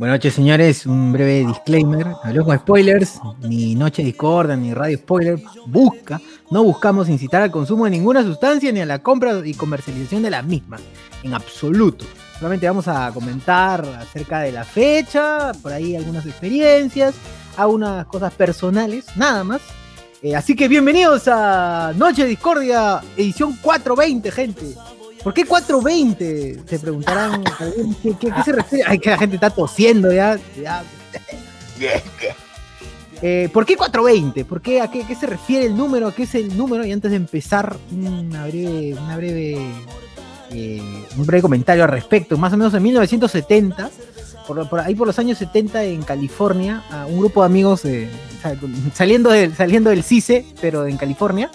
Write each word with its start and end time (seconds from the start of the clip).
Buenas 0.00 0.18
noches, 0.18 0.34
señores. 0.34 0.86
Un 0.86 1.12
breve 1.12 1.44
disclaimer. 1.44 2.06
Hablemos 2.22 2.46
con 2.46 2.58
spoilers. 2.58 3.18
Ni 3.40 3.74
Noche 3.74 4.04
Discorda, 4.04 4.54
ni 4.54 4.72
Radio 4.72 4.96
Spoiler. 4.96 5.40
Busca. 5.66 6.20
No 6.52 6.62
buscamos 6.62 7.08
incitar 7.08 7.42
al 7.42 7.50
consumo 7.50 7.84
de 7.84 7.90
ninguna 7.90 8.22
sustancia 8.22 8.70
ni 8.70 8.78
a 8.78 8.86
la 8.86 9.00
compra 9.00 9.42
y 9.44 9.54
comercialización 9.54 10.22
de 10.22 10.30
las 10.30 10.44
mismas. 10.44 10.82
En 11.24 11.34
absoluto. 11.34 12.04
Solamente 12.38 12.68
vamos 12.68 12.86
a 12.86 13.10
comentar 13.12 13.84
acerca 13.98 14.38
de 14.38 14.52
la 14.52 14.62
fecha, 14.62 15.50
por 15.60 15.72
ahí 15.72 15.96
algunas 15.96 16.24
experiencias, 16.26 17.16
algunas 17.56 18.06
cosas 18.06 18.32
personales, 18.32 19.06
nada 19.16 19.42
más. 19.42 19.62
Eh, 20.22 20.36
así 20.36 20.54
que 20.54 20.68
bienvenidos 20.68 21.26
a 21.26 21.92
Noche 21.96 22.24
Discordia, 22.24 23.00
edición 23.16 23.58
420, 23.60 24.30
gente. 24.30 24.76
¿Por 25.28 25.34
qué 25.34 25.44
420? 25.44 26.62
Se 26.66 26.78
preguntarán. 26.78 27.44
¿Qué, 28.18 28.32
se 28.42 28.50
refiere? 28.50 28.84
Ay, 28.88 28.98
que 28.98 29.10
la 29.10 29.18
gente 29.18 29.34
está 29.34 29.50
tosiendo 29.50 30.10
ya. 30.10 30.38
Eh, 33.20 33.50
¿Por 33.52 33.66
qué 33.66 33.76
420? 33.76 34.46
¿Por 34.46 34.62
qué, 34.62 34.80
¿A 34.80 34.90
qué, 34.90 35.04
se 35.14 35.26
refiere 35.26 35.66
el 35.66 35.76
número? 35.76 36.06
¿A 36.06 36.14
qué 36.14 36.22
es 36.22 36.34
el 36.34 36.56
número? 36.56 36.82
Y 36.86 36.92
antes 36.92 37.10
de 37.10 37.18
empezar, 37.18 37.76
una 37.92 38.46
breve, 38.46 38.94
una 38.94 39.18
breve, 39.18 39.58
eh, 40.50 41.04
un 41.14 41.26
breve 41.26 41.42
comentario 41.42 41.84
al 41.84 41.90
respecto. 41.90 42.38
Más 42.38 42.54
o 42.54 42.56
menos 42.56 42.72
en 42.72 42.82
1970, 42.84 43.90
por, 44.46 44.80
ahí 44.80 44.94
por 44.94 45.08
los 45.08 45.18
años 45.18 45.36
70 45.36 45.84
en 45.84 46.04
California, 46.04 46.82
un 47.06 47.18
grupo 47.18 47.42
de 47.42 47.46
amigos 47.46 47.84
eh, 47.84 48.08
saliendo, 48.94 49.28
de, 49.28 49.54
saliendo 49.54 49.90
del 49.90 50.04
CICE, 50.04 50.46
pero 50.62 50.86
en 50.86 50.96
California, 50.96 51.50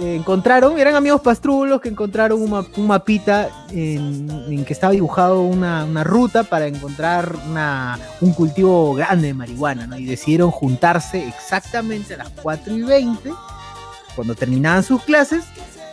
eh, 0.00 0.16
encontraron, 0.16 0.78
eran 0.78 0.96
amigos 0.96 1.20
pastrulos 1.20 1.80
que 1.80 1.88
encontraron 1.88 2.42
un, 2.42 2.50
ma 2.50 2.66
un 2.76 2.86
mapita 2.86 3.48
en, 3.70 4.28
en, 4.48 4.64
que 4.64 4.72
estaba 4.72 4.92
dibujado 4.92 5.42
una, 5.42 5.84
una 5.84 6.02
ruta 6.02 6.42
para 6.42 6.66
encontrar 6.66 7.36
una, 7.48 7.98
un 8.20 8.32
cultivo 8.32 8.94
grande 8.94 9.28
de 9.28 9.34
marihuana, 9.34 9.86
¿no? 9.86 9.96
Y 9.96 10.04
decidieron 10.04 10.50
juntarse 10.50 11.26
exactamente 11.28 12.14
a 12.14 12.16
las 12.18 12.30
4 12.42 12.76
y 12.76 12.82
20, 12.82 13.30
cuando 14.16 14.34
terminaban 14.34 14.82
sus 14.82 15.02
clases, 15.02 15.44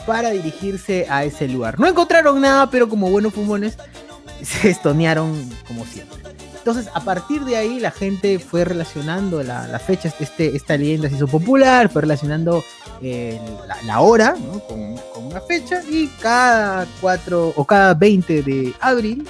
para 0.08 0.32
dirigirse 0.32 1.06
a 1.10 1.24
ese 1.24 1.48
lugar. 1.48 1.80
No 1.80 1.88
encontraron 1.88 2.42
nada, 2.42 2.70
pero 2.70 2.90
como 2.90 3.10
buenos 3.10 3.34
fumones, 3.34 3.78
se 4.42 4.70
estonearon 4.70 5.48
como 5.68 5.86
siempre. 5.86 6.22
Entonces, 6.62 6.92
a 6.94 7.00
partir 7.00 7.44
de 7.44 7.58
ahí, 7.58 7.80
la 7.80 7.90
gente 7.90 8.38
fue 8.38 8.64
relacionando 8.64 9.42
la, 9.42 9.68
la 9.68 9.80
fecha, 9.80 10.14
este, 10.20 10.56
esta 10.56 10.78
leyenda 10.78 11.10
se 11.10 11.16
hizo 11.16 11.28
popular, 11.28 11.90
fue 11.90 12.04
relacionando 12.04 12.64
eh, 13.02 13.42
la, 13.84 14.00
hora 14.00 14.36
con, 14.68 15.26
una 15.26 15.42
fecha, 15.42 15.82
y 15.90 16.06
cada 16.22 16.86
4 17.02 17.54
o 17.56 17.66
cada 17.66 17.96
20 17.96 18.44
de 18.44 18.76
abril, 18.80 19.28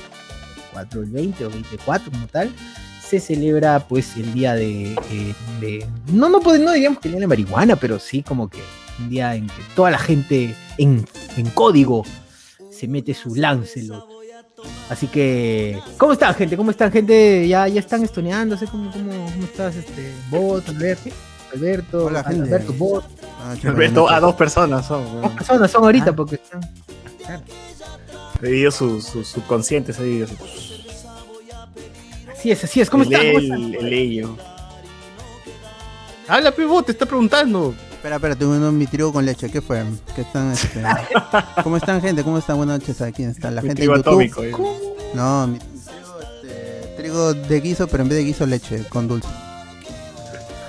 4 0.74 1.04
el 1.04 1.10
20 1.10 1.46
o 1.46 1.50
24 1.50 2.12
como 2.12 2.28
tal, 2.28 2.54
se 3.02 3.22
celebra 3.22 3.80
pues 3.80 4.18
el 4.18 4.34
día 4.34 4.54
de, 4.54 4.94
eh, 5.62 5.86
no, 6.12 6.28
no, 6.28 6.40
no 6.40 6.72
diríamos 6.74 7.00
que 7.00 7.08
el 7.08 7.14
día 7.14 7.22
de 7.22 7.28
marihuana, 7.28 7.78
pero 7.78 7.98
sí 7.98 8.24
como 8.24 8.50
que 8.50 8.60
un 9.00 9.10
día 9.10 9.36
en 9.36 9.48
que 9.48 9.64
toda 9.74 9.90
la 9.90 10.00
gente 10.00 10.54
en, 10.78 11.08
en 11.38 11.50
código 11.52 12.04
se 12.70 12.90
mete 12.90 13.14
su 13.14 13.36
Lancelot 13.36 14.21
Así 14.90 15.08
que, 15.08 15.80
¿cómo 15.98 16.14
están, 16.14 16.36
gente? 16.36 16.58
¿Cómo 16.58 16.72
están, 16.72 16.92
gente? 16.92 17.48
¿Ya, 17.48 17.68
ya 17.68 17.80
están 17.80 18.04
estoneándose? 18.04 18.68
¿Cómo, 18.68 18.92
cómo, 18.92 19.12
cómo 19.12 19.44
estás, 19.46 19.76
este, 19.76 20.14
Bot, 20.30 20.68
Alberto? 20.68 21.10
Alberto, 21.54 22.06
Hola, 22.06 22.24
gente. 22.24 22.44
Alberto, 22.44 22.74
Bot. 22.74 23.06
Ah, 23.40 23.56
Alberto, 23.66 24.10
a 24.10 24.20
dos 24.20 24.36
personas 24.36 24.86
son. 24.86 25.04
Bueno. 25.06 25.22
Dos 25.22 25.32
personas 25.32 25.72
son 25.72 25.84
ahorita 25.84 26.12
ah. 26.12 26.16
porque 26.16 26.36
están. 26.36 26.62
Claro. 27.26 27.44
Pedido 28.40 28.72
su, 28.72 29.02
su, 29.02 29.24
subconsciente, 29.24 29.92
así. 29.92 30.26
Así 32.32 32.52
es, 32.52 32.64
así 32.64 32.82
es. 32.82 32.90
¿Cómo 32.90 33.04
el 33.04 33.14
están? 33.14 33.28
El, 33.28 33.50
¿Cómo 33.50 33.66
están? 33.68 33.86
el 33.86 33.94
ello. 33.94 34.38
Habla, 36.28 36.52
Pibot, 36.52 36.86
te 36.86 36.92
está 36.94 37.06
preguntando. 37.06 37.76
Espera, 38.02 38.16
espera, 38.16 38.36
tengo 38.36 38.54
un 38.54 38.78
mi 38.80 38.88
trigo 38.88 39.14
con 39.14 39.24
leche. 39.24 39.52
¿Qué 39.52 39.62
fue? 39.62 39.84
¿Qué 40.16 40.22
están, 40.22 40.52
este... 40.52 40.82
¿Cómo 41.64 41.78
están, 41.78 42.02
gente? 42.02 42.24
¿Cómo 42.24 42.40
están? 42.40 42.58
Buenas 42.58 42.80
noches. 42.80 42.98
¿Quién 43.16 43.30
está? 43.30 43.52
La 43.52 43.62
mi 43.62 43.68
gente 43.68 43.82
trigo 43.84 43.94
en 43.94 44.00
YouTube. 44.00 44.12
atómico. 44.12 44.44
¿eh? 44.44 44.52
No, 45.14 45.46
mi 45.46 45.60
trigo, 45.60 46.20
este, 46.20 46.96
trigo 46.98 47.34
de 47.36 47.62
guiso, 47.62 47.88
pero 47.88 48.02
en 48.02 48.10
vez 48.10 48.18
de 48.18 48.24
guiso, 48.24 48.48
leche 48.48 48.86
con 48.90 49.08
dulce. 49.08 49.28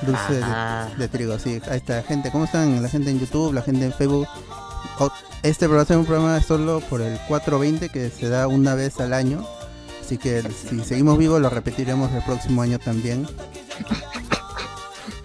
Dulce 0.03 0.35
de, 0.35 0.97
de, 0.99 1.09
trigo, 1.09 1.39
sí. 1.39 1.59
Ahí 1.71 1.79
está, 1.79 2.03
gente. 2.03 2.31
¿Cómo 2.31 2.45
están? 2.45 2.83
La 2.83 2.91
gente 2.91 3.09
en 3.09 3.19
YouTube, 3.19 3.55
la 3.55 3.63
gente 3.63 3.87
en 3.87 3.95
Facebook. 3.95 4.29
Este 5.43 5.67
va 5.69 5.81
a 5.81 5.87
ser 5.87 5.97
un 5.97 6.05
programa 6.05 6.39
solo 6.43 6.81
por 6.81 7.01
el 7.01 7.19
420 7.29 7.89
que 7.89 8.11
se 8.11 8.29
da 8.29 8.47
una 8.47 8.75
vez 8.75 9.01
al 9.01 9.15
año. 9.15 9.43
Así 10.05 10.19
que 10.19 10.43
si 10.43 10.81
seguimos 10.81 11.17
vivos 11.17 11.41
lo 11.41 11.49
repetiremos 11.49 12.13
el 12.13 12.23
próximo 12.25 12.61
año 12.61 12.79
también. 12.79 13.27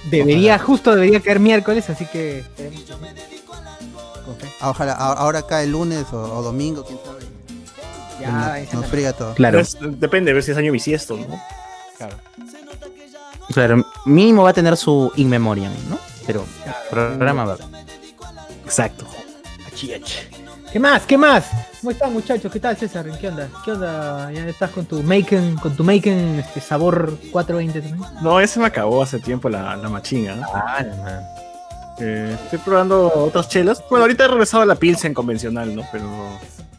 Debería, 0.09 0.55
ojalá. 0.55 0.65
justo 0.65 0.95
debería 0.95 1.19
caer 1.19 1.39
miércoles, 1.39 1.89
así 1.89 2.05
que. 2.05 2.43
Ojalá, 4.61 4.93
ahora 4.93 5.45
cae 5.45 5.67
lunes 5.67 6.05
o, 6.11 6.21
o 6.21 6.41
domingo, 6.41 6.83
quién 6.83 6.99
sabe. 7.03 7.21
Ya, 8.19 8.59
nos, 8.63 8.73
nos 8.73 8.85
friga 8.87 9.13
todo. 9.13 9.33
Claro. 9.35 9.59
Es, 9.59 9.77
depende, 9.79 10.31
a 10.31 10.33
ver 10.33 10.43
si 10.43 10.51
es 10.51 10.57
año 10.57 10.71
bisiesto, 10.71 11.17
¿no? 11.17 11.39
Claro. 11.97 12.17
Claro, 13.53 13.85
mínimo 14.05 14.43
va 14.43 14.49
a 14.49 14.53
tener 14.53 14.75
su 14.75 15.11
in 15.15 15.29
memoriam, 15.29 15.73
¿no? 15.89 15.97
Pero 16.25 16.45
claro. 16.63 16.79
programa 16.89 17.45
va 17.45 17.51
a 17.51 17.55
haber. 17.55 17.65
Exacto. 18.65 19.07
Achi, 19.67 19.93
achi. 19.93 20.17
¿Qué 20.77 20.81
más? 20.81 21.05
¿Qué 21.07 21.17
más? 21.17 21.49
¿Cómo 21.81 21.89
están 21.89 22.13
muchachos? 22.13 22.51
¿Qué 22.51 22.59
tal 22.59 22.77
César? 22.77 23.07
¿Qué 23.19 23.29
onda? 23.29 23.49
¿Qué 23.65 23.71
onda? 23.71 24.31
¿Ya 24.31 24.45
estás 24.45 24.69
con 24.69 24.85
tu 24.85 25.01
Maken, 25.01 25.55
con 25.55 25.75
tu 25.75 25.83
Maken 25.83 26.37
este 26.37 26.61
sabor 26.61 27.17
420 27.31 27.81
también? 27.81 28.07
No, 28.21 28.39
ese 28.39 28.59
me 28.59 28.67
acabó 28.67 29.01
hace 29.01 29.17
tiempo 29.17 29.49
la, 29.49 29.75
la 29.75 29.89
machinga. 29.89 30.35
¿no? 30.35 30.43
Ah, 30.53 30.83
no, 30.83 32.05
eh, 32.05 32.37
estoy 32.43 32.59
probando 32.59 33.11
otras 33.11 33.49
chelas. 33.49 33.83
Bueno, 33.89 34.03
ahorita 34.03 34.25
he 34.25 34.27
regresado 34.27 34.61
a 34.61 34.65
la 34.67 34.75
Pilsen 34.75 35.15
convencional, 35.15 35.75
¿no? 35.75 35.81
Pero 35.91 36.05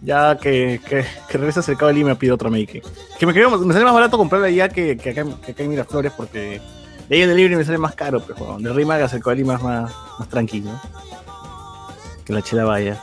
ya 0.00 0.36
que, 0.36 0.80
que, 0.88 1.04
que 1.28 1.38
regresa 1.38 1.60
cerca 1.60 1.88
de 1.88 1.94
Lima 1.94 2.14
pido 2.14 2.36
otra 2.36 2.50
Maken. 2.50 2.82
Que 3.18 3.26
me, 3.26 3.34
quedo, 3.34 3.58
me 3.58 3.72
sale 3.72 3.84
más 3.84 3.94
barato 3.94 4.16
comprarla 4.16 4.48
ya 4.48 4.68
que, 4.68 4.96
que, 4.96 5.10
acá, 5.10 5.24
que 5.44 5.50
acá 5.50 5.64
en 5.64 5.70
Miraflores 5.70 6.12
porque 6.12 6.60
de 7.08 7.16
ahí 7.16 7.22
en 7.22 7.30
el 7.30 7.36
libre 7.36 7.56
me 7.56 7.64
sale 7.64 7.78
más 7.78 7.96
caro, 7.96 8.22
pero 8.24 8.38
bueno, 8.44 8.60
de 8.60 8.72
Rima 8.72 8.94
a 8.94 9.08
cerca 9.08 9.30
de 9.30 9.36
Lima 9.38 9.54
es 9.56 9.62
más, 9.62 9.90
más 10.20 10.28
tranquilo. 10.28 10.70
Que 12.24 12.32
la 12.32 12.42
chela 12.42 12.62
vaya. 12.62 13.02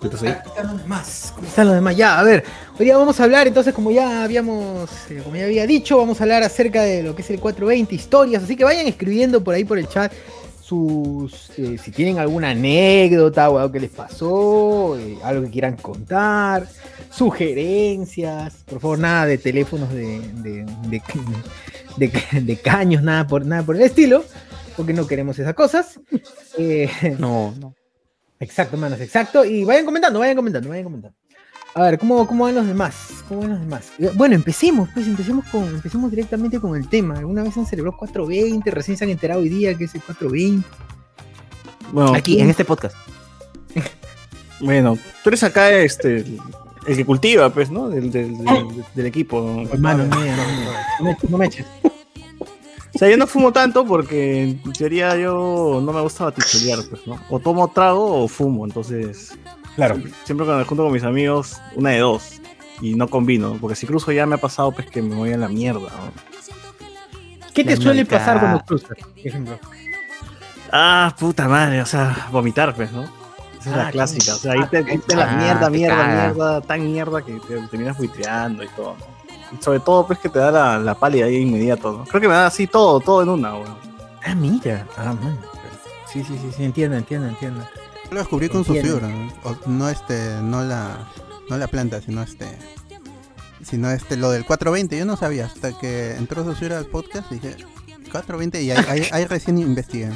Ahí? 0.00 0.28
están 0.46 0.66
los 0.68 0.82
demás? 0.82 1.32
¿Cómo 1.34 1.48
están 1.48 1.66
los 1.66 1.74
demás? 1.74 1.96
Ya, 1.96 2.18
a 2.20 2.22
ver, 2.22 2.44
hoy 2.78 2.84
día 2.84 2.96
vamos 2.96 3.18
a 3.18 3.24
hablar, 3.24 3.48
entonces, 3.48 3.74
como 3.74 3.90
ya 3.90 4.22
habíamos, 4.22 4.88
eh, 5.10 5.20
como 5.24 5.34
ya 5.34 5.44
había 5.44 5.66
dicho, 5.66 5.98
vamos 5.98 6.20
a 6.20 6.24
hablar 6.24 6.44
acerca 6.44 6.82
de 6.82 7.02
lo 7.02 7.16
que 7.16 7.22
es 7.22 7.30
el 7.30 7.40
420, 7.40 7.94
historias, 7.94 8.44
así 8.44 8.54
que 8.54 8.64
vayan 8.64 8.86
escribiendo 8.86 9.42
por 9.42 9.54
ahí 9.54 9.64
por 9.64 9.78
el 9.78 9.88
chat 9.88 10.12
sus, 10.68 11.50
eh, 11.56 11.78
si 11.82 11.90
tienen 11.90 12.18
alguna 12.18 12.50
anécdota 12.50 13.48
o 13.48 13.58
algo 13.58 13.72
que 13.72 13.80
les 13.80 13.90
pasó, 13.90 14.98
eh, 14.98 15.16
algo 15.24 15.44
que 15.46 15.50
quieran 15.50 15.76
contar, 15.76 16.68
sugerencias, 17.10 18.64
por 18.68 18.78
favor, 18.78 18.98
nada 18.98 19.24
de 19.24 19.38
teléfonos 19.38 19.90
de, 19.94 20.20
de, 20.20 20.66
de, 20.88 21.02
de, 21.96 22.40
de 22.42 22.56
caños, 22.58 23.02
nada 23.02 23.26
por, 23.26 23.46
nada 23.46 23.62
por 23.62 23.76
el 23.76 23.82
estilo, 23.82 24.24
porque 24.76 24.92
no 24.92 25.06
queremos 25.06 25.38
esas 25.38 25.54
cosas. 25.54 25.98
Eh, 26.58 27.16
no, 27.18 27.54
no. 27.58 27.77
Exacto, 28.40 28.76
manos, 28.76 29.00
exacto. 29.00 29.44
Y 29.44 29.64
vayan 29.64 29.84
comentando, 29.84 30.20
vayan 30.20 30.36
comentando, 30.36 30.68
vayan 30.68 30.84
comentando. 30.84 31.16
A 31.74 31.82
ver, 31.82 31.98
¿cómo, 31.98 32.26
cómo 32.26 32.44
van 32.44 32.54
los 32.54 32.66
demás? 32.66 32.94
¿Cómo 33.28 33.42
van 33.42 33.50
los 33.50 33.60
demás? 33.60 33.92
Bueno, 34.14 34.34
empecemos, 34.34 34.88
pues 34.94 35.06
empecemos 35.06 35.44
con, 35.46 35.64
empecemos 35.66 36.10
directamente 36.10 36.58
con 36.60 36.76
el 36.76 36.88
tema. 36.88 37.18
¿Alguna 37.18 37.42
vez 37.42 37.56
han 37.56 37.66
celebrado 37.66 37.96
420? 37.96 38.70
Recién 38.70 38.96
se 38.96 39.04
han 39.04 39.10
enterado 39.10 39.40
hoy 39.40 39.48
día 39.48 39.74
que 39.74 39.84
es 39.84 39.94
el 39.94 40.02
420. 40.02 40.66
Bueno, 41.92 42.14
aquí, 42.14 42.40
en 42.40 42.50
este 42.50 42.64
podcast. 42.64 42.96
bueno, 44.60 44.98
tú 45.22 45.30
eres 45.30 45.42
acá 45.42 45.70
este 45.70 46.24
el 46.86 46.96
que 46.96 47.04
cultiva, 47.04 47.52
pues, 47.52 47.70
¿no? 47.70 47.88
Del, 47.88 48.10
del, 48.10 48.38
del, 48.38 48.84
del 48.94 49.06
equipo. 49.06 49.62
Hermano, 49.70 50.06
no, 50.06 50.16
no, 50.16 51.10
no, 51.10 51.16
no 51.28 51.38
me 51.38 51.46
eches. 51.46 51.66
O 52.94 52.98
sea, 52.98 53.08
yo 53.08 53.16
no 53.16 53.26
fumo 53.26 53.52
tanto 53.52 53.84
porque 53.86 54.42
en 54.42 54.72
teoría 54.72 55.16
yo 55.16 55.80
no 55.82 55.92
me 55.92 56.00
gusta 56.00 56.24
batichulear, 56.24 56.80
pues, 56.88 57.06
¿no? 57.06 57.20
O 57.28 57.38
tomo 57.38 57.68
trago 57.68 58.22
o 58.22 58.28
fumo, 58.28 58.64
entonces. 58.64 59.36
Claro. 59.76 59.96
Siempre 60.24 60.46
cuando 60.46 60.58
me 60.58 60.64
junto 60.64 60.84
con 60.84 60.92
mis 60.92 61.04
amigos, 61.04 61.58
una 61.76 61.90
de 61.90 61.98
dos. 61.98 62.40
Y 62.80 62.94
no 62.94 63.08
combino, 63.08 63.56
porque 63.60 63.74
si 63.74 63.86
cruzo 63.86 64.12
ya 64.12 64.24
me 64.24 64.36
ha 64.36 64.38
pasado 64.38 64.70
pues 64.70 64.88
que 64.88 65.02
me 65.02 65.14
voy 65.14 65.32
a 65.32 65.36
la 65.36 65.48
mierda, 65.48 65.80
¿no? 65.80 66.12
¿Qué 67.52 67.64
te 67.64 67.76
suele 67.76 68.06
pasar 68.06 68.38
cuando 68.38 68.64
cruzas, 68.64 68.96
por 68.98 69.26
ejemplo? 69.26 69.58
Ah, 70.70 71.14
puta 71.18 71.48
madre, 71.48 71.82
o 71.82 71.86
sea, 71.86 72.28
vomitar, 72.30 72.74
pues, 72.74 72.92
¿no? 72.92 73.02
Esa 73.60 73.70
es 73.70 73.76
ah, 73.76 73.76
la 73.76 73.90
clásica. 73.90 74.34
O 74.34 74.38
sea, 74.38 74.52
ahí 74.52 74.64
te, 74.70 74.76
ahí 74.78 74.98
te 74.98 75.16
la 75.16 75.26
mierda, 75.36 75.70
mierda, 75.70 76.06
mierda, 76.06 76.60
tan 76.60 76.84
mierda 76.84 77.22
que 77.22 77.32
te 77.32 77.60
terminas 77.68 77.98
buitreando 77.98 78.62
y 78.62 78.68
todo, 78.68 78.96
¿no? 78.96 79.17
Sobre 79.60 79.80
todo 79.80 80.06
pues 80.06 80.18
que 80.18 80.28
te 80.28 80.38
da 80.38 80.50
la, 80.50 80.78
la 80.78 80.94
pálida 80.94 81.26
ahí 81.26 81.36
inmediato, 81.36 81.92
¿no? 81.92 82.04
Creo 82.04 82.20
que 82.20 82.28
me 82.28 82.34
da 82.34 82.46
así 82.46 82.66
todo, 82.66 83.00
todo 83.00 83.22
en 83.22 83.28
una, 83.28 83.54
weón. 83.54 83.76
Ah, 84.24 84.34
mira. 84.34 84.86
Ah, 84.96 85.14
man. 85.14 85.38
Sí, 86.12 86.24
sí, 86.24 86.38
sí, 86.38 86.50
sí, 86.56 86.64
entiendo, 86.64 86.96
entiendo, 86.96 87.28
entiendo. 87.28 87.60
Yo 88.04 88.12
lo 88.12 88.18
descubrí 88.20 88.48
con 88.48 88.64
su 88.64 88.74
fibra, 88.74 89.08
¿no? 89.08 89.32
no 89.66 89.88
este, 89.88 90.40
no 90.42 90.62
la, 90.62 91.08
no 91.50 91.58
la 91.58 91.66
planta, 91.66 92.00
sino 92.00 92.22
este, 92.22 92.46
Sino 93.62 93.90
este, 93.90 94.16
lo 94.16 94.30
del 94.30 94.44
420, 94.44 94.98
yo 94.98 95.04
no 95.04 95.16
sabía 95.16 95.46
hasta 95.46 95.76
que 95.76 96.14
entró 96.14 96.44
Sosura 96.44 96.78
al 96.78 96.86
podcast 96.86 97.30
dije 97.30 97.56
420 98.10 98.62
y 98.62 98.70
ahí, 98.70 98.84
ahí, 98.88 99.02
ahí 99.12 99.24
recién 99.26 99.58
investigué. 99.58 100.10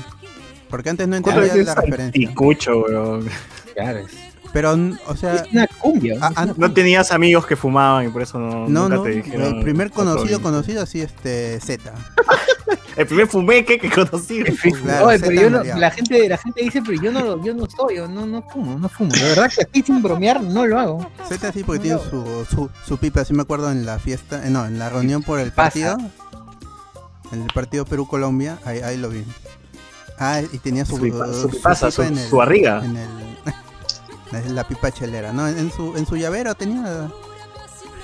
Porque 0.71 0.89
antes 0.89 1.07
no 1.09 1.17
entendía 1.17 1.55
la 1.57 1.75
referencia. 1.75 2.29
Anticucho, 2.29 2.79
weón. 2.79 3.29
Claro, 3.75 3.99
es, 3.99 4.32
Pero, 4.53 4.77
o 5.07 5.17
sea, 5.17 5.37
es 5.37 5.53
una 5.53 5.67
cumbia. 5.67 6.19
a- 6.21 6.29
es 6.31 6.37
a- 6.37 6.43
una 6.45 6.55
No 6.57 6.73
tenías 6.73 7.11
amigos 7.13 7.47
que 7.47 7.57
fumaban 7.57 8.07
y 8.07 8.09
por 8.11 8.21
eso 8.23 8.39
no, 8.39 8.69
no, 8.69 8.83
nunca 8.85 8.97
no, 8.97 9.03
te 9.03 9.11
dijeron. 9.11 9.55
el 9.59 9.63
primer 9.63 9.91
conocido, 9.91 10.41
420. 10.41 10.43
conocido, 10.43 10.83
así, 10.83 11.01
este, 11.01 11.59
Z. 11.61 11.93
El 12.95 13.07
primer 13.07 13.27
fumeque 13.27 13.79
que 13.79 13.89
conocí. 13.91 14.43
Claro, 14.83 15.07
Oye, 15.07 15.19
pero 15.19 15.33
yo 15.41 15.49
no, 15.49 15.65
la 15.65 15.91
gente, 15.91 16.29
la 16.29 16.37
gente 16.37 16.63
dice, 16.63 16.83
pero 16.85 17.01
yo 17.01 17.11
no, 17.11 17.43
yo 17.43 17.55
no 17.55 17.67
soy, 17.67 17.97
yo 17.97 18.07
no, 18.07 18.27
no 18.27 18.43
fumo, 18.43 18.79
no 18.79 18.87
fumo. 18.91 19.11
De 19.13 19.23
verdad 19.23 19.51
que 19.51 19.63
así 19.63 19.83
sin 19.83 20.03
bromear 20.03 20.43
no 20.43 20.67
lo 20.67 20.79
hago. 20.79 21.11
Z 21.27 21.53
sí, 21.53 21.65
porque 21.65 21.89
No, 21.89 21.99
tiene 21.99 22.11
su, 22.11 22.45
su, 22.55 22.71
su 22.87 22.99
pipa, 22.99 23.23
así 23.23 23.33
me 23.33 23.41
acuerdo 23.43 23.73
en 23.73 23.87
la 23.87 23.99
fiesta, 23.99 24.47
eh, 24.47 24.51
no, 24.51 24.67
en 24.67 24.79
la 24.79 24.91
reunión 24.91 25.23
por 25.23 25.41
el 25.41 25.53
Pasa. 25.53 25.97
partido, 25.97 26.11
en 27.33 27.41
el 27.43 27.53
partido 27.55 27.87
Perú-Colombia, 27.87 28.59
ahí, 28.67 28.81
ahí 28.81 28.99
lo 28.99 29.09
vi. 29.09 29.25
Ah, 30.19 30.43
y 30.53 30.59
tenía 30.59 30.85
su, 30.85 30.97
Su 30.97 31.03
pipa- 31.03 31.27
su 31.33 31.49
su- 31.49 32.29
su 32.29 32.37
barriga. 32.37 32.85
En 32.85 32.95
el, 32.99 33.09
en 34.33 34.55
la 34.55 34.67
pipa 34.67 34.91
chelera, 34.91 35.33
¿no? 35.33 35.49
En, 35.49 35.71
su, 35.71 35.97
en 35.97 36.07
su 36.07 36.17
llavero 36.17 36.55
tenía 36.55 37.09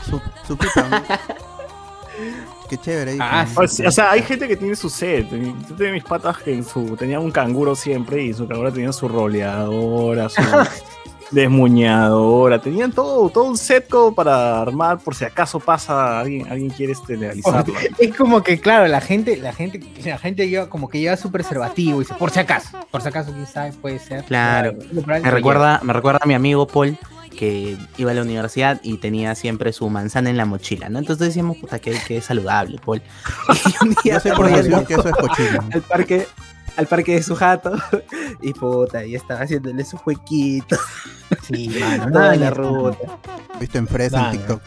su, 0.09 0.21
su 0.47 0.57
pipa. 0.57 0.89
¿no? 0.89 1.03
Qué 2.69 2.77
chévere. 2.77 3.17
Ah, 3.21 3.47
O 3.57 3.67
sea, 3.67 3.89
o 3.89 3.93
sea, 3.93 4.11
hay 4.11 4.23
gente 4.23 4.47
que 4.47 4.57
tiene 4.57 4.77
su 4.77 4.91
set. 4.91 5.31
Yo 5.31 5.75
tenía 5.77 5.93
mis 5.93 6.05
patas 6.05 6.39
que 6.39 6.53
en 6.53 6.65
su, 6.65 6.97
tenían 6.97 7.23
un 7.23 7.31
canguro 7.31 7.75
siempre 7.75 8.23
y 8.23 8.35
su 8.35 8.47
canguro 8.47 8.73
tenía 8.73 8.93
su 8.93 9.09
roleadora, 9.09 10.29
su 10.29 10.43
desmuñadora. 11.31 12.61
Tenían 12.61 12.93
todo, 12.93 13.29
todo 13.31 13.45
un 13.45 13.57
set 13.57 13.89
como 13.89 14.15
para 14.15 14.61
armar 14.61 14.99
por 14.99 15.15
si 15.15 15.25
acaso 15.25 15.61
pasa 15.61 16.21
alguien, 16.21 16.47
alguien 16.51 16.71
quiere 16.71 16.93
este, 16.93 17.17
legalizarlo. 17.17 17.75
Es 17.99 18.15
como 18.17 18.43
que, 18.43 18.61
claro, 18.61 18.87
la 18.87 19.01
gente, 19.01 19.37
la 19.37 19.53
gente, 19.53 19.81
la 20.05 20.19
gente 20.19 20.49
lleva 20.49 20.69
como 20.69 20.89
que 20.89 21.01
lleva 21.01 21.17
su 21.17 21.31
preservativo 21.31 21.97
y 21.97 22.05
dice, 22.05 22.15
por 22.15 22.31
si 22.31 22.39
acaso, 22.39 22.79
por 22.91 23.03
si 23.03 23.09
acaso, 23.09 23.33
quién 23.33 23.47
sabe, 23.47 23.73
puede 23.73 23.99
ser. 23.99 24.25
Claro. 24.25 24.75
Me 24.93 25.31
recuerda, 25.31 25.81
me 25.83 25.93
recuerda 25.93 26.21
a 26.23 26.27
mi 26.27 26.35
amigo 26.35 26.67
Paul 26.67 26.99
que 27.39 27.77
iba 27.97 28.11
a 28.11 28.15
la 28.15 28.23
universidad 28.23 28.81
y 28.83 28.99
tenía 28.99 29.35
siempre 29.37 29.73
su 29.73 29.89
manzana 29.89 30.29
en 30.29 30.37
la 30.37 30.45
mochila, 30.45 30.89
¿no? 30.89 30.99
Entonces 30.99 31.29
decíamos, 31.29 31.57
puta, 31.59 31.79
que, 31.79 31.97
que 32.07 32.21
saludable, 32.21 32.79
Paul. 32.85 33.01
Y 33.49 33.85
un 33.87 33.97
día 34.03 34.19
sé 34.19 34.33
por 34.33 34.51
decir 34.51 34.75
que 34.87 34.95
eso 34.95 35.09
es 35.09 35.15
cochino. 35.15 35.69
al 35.73 35.83
parque, 35.83 36.27
al 36.79 36.87
parque 36.87 37.15
de 37.15 37.23
su 37.23 37.35
jato 37.35 37.73
y 38.41 38.55
puta, 38.55 39.05
y 39.05 39.15
estaba 39.17 39.41
haciéndole 39.41 39.85
su 39.85 39.97
jueguito 39.99 40.77
Sí, 41.43 41.69
mano, 41.81 42.13
toda 42.13 42.25
nada, 42.25 42.37
la 42.37 42.51
ruta. 42.51 43.19
Visto 43.61 43.79
en 43.79 43.89
fresa 43.89 44.27
en 44.27 44.39
TikTok. 44.39 44.63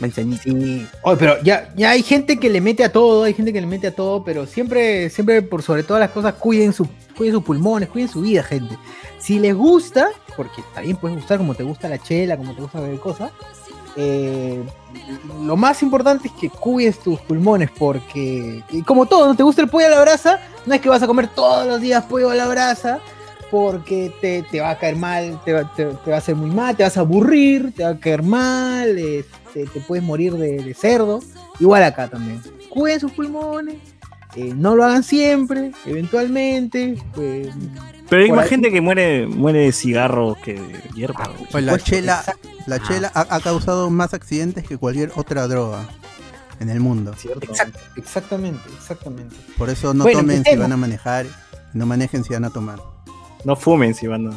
Manzanita. 0.00 0.42
Sí. 0.42 0.86
Oye, 1.02 1.16
pero 1.18 1.42
ya, 1.42 1.74
ya 1.76 1.90
hay 1.90 2.02
gente 2.02 2.38
que 2.38 2.48
le 2.48 2.62
mete 2.62 2.84
a 2.84 2.92
todo, 2.92 3.24
hay 3.24 3.34
gente 3.34 3.52
que 3.52 3.60
le 3.60 3.66
mete 3.66 3.88
a 3.88 3.94
todo, 3.94 4.24
pero 4.24 4.46
siempre, 4.46 5.10
siempre 5.10 5.42
por 5.42 5.62
sobre 5.62 5.82
todas 5.82 6.00
las 6.00 6.10
cosas, 6.10 6.34
cuiden, 6.34 6.72
su, 6.72 6.88
cuiden 7.16 7.34
sus 7.34 7.44
pulmones, 7.44 7.90
cuiden 7.90 8.08
su 8.08 8.22
vida, 8.22 8.42
gente. 8.42 8.78
Si 9.18 9.38
les 9.38 9.54
gusta, 9.54 10.08
porque 10.38 10.62
también 10.72 10.96
puedes 10.96 11.18
gustar 11.18 11.36
como 11.36 11.54
te 11.54 11.64
gusta 11.64 11.88
la 11.90 11.98
chela, 11.98 12.38
como 12.38 12.54
te 12.54 12.62
gusta 12.62 12.80
beber 12.80 12.98
cosas, 12.98 13.30
eh, 13.96 14.62
lo 15.42 15.56
más 15.56 15.82
importante 15.82 16.28
es 16.28 16.34
que 16.34 16.50
cuides 16.50 16.98
tus 16.98 17.20
pulmones, 17.20 17.70
porque 17.76 18.62
como 18.86 19.06
todo, 19.06 19.26
no 19.26 19.34
te 19.34 19.42
gusta 19.42 19.62
el 19.62 19.68
pollo 19.68 19.86
a 19.86 19.90
la 19.90 20.00
brasa, 20.00 20.40
no 20.66 20.74
es 20.74 20.80
que 20.80 20.88
vas 20.88 21.02
a 21.02 21.06
comer 21.06 21.28
todos 21.28 21.66
los 21.66 21.80
días 21.80 22.04
pollo 22.04 22.30
a 22.30 22.34
la 22.34 22.48
brasa, 22.48 23.00
porque 23.50 24.12
te, 24.20 24.42
te 24.42 24.60
va 24.60 24.70
a 24.70 24.78
caer 24.78 24.96
mal, 24.96 25.40
te 25.44 25.52
va, 25.52 25.70
a 26.06 26.16
hacer 26.16 26.36
muy 26.36 26.50
mal, 26.50 26.76
te 26.76 26.84
vas 26.84 26.96
a 26.96 27.00
aburrir, 27.00 27.72
te 27.74 27.82
va 27.82 27.90
a 27.90 27.98
caer 27.98 28.22
mal, 28.22 28.96
este, 28.96 29.66
te 29.66 29.80
puedes 29.80 30.04
morir 30.04 30.34
de, 30.34 30.62
de 30.62 30.74
cerdo. 30.74 31.20
Igual 31.58 31.82
acá 31.82 32.08
también. 32.08 32.40
Cuiden 32.70 33.00
sus 33.00 33.12
pulmones, 33.12 33.76
eh, 34.36 34.52
no 34.54 34.76
lo 34.76 34.84
hagan 34.84 35.02
siempre, 35.02 35.72
eventualmente. 35.84 36.96
pues, 37.14 37.48
Pero 38.10 38.22
hay 38.24 38.30
más 38.32 38.44
ahí- 38.44 38.50
gente 38.50 38.70
que 38.70 38.80
muere, 38.82 39.26
muere 39.26 39.60
de 39.60 39.72
cigarro 39.72 40.36
que 40.44 40.54
de 40.54 40.80
hierba. 40.94 41.28
güey. 41.28 41.46
Pues 41.50 41.64
la 41.64 41.78
chela, 41.78 42.22
la 42.66 42.76
Ah. 42.76 42.82
chela 42.86 43.10
ha, 43.14 43.20
ha 43.34 43.40
causado 43.40 43.88
más 43.88 44.12
accidentes 44.12 44.66
que 44.66 44.76
cualquier 44.76 45.12
otra 45.16 45.46
droga 45.48 45.88
en 46.60 46.68
el 46.70 46.80
mundo. 46.80 47.14
Exactamente, 47.96 48.60
exactamente. 48.76 49.34
Por 49.56 49.70
eso 49.70 49.94
no 49.94 50.04
Bueno, 50.04 50.20
tomen 50.20 50.44
si 50.44 50.56
van 50.56 50.72
a 50.72 50.76
manejar, 50.76 51.26
no 51.72 51.86
manejen 51.86 52.24
si 52.24 52.32
van 52.34 52.44
a 52.44 52.50
tomar. 52.50 52.78
No 53.44 53.56
fumen 53.56 53.94
si 53.94 54.06
van 54.06 54.26
a... 54.28 54.32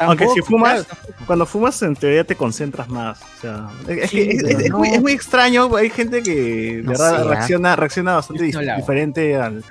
Aunque 0.00 0.26
si 0.28 0.40
fumas- 0.40 0.84
claro. 0.86 1.24
Cuando 1.26 1.46
fumas, 1.46 1.80
en 1.82 1.94
teoría 1.94 2.24
te 2.24 2.34
concentras 2.34 2.88
más. 2.88 3.20
O 3.22 3.40
sea, 3.40 3.68
es, 3.88 4.10
Sí, 4.10 4.16
que 4.28 4.30
es, 4.64 4.70
no. 4.70 4.78
muy, 4.78 4.88
es 4.88 5.00
muy 5.00 5.12
extraño. 5.12 5.74
Hay 5.76 5.88
gente 5.88 6.22
que 6.22 6.34
de 6.76 6.82
No 6.82 6.90
verdad 6.90 7.22
¿ah? 7.22 7.24
reacciona, 7.28 7.76
reacciona 7.76 8.14
bastante 8.16 8.50
No 8.50 8.76
diferente 8.76 9.36
al, 9.36 9.64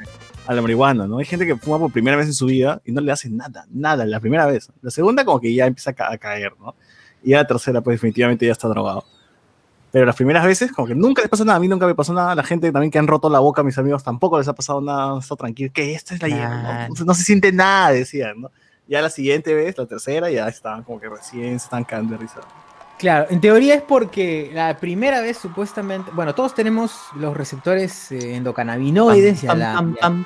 a 0.46 0.54
la 0.54 0.62
marihuana, 0.62 1.08
¿no? 1.08 1.20
Hay 1.20 1.26
gente 1.26 1.46
que 1.46 1.56
fuma 1.56 1.80
por 1.80 1.92
primera 1.92 2.18
vez 2.18 2.28
en 2.28 2.34
su 2.34 2.46
vida 2.48 2.82
y 2.86 2.92
no 2.92 3.02
le 3.02 3.12
hace 3.12 3.30
nada, 3.30 3.66
nada, 3.72 4.06
la 4.06 4.20
primera 4.20 4.46
vez. 4.46 4.70
La 4.82 4.92
segunda 4.92 5.24
como 5.24 5.40
que 5.40 5.54
ya 5.54 5.66
empieza 5.66 5.92
a, 5.92 5.94
ca- 5.94 6.12
a 6.12 6.18
caer, 6.18 6.54
¿no? 6.60 6.76
Y 7.24 7.32
ya 7.32 7.38
la 7.38 7.48
tercera, 7.48 7.82
pues 7.82 7.96
definitivamente 7.96 8.46
ya 8.46 8.52
está 8.52 8.68
drogado. 8.68 9.06
Pero 9.92 10.06
las 10.06 10.16
primeras 10.16 10.44
veces, 10.46 10.72
como 10.72 10.88
que 10.88 10.96
nunca 10.96 11.22
les 11.22 11.30
pasa 11.30 11.46
nada. 11.46 11.58
A 11.58 11.60
mí 11.60 11.68
nunca 11.68 11.86
me 11.86 11.94
pasó 11.96 12.14
nada. 12.14 12.34
La 12.36 12.44
gente 12.44 12.72
también 12.72 12.90
que 12.92 12.98
han 12.98 13.06
roto 13.08 13.30
la 13.30 13.40
boca, 13.40 13.62
mis 13.64 13.78
amigos, 13.78 14.04
tampoco 14.04 14.40
les 14.40 14.48
ha 14.48 14.54
pasado 14.54 14.82
nada. 14.82 15.20
Está 15.20 15.36
tranquilo. 15.36 15.72
Que 15.74 15.94
esta 15.94 16.16
es 16.16 16.22
la 16.22 16.28
hierba, 16.30 16.62
Claro. 16.62 16.94
¿no? 16.98 17.06
no 17.06 17.14
se 17.14 17.24
siente 17.24 17.52
nada, 17.52 17.92
decían, 17.92 18.42
¿no? 18.42 18.52
Ya 18.88 19.02
la 19.02 19.10
siguiente 19.12 19.54
vez, 19.54 19.78
la 19.78 19.86
tercera, 19.86 20.30
ya 20.32 20.48
estaban 20.48 20.84
como 20.84 21.00
que 21.00 21.08
recién 21.08 21.60
se 21.60 21.66
están 21.66 21.84
cagando 21.84 22.14
de 22.14 22.18
risa. 22.18 22.42
Claro, 22.98 23.26
en 23.30 23.42
teoría 23.42 23.76
es 23.76 23.82
porque 23.82 24.52
la 24.54 24.78
primera 24.78 25.20
vez 25.20 25.38
supuestamente, 25.38 26.12
bueno, 26.12 26.34
todos 26.36 26.56
tenemos 26.56 26.94
los 27.16 27.36
receptores 27.36 28.12
eh, 28.12 28.36
endocannabinoides. 28.36 29.44
Pam, 29.44 29.96
pam, 30.00 30.26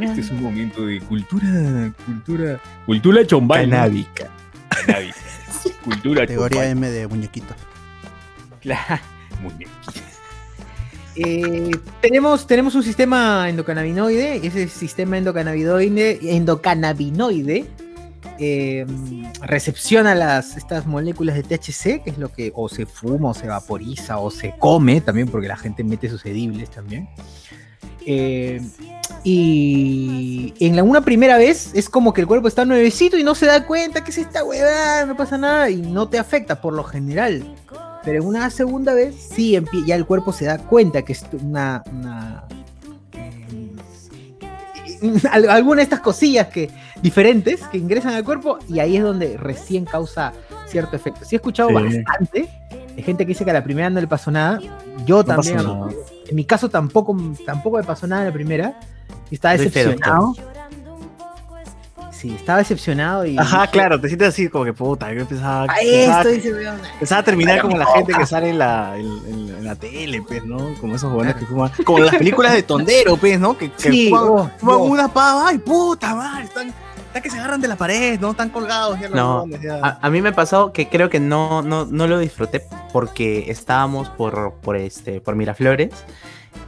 Este 0.00 0.20
es 0.20 0.30
un 0.30 0.42
momento 0.42 0.86
de 0.86 1.00
cultura, 1.00 1.92
cultura, 2.04 2.60
cultura 2.86 3.26
chombay. 3.26 3.68
Canábica. 3.68 4.28
Canábica. 4.68 5.16
Cultura 5.84 6.22
Categoría 6.22 6.62
chombay. 6.62 6.70
M 6.70 6.90
de 6.90 7.06
muñequitos. 7.06 7.56
Claro. 8.60 9.00
Muy 9.42 9.52
bien. 9.54 9.70
Eh, 11.16 11.70
tenemos, 12.00 12.46
tenemos 12.46 12.74
un 12.74 12.82
sistema 12.82 13.48
endocannabinoide, 13.48 14.44
ese 14.44 14.68
sistema 14.68 15.18
endocannabinoide, 15.18 16.18
endocannabinoide 16.22 17.66
eh, 18.38 18.86
recepciona 19.42 20.14
las, 20.14 20.56
estas 20.56 20.86
moléculas 20.86 21.36
de 21.36 21.42
THC, 21.42 22.02
que 22.02 22.10
es 22.10 22.18
lo 22.18 22.32
que 22.32 22.52
o 22.54 22.68
se 22.68 22.86
fuma, 22.86 23.30
o 23.30 23.34
se 23.34 23.46
vaporiza, 23.46 24.18
o 24.18 24.30
se 24.30 24.54
come 24.58 25.00
también, 25.00 25.28
porque 25.28 25.48
la 25.48 25.56
gente 25.56 25.84
mete 25.84 26.08
sus 26.08 26.24
edibles 26.26 26.70
también. 26.70 27.08
Eh, 28.06 28.60
y 29.24 30.54
en 30.58 30.74
la 30.74 30.82
una 30.82 31.02
primera 31.02 31.36
vez 31.36 31.72
es 31.74 31.90
como 31.90 32.14
que 32.14 32.22
el 32.22 32.26
cuerpo 32.26 32.48
está 32.48 32.64
nuevecito 32.64 33.18
y 33.18 33.22
no 33.22 33.34
se 33.34 33.46
da 33.46 33.66
cuenta 33.66 34.02
que 34.02 34.10
es 34.10 34.18
esta 34.18 34.42
huevada, 34.42 35.04
no 35.04 35.16
pasa 35.16 35.36
nada 35.36 35.68
y 35.68 35.76
no 35.76 36.08
te 36.08 36.18
afecta 36.18 36.60
por 36.60 36.72
lo 36.72 36.84
general. 36.84 37.54
Pero 38.02 38.22
en 38.22 38.26
una 38.26 38.48
segunda 38.48 38.94
vez, 38.94 39.14
sí, 39.34 39.58
ya 39.86 39.94
el 39.94 40.06
cuerpo 40.06 40.32
se 40.32 40.46
da 40.46 40.58
cuenta 40.58 41.02
que 41.02 41.12
es 41.12 41.24
una. 41.42 41.82
alguna 45.30 45.76
de 45.78 45.82
estas 45.84 46.00
cosillas 46.00 46.48
que, 46.48 46.70
diferentes 47.02 47.62
que 47.68 47.78
ingresan 47.78 48.14
al 48.14 48.24
cuerpo 48.24 48.58
y 48.68 48.78
ahí 48.80 48.96
es 48.96 49.02
donde 49.02 49.36
recién 49.36 49.84
causa 49.84 50.32
cierto 50.66 50.96
efecto. 50.96 51.24
Sí, 51.24 51.34
he 51.34 51.38
escuchado 51.38 51.68
Sí. 51.70 51.74
bastante 51.74 52.48
de 52.94 53.02
gente 53.02 53.24
que 53.24 53.28
dice 53.28 53.44
que 53.44 53.50
a 53.50 53.54
la 53.54 53.64
primera 53.64 53.88
no 53.90 54.00
le 54.00 54.06
pasó 54.06 54.30
nada. 54.30 54.60
Yo 55.06 55.24
también. 55.24 55.58
En 56.28 56.36
mi 56.36 56.44
caso 56.44 56.68
tampoco, 56.68 57.16
tampoco 57.44 57.78
me 57.78 57.84
pasó 57.84 58.06
nada 58.06 58.22
en 58.22 58.28
la 58.28 58.34
primera. 58.34 58.78
Y 59.30 59.34
estaba 59.34 59.56
decepcionado. 59.56 60.34
Sí, 62.20 62.34
estaba 62.34 62.58
decepcionado 62.58 63.24
y. 63.24 63.38
Ajá, 63.38 63.62
dije, 63.62 63.72
claro, 63.72 63.98
te 64.00 64.08
sientes 64.08 64.28
así 64.28 64.48
como 64.50 64.64
que 64.66 64.74
puta, 64.74 65.10
yo 65.12 65.24
pensaba, 65.26 65.62
A 65.64 65.66
pensaba, 65.80 66.20
esto, 66.20 66.28
dice, 66.28 66.52
weón. 66.52 66.78
pensaba 66.98 67.22
terminar 67.22 67.62
como 67.62 67.78
la 67.78 67.86
gente 67.86 68.12
que 68.12 68.26
sale 68.26 68.50
en 68.50 68.58
la, 68.58 68.94
en, 68.96 69.06
en- 69.06 69.54
en 69.56 69.64
la 69.64 69.74
tele, 69.74 70.20
pues, 70.22 70.44
¿no? 70.44 70.74
Como 70.80 70.96
esos 70.96 71.10
jóvenes 71.10 71.36
que 71.36 71.46
fuman, 71.46 71.70
como 71.84 71.98
las 72.00 72.14
películas 72.14 72.52
de 72.52 72.62
Tondero, 72.62 73.16
pues, 73.16 73.40
¿no? 73.40 73.56
Que, 73.56 73.70
que 73.70 73.90
Sí, 73.90 74.08
fuman, 74.10 74.24
oh, 74.28 74.50
fuman 74.58 74.76
Dios. 74.78 74.88
una 74.90 75.08
pava, 75.08 75.48
ay, 75.48 75.58
puta 75.58 76.14
madre, 76.14 76.44
están, 76.44 76.74
que 77.22 77.30
se 77.30 77.38
agarran 77.38 77.60
de 77.62 77.68
la 77.68 77.76
pared, 77.76 78.20
¿no? 78.20 78.32
Están 78.32 78.50
colgados 78.50 79.00
ya 79.00 79.08
No, 79.08 79.46
ya. 79.46 79.80
A, 79.82 79.98
a 80.02 80.10
mí 80.10 80.20
me 80.20 80.32
pasó 80.32 80.72
que 80.74 80.88
creo 80.88 81.08
que 81.08 81.20
no, 81.20 81.62
no, 81.62 81.86
no 81.86 82.06
lo 82.06 82.18
disfruté 82.18 82.66
porque 82.92 83.50
estábamos 83.50 84.10
por, 84.10 84.54
por, 84.60 84.76
este, 84.76 85.20
por 85.22 85.36
Miraflores 85.36 85.90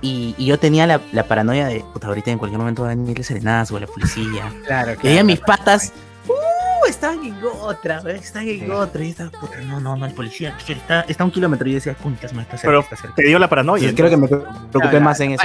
y, 0.00 0.34
y 0.38 0.46
yo 0.46 0.58
tenía 0.58 0.86
la, 0.86 1.00
la 1.12 1.24
paranoia 1.28 1.66
de, 1.66 1.84
puta, 1.92 2.08
ahorita 2.08 2.30
en 2.30 2.38
cualquier 2.38 2.58
momento 2.58 2.82
va 2.82 2.88
a 2.90 2.94
venir 2.94 3.16
el 3.18 3.24
serenazo 3.24 3.76
o 3.76 3.80
la 3.80 3.86
policía. 3.86 4.52
Claro, 4.66 4.92
Y 5.02 5.06
veía 5.06 5.24
mis 5.24 5.40
patas, 5.40 5.92
estaban 6.88 7.24
en 7.24 7.34
otra, 7.60 8.02
estaban 8.12 8.48
en 8.48 8.70
otra. 8.70 9.04
Y 9.04 9.10
estaba, 9.10 9.30
puta, 9.30 9.60
no, 9.62 9.80
no, 9.80 9.96
no, 9.96 10.06
el 10.06 10.12
policía 10.14 10.56
está, 10.68 11.02
está 11.02 11.22
a 11.22 11.26
un 11.26 11.32
kilómetro. 11.32 11.66
Y 11.68 11.72
yo 11.72 11.74
decía, 11.76 11.94
puntas, 11.94 12.32
está 12.32 12.42
cerca, 12.56 12.60
Pero 12.68 12.80
está 12.80 12.96
cerca. 12.96 13.14
te 13.16 13.22
dio 13.24 13.38
la 13.38 13.48
paranoia. 13.48 13.88
Entonces, 13.88 13.96
creo 13.96 14.10
que 14.10 14.16
me 14.16 14.28
preocupé 14.70 14.94
La- 14.98 15.00
más 15.04 15.20
en 15.20 15.32
eso. 15.32 15.42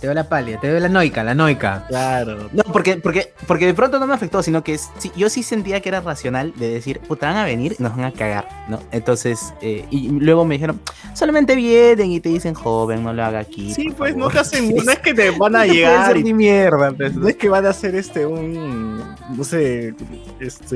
Te 0.00 0.06
veo 0.06 0.14
la 0.14 0.28
pálida, 0.28 0.60
te 0.60 0.70
veo 0.70 0.80
la 0.80 0.88
noica, 0.88 1.22
la 1.24 1.34
noica. 1.34 1.84
Claro. 1.88 2.48
No, 2.52 2.62
porque, 2.72 2.96
porque, 2.96 3.32
porque 3.46 3.66
de 3.66 3.74
pronto 3.74 3.98
no 3.98 4.06
me 4.06 4.14
afectó, 4.14 4.42
sino 4.42 4.62
que 4.64 4.74
es- 4.74 4.90
sí, 4.98 5.10
yo 5.16 5.28
sí 5.28 5.42
sentía 5.42 5.80
que 5.80 5.88
era 5.88 6.00
racional 6.00 6.52
de 6.56 6.68
decir, 6.68 7.00
puta, 7.00 7.26
van 7.28 7.36
a 7.38 7.44
venir 7.44 7.76
y 7.78 7.82
nos 7.82 7.96
van 7.96 8.04
a 8.06 8.12
cagar, 8.12 8.48
¿no? 8.68 8.80
Entonces, 8.92 9.52
eh, 9.60 9.86
y 9.90 10.08
luego 10.10 10.44
me 10.44 10.54
dijeron, 10.56 10.80
solamente 11.14 11.54
vienen 11.54 12.10
y 12.12 12.20
te 12.20 12.28
dicen, 12.28 12.54
joven, 12.54 13.02
no 13.02 13.12
lo 13.12 13.24
haga 13.24 13.40
aquí. 13.40 13.72
Sí, 13.74 13.90
pues 13.96 14.14
no 14.16 14.30
favor". 14.30 14.32
te 14.34 14.38
hacen. 14.40 14.74
No 14.74 14.82
es 14.92 14.98
que 14.98 15.14
te 15.14 15.30
van 15.30 15.56
a 15.56 15.64
No 15.66 15.72
llegar 15.72 16.02
hacer 16.04 16.16
y 16.18 16.22
ni 16.24 16.34
mierda, 16.34 16.92
pues. 16.92 17.14
No 17.14 17.28
es 17.28 17.36
que 17.36 17.48
van 17.48 17.66
a 17.66 17.70
hacer 17.70 17.94
este 17.94 18.26
un 18.26 19.02
no 19.36 19.44
sé, 19.44 19.94
este 20.40 20.73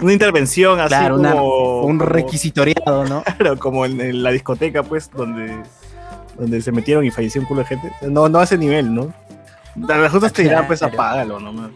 una 0.00 0.12
intervención 0.12 0.80
así 0.80 0.88
Claro, 0.88 1.16
una- 1.16 1.32
como 1.32 1.82
Un 1.82 2.00
requisitoriado, 2.00 3.04
¿no? 3.04 3.22
claro, 3.38 3.58
como 3.58 3.84
en, 3.86 4.00
en 4.00 4.22
la 4.22 4.30
discoteca 4.32 4.82
pues 4.82 5.10
donde 5.10 5.52
donde 6.38 6.62
se 6.62 6.72
metieron 6.72 7.04
y 7.04 7.10
falleció 7.10 7.40
un 7.42 7.46
culo 7.46 7.60
de 7.60 7.66
gente. 7.66 7.92
No 8.02 8.28
no 8.28 8.38
a 8.38 8.44
ese 8.44 8.56
nivel, 8.56 8.92
¿no? 8.94 9.12
Las 9.76 10.10
justas 10.12 10.32
te 10.32 10.42
dirán 10.42 10.66
pues 10.66 10.82
apágalo 10.82 11.38
nomás. 11.40 11.70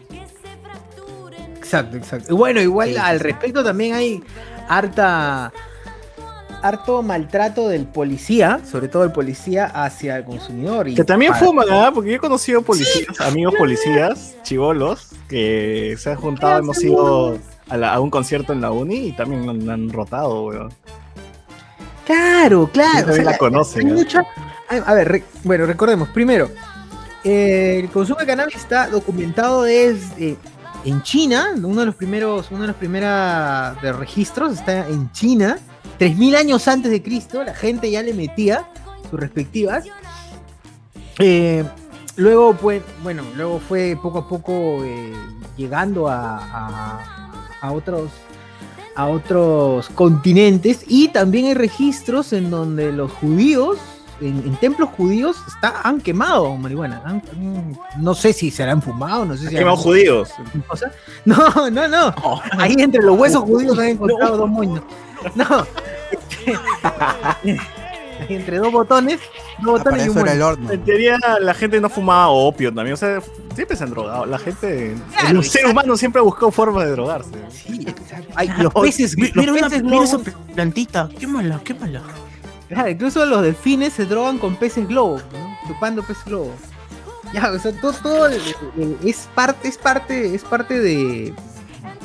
Exacto, 1.57 1.97
exacto. 1.97 2.35
Bueno, 2.35 2.61
igual 2.61 2.89
Sí, 2.89 2.97
al 2.97 3.19
respecto 3.19 3.63
también 3.63 3.93
hay 3.93 4.23
harta 4.69 5.51
harto 6.61 7.01
maltrato 7.03 7.67
del 7.69 7.85
policía, 7.85 8.59
sobre 8.69 8.87
todo 8.87 9.03
el 9.03 9.11
policía 9.11 9.65
hacia 9.65 10.17
el 10.17 10.23
consumidor. 10.25 10.87
Y 10.87 10.95
Que 10.95 11.03
también 11.03 11.33
fuman, 11.35 11.67
¿ah? 11.69 11.91
Porque 11.93 12.09
yo 12.11 12.15
he 12.15 12.19
conocido 12.19 12.61
policías, 12.61 13.19
amigos 13.21 13.53
policías, 13.57 14.35
chivolos, 14.43 15.09
que 15.29 15.95
se 15.99 16.09
han 16.11 16.15
juntado, 16.17 16.59
hemos 16.59 16.83
ido 16.83 17.37
a, 17.69 17.77
la- 17.77 17.93
a 17.93 17.99
un 17.99 18.09
concierto 18.09 18.53
en 18.53 18.61
la 18.61 18.71
uni 18.71 19.07
y 19.07 19.11
también 19.11 19.47
han, 19.49 19.69
han 19.69 19.89
rotado, 19.89 20.45
weón. 20.45 20.73
Claro, 22.05 22.69
claro. 22.71 23.05
también 23.07 23.25
la 23.25 23.37
conocen, 23.37 23.87
hay 23.87 23.93
mucha- 23.93 24.25
a 24.85 24.93
ver, 24.93 25.07
re- 25.09 25.23
bueno, 25.43 25.65
recordemos, 25.65 26.09
primero, 26.09 26.49
eh, 27.23 27.79
el 27.83 27.89
consumo 27.89 28.19
de 28.19 28.25
cannabis 28.25 28.55
está 28.55 28.87
documentado 28.87 29.63
desde 29.63 30.37
en 30.87 31.03
China, 31.03 31.53
uno 31.61 31.81
de 31.81 31.87
los 31.87 31.95
primeros, 31.95 32.49
uno 32.49 32.61
de 32.61 32.67
los 32.67 32.75
primeros 32.77 33.81
de 33.81 33.91
registros 33.91 34.53
está 34.53 34.87
en 34.87 35.11
China, 35.11 35.59
3000 35.97 36.35
años 36.37 36.65
antes 36.69 36.89
de 36.89 37.03
Cristo, 37.03 37.43
la 37.43 37.53
gente 37.53 37.91
ya 37.91 38.01
le 38.01 38.13
metía 38.13 38.69
sus 39.09 39.19
respectivas. 39.19 39.83
Eh, 41.19 41.65
luego, 42.15 42.53
pues, 42.53 42.83
bueno, 43.03 43.23
luego 43.35 43.59
fue 43.59 43.99
poco 44.01 44.19
a 44.19 44.29
poco 44.29 44.81
eh, 44.85 45.11
llegando 45.57 46.07
a, 46.07 47.03
otros 47.69 48.09
a 48.95 49.07
otros 49.07 49.89
continentes 49.89 50.85
y 50.87 51.09
también 51.09 51.47
hay 51.47 51.53
registros 51.53 52.31
en 52.31 52.49
donde 52.49 52.93
los 52.93 53.11
judíos 53.11 53.77
en, 54.21 54.37
en 54.45 54.55
templos 54.57 54.89
judíos 54.97 55.37
está, 55.47 55.81
han 55.83 56.01
quemado 56.01 56.55
marihuana 56.57 57.01
han- 57.05 57.21
han- 57.31 57.77
no 57.97 58.13
sé 58.15 58.33
si 58.33 58.49
se 58.51 58.65
la 58.65 58.71
han 58.73 58.81
fumado 58.81 59.23
no 59.25 59.35
sé 59.37 59.47
si 59.49 59.55
Quemados 59.55 59.79
han- 59.79 59.83
judíos. 59.83 60.29
cosa. 60.67 60.91
no 61.25 61.69
no 61.69 61.87
no 61.87 62.13
ahí 62.57 62.75
entre 62.79 63.01
los 63.03 63.17
huesos 63.19 63.43
judíos 63.43 63.77
han 63.79 63.87
encontrado 63.89 64.37
dos 64.37 64.49
moños 64.49 64.81
no 65.35 65.45
entre 68.29 68.57
dos 68.57 68.71
botones 68.71 69.19
dos 69.61 69.79
Ah, 69.79 69.83
botones 69.83 70.05
y 70.05 70.09
un 70.09 70.17
era 70.19 70.33
el 70.33 70.41
horno. 70.41 70.71
En 70.71 70.83
teoría 70.83 71.17
la 71.41 71.53
gente 71.53 71.79
no 71.81 71.89
fumaba 71.89 72.29
opio 72.29 72.71
también, 72.73 72.93
o 72.93 72.97
sea, 72.97 73.19
siempre 73.55 73.75
se 73.75 73.83
han 73.83 73.89
drogado. 73.89 74.25
La 74.27 74.37
gente, 74.37 74.95
Claro, 75.19 75.39
el 75.39 75.43
ser 75.45 75.65
humano 75.65 75.97
siempre 75.97 76.19
ha 76.19 76.23
buscado 76.23 76.51
formas 76.51 76.85
de 76.85 76.91
drogarse. 76.91 77.31
Sí, 77.49 77.83
exacto. 77.87 78.27
Ay, 78.35 78.49
los 78.59 78.71
peces 78.73 79.15
los 79.17 79.35
Mira, 79.35 79.53
peces 79.53 79.83
mira 79.83 80.03
esa 80.03 80.17
globos- 80.17 80.33
plantita, 80.53 81.09
quémala, 81.19 81.59
quémala. 81.63 82.01
Claro, 82.69 82.89
incluso 82.89 83.25
los 83.25 83.41
delfines 83.41 83.93
se 83.93 84.05
drogan 84.05 84.37
con 84.37 84.55
peces 84.57 84.87
globo, 84.87 85.17
¿no? 85.31 85.57
chupando 85.67 86.03
pez 86.03 86.17
globo. 86.25 86.51
Ya, 87.33 87.51
o 87.51 87.59
sea, 87.59 87.71
todo, 87.73 88.27
es 89.03 89.27
parte, 89.35 89.67
es 89.67 89.77
parte, 89.77 90.33
es 90.35 90.43
parte 90.43 90.79
de 90.79 91.33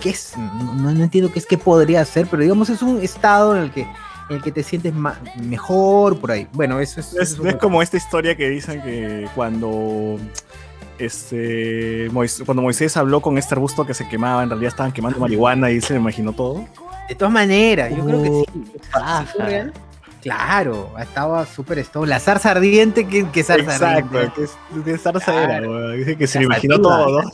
qué 0.01 0.11
es, 0.11 0.35
no, 0.37 0.75
no 0.93 1.03
entiendo 1.05 1.33
qué 1.33 1.39
es 1.39 1.47
qué 1.47 1.57
podría 1.59 2.05
ser, 2.05 2.27
pero 2.27 2.43
digamos 2.43 2.71
es 2.71 2.83
un 2.83 3.01
estado 3.03 3.57
en 3.57 3.63
el 3.65 3.71
que 3.73 3.83
en 4.31 4.37
el 4.37 4.43
que 4.43 4.51
te 4.53 4.63
sientes 4.63 4.95
mejor 5.43 6.19
por 6.19 6.31
ahí. 6.33 6.49
Bueno, 6.53 6.81
eso 6.81 7.01
es, 7.01 7.13
No 7.13 7.21
es, 7.23 7.31
eso 7.33 7.47
es 7.47 7.57
como 7.57 7.83
esta 7.83 7.97
historia 7.97 8.37
que 8.37 8.49
dicen 8.49 8.81
que 8.83 9.29
cuando 9.35 10.19
este 10.99 12.09
Mois- 12.13 12.43
cuando 12.45 12.63
Moisés 12.63 12.97
habló 12.97 13.21
con 13.21 13.39
este 13.39 13.55
arbusto 13.55 13.85
que 13.87 13.95
se 13.95 14.09
quemaba, 14.09 14.43
en 14.43 14.51
realidad 14.51 14.69
estaban 14.71 14.93
quemando 14.93 15.19
marihuana 15.19 15.71
y 15.71 15.81
se 15.81 15.95
imaginó 15.97 16.33
todo. 16.33 16.65
de 17.09 17.15
todas 17.15 17.33
maneras, 17.33 17.91
yo 17.95 18.05
creo 18.05 18.23
que 18.23 18.29
sí. 18.53 18.65
Claro, 20.23 20.95
estaba 21.01 21.45
súper 21.47 21.81
esto. 21.81 22.07
La 22.07 22.21
zarza 22.21 22.53
ardiente, 22.53 23.07
¿qué, 23.09 23.27
qué 23.33 23.43
zarza 23.43 23.73
Exacto, 23.75 24.17
ardiente? 24.19 24.33
que 24.37 24.45
es 24.45 24.85
de 24.85 24.97
zarza 24.99 25.33
Claro. 25.33 25.53
era, 25.53 25.69
weón. 25.69 25.97
Dice 25.99 26.17
que 26.17 26.27
se 26.29 26.39
lo 26.39 26.45
imaginó 26.47 26.81
todo, 26.81 27.23
¿no? 27.23 27.31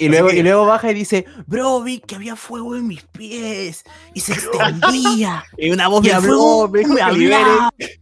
Y 0.00 0.08
luego, 0.08 0.30
y 0.30 0.42
luego 0.42 0.64
baja 0.66 0.90
y 0.92 0.94
dice, 0.94 1.24
bro, 1.46 1.82
vi 1.82 1.98
que 1.98 2.14
había 2.14 2.36
fuego 2.36 2.76
en 2.76 2.86
mis 2.86 3.02
pies 3.02 3.82
y 4.14 4.20
se 4.20 4.34
extendía. 4.34 5.42
Y 5.58 5.70
una 5.70 5.88
voz 5.88 6.04
Y 6.04 6.08
me 6.08 6.14
habló, 6.14 6.68
me 6.68 6.80
dijo 6.80 6.94
que 6.94 7.12
libere, 7.12 7.50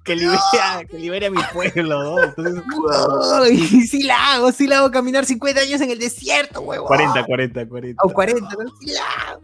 que 0.04 0.16
libere, 0.16 0.38
a- 0.62 0.85
que 0.85 0.99
libere 0.99 1.26
a 1.26 1.30
mi 1.30 1.40
pueblo, 1.54 2.02
¿no? 2.02 2.23
Entonces, 2.23 2.62
Ay, 3.42 3.59
sí 3.87 4.02
la 4.02 4.35
hago, 4.35 4.52
sí 4.52 4.66
la 4.66 4.78
hago 4.78 4.90
caminar 4.90 5.25
50 5.25 5.61
años 5.61 5.80
en 5.80 5.90
el 5.90 5.99
desierto, 5.99 6.61
huevón. 6.61 6.88
40, 6.88 7.25
40, 7.25 7.66
40. 7.66 8.02
O 8.04 8.09
40, 8.11 8.40
¿no? 8.59 8.71
sí 8.80 8.90
la 8.92 9.30
hago. 9.30 9.42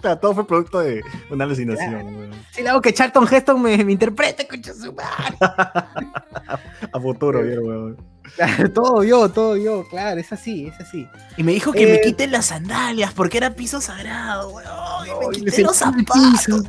Claro, 0.00 0.18
todo 0.18 0.34
fue 0.34 0.46
producto 0.46 0.80
de 0.80 1.02
una 1.30 1.44
alucinación, 1.44 1.94
weón. 2.16 2.30
Sí 2.52 2.62
la 2.62 2.70
hago 2.70 2.80
que 2.80 2.92
Charlton 2.94 3.26
Heston 3.30 3.60
me, 3.60 3.84
me 3.84 3.92
interprete, 3.92 4.46
concha 4.48 4.72
su 4.74 4.92
madre. 4.92 5.36
A 6.92 7.00
futuro, 7.00 7.42
bien, 7.42 7.58
weón. 7.62 7.96
Claro, 8.36 8.70
todo 8.72 9.02
yo, 9.04 9.28
todo 9.28 9.56
yo, 9.56 9.86
claro, 9.88 10.20
es 10.20 10.32
así, 10.32 10.66
es 10.68 10.80
así. 10.80 11.06
Y 11.36 11.42
me 11.42 11.52
dijo 11.52 11.72
que 11.72 11.82
Eh, 11.82 11.92
me 11.94 12.00
quite 12.00 12.26
las 12.28 12.46
sandalias 12.46 13.12
porque 13.12 13.38
era 13.38 13.50
piso 13.54 13.80
sagrado, 13.80 14.50
weón. 14.50 15.06
Y 15.06 15.26
me 15.26 15.32
quité 15.34 15.58
le 15.58 15.62
los 15.64 15.76
zapatos. 15.76 16.16
piso. 16.32 16.62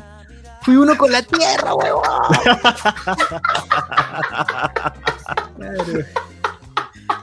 Fui 0.64 0.76
uno 0.76 0.96
con 0.98 1.12
la 1.12 1.22
tierra, 1.24 1.74
huevón. 1.74 2.04
Claro. 5.58 5.84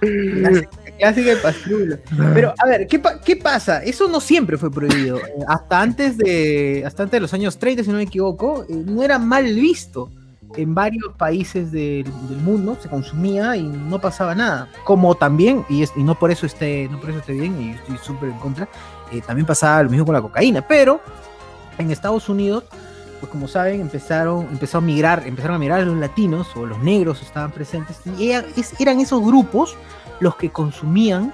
clásica 0.99 1.31
de 1.31 1.37
pastrulo. 1.37 1.97
Pero, 2.35 2.55
a 2.59 2.67
ver, 2.67 2.87
¿qué, 2.87 2.99
pa- 2.99 3.21
qué 3.21 3.37
pasa? 3.37 3.83
Eso 3.83 4.09
no 4.09 4.21
siempre 4.21 4.59
fue 4.59 4.71
prohibido. 4.71 5.19
Eh, 5.19 5.23
hasta 5.47 5.81
antes 5.81 6.19
de 6.19 6.83
hasta 6.87 7.05
antes 7.05 7.13
de 7.19 7.21
los 7.21 7.33
años 7.35 7.59
30, 7.59 7.85
si 7.85 7.91
no 7.91 7.97
me 7.97 8.03
equivoco, 8.05 8.65
eh, 8.69 8.75
no 8.87 9.03
era 9.03 9.19
mal 9.19 9.45
visto. 9.45 10.11
En 10.57 10.75
varios 10.75 11.13
países 11.19 11.71
del, 11.73 12.05
del 12.05 12.39
mundo 12.43 12.77
se 12.81 12.89
consumía 12.89 13.55
y 13.55 13.65
no 13.65 14.01
pasaba 14.01 14.35
nada. 14.35 14.69
Como 14.85 15.15
también, 15.15 15.65
y, 15.69 15.83
es- 15.83 15.93
y 15.95 16.03
no 16.03 16.19
por 16.19 16.31
eso 16.31 16.47
esté, 16.47 16.89
no 16.91 16.99
por 17.01 17.11
eso 17.11 17.19
esté 17.19 17.35
bien, 17.35 17.61
y 17.61 17.71
estoy 17.73 17.99
súper 17.99 18.31
en 18.31 18.39
contra, 18.39 18.67
eh, 19.13 19.21
también 19.27 19.45
pasaba 19.47 19.83
lo 19.83 19.91
mismo 19.91 20.07
con 20.07 20.15
la 20.15 20.23
cocaína. 20.23 20.67
Pero 20.67 21.01
en 21.77 21.91
Estados 21.91 22.29
Unidos, 22.31 22.65
pues 23.21 23.31
como 23.31 23.47
saben, 23.47 23.81
empezaron, 23.83 24.47
empezó 24.51 24.79
a 24.79 24.81
migrar, 24.81 25.23
empezaron 25.27 25.57
a 25.57 25.59
migrar 25.59 25.83
los 25.87 25.97
latinos 25.99 26.49
o 26.57 26.65
los 26.65 26.79
negros 26.83 27.21
estaban 27.21 27.51
presentes 27.53 27.97
y 28.19 28.31
eran 28.31 29.01
esos 29.01 29.23
grupos 29.23 29.77
los 30.21 30.37
que 30.37 30.51
consumían 30.51 31.33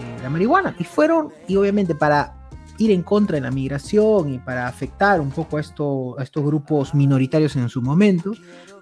eh, 0.00 0.18
la 0.22 0.30
marihuana 0.30 0.74
y 0.78 0.84
fueron 0.84 1.30
y 1.48 1.56
obviamente 1.56 1.94
para 1.94 2.36
ir 2.78 2.90
en 2.92 3.02
contra 3.02 3.34
de 3.34 3.42
la 3.42 3.50
migración 3.50 4.32
y 4.34 4.38
para 4.38 4.66
afectar 4.66 5.20
un 5.20 5.30
poco 5.30 5.58
a, 5.58 5.60
esto, 5.60 6.18
a 6.18 6.22
estos 6.22 6.42
grupos 6.42 6.94
minoritarios 6.94 7.54
en 7.56 7.68
su 7.68 7.82
momento, 7.82 8.32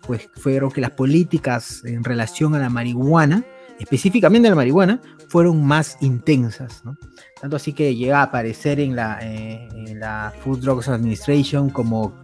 pues 0.07 0.29
fueron 0.37 0.71
que 0.71 0.81
las 0.81 0.93
políticas 0.93 1.83
en 1.85 2.05
relación 2.05 2.55
a 2.55 2.61
la 2.61 2.71
marihuana, 2.71 3.45
específicamente 3.81 4.47
a 4.47 4.51
la 4.53 4.57
marihuana, 4.57 5.01
fueron 5.29 5.65
más 5.67 5.97
intensas, 6.01 6.83
¿no? 6.85 6.97
Tanto 7.41 7.57
así 7.57 7.73
que 7.73 7.95
llega 7.97 8.21
a 8.21 8.25
aparecer 8.25 8.79
en 8.79 8.95
la, 8.95 9.19
eh, 9.21 9.69
en 9.75 9.99
la 9.99 10.33
Food 10.45 10.61
Drugs 10.61 10.89
Administration 10.89 11.69
como 11.69 12.15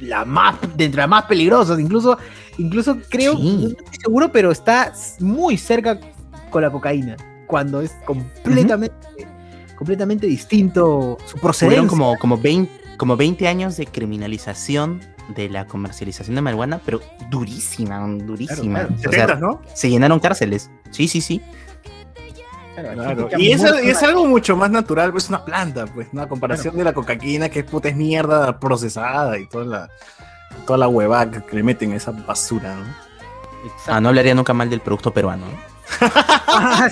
la 0.00 0.24
más, 0.24 0.56
de 0.76 0.84
entre 0.84 1.00
las 1.00 1.08
más 1.08 1.24
peligrosas, 1.26 1.78
incluso, 1.78 2.18
incluso 2.58 2.98
creo, 3.08 3.36
Sí. 3.36 3.58
no 3.62 3.68
estoy 3.68 3.98
seguro, 4.02 4.32
pero 4.32 4.50
está 4.50 4.92
muy 5.20 5.56
cerca 5.56 5.98
con 6.54 6.62
la 6.62 6.70
cocaína, 6.70 7.16
cuando 7.48 7.80
es 7.80 7.90
completamente, 8.04 8.94
completamente 9.74 10.28
distinto 10.28 11.18
su 11.26 11.36
procedencia. 11.38 11.80
Fueron 11.80 11.88
como, 11.88 12.16
como, 12.16 12.38
20, 12.38 12.96
como 12.96 13.16
20 13.16 13.48
años 13.48 13.76
de 13.76 13.86
criminalización 13.86 15.00
de 15.34 15.48
la 15.48 15.66
comercialización 15.66 16.36
de 16.36 16.42
marihuana, 16.42 16.80
pero 16.86 17.00
durísima, 17.28 17.98
durísima. 18.06 18.86
Claro, 18.86 18.94
O 18.94 18.98
sea, 19.00 19.26
70, 19.26 19.34
¿no? 19.40 19.62
se 19.74 19.90
llenaron 19.90 20.20
cárceles. 20.20 20.70
Sí, 20.92 21.08
sí, 21.08 21.20
sí. 21.20 21.42
Claro, 22.76 23.28
Y 23.36 23.50
es, 23.50 23.64
y 23.82 23.90
es 23.90 24.00
algo 24.04 24.24
mucho 24.24 24.56
más 24.56 24.70
natural, 24.70 25.10
pues 25.10 25.28
una 25.28 25.44
planta, 25.44 25.86
pues, 25.86 26.06
una 26.12 26.28
comparación 26.28 26.76
de 26.76 26.84
la 26.84 26.92
cocaína 26.92 27.48
que 27.48 27.60
es 27.60 27.64
puta 27.64 27.88
es 27.88 27.96
mierda 27.96 28.60
procesada 28.60 29.40
y 29.40 29.48
toda 29.48 29.64
la, 29.64 29.88
toda 30.66 30.78
la 30.78 30.86
huevada 30.86 31.44
que 31.44 31.56
le 31.56 31.64
meten 31.64 31.94
a 31.94 31.96
esa 31.96 32.12
basura, 32.12 32.76
¿no? 32.76 32.84
Ah, 33.88 34.00
no 34.00 34.10
hablaría 34.10 34.36
nunca 34.36 34.54
mal 34.54 34.70
del 34.70 34.80
producto 34.80 35.10
peruano. 35.10 35.46
¿no? 35.46 35.73
Ah. 36.00 36.88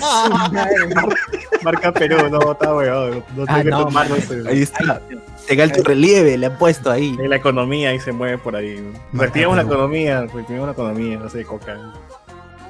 Marca 1.63 1.91
Perú, 1.91 2.29
no, 2.29 2.51
está 2.51 2.73
weón. 2.75 3.23
No 3.35 3.43
Ah, 3.47 3.61
tengo 3.61 3.63
que 3.63 3.69
no, 3.69 3.89
man. 3.89 4.07
el- 4.29 4.47
Ahí 4.47 4.61
está. 4.61 5.01
En 5.47 5.61
alto 5.61 5.83
relieve, 5.83 6.37
le 6.37 6.45
han 6.45 6.57
puesto 6.57 6.91
ahí. 6.91 7.15
la 7.17 7.35
economía 7.35 7.89
ahí 7.89 7.99
se 7.99 8.11
mueve 8.11 8.37
por 8.37 8.55
ahí. 8.55 8.81
Reactivamos 9.13 9.57
la 9.57 9.63
economía, 9.63 10.21
reactivamos 10.33 10.67
la 10.67 10.73
economía, 10.73 11.17
no 11.19 11.29
sé, 11.29 11.43
coca. 11.45 11.77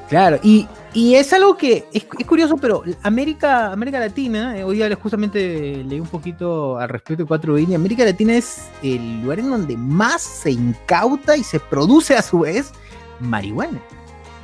Claro, 0.09 0.37
y, 0.43 0.67
y 0.93 1.15
es 1.15 1.31
algo 1.33 1.57
que 1.57 1.85
es, 1.91 2.05
es 2.19 2.25
curioso, 2.27 2.57
pero 2.57 2.83
América, 3.01 3.71
América 3.71 3.99
Latina, 3.99 4.55
eh, 4.57 4.63
hoy 4.63 4.75
día 4.75 4.87
les 4.89 4.97
justamente 4.99 5.81
leí 5.83 5.99
un 5.99 6.07
poquito 6.07 6.77
al 6.77 6.89
respecto 6.89 7.23
de 7.23 7.27
4 7.27 7.57
y 7.57 7.73
América 7.73 8.03
Latina 8.03 8.35
es 8.35 8.65
el 8.83 9.21
lugar 9.23 9.39
en 9.39 9.49
donde 9.49 9.75
más 9.77 10.21
se 10.21 10.51
incauta 10.51 11.35
y 11.37 11.43
se 11.43 11.59
produce 11.59 12.15
a 12.15 12.21
su 12.21 12.39
vez 12.41 12.71
marihuana. 13.19 13.79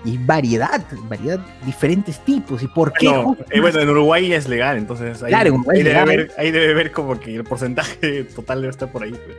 Y 0.06 0.18
variedad, 0.18 0.82
variedad, 1.10 1.40
diferentes 1.66 2.20
tipos. 2.24 2.64
¿Y 2.64 2.68
por 2.68 2.94
qué? 2.94 3.08
Bueno, 3.10 3.24
justo 3.26 3.46
eh, 3.50 3.60
bueno, 3.60 3.80
en 3.80 3.90
Uruguay 3.90 4.32
es 4.34 4.48
legal, 4.48 4.78
entonces 4.78 5.22
ahí, 5.24 5.30
Claro, 5.30 5.50
en 5.50 5.54
Uruguay 5.56 5.78
ahí 5.78 5.80
es 5.82 5.86
debe, 5.94 6.06
legal. 6.06 6.18
ver, 6.18 6.32
ahí 6.38 6.52
debe 6.52 6.74
ver 6.74 6.92
como 6.92 7.20
que 7.20 7.36
el 7.36 7.44
porcentaje 7.44 8.24
total 8.36 8.62
debe 8.62 8.72
estar 8.72 8.90
por 8.92 9.04
ahí. 9.04 9.12
pues. 9.12 9.38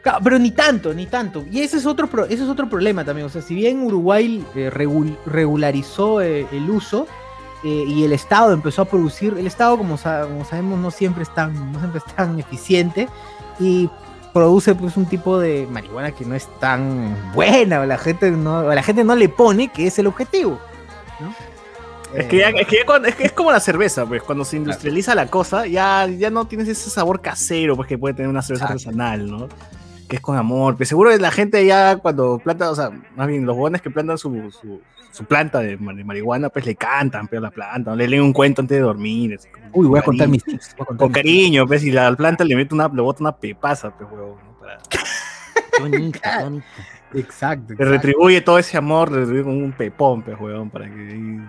Claro, 0.00 0.18
pero 0.24 0.38
ni 0.38 0.50
tanto, 0.50 0.92
ni 0.94 1.06
tanto. 1.06 1.44
Y 1.50 1.60
ese 1.60 1.76
es 1.76 1.86
otro, 1.86 2.06
pro- 2.08 2.24
ese 2.24 2.42
es 2.42 2.48
otro 2.48 2.68
problema 2.68 3.04
también. 3.04 3.26
O 3.26 3.30
sea, 3.30 3.40
si 3.42 3.54
bien 3.54 3.82
Uruguay 3.82 4.44
eh, 4.56 4.70
regul- 4.72 5.16
regularizó 5.26 6.20
eh, 6.22 6.46
el 6.50 6.68
uso 6.70 7.06
eh, 7.62 7.84
y 7.86 8.02
el 8.02 8.12
Estado 8.12 8.52
empezó 8.52 8.82
a 8.82 8.84
producir, 8.86 9.34
el 9.38 9.46
Estado, 9.46 9.76
como, 9.78 9.96
sa- 9.98 10.22
como 10.22 10.44
sabemos, 10.44 10.80
no 10.80 10.90
siempre 10.90 11.22
es 11.22 11.32
tan, 11.34 11.52
no 11.72 11.78
siempre 11.78 12.00
es 12.04 12.14
tan 12.16 12.38
eficiente 12.40 13.08
y 13.60 13.88
produce 14.32 14.74
pues 14.74 14.96
un 14.96 15.06
tipo 15.06 15.38
de 15.38 15.66
marihuana 15.70 16.12
que 16.12 16.24
no 16.24 16.34
es 16.34 16.48
tan 16.58 17.14
buena 17.34 17.80
o 17.80 17.86
la 17.86 17.98
gente 17.98 18.30
no, 18.30 18.58
o 18.60 18.74
la 18.74 18.82
gente 18.82 19.04
no 19.04 19.14
le 19.14 19.28
pone 19.28 19.68
que 19.68 19.86
es 19.86 19.98
el 19.98 20.06
objetivo. 20.06 20.58
¿no? 21.20 21.34
Es 22.18 22.26
que, 22.26 22.38
ya, 22.38 22.50
Eh, 22.50 22.54
es, 22.60 22.66
que 22.68 22.76
ya 22.76 22.84
cuando- 22.86 23.08
es 23.08 23.14
que 23.14 23.24
es 23.24 23.32
como 23.32 23.50
la 23.52 23.60
cerveza, 23.60 24.04
pues 24.06 24.22
cuando 24.22 24.44
se 24.44 24.56
industrializa 24.56 25.14
la 25.14 25.26
cosa, 25.26 25.66
ya, 25.66 26.06
ya 26.06 26.30
no 26.30 26.46
tienes 26.46 26.68
ese 26.68 26.90
sabor 26.90 27.20
casero 27.22 27.74
pues, 27.76 27.88
que 27.88 27.96
puede 27.98 28.14
tener 28.14 28.28
una 28.28 28.42
cerveza 28.42 28.66
Exacto. 28.66 28.88
artesanal, 28.90 29.30
¿no? 29.30 29.48
Que 30.08 30.16
es 30.16 30.22
con 30.22 30.36
amor. 30.36 30.76
Pero 30.76 30.88
seguro 30.88 31.16
la 31.16 31.30
gente 31.30 31.64
ya 31.64 31.96
cuando 31.96 32.38
planta, 32.38 32.70
o 32.70 32.74
sea, 32.74 32.90
más 33.16 33.26
bien 33.28 33.46
los 33.46 33.56
jóvenes 33.56 33.80
que 33.80 33.90
plantan 33.90 34.18
su, 34.18 34.28
su, 34.50 34.80
su 35.12 35.24
planta 35.26 35.60
de, 35.60 35.76
ma- 35.76 35.94
de 35.94 36.02
marihuana, 36.02 36.48
pues 36.48 36.66
le 36.66 36.74
cantan, 36.74 37.28
pero 37.28 37.40
la 37.42 37.50
planta, 37.52 37.90
¿no? 37.92 37.96
le 37.96 38.08
leen 38.08 38.22
un 38.22 38.32
cuento 38.32 38.60
antes 38.62 38.76
de 38.76 38.82
dormir. 38.82 39.34
así 39.38 39.48
como 39.50 39.66
Uy, 39.74 39.86
voy 39.86 39.98
a 40.00 40.02
con 40.02 40.12
contar 40.14 40.28
mis 40.28 40.42
tips. 40.42 40.74
voy 40.76 40.82
a 40.82 40.86
contar 40.86 40.96
Con 40.98 41.08
mis 41.12 41.16
cariño, 41.16 41.66
pues, 41.66 41.84
y 41.84 41.92
la 41.92 42.12
planta 42.16 42.42
le 42.44 42.56
mete 42.56 42.74
una, 42.74 42.88
le 42.88 43.00
bota 43.02 43.20
una 43.22 43.36
pepaza, 43.36 43.90
pues, 43.96 44.10
huevón, 44.10 44.38
¿no? 44.44 44.58
Para- 44.58 44.78
tips. 44.78 45.22
Exacto. 47.14 47.14
le 47.14 47.20
exacto. 47.20 47.74
retribuye 47.84 48.40
todo 48.40 48.58
ese 48.58 48.76
amor, 48.78 49.10
le 49.12 49.18
retribuye 49.20 49.44
con 49.44 49.62
un 49.62 49.72
pepón, 49.72 50.22
pues, 50.22 50.38
huevón, 50.40 50.70
para 50.70 50.86
que... 50.86 51.40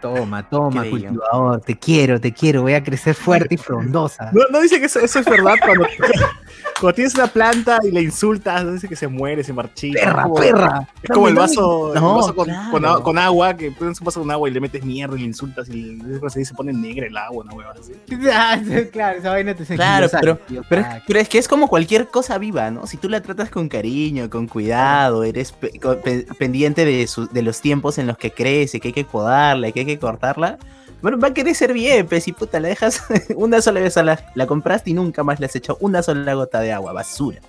Toma, 0.00 0.48
toma, 0.48 0.82
Qué 0.82 0.90
bello. 0.90 1.08
cultivador. 1.10 1.60
Te 1.60 1.78
quiero, 1.78 2.20
te 2.20 2.32
quiero. 2.32 2.62
Voy 2.62 2.74
a 2.74 2.82
crecer 2.82 3.14
fuerte 3.14 3.54
y 3.54 3.56
frondosa. 3.56 4.32
No, 4.32 4.40
no 4.50 4.60
dice 4.60 4.80
que 4.80 4.86
eso, 4.86 4.98
eso 4.98 5.20
es 5.20 5.26
verdad 5.26 5.54
cuando, 5.64 5.86
cuando 6.82 6.96
tienes 6.96 7.14
una 7.14 7.26
planta 7.28 7.78
y 7.82 7.90
le 7.90 8.02
insultas, 8.02 8.62
no 8.64 8.72
dice 8.72 8.88
que 8.88 8.96
se 8.96 9.08
muere, 9.08 9.42
se 9.42 9.52
marchita. 9.52 10.00
Perra, 10.00 10.22
como, 10.24 10.34
perra. 10.34 10.88
Es 11.02 11.10
como 11.10 11.28
el 11.28 11.34
vaso, 11.34 11.94
el 11.94 12.00
No, 12.00 12.16
vaso 12.16 12.34
con, 12.34 12.44
claro. 12.46 12.70
con, 12.70 12.84
agua- 12.84 13.02
con 13.02 13.18
agua, 13.18 13.56
que 13.56 13.70
pones 13.70 13.98
un 14.00 14.04
vaso 14.04 14.20
con 14.20 14.30
agua 14.30 14.48
y 14.48 14.52
le 14.52 14.60
metes 14.60 14.84
mierda 14.84 15.16
y 15.16 15.20
le 15.20 15.26
insultas 15.26 15.68
y 15.68 15.72
le- 15.96 16.44
se, 16.44 16.54
pone 16.54 16.72
negra 16.74 17.06
el 17.06 17.16
agua, 17.16 17.44
una 17.44 17.54
hueva 17.54 17.72
así. 17.80 17.92
Ah, 18.30 18.58
claro, 18.92 19.18
esa 19.18 19.30
vaina 19.30 19.54
te 19.54 19.64
Claro, 19.64 20.08
pero, 20.20 20.38
es, 20.50 21.02
pero 21.06 21.20
es 21.20 21.28
que 21.28 21.38
es 21.38 21.48
como 21.48 21.68
cualquier 21.68 22.08
cosa 22.08 22.36
viva, 22.38 22.70
¿no? 22.70 22.86
Si 22.86 22.96
tú 22.96 23.08
la 23.08 23.20
tratas 23.22 23.48
con 23.50 23.68
cariño, 23.68 24.28
con 24.28 24.46
cuidado, 24.48 25.24
eres 25.24 25.52
pe- 25.52 25.78
co- 25.80 25.98
pe- 26.00 26.26
pendiente 26.38 26.84
de, 26.84 27.06
su- 27.06 27.28
de 27.28 27.42
los 27.42 27.60
tiempos 27.60 27.98
en 27.98 28.06
los 28.08 28.18
que 28.18 28.32
crece, 28.32 28.80
que 28.80 28.88
hay 28.88 28.92
que 28.94 29.04
podarla, 29.04 29.70
que 29.72 29.80
hay 29.80 29.86
que 29.86 29.98
cortarla, 29.98 30.58
va 31.02 31.28
a 31.28 31.34
querer 31.34 31.54
ser 31.54 31.72
bien, 31.72 32.06
pues, 32.06 32.28
y 32.28 32.32
puta, 32.32 32.60
la 32.60 32.68
dejas 32.68 33.02
una 33.36 33.60
sola 33.60 33.80
vez, 33.80 33.96
a 33.96 34.02
la, 34.02 34.24
la 34.34 34.46
compraste 34.46 34.90
y 34.90 34.94
nunca 34.94 35.22
más 35.24 35.40
le 35.40 35.46
has 35.46 35.56
echado 35.56 35.78
una 35.80 36.02
sola 36.02 36.34
gota 36.34 36.60
de 36.60 36.72
agua, 36.72 36.92
basura. 36.92 37.40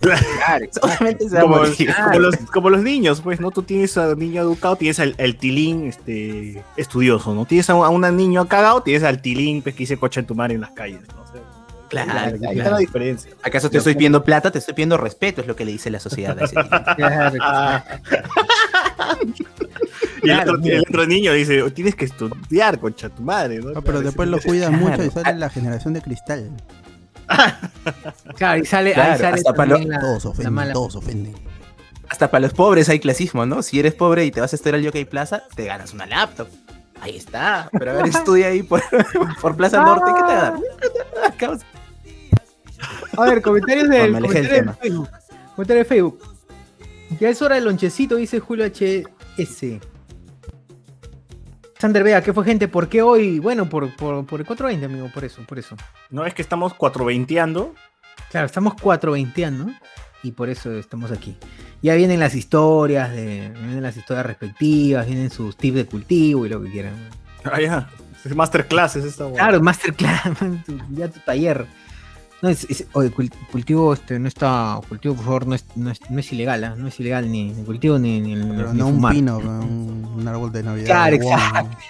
claro, 0.00 0.66
Obviamente 0.82 1.28
se 1.28 1.34
va 1.34 1.40
a 1.40 1.42
Como, 1.44 1.56
morir. 1.58 1.94
como 2.04 2.18
los, 2.18 2.36
como 2.52 2.70
los 2.70 2.82
niños, 2.82 3.20
pues, 3.20 3.40
¿no? 3.40 3.50
Tú 3.50 3.62
tienes 3.62 3.96
a 3.98 4.08
un 4.10 4.18
niño 4.18 4.42
educado, 4.42 4.76
tienes 4.76 4.98
al, 5.00 5.14
al 5.18 5.36
tilín 5.36 5.86
este, 5.86 6.62
estudioso, 6.76 7.34
¿no? 7.34 7.44
Tienes 7.46 7.68
a 7.70 7.74
un, 7.74 7.84
a 8.04 8.08
un 8.10 8.16
niño 8.16 8.46
cagado, 8.48 8.82
tienes 8.82 9.02
al 9.04 9.20
tilín 9.22 9.62
pues, 9.62 9.74
que 9.74 9.80
dice 9.80 9.96
coche 9.96 10.20
en 10.20 10.26
tu 10.26 10.34
madre 10.34 10.54
en 10.54 10.60
las 10.62 10.70
calles, 10.70 11.00
¿no? 11.14 11.22
O 11.22 11.26
sea, 11.26 11.40
Claro, 11.88 12.10
ahí 12.10 12.32
está 12.32 12.52
claro. 12.54 12.70
la 12.70 12.78
diferencia. 12.78 13.30
¿Acaso 13.42 13.68
te 13.68 13.76
estoy 13.76 13.94
pidiendo 13.94 14.24
plata? 14.24 14.50
Te 14.50 14.58
estoy 14.58 14.72
pidiendo 14.72 14.96
respeto, 14.96 15.42
es 15.42 15.46
lo 15.46 15.54
que 15.54 15.66
le 15.66 15.72
dice 15.72 15.90
la 15.90 16.00
sociedad 16.00 16.38
a 16.40 16.44
ese 16.46 16.54
claro. 16.96 17.82
Y 20.22 20.30
el, 20.30 20.40
otro, 20.40 20.58
el 20.62 20.80
otro 20.80 21.06
niño 21.06 21.32
dice, 21.32 21.70
tienes 21.70 21.94
que 21.94 22.04
estudiar, 22.04 22.78
concha 22.78 23.08
tu 23.08 23.22
madre, 23.22 23.58
¿no? 23.58 23.70
No, 23.70 23.82
pero 23.82 23.98
Claro, 23.98 24.00
después 24.02 24.28
lo 24.28 24.40
cuidan 24.40 24.78
claro. 24.78 24.90
mucho 24.90 25.04
y 25.04 25.10
sale 25.10 25.38
la 25.38 25.50
generación 25.50 25.94
de 25.94 26.02
cristal. 26.02 26.50
Claro, 28.36 28.60
y 28.62 28.66
sale, 28.66 28.94
ahí 28.94 29.18
sale 29.18 29.36
hasta 29.36 29.54
para 29.54 29.78
la, 29.78 30.00
Todos 30.00 30.26
ofenden, 30.26 30.52
mala. 30.54 30.72
todos 30.72 30.96
ofenden. 30.96 31.34
Hasta 32.08 32.30
para 32.30 32.42
los 32.42 32.52
pobres 32.52 32.88
hay 32.88 33.00
clasismo, 33.00 33.46
¿no? 33.46 33.62
Si 33.62 33.78
eres 33.78 33.94
pobre 33.94 34.24
y 34.26 34.30
te 34.30 34.40
vas 34.40 34.52
a 34.52 34.56
estudiar 34.56 34.74
al 34.76 34.82
Yokai 34.82 35.04
Plaza, 35.06 35.44
te 35.54 35.64
ganas 35.64 35.94
una 35.94 36.04
laptop. 36.06 36.48
Ahí 37.00 37.16
está. 37.16 37.68
Pero 37.72 37.90
a 37.90 37.94
ver, 37.94 38.06
estudia 38.14 38.48
ahí 38.48 38.62
por, 38.62 38.82
por 39.40 39.56
Plaza 39.56 39.82
Norte, 39.82 40.12
¿qué 40.14 40.22
te 40.22 40.32
da? 40.32 40.58
A 43.16 43.24
ver, 43.24 43.42
comentarios 43.42 43.88
del, 43.88 44.12
comentario 44.20 44.50
de 44.50 44.72
Facebook. 44.74 45.08
Comentario 45.54 45.82
de 45.82 45.88
Facebook. 45.88 46.20
Ya 47.20 47.28
es 47.28 47.42
hora 47.42 47.56
del 47.56 47.64
lonchecito, 47.64 48.16
dice 48.16 48.40
Julio 48.40 48.66
HS. 48.66 49.80
Sander 51.82 52.04
Vega, 52.04 52.22
¿qué 52.22 52.32
fue 52.32 52.44
gente? 52.44 52.68
¿Por 52.68 52.88
qué 52.88 53.02
hoy? 53.02 53.40
Bueno, 53.40 53.68
por, 53.68 53.90
por, 53.96 54.24
por 54.24 54.38
el 54.38 54.46
420, 54.46 54.86
amigo, 54.86 55.10
por 55.12 55.24
eso, 55.24 55.42
por 55.42 55.58
eso. 55.58 55.74
No 56.10 56.24
es 56.24 56.32
que 56.32 56.40
estamos 56.40 56.74
420ando. 56.74 57.72
Claro, 58.30 58.46
estamos 58.46 58.74
420 58.74 59.74
y 60.22 60.30
por 60.30 60.48
eso 60.48 60.70
estamos 60.78 61.10
aquí. 61.10 61.36
Ya 61.82 61.96
vienen 61.96 62.20
las 62.20 62.36
historias, 62.36 63.10
de, 63.10 63.50
vienen 63.58 63.82
las 63.82 63.96
historias 63.96 64.24
respectivas, 64.24 65.08
vienen 65.08 65.28
sus 65.30 65.56
tips 65.56 65.74
de 65.74 65.86
cultivo 65.86 66.46
y 66.46 66.50
lo 66.50 66.62
que 66.62 66.70
quieran. 66.70 66.94
Ah, 67.42 67.60
ya. 67.60 67.90
Es 68.24 68.32
masterclass, 68.32 68.94
es 68.94 69.04
esta 69.04 69.26
hueá. 69.26 69.42
Claro, 69.42 69.60
masterclass, 69.60 70.22
ya 70.90 71.08
tu 71.08 71.18
taller. 71.18 71.66
No, 72.42 72.48
es, 72.48 72.64
es- 72.68 72.86
oye, 72.92 73.10
cul- 73.12 73.32
cultivo 73.52 73.92
este, 73.94 74.18
no 74.18 74.26
está, 74.28 74.80
cultivo 74.88 75.14
por 75.14 75.24
favor 75.24 75.46
no 75.46 75.54
es, 75.54 75.64
no 75.76 75.90
es, 75.90 76.00
no 76.10 76.18
es 76.18 76.32
ilegal, 76.32 76.64
¿ah? 76.64 76.74
no 76.76 76.88
es 76.88 76.98
ilegal 76.98 77.30
ni, 77.30 77.50
ni 77.52 77.62
cultivo 77.64 77.98
ni, 78.00 78.20
ni, 78.20 78.34
Pero 78.34 78.72
ni 78.72 78.78
no 78.80 78.88
un 78.88 79.08
pino, 79.10 79.38
un, 79.38 80.12
un 80.16 80.28
árbol 80.28 80.50
de 80.52 80.62
Navidad. 80.64 80.86
Claro, 80.86 81.16
exacto. 81.16 81.70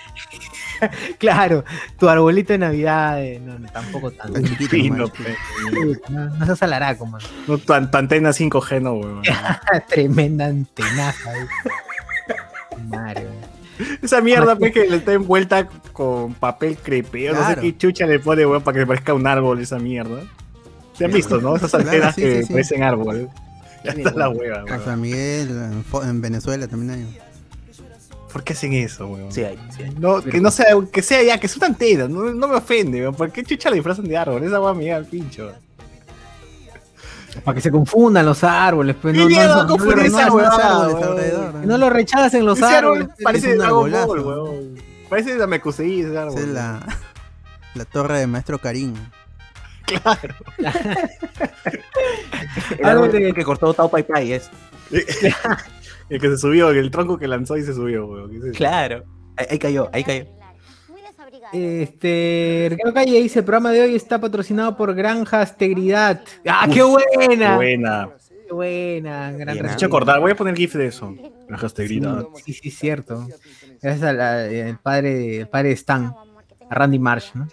Claro, 1.19 1.65
tu 1.97 2.09
arbolito 2.09 2.53
de 2.53 2.59
Navidad, 2.59 3.23
eh, 3.23 3.41
no, 3.41 3.57
no, 3.57 3.69
tampoco 3.71 4.11
tanto. 4.11 4.33
Tan 4.41 4.57
Pino. 4.69 5.07
No, 6.11 6.29
no 6.31 6.45
seas 6.47 6.61
alaraco, 6.65 7.07
man. 7.07 7.21
No, 7.47 7.57
tu, 7.57 7.73
an- 7.73 7.89
tu 7.89 7.99
antena 7.99 8.31
5G, 8.31 8.83
no, 8.83 8.95
weón. 8.95 9.23
Tremenda 9.89 10.47
antenaza. 10.47 11.39
eh. 11.39 11.47
Weón. 12.91 13.53
Esa 14.03 14.21
mierda, 14.21 14.57
pues, 14.57 14.73
que 14.73 14.89
le 14.89 14.97
está 14.97 15.13
envuelta 15.13 15.69
con 15.93 16.35
papel 16.35 16.77
crepeo. 16.77 17.33
No 17.35 17.47
sé 17.47 17.61
qué 17.61 17.77
chucha 17.79 18.07
le 18.07 18.19
pone, 18.19 18.45
weón, 18.45 18.63
para 18.63 18.79
que 18.81 18.87
parezca 18.87 19.15
un 19.15 19.27
árbol 19.29 19.61
esa 19.61 19.79
mierda. 19.79 20.23
Se 20.97 21.05
han 21.05 21.13
visto, 21.13 21.41
¿no? 21.41 21.57
Esas 21.57 21.71
Claro, 21.71 21.87
antenas 21.89 22.15
sí, 22.15 22.21
que 22.23 22.37
sí, 22.41 22.47
sí. 22.47 22.53
parecen 22.53 22.83
árboles. 22.83 23.29
Ya 23.85 23.93
está 23.93 24.13
la 24.13 24.29
hueva. 24.29 24.65
San 24.85 25.01
Miguel, 25.01 25.83
en, 26.05 26.21
Venezuela 26.21 26.69
también 26.69 26.91
hay. 26.93 27.19
¿Por 28.33 28.45
qué 28.45 28.53
hacen 28.55 28.73
eso, 28.73 29.09
weón? 29.09 29.31
Sí, 29.33 29.43
hay, 29.43 29.59
sí 29.77 29.83
hay. 29.83 29.91
No, 29.99 30.23
que 30.23 30.41
no 30.41 30.51
sea, 30.51 30.67
que 30.91 31.03
sea 31.03 31.23
ya, 31.23 31.39
que 31.39 31.49
son 31.49 31.65
antenas, 31.65 32.09
no, 32.09 32.33
no 32.33 32.49
me 32.49 32.57
ofende, 32.57 33.01
weón. 33.01 33.15
¿Por 33.15 33.31
qué 33.31 33.43
chucha 33.45 33.69
la 33.71 33.75
disfrazan 33.75 34.07
de 34.07 34.17
árbol? 34.17 34.43
Esa 34.45 34.61
weá 34.61 34.73
me 34.75 34.85
llega 34.85 34.97
al 34.97 35.07
pincho. 35.07 35.53
Para 37.45 37.55
que 37.55 37.63
se 37.63 37.71
confundan 37.71 38.27
los 38.27 38.45
árboles, 38.45 38.95
pues 39.01 39.17
no, 39.17 39.27
¿Qué 39.27 39.35
no, 39.35 39.65
no, 39.65 39.77
no, 39.77 40.01
esa 40.03 40.27
alrededor. 40.27 41.79
lo 41.79 41.91
rechacen 41.91 42.45
los 42.45 42.59
Ese 42.59 42.67
árbol 42.67 42.99
árboles. 42.99 43.17
parece 43.23 43.47
es 43.49 43.53
un 43.55 43.59
Dragon 43.59 43.91
Ball, 43.91 44.21
weón. 44.21 44.75
Parece 45.09 45.35
la 45.37 45.47
Mekusei 45.47 46.01
ese 46.01 46.17
árbol. 46.17 46.35
Esa 46.35 46.47
es 46.47 46.53
la, 46.53 46.87
la 47.75 47.85
torre 47.87 48.19
de 48.19 48.27
Maestro 48.27 48.59
Karim. 48.59 48.95
Claro. 50.03 50.35
El 52.79 52.85
árbol 52.85 53.11
que 53.11 53.45
cortó 53.45 53.75
Tao 53.75 53.91
Pai 53.91 54.03
Pai 54.03 54.33
es. 54.33 54.51
El 56.09 56.21
que 56.21 56.29
se 56.29 56.37
subió, 56.37 56.71
el 56.71 56.91
tronco 56.91 57.17
que 57.17 57.27
lanzó 57.27 57.57
y 57.57 57.63
se 57.63 57.73
subió. 57.73 58.29
Claro. 58.55 59.05
Ahí, 59.37 59.47
ahí 59.51 59.59
cayó, 59.59 59.89
ahí 59.93 60.05
cayó. 60.05 60.27
Este, 61.53 62.69
Ricardo 62.71 62.95
Calle 62.95 63.23
dice, 63.23 63.41
el 63.41 63.45
programa 63.45 63.73
de 63.73 63.83
hoy 63.83 63.95
está 63.95 64.21
patrocinado 64.21 64.77
por 64.77 64.95
Granjas 64.95 65.57
Tegridad. 65.57 66.23
¡Ah, 66.47 66.67
qué 66.73 66.83
buena! 66.83 67.57
Buena. 67.57 68.09
¡Qué 68.47 68.53
buena! 68.53 69.33
Gran 69.33 69.59
Me 69.59 69.69
has 69.69 69.75
hecho 69.75 69.87
acordar, 69.87 70.21
voy 70.21 70.33
a 70.33 70.35
poner 70.35 70.57
GIF 70.57 70.75
de 70.75 70.87
eso. 70.87 71.15
La 71.49 71.59
hashtag 71.59 71.89
Sí, 72.45 72.53
sí, 72.55 72.71
cierto. 72.71 73.27
Gracias 73.83 74.03
al 74.03 74.21
el 74.21 74.79
padre, 74.79 75.41
el 75.41 75.49
padre 75.49 75.69
de 75.69 75.75
Stan, 75.75 76.15
a 76.71 76.75
Randy 76.75 76.99
Marsh, 76.99 77.35
¿no? 77.35 77.47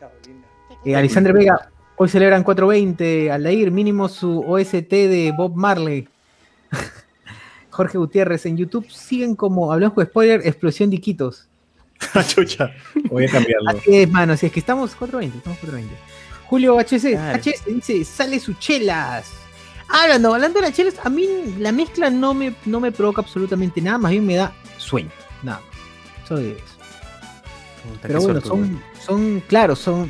Eh, 0.86 0.96
Alexandre 0.96 1.34
Vega, 1.34 1.69
hoy 2.02 2.08
celebran 2.08 2.44
420, 2.44 3.30
Aldair, 3.30 3.72
mínimo 3.72 4.08
su 4.08 4.40
OST 4.40 4.90
de 4.90 5.34
Bob 5.36 5.54
Marley. 5.56 6.08
Jorge 7.72 7.98
Gutiérrez, 7.98 8.46
en 8.46 8.56
YouTube 8.56 8.90
siguen 8.90 9.36
como, 9.36 9.74
hablamos 9.74 9.96
con 9.96 10.06
spoiler, 10.06 10.42
explosión 10.46 10.90
de 10.90 10.96
Iquitos. 10.96 11.50
Chucha, 12.28 12.72
voy 13.10 13.26
a 13.26 13.30
cambiarlo. 13.30 13.72
Así 13.72 13.98
es, 13.98 14.10
mano, 14.10 14.38
si 14.38 14.46
es 14.46 14.52
que 14.54 14.62
estamos 14.62 14.96
420, 14.96 15.40
estamos 15.40 15.60
420. 15.60 15.94
Julio 16.46 16.80
HC, 16.80 17.12
Claro. 17.12 17.38
HS 17.38 17.66
dice, 17.66 18.06
sale 18.06 18.40
sus 18.40 18.58
chelas. 18.60 19.30
Hablando, 19.90 20.34
hablando 20.34 20.62
de 20.62 20.68
las 20.68 20.76
chelas, 20.76 20.96
a 21.04 21.10
mí 21.10 21.28
la 21.60 21.74
mezcla 21.74 22.10
no 22.10 22.34
me, 22.34 22.56
no 22.66 22.80
me 22.80 22.94
provoca 22.94 23.22
absolutamente 23.22 23.82
nada, 23.82 23.98
más 23.98 24.12
bien 24.12 24.26
me 24.26 24.36
da 24.36 24.54
sueño, 24.78 25.12
nada 25.44 25.60
más. 25.60 26.24
Eso 26.24 26.38
es. 26.38 26.58
Puta, 27.84 28.08
Pero 28.08 28.22
bueno, 28.22 28.40
son, 28.40 28.82
son, 29.06 29.40
claro, 29.42 29.76
son. 29.76 30.10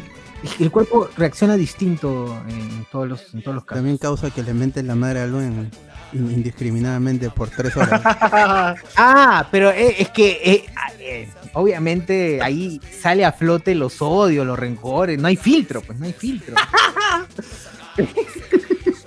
El 0.60 0.72
cuerpo 0.72 1.10
reacciona 1.18 1.56
distinto 1.58 2.38
en 2.48 2.86
todos 2.92 3.08
los, 3.08 3.34
en 3.34 3.42
todos 3.42 3.56
los 3.56 3.66
casos. 3.66 3.78
También 3.80 3.98
causa 3.98 4.30
que 4.32 4.44
le 4.44 4.54
meten 4.54 4.88
la 4.88 4.96
madre 4.96 5.22
a 5.22 5.28
Luen 5.28 5.70
in- 6.14 6.32
indiscriminadamente 6.32 7.30
por 7.30 7.50
tres 7.50 7.76
horas. 7.78 8.02
Ah, 8.98 9.48
pero 9.52 9.72
eh, 9.72 9.96
es 10.00 10.10
que 10.10 10.40
eh, 10.44 10.66
eh, 11.00 11.30
obviamente 11.54 12.42
ahí 12.42 12.80
sale 13.02 13.26
a 13.26 13.32
flote 13.32 13.76
los 13.76 14.02
odios, 14.02 14.46
los 14.46 14.58
rencores, 14.58 15.20
no 15.20 15.28
hay 15.28 15.36
filtro, 15.36 15.82
pues 15.82 16.00
no 16.00 16.06
hay 16.06 16.14
filtro. 16.14 16.56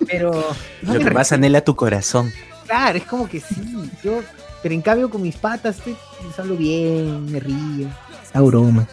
pero 0.07 0.33
no 0.83 0.95
Lo 0.95 1.01
que 1.01 1.11
pasa, 1.11 1.37
anhela 1.37 1.62
tu 1.64 1.75
corazón. 1.77 2.31
Claro, 2.66 2.99
es 2.99 3.05
como 3.05 3.29
que 3.29 3.40
sí, 3.40 3.90
yo, 4.03 4.21
pero 4.62 4.75
en 4.75 4.83
cambio 4.83 5.11
con 5.11 5.23
mis 5.23 5.37
patas 5.37 5.79
estoy, 5.79 5.97
hablo 6.38 6.57
bien, 6.57 7.31
me 7.31 7.40
río, 7.40 7.88
hago 8.33 8.47
broma. 8.47 8.87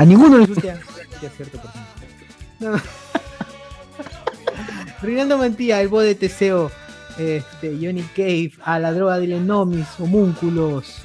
A 0.00 0.04
ninguno 0.06 0.38
les 0.38 0.48
gusta. 0.48 0.80
No. 2.60 2.72
Reinaldo 5.02 5.38
Mantilla, 5.38 5.80
el 5.80 5.88
bo 5.88 6.00
de 6.00 6.14
Teseo, 6.14 6.70
este, 7.18 7.76
Johnny 7.80 8.02
Cave, 8.14 8.52
a 8.62 8.78
la 8.78 8.92
droga 8.92 9.18
de 9.18 9.26
Lenomis, 9.28 9.86
homúnculos, 9.98 11.02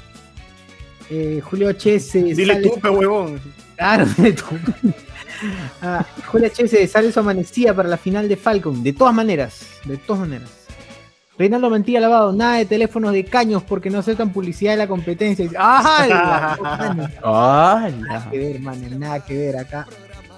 eh, 1.10 1.40
Julio 1.42 1.70
HS, 1.70 2.12
Dile 2.34 2.54
sale- 2.54 2.68
tú, 2.68 2.78
pe 2.80 2.88
huevón. 2.90 3.40
Claro, 3.76 4.06
dile 4.16 4.32
tú. 4.34 4.44
Ah, 5.82 6.04
Julia 6.26 6.48
HS 6.50 6.88
sale 6.90 7.10
su 7.12 7.20
amanecida 7.20 7.74
para 7.74 7.88
la 7.88 7.96
final 7.98 8.28
de 8.28 8.36
Falcon. 8.36 8.82
De 8.82 8.92
todas 8.94 9.14
maneras, 9.14 9.66
de 9.84 9.96
todas 9.98 10.20
maneras. 10.20 10.48
Reinaldo 11.38 11.68
Mantilla 11.68 12.00
Lavado, 12.00 12.32
nada 12.32 12.56
de 12.56 12.64
teléfonos 12.64 13.12
de 13.12 13.24
caños 13.24 13.62
porque 13.62 13.90
no 13.90 13.98
aceptan 13.98 14.32
publicidad 14.32 14.72
de 14.72 14.78
la 14.78 14.86
competencia. 14.88 15.50
Mano! 15.52 17.08
Nada 17.22 18.30
que 18.30 18.38
ver, 18.38 18.60
mano, 18.60 18.88
nada 18.98 19.22
que 19.24 19.36
ver 19.36 19.58
acá. 19.58 19.86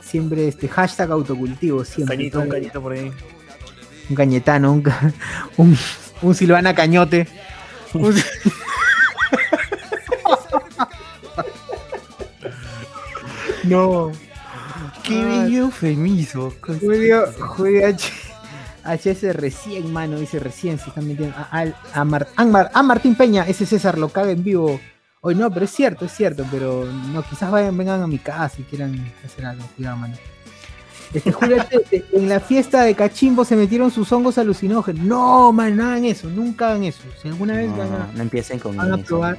Siempre 0.00 0.48
este 0.48 0.66
hashtag 0.68 1.10
autocultivo, 1.12 1.84
siempre. 1.84 2.16
Cañito, 2.16 2.40
un 2.40 2.48
cañito 2.48 2.82
por 2.82 2.92
ahí. 2.94 3.12
Un 4.10 4.16
cañetano, 4.16 4.72
un, 4.72 4.82
un, 5.56 5.78
un 6.22 6.34
Silvana 6.34 6.74
Cañote. 6.74 7.28
Un- 7.94 8.14
no. 13.64 14.10
¡Qué 15.04 15.24
bello 15.24 15.58
eufemismo! 15.64 16.52
Julio, 16.60 17.24
Julio 17.38 17.86
H. 17.86 18.12
HS 18.84 19.34
recién, 19.34 19.92
mano, 19.92 20.18
dice 20.18 20.38
recién 20.38 20.78
se 20.78 20.88
están 20.88 21.06
metiendo. 21.08 21.34
A, 21.36 21.64
a, 21.94 22.04
Mar- 22.04 22.28
a 22.36 22.44
Mar- 22.44 22.70
a 22.72 22.82
Martín 22.82 23.14
Peña, 23.14 23.44
ese 23.46 23.66
César 23.66 23.98
lo 23.98 24.08
caga 24.08 24.30
en 24.30 24.42
vivo. 24.44 24.80
Hoy 25.20 25.34
no, 25.34 25.50
pero 25.50 25.64
es 25.64 25.72
cierto, 25.72 26.04
es 26.04 26.12
cierto, 26.12 26.44
pero 26.50 26.84
no, 26.84 27.22
quizás 27.22 27.50
vayan, 27.50 27.76
vengan 27.76 28.02
a 28.02 28.06
mi 28.06 28.18
casa 28.18 28.56
y 28.60 28.62
quieran 28.64 29.12
hacer 29.24 29.44
algo, 29.46 29.64
cuidado, 29.76 29.96
mano. 29.96 30.14
Este, 31.12 31.32
Julio 31.32 31.64
en 32.12 32.28
la 32.28 32.38
fiesta 32.38 32.82
de 32.82 32.94
Cachimbo 32.94 33.44
se 33.44 33.56
metieron 33.56 33.90
sus 33.90 34.12
hongos 34.12 34.36
alucinógenos. 34.38 35.04
No, 35.04 35.52
man, 35.52 35.74
no 35.76 35.86
hagan 35.86 36.04
eso, 36.04 36.28
nunca 36.28 36.68
hagan 36.68 36.84
eso. 36.84 37.00
Si 37.20 37.28
alguna 37.28 37.54
vez 37.56 37.70
van 37.76 37.92
a, 37.92 37.98
No, 37.98 38.12
no 38.14 38.22
empiecen 38.22 38.58
con 38.58 38.76
van 38.76 38.92
a 38.92 38.96
eso. 38.96 39.04
probar. 39.06 39.38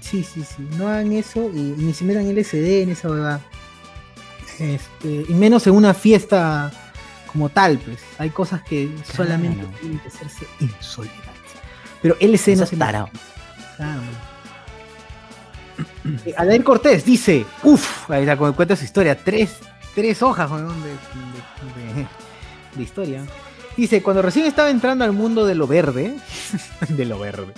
Sí, 0.00 0.24
sí, 0.24 0.42
sí. 0.42 0.66
No 0.78 0.88
hagan 0.88 1.12
eso 1.12 1.50
y 1.54 1.58
ni 1.76 1.92
se 1.94 2.04
metan 2.04 2.26
LSD 2.34 2.82
en 2.82 2.90
esa 2.90 3.08
verdad. 3.08 3.40
Este, 4.58 5.24
y 5.28 5.34
menos 5.34 5.66
en 5.66 5.74
una 5.74 5.94
fiesta 5.94 6.70
como 7.34 7.50
tal, 7.50 7.76
pues. 7.78 7.98
Hay 8.18 8.30
cosas 8.30 8.62
que 8.62 8.88
solamente 9.14 9.58
Claro. 9.58 9.78
tienen 9.80 9.98
que 9.98 10.08
hacerse 10.08 10.46
en 10.60 10.70
soledad. 10.80 11.12
Pero 12.00 12.16
LSD 12.20 12.48
no 12.56 12.62
Eso 12.62 12.66
se 12.66 12.76
tarao. 12.76 13.10
Claro. 13.76 14.00
Eh, 16.24 16.34
Adair 16.36 16.62
Cortés 16.64 17.04
dice, 17.04 17.44
uff, 17.64 18.08
ahí 18.10 18.22
está, 18.22 18.36
cu- 18.36 18.54
cuenta 18.54 18.76
su 18.76 18.84
historia, 18.84 19.16
tres, 19.22 19.56
tres 19.94 20.22
hojas 20.22 20.50
weón, 20.50 20.80
de, 20.82 20.90
de- 20.90 21.94
de- 22.02 22.06
de 22.76 22.82
historia. 22.82 23.24
Dice, 23.76 24.02
cuando 24.02 24.22
recién 24.22 24.46
estaba 24.46 24.70
entrando 24.70 25.04
al 25.04 25.12
mundo 25.12 25.44
de 25.46 25.56
lo 25.56 25.66
verde, 25.66 26.14
de 26.88 27.04
lo 27.06 27.18
verde, 27.18 27.52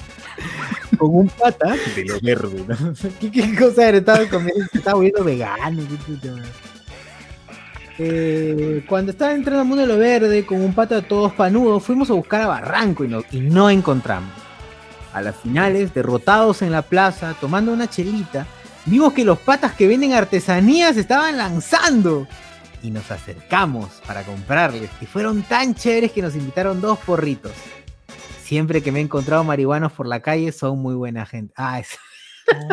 con 0.96 1.14
un 1.14 1.28
pata, 1.28 1.74
De 1.94 2.04
lo 2.06 2.18
verde, 2.22 2.64
¿no? 2.66 2.94
¿Qué, 3.20 3.30
qué 3.30 3.54
cosa 3.54 3.88
era? 3.88 3.98
Estaba 3.98 4.24
comiendo, 4.26 4.64
estaba 4.72 4.94
volviendo 4.94 5.24
vegano. 5.24 5.82
qué 6.22 6.30
man. 6.30 6.42
Eh, 7.98 8.84
cuando 8.88 9.12
estaba 9.12 9.32
entrando 9.32 9.62
al 9.62 9.66
mundo 9.66 9.82
de 9.82 9.88
lo 9.88 9.98
verde, 9.98 10.44
con 10.44 10.60
un 10.60 10.74
pata 10.74 11.00
todos 11.02 11.32
panudos, 11.32 11.82
fuimos 11.82 12.10
a 12.10 12.14
buscar 12.14 12.42
a 12.42 12.46
Barranco 12.46 13.04
y 13.04 13.08
no, 13.08 13.22
y 13.32 13.40
no 13.40 13.70
encontramos. 13.70 14.30
A 15.14 15.22
las 15.22 15.36
finales, 15.36 15.94
derrotados 15.94 16.60
en 16.60 16.72
la 16.72 16.82
plaza, 16.82 17.34
tomando 17.40 17.72
una 17.72 17.88
chelita, 17.88 18.46
vimos 18.84 19.14
que 19.14 19.24
los 19.24 19.38
patas 19.38 19.72
que 19.72 19.86
venden 19.88 20.12
artesanías 20.12 20.96
estaban 20.98 21.38
lanzando. 21.38 22.26
Y 22.82 22.90
nos 22.90 23.10
acercamos 23.10 23.88
para 24.06 24.22
comprarles. 24.22 24.90
Y 25.00 25.06
fueron 25.06 25.42
tan 25.42 25.74
chéveres 25.74 26.12
que 26.12 26.20
nos 26.22 26.36
invitaron 26.36 26.80
dos 26.82 26.98
porritos. 26.98 27.52
Siempre 28.44 28.82
que 28.82 28.92
me 28.92 29.00
he 29.00 29.02
encontrado 29.02 29.42
marihuanos 29.42 29.90
por 29.92 30.06
la 30.06 30.20
calle, 30.20 30.52
son 30.52 30.78
muy 30.80 30.94
buena 30.94 31.24
gente. 31.26 31.52
Ah, 31.56 31.80
es- 31.80 31.98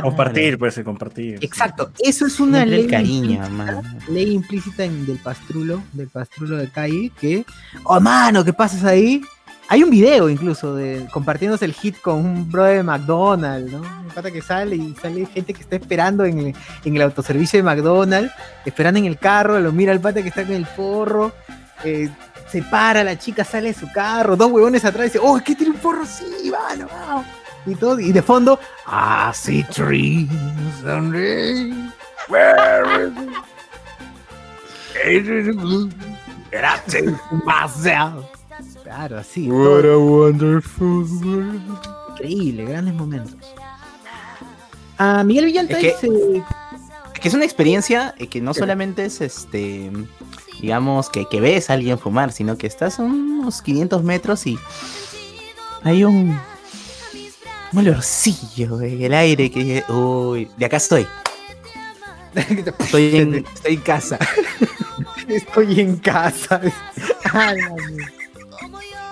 Compartir, 0.01 0.57
pues, 0.57 0.77
el 0.77 0.83
compartir. 0.83 1.39
Exacto, 1.41 1.91
eso 1.99 2.25
es 2.27 2.39
una 2.39 2.65
ley 2.65 2.87
cariño, 2.87 3.43
implícita, 3.45 3.81
ley 4.09 4.31
implícita 4.33 4.83
en- 4.83 5.05
del 5.05 5.17
pastrulo, 5.17 5.81
del 5.93 6.07
pastrulo 6.09 6.57
de 6.57 6.69
calle, 6.69 7.11
que, 7.19 7.45
oh 7.83 7.99
mano, 7.99 8.43
¿qué 8.43 8.53
pasas 8.53 8.83
ahí? 8.83 9.21
Hay 9.69 9.81
un 9.81 9.89
video 9.89 10.29
incluso 10.29 10.75
de 10.75 11.07
compartiéndose 11.11 11.65
el 11.65 11.73
hit 11.73 11.95
con 12.01 12.17
un 12.17 12.51
brother 12.51 12.77
de 12.77 12.83
McDonald's, 12.83 13.71
¿no? 13.71 13.79
Un 13.81 14.09
pata 14.13 14.29
que 14.29 14.41
sale 14.41 14.75
y 14.75 14.93
sale 15.01 15.25
gente 15.25 15.53
que 15.53 15.61
está 15.61 15.77
esperando 15.77 16.25
en 16.25 16.37
el, 16.39 16.55
en 16.83 16.95
el 16.95 17.01
autoservicio 17.01 17.57
de 17.57 17.63
McDonald's, 17.63 18.31
esperando 18.65 18.99
en 18.99 19.05
el 19.05 19.17
carro, 19.17 19.59
lo 19.59 19.71
mira 19.71 19.91
el 19.93 20.01
pata 20.01 20.21
que 20.21 20.27
está 20.29 20.43
con 20.43 20.53
el 20.55 20.65
porro, 20.65 21.31
eh, 21.83 22.09
se 22.51 22.61
para, 22.61 23.03
la 23.03 23.17
chica 23.17 23.43
sale 23.43 23.69
de 23.69 23.73
su 23.73 23.91
carro, 23.91 24.35
dos 24.35 24.51
huevones 24.51 24.85
atrás 24.85 25.05
y 25.05 25.09
dice, 25.09 25.19
oh, 25.23 25.37
es 25.37 25.43
que 25.43 25.55
tiene 25.55 25.73
un 25.73 25.79
porro, 25.79 26.05
sí, 26.05 26.51
mano, 26.51 26.87
vamos. 26.91 27.25
Y 27.65 27.75
todo, 27.75 27.99
y 27.99 28.11
de 28.11 28.21
fondo, 28.21 28.59
I 28.87 29.31
see 29.33 29.63
trees 29.63 30.29
where 32.29 33.07
is 33.07 33.13
it? 33.17 33.29
It 35.05 35.27
is 35.27 35.55
blue, 35.55 35.89
and 36.53 36.65
I 36.65 36.77
take 36.87 37.09
myself. 37.45 38.25
Claro, 38.83 39.17
así. 39.19 39.47
todo 39.47 39.93
a 39.93 39.97
wonderful 39.97 41.05
world. 41.23 41.79
increíble, 42.11 42.65
grandes 42.65 42.93
momentos. 42.93 43.35
A 44.97 45.23
Miguel 45.23 45.45
Villalta 45.45 45.79
Es 45.79 45.95
que- 45.97 46.07
dice, 46.09 46.43
Es 47.13 47.19
que 47.19 47.27
es 47.29 47.33
una 47.33 47.45
experiencia 47.45 48.13
eh, 48.17 48.27
que 48.27 48.41
no 48.41 48.53
solamente 48.53 49.05
es 49.05 49.21
este, 49.21 49.91
digamos, 50.61 51.09
que, 51.09 51.25
que 51.29 51.39
ves 51.41 51.69
a 51.69 51.73
alguien 51.73 51.97
fumar, 51.97 52.31
sino 52.33 52.57
que 52.57 52.67
estás 52.67 52.99
a 52.99 53.03
unos 53.03 53.61
500 53.61 54.03
metros 54.03 54.45
y 54.45 54.59
hay 55.83 56.03
un, 56.03 56.37
un 57.73 57.79
olorcillo 57.79 58.79
el 58.81 59.13
aire 59.13 59.49
que 59.51 59.83
uy, 59.89 60.47
de 60.57 60.65
acá 60.65 60.77
estoy. 60.77 61.07
Estoy 62.35 63.15
en, 63.17 63.35
estoy 63.35 63.73
en 63.75 63.81
casa. 63.81 64.19
estoy 65.27 65.79
en 65.79 65.97
casa. 65.97 66.61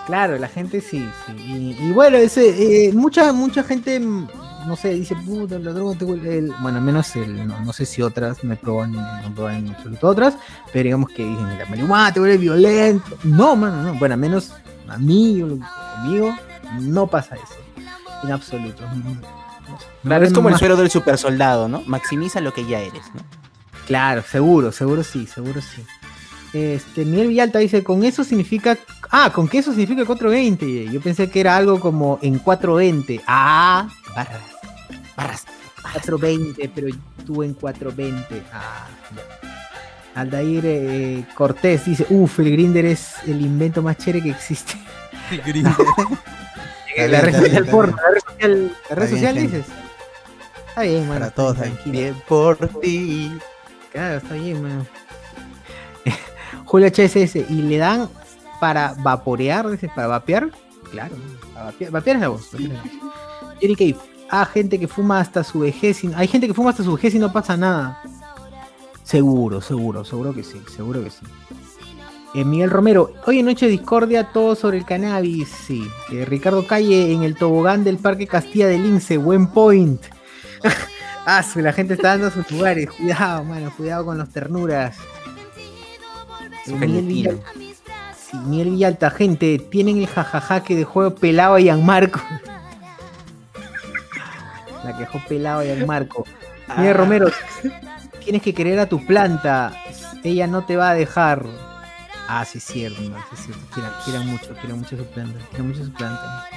Claro, 0.07 0.37
la 0.37 0.47
gente 0.47 0.81
sí, 0.81 1.07
sí. 1.25 1.75
Y, 1.79 1.91
bueno, 1.91 2.17
ese, 2.17 2.87
eh, 2.87 2.93
mucha, 2.93 3.31
mucha 3.31 3.63
gente, 3.63 3.99
mm, 3.99 4.27
no 4.67 4.75
sé, 4.75 4.89
dice, 4.95 5.15
puta, 5.15 5.57
la 5.59 5.71
droga 5.71 5.95
te 5.97 6.05
huele". 6.05 6.37
El- 6.39 6.53
bueno, 6.61 6.81
menos 6.81 7.15
el, 7.15 7.47
no, 7.47 7.59
no 7.61 7.73
sé 7.73 7.85
si 7.85 8.01
otras, 8.01 8.43
no 8.43 8.55
proban 8.55 8.95
en 8.95 9.69
absoluto 9.69 10.07
otras, 10.07 10.35
pero 10.73 10.83
digamos 10.85 11.11
que 11.11 11.23
dicen, 11.23 11.57
la 11.57 11.65
marihuana 11.65 12.11
te 12.13 12.19
vuelve 12.19 12.37
violento. 12.37 13.17
No, 13.23 13.55
mano, 13.55 13.83
no. 13.83 13.93
Bueno, 13.99 14.17
menos 14.17 14.51
a 14.87 14.97
mí 14.97 15.39
conmigo 15.39 16.35
no 16.79 17.07
pasa 17.07 17.35
eso. 17.35 17.70
En 18.23 18.31
absoluto. 18.31 18.83
Claro, 20.03 20.25
es 20.25 20.33
como 20.33 20.49
el 20.49 20.57
suero 20.57 20.75
del 20.75 20.89
super 20.89 21.17
soldado, 21.17 21.67
¿no? 21.67 21.81
Maximiza 21.85 22.41
lo 22.41 22.53
que 22.53 22.65
ya 22.65 22.79
eres, 22.79 23.03
¿no? 23.13 23.21
Claro, 23.87 24.23
seguro, 24.23 24.71
seguro 24.71 25.03
sí, 25.03 25.27
seguro 25.27 25.61
sí. 25.61 25.83
Este, 26.53 27.05
Miguel 27.05 27.29
Villalta 27.29 27.59
dice, 27.59 27.83
con 27.83 28.03
eso 28.03 28.23
significa... 28.23 28.77
Ah, 29.09 29.31
con 29.33 29.47
que 29.47 29.59
eso 29.59 29.71
significa 29.71 30.05
420. 30.05 30.91
Yo 30.91 31.01
pensé 31.01 31.29
que 31.29 31.39
era 31.39 31.57
algo 31.57 31.79
como 31.79 32.19
en 32.21 32.39
420. 32.39 33.21
Ah, 33.27 33.89
barras, 34.15 34.41
barras, 35.15 35.45
420, 35.81 36.71
pero 36.73 36.95
tú 37.25 37.43
en 37.43 37.53
420. 37.53 38.43
Ah. 38.53 38.87
Aldair 40.15 40.63
eh, 40.65 41.25
Cortés 41.35 41.85
dice, 41.85 42.05
uff, 42.09 42.39
el 42.39 42.51
Grinder 42.51 42.85
es 42.85 43.15
el 43.25 43.41
invento 43.41 43.81
más 43.81 43.97
chévere 43.97 44.23
que 44.23 44.31
existe. 44.31 44.73
la 46.97 47.21
red 47.21 47.39
social 47.39 47.65
porno, 47.65 47.95
la 47.97 48.09
red 48.11 48.21
social, 48.21 48.73
la 48.89 48.95
red 48.95 49.41
dices. 49.41 49.65
Está 50.69 50.81
bien, 50.83 51.07
mano. 51.07 51.19
Para 51.19 51.31
todos 51.31 51.57
tranquilo. 51.57 51.91
Bien 51.99 52.15
por 52.27 52.57
ti. 52.79 53.31
Claro, 53.91 54.17
está 54.17 54.33
bien, 54.35 54.61
mano. 54.61 54.85
Julio 56.65 56.87
HSS, 56.87 57.35
¿y 57.49 57.61
le 57.61 57.77
dan 57.77 58.09
para 58.59 58.93
vaporear? 58.99 59.69
Dice, 59.69 59.89
¿para 59.93 60.07
vapear? 60.07 60.49
Claro, 60.91 61.15
para 61.53 61.65
vapear, 61.65 61.91
vapear 61.91 62.15
es 62.15 62.21
la 62.21 62.27
voz. 62.29 62.51
vapear 62.51 62.71
es 62.71 62.71
la 62.71 62.81
voz. 62.83 62.99
Jerry 63.59 63.75
Cave, 63.75 63.97
ah, 64.29 64.45
gente 64.45 64.79
que 64.79 64.87
fuma 64.87 65.19
hasta 65.19 65.43
su 65.43 65.59
vejez. 65.59 66.03
y- 66.03 66.11
Hay 66.15 66.27
gente 66.27 66.47
que 66.47 66.53
fuma 66.53 66.69
hasta 66.71 66.83
su 66.83 66.93
vejez 66.93 67.13
y 67.15 67.19
no 67.19 67.31
pasa 67.31 67.57
nada. 67.57 68.01
Seguro, 69.03 69.61
seguro, 69.61 70.05
seguro 70.05 70.33
que 70.33 70.43
sí, 70.43 70.61
seguro 70.73 71.03
que 71.03 71.09
sí. 71.09 71.25
Eh, 72.33 72.45
Miguel 72.45 72.69
Romero, 72.69 73.11
hoy 73.25 73.39
en 73.39 73.45
Noche 73.45 73.65
de 73.65 73.73
Discordia, 73.73 74.31
todo 74.31 74.55
sobre 74.55 74.77
el 74.77 74.85
cannabis, 74.85 75.49
sí. 75.49 75.85
Eh, 76.13 76.23
Ricardo 76.23 76.65
Calle 76.65 77.11
en 77.11 77.23
el 77.23 77.35
tobogán 77.35 77.83
del 77.83 77.97
Parque 77.97 78.25
Castilla 78.25 78.67
del 78.67 78.83
Lince, 78.83 79.17
buen 79.17 79.47
point. 79.47 80.01
ah, 81.25 81.43
su, 81.43 81.59
la 81.59 81.73
gente 81.73 81.95
está 81.95 82.09
dando 82.09 82.31
sus 82.31 82.49
lugares. 82.49 82.89
Cuidado, 82.89 83.43
mano, 83.43 83.73
cuidado 83.75 84.05
con 84.05 84.17
los 84.17 84.29
ternuras. 84.29 84.95
Eh, 86.67 86.71
Miguel. 86.71 87.05
Villalta, 87.05 87.51
sí, 88.15 88.37
Miguel 88.45 88.69
Villalta, 88.69 89.09
gente, 89.09 89.59
tienen 89.69 89.97
el 89.97 90.07
jajaja 90.07 90.63
que 90.63 90.77
dejó 90.77 91.13
pelado 91.13 91.55
a 91.55 91.59
Gianmarco. 91.59 92.21
La 94.85 94.93
que 94.93 94.99
dejó 94.99 95.19
pelado 95.27 95.59
a 95.59 95.63
Gianmarco. 95.65 96.23
Miguel 96.77 96.95
Romero, 96.95 97.27
tienes 98.23 98.41
que 98.41 98.53
querer 98.53 98.79
a 98.79 98.85
tu 98.85 99.05
planta. 99.05 99.73
Ella 100.23 100.47
no 100.47 100.63
te 100.63 100.77
va 100.77 100.91
a 100.91 100.93
dejar. 100.93 101.45
Ah, 102.33 102.45
sí 102.45 102.59
es 102.59 102.63
cierto, 102.63 103.01
no, 103.01 103.17
sí 103.29 103.43
cierto. 103.43 103.61
Quieran, 103.73 103.91
quieran 104.05 104.27
mucho, 104.27 104.53
quieran 104.53 104.79
mucho 104.79 104.95
su 104.95 105.05
planta. 105.05 105.37
Quieran 105.49 105.67
mucho 105.67 105.83
su 105.83 105.91
planta. 105.91 106.47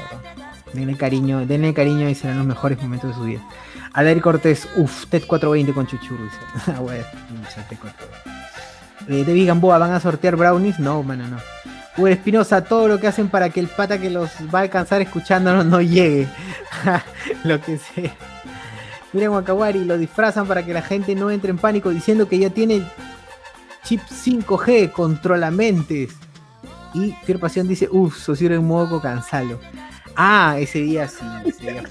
Denle 0.72 0.96
cariño, 0.96 1.44
denle 1.46 1.74
cariño 1.74 2.08
y 2.08 2.14
serán 2.14 2.38
los 2.38 2.46
mejores 2.46 2.80
momentos 2.80 3.10
de 3.10 3.16
su 3.16 3.24
vida. 3.24 3.40
Adair 3.92 4.20
Cortés, 4.20 4.68
uff, 4.76 5.06
TED 5.06 5.24
420 5.26 5.74
con 5.74 5.88
chuchurro. 5.88 6.28
Ah, 6.68 6.78
bueno, 6.78 7.04
mucha 7.37 7.66
TED 7.68 7.78
420. 7.80 9.32
Eh, 9.32 9.44
Gamboa, 9.46 9.78
¿van 9.78 9.90
a 9.90 9.98
sortear 9.98 10.37
brownies? 10.37 10.78
No, 10.78 11.02
mano, 11.02 11.26
no. 11.26 11.38
Uber 11.96 12.12
Espinosa, 12.12 12.62
todo 12.62 12.87
lo 12.87 13.00
que 13.00 13.08
hacen 13.08 13.28
para 13.28 13.50
que 13.50 13.58
el 13.58 13.66
pata 13.66 13.98
que 13.98 14.10
los 14.10 14.30
va 14.54 14.60
a 14.60 14.62
alcanzar 14.62 15.02
escuchándonos 15.02 15.66
no 15.66 15.80
llegue. 15.80 16.28
lo 17.42 17.60
que 17.60 17.78
sea. 17.78 18.14
Miren 19.12 19.30
Wakawari, 19.30 19.84
lo 19.84 19.98
disfrazan 19.98 20.46
para 20.46 20.64
que 20.64 20.72
la 20.72 20.82
gente 20.82 21.16
no 21.16 21.32
entre 21.32 21.50
en 21.50 21.58
pánico 21.58 21.90
diciendo 21.90 22.28
que 22.28 22.38
ya 22.38 22.50
tiene 22.50 22.84
chip 23.84 24.00
5G, 24.00 24.90
controlamentes. 24.90 26.14
Y 26.94 27.12
Fier 27.24 27.38
Pasión 27.38 27.68
dice, 27.68 27.88
uff, 27.90 28.16
Sociero 28.16 28.54
en 28.54 28.66
modo 28.66 29.00
cansalo. 29.00 29.60
Ah, 30.16 30.56
ese 30.58 30.80
día 30.80 31.08
sí, 31.08 31.24
ese 31.44 31.72
día 31.72 31.82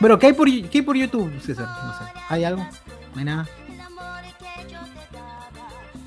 Bueno, 0.00 0.18
¿qué 0.18 0.26
hay, 0.26 0.32
por, 0.32 0.46
qué 0.46 0.78
hay 0.78 0.82
por 0.82 0.96
YouTube, 0.96 1.40
César? 1.40 1.66
No 1.66 1.92
sé. 1.92 2.04
¿Hay 2.28 2.44
algo? 2.44 2.66
¿No 3.14 3.18
hay 3.18 3.24
nada? 3.24 3.48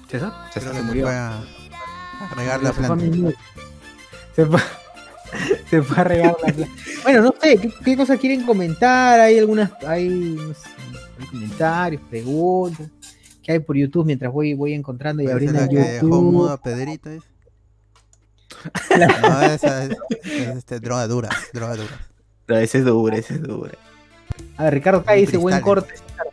¿César? 0.09 0.33
Que 0.53 0.59
se 0.59 0.81
murió. 0.83 1.05
fue 1.05 1.15
a, 1.15 1.39
regar 2.35 2.61
la 2.61 2.73
planta. 2.73 3.05
Se 4.35 4.45
fue, 4.45 4.59
se 5.69 5.81
fue 5.81 5.97
a 5.97 6.03
regar 6.03 6.27
la 6.27 6.53
planta. 6.53 6.73
Bueno, 7.03 7.21
no 7.21 7.33
sé, 7.41 7.57
¿qué, 7.57 7.73
qué 7.83 7.97
cosas 7.97 8.19
quieren 8.19 8.45
comentar? 8.45 9.19
Hay 9.21 9.39
algunas, 9.39 9.71
hay, 9.85 10.09
no 10.09 10.53
sé, 10.53 10.76
hay 11.19 11.25
comentarios, 11.27 12.01
preguntas. 12.09 12.89
¿Qué 13.43 13.53
hay 13.53 13.59
por 13.59 13.77
YouTube 13.77 14.05
mientras 14.05 14.31
voy, 14.31 14.53
voy 14.53 14.73
encontrando 14.73 15.23
y 15.23 15.27
abriendo 15.27 15.61
la 15.61 15.69
que 15.69 15.75
dejó 15.77 16.07
YouTube? 16.07 16.31
mudo 16.31 16.51
a 16.51 16.57
Pedrito. 16.57 17.09
¿es? 17.09 17.23
No, 18.97 19.41
esa 19.41 19.85
es, 19.85 19.97
es, 20.23 20.47
este, 20.57 20.79
droga 20.79 21.07
dura, 21.07 21.29
droga 21.53 21.75
dura. 21.75 21.99
No, 22.47 22.57
ese 22.57 22.79
es 22.79 22.85
duro, 22.85 23.15
ese 23.15 23.35
es 23.35 23.41
duro. 23.41 23.71
A 24.57 24.65
ver, 24.65 24.73
Ricardo 24.73 25.03
Calle 25.03 25.21
dice 25.21 25.37
buen 25.37 25.59
corte. 25.61 25.91
César. 25.91 26.27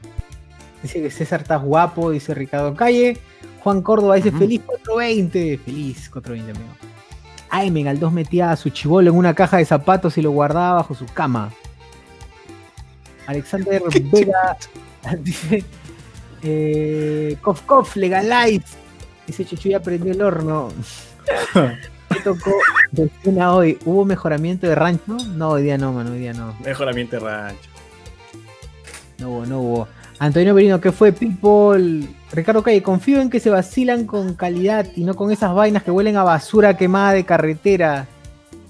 Dice 0.82 1.02
que 1.02 1.10
César 1.10 1.42
está 1.42 1.56
guapo, 1.56 2.10
dice 2.10 2.34
Ricardo 2.34 2.74
Calle. 2.74 3.18
Juan 3.60 3.82
Córdoba 3.82 4.16
dice 4.16 4.28
Ujú. 4.28 4.38
feliz 4.38 4.60
420. 4.66 5.58
Feliz 5.58 6.10
420, 6.10 6.50
amigo. 6.50 6.74
Aimen 7.50 7.88
al 7.88 7.98
2 7.98 8.12
metía 8.12 8.50
a 8.50 8.56
su 8.56 8.70
chivolo 8.70 9.10
en 9.10 9.16
una 9.16 9.34
caja 9.34 9.58
de 9.58 9.64
zapatos 9.64 10.18
y 10.18 10.22
lo 10.22 10.30
guardaba 10.32 10.74
bajo 10.74 10.94
su 10.94 11.06
cama. 11.06 11.52
Alexander 13.26 13.82
Vega 14.12 14.56
dice 15.20 15.64
eh, 16.42 17.36
Cof 17.40 17.62
Cof, 17.62 17.96
legalize. 17.96 18.76
Dice 19.26 19.44
Chuchu 19.44 19.70
ya 19.70 19.80
prendió 19.80 20.12
el 20.12 20.20
horno. 20.22 20.68
¿Qué 22.10 22.20
tocó 22.20 22.52
de 22.92 23.04
escena 23.06 23.54
hoy? 23.54 23.78
¿Hubo 23.84 24.04
mejoramiento 24.04 24.66
de 24.66 24.74
rancho? 24.74 25.16
No, 25.34 25.50
hoy 25.50 25.62
día 25.62 25.78
no, 25.78 25.92
mano, 25.92 26.12
hoy 26.12 26.18
día 26.18 26.32
no. 26.34 26.54
Mejoramiento 26.64 27.16
de 27.16 27.20
rancho. 27.20 27.70
No 29.18 29.30
hubo, 29.30 29.46
no 29.46 29.60
hubo. 29.60 29.88
Antonio 30.18 30.54
Merino, 30.54 30.80
¿qué 30.80 30.92
fue 30.92 31.12
People? 31.12 32.06
Ricardo 32.32 32.62
Calle, 32.62 32.82
confío 32.82 33.20
en 33.20 33.30
que 33.30 33.40
se 33.40 33.50
vacilan 33.50 34.06
con 34.06 34.34
calidad 34.34 34.86
y 34.94 35.04
no 35.04 35.14
con 35.14 35.32
esas 35.32 35.54
vainas 35.54 35.82
que 35.82 35.90
huelen 35.90 36.16
a 36.16 36.22
basura 36.22 36.76
quemada 36.76 37.12
de 37.12 37.24
carretera. 37.24 38.06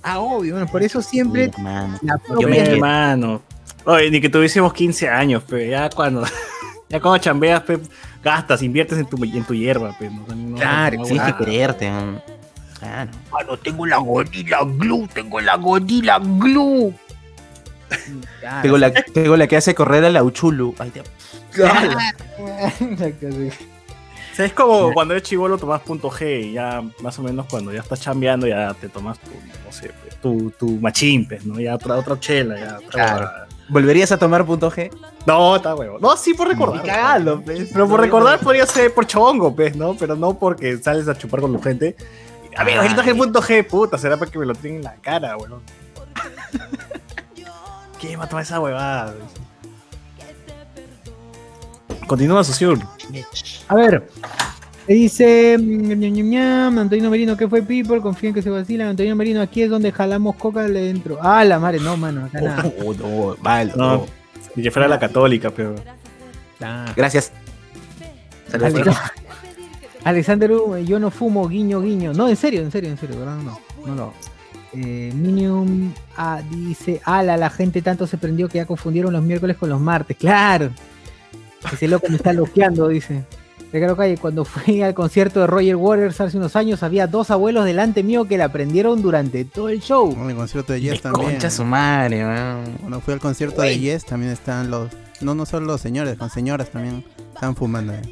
Ah, 0.03 0.21
obvio, 0.21 0.55
bueno, 0.55 0.67
por 0.71 0.83
eso 0.83 1.03
siempre 1.03 1.47
Sí, 1.47 1.53
hermano. 1.57 1.99
la 2.03 2.21
Yo 2.41 2.49
me 2.49 2.59
hermano. 2.59 3.43
Oye, 3.87 4.11
ni 4.11 4.21
que 4.21 4.29
tuviésemos 4.29 4.73
15 4.73 5.09
años, 5.09 5.43
pero 5.49 5.65
ya 5.71 5.91
cuando 5.91 6.25
ya 6.89 7.01
cuando 7.01 7.19
chambeas, 7.19 7.63
pe, 7.63 7.79
gastas, 8.23 8.63
inviertes 8.63 8.99
en 8.99 9.07
tu, 9.07 9.23
en 9.23 9.45
tu 9.45 9.55
hierba, 9.55 9.97
pe, 9.99 10.09
no, 10.11 10.27
no- 10.35 10.57
Claro, 10.57 10.99
no- 10.99 11.05
Tienes 11.05 11.23
que 11.35 11.45
creerte. 11.45 11.91
man. 11.91 12.23
Claro. 12.79 13.11
Mano, 13.31 13.57
tengo 13.59 13.87
la 13.87 13.97
Gorilla 13.99 14.59
Glue, 14.65 15.09
tengo 15.13 15.41
la 15.41 15.57
Gorilla 15.57 16.19
Glue. 16.19 16.93
Claro, 18.41 18.61
Tengo 18.63 18.79
la, 18.79 18.93
tengo 18.93 19.37
la 19.37 19.47
que 19.47 19.57
hace 19.57 19.75
correr 19.75 20.05
a 20.05 20.11
la 20.11 20.23
Uchulu. 20.23 20.75
Ay, 20.79 20.91
Dios. 20.91 21.07
Exacto, 22.81 23.31
sí. 23.31 23.49
O 24.33 24.37
sea, 24.37 24.47
es 24.47 24.53
como 24.53 24.93
cuando 24.93 25.15
eres 25.15 25.23
chivolo 25.29 25.57
tomas 25.59 25.81
punto 25.83 26.11
G 26.11 26.47
y 26.51 26.53
ya 26.55 26.83
más 27.01 27.17
o 27.21 27.23
menos 27.23 27.47
cuando 27.49 27.73
ya 27.73 27.81
estás 27.81 28.01
chambeando 28.01 28.49
ya 28.49 28.75
te 28.75 28.89
tomas 28.89 29.17
tu, 29.21 29.31
no 29.31 29.71
sé, 29.73 29.93
tu, 30.21 30.51
tu 30.59 30.71
machín, 30.81 31.29
pues, 31.29 31.47
¿no? 31.47 31.61
Ya 31.61 31.77
otra, 31.77 31.95
otra 31.95 32.19
chela, 32.19 32.59
ya 32.59 32.79
otra 32.79 32.91
Claro. 32.91 33.44
¿Volverías 33.69 34.13
a 34.13 34.19
tomar 34.19 34.45
punto 34.45 34.71
G? 34.71 34.91
No, 35.27 35.57
está 35.57 35.75
huevo. 35.75 35.99
No, 35.99 36.17
sí 36.17 36.35
por 36.35 36.49
recordar. 36.49 37.23
Pues. 37.45 37.71
Pero 37.73 37.89
por 37.89 38.01
recordar 38.01 38.39
podría 38.41 38.67
ser 38.67 38.93
por 38.93 39.07
chongo, 39.07 39.55
pues, 39.55 39.75
¿no? 39.75 39.95
Pero 39.97 40.17
no 40.17 40.35
porque 40.39 40.77
sales 40.79 41.09
a 41.09 41.17
chupar 41.17 41.41
con 41.41 41.53
tu 41.53 41.63
gente. 41.63 41.97
Amigo, 42.57 42.81
Ah, 42.83 42.87
el 42.87 42.95
traje 42.95 43.15
punto 43.15 43.43
G, 43.43 43.67
puta, 43.67 43.99
será 43.99 44.17
para 44.17 44.31
que 44.31 44.39
me 44.39 44.47
lo 44.47 44.55
tienen 44.55 44.79
en 44.79 44.85
la 44.85 44.95
cara, 44.97 45.37
weón. 45.37 45.63
¿Qué 48.01 48.17
mató 48.17 48.37
a 48.37 48.43
esa 48.43 48.61
huevada? 48.61 49.15
Continúa, 52.07 52.45
Susur. 52.45 52.79
A 53.69 53.75
ver, 53.75 54.09
le 54.87 54.95
dice 54.95 55.57
mm, 55.59 56.79
Antonio 56.79 57.11
Merino, 57.11 57.37
¿qué 57.37 57.49
fue 57.49 57.63
People? 57.63 58.01
Confío 58.01 58.29
en 58.29 58.35
que 58.35 58.43
se 58.43 58.51
vacilan. 58.51 58.89
Antonio 58.89 59.17
Merino, 59.17 59.41
aquí 59.41 59.63
es 59.63 59.71
donde 59.71 59.93
jalamos 59.93 60.37
coca 60.37 60.63
de 60.63 60.73
dentro. 60.73 61.19
Ah, 61.23 61.45
la 61.45 61.59
madre, 61.59 61.81
no, 61.81 61.97
mano, 61.97 62.27
acá 62.27 62.41
nada. 62.41 62.65
Oh, 62.85 62.95
no, 62.95 63.37
mal. 63.41 63.73
No. 63.77 63.93
no. 63.95 64.07
Si 64.55 64.63
yo 64.63 64.71
fuera 64.71 64.89
la 64.89 64.99
católica, 64.99 65.51
pero. 65.51 65.75
Claro. 66.59 66.93
Gracias. 66.97 67.33
Saludos. 68.49 68.87
Ale- 68.87 68.95
Alexander 70.05 70.53
Hugo, 70.53 70.79
yo 70.79 70.99
no 71.01 71.11
fumo, 71.11 71.49
guiño, 71.49 71.81
guiño. 71.81 72.13
No, 72.13 72.29
en 72.29 72.37
serio, 72.37 72.61
en 72.61 72.71
serio, 72.71 72.91
en 72.91 72.99
serio, 72.99 73.19
¿verdad? 73.19 73.39
No, 73.39 73.59
no 73.87 73.95
lo. 73.95 74.13
Eh, 74.75 75.13
Minium 75.15 75.95
ah, 76.17 76.43
dice, 76.51 77.01
ala, 77.05 77.37
la 77.37 77.49
gente 77.49 77.81
tanto 77.81 78.07
se 78.07 78.19
prendió 78.19 78.49
que 78.49 78.59
ya 78.59 78.67
confundieron 78.67 79.13
los 79.13 79.23
miércoles 79.23 79.57
con 79.57 79.71
los 79.71 79.81
martes. 79.81 80.17
Claro. 80.17 80.71
Ese 81.73 81.89
loco 81.89 82.07
me 82.11 82.17
está 82.17 82.33
loqueando, 82.33 82.89
dice. 82.89 83.25
Ricardo 83.75 83.97
Calle, 83.97 84.17
cuando 84.19 84.45
fui 84.45 84.83
al 84.83 84.95
concierto 84.95 85.41
de 85.41 85.49
Roger 85.49 85.75
Waters 85.75 86.21
hace 86.21 86.37
unos 86.37 86.55
años, 86.55 86.85
había 86.85 87.09
dos 87.09 87.33
abuelos 87.33 87.65
delante 87.65 88.05
mío 88.05 88.25
que 88.25 88.39
la 88.39 88.45
aprendieron 88.45 89.03
durante 89.03 89.45
todo 89.45 89.69
el 89.69 89.81
show. 89.81 90.13
En 90.17 90.31
el 90.31 90.37
concierto 90.37 90.73
de 90.73 90.81
Yes 90.81 91.01
también. 91.03 91.33
Concha 91.33 91.51
su 91.51 91.65
madre, 91.65 92.25
man. 92.25 92.77
Cuando 92.79 93.01
fui 93.01 93.15
al 93.15 93.21
concierto 93.21 93.63
de 93.63 93.77
Yes 93.77 94.05
también 94.05 94.31
están 94.33 94.71
los. 94.71 94.91
No, 95.21 95.35
no 95.35 95.45
solo 95.45 95.67
los 95.67 95.81
señores, 95.81 96.17
con 96.17 96.31
señoras 96.31 96.71
también 96.71 97.05
están 97.35 97.57
fumando. 97.57 97.95
eh. 97.95 98.03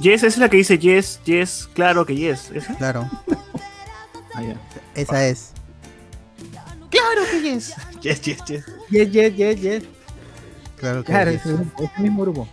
Yes, 0.00 0.22
esa 0.22 0.26
es 0.28 0.38
la 0.38 0.48
que 0.48 0.56
dice 0.56 0.78
yes, 0.78 1.20
yes, 1.24 1.68
claro 1.74 2.06
que 2.06 2.16
yes. 2.16 2.50
¿Esa? 2.54 2.74
Claro, 2.76 3.08
Ah, 4.34 4.42
esa 4.94 5.26
es. 5.28 5.52
Claro 6.90 7.22
que 7.30 7.42
yes. 7.42 7.74
Yes, 8.00 8.20
yes, 8.22 8.38
yes. 8.46 8.64
Yes, 8.90 9.10
yes, 9.12 9.36
yes, 9.36 9.60
yes. 9.60 9.82
Claro 10.78 11.04
que 11.04 11.12
Claro, 11.12 11.30
Yes. 11.30 11.44
grupo, 11.44 11.84
ese 11.84 12.02
mismo 12.02 12.22
grupo. 12.22 12.48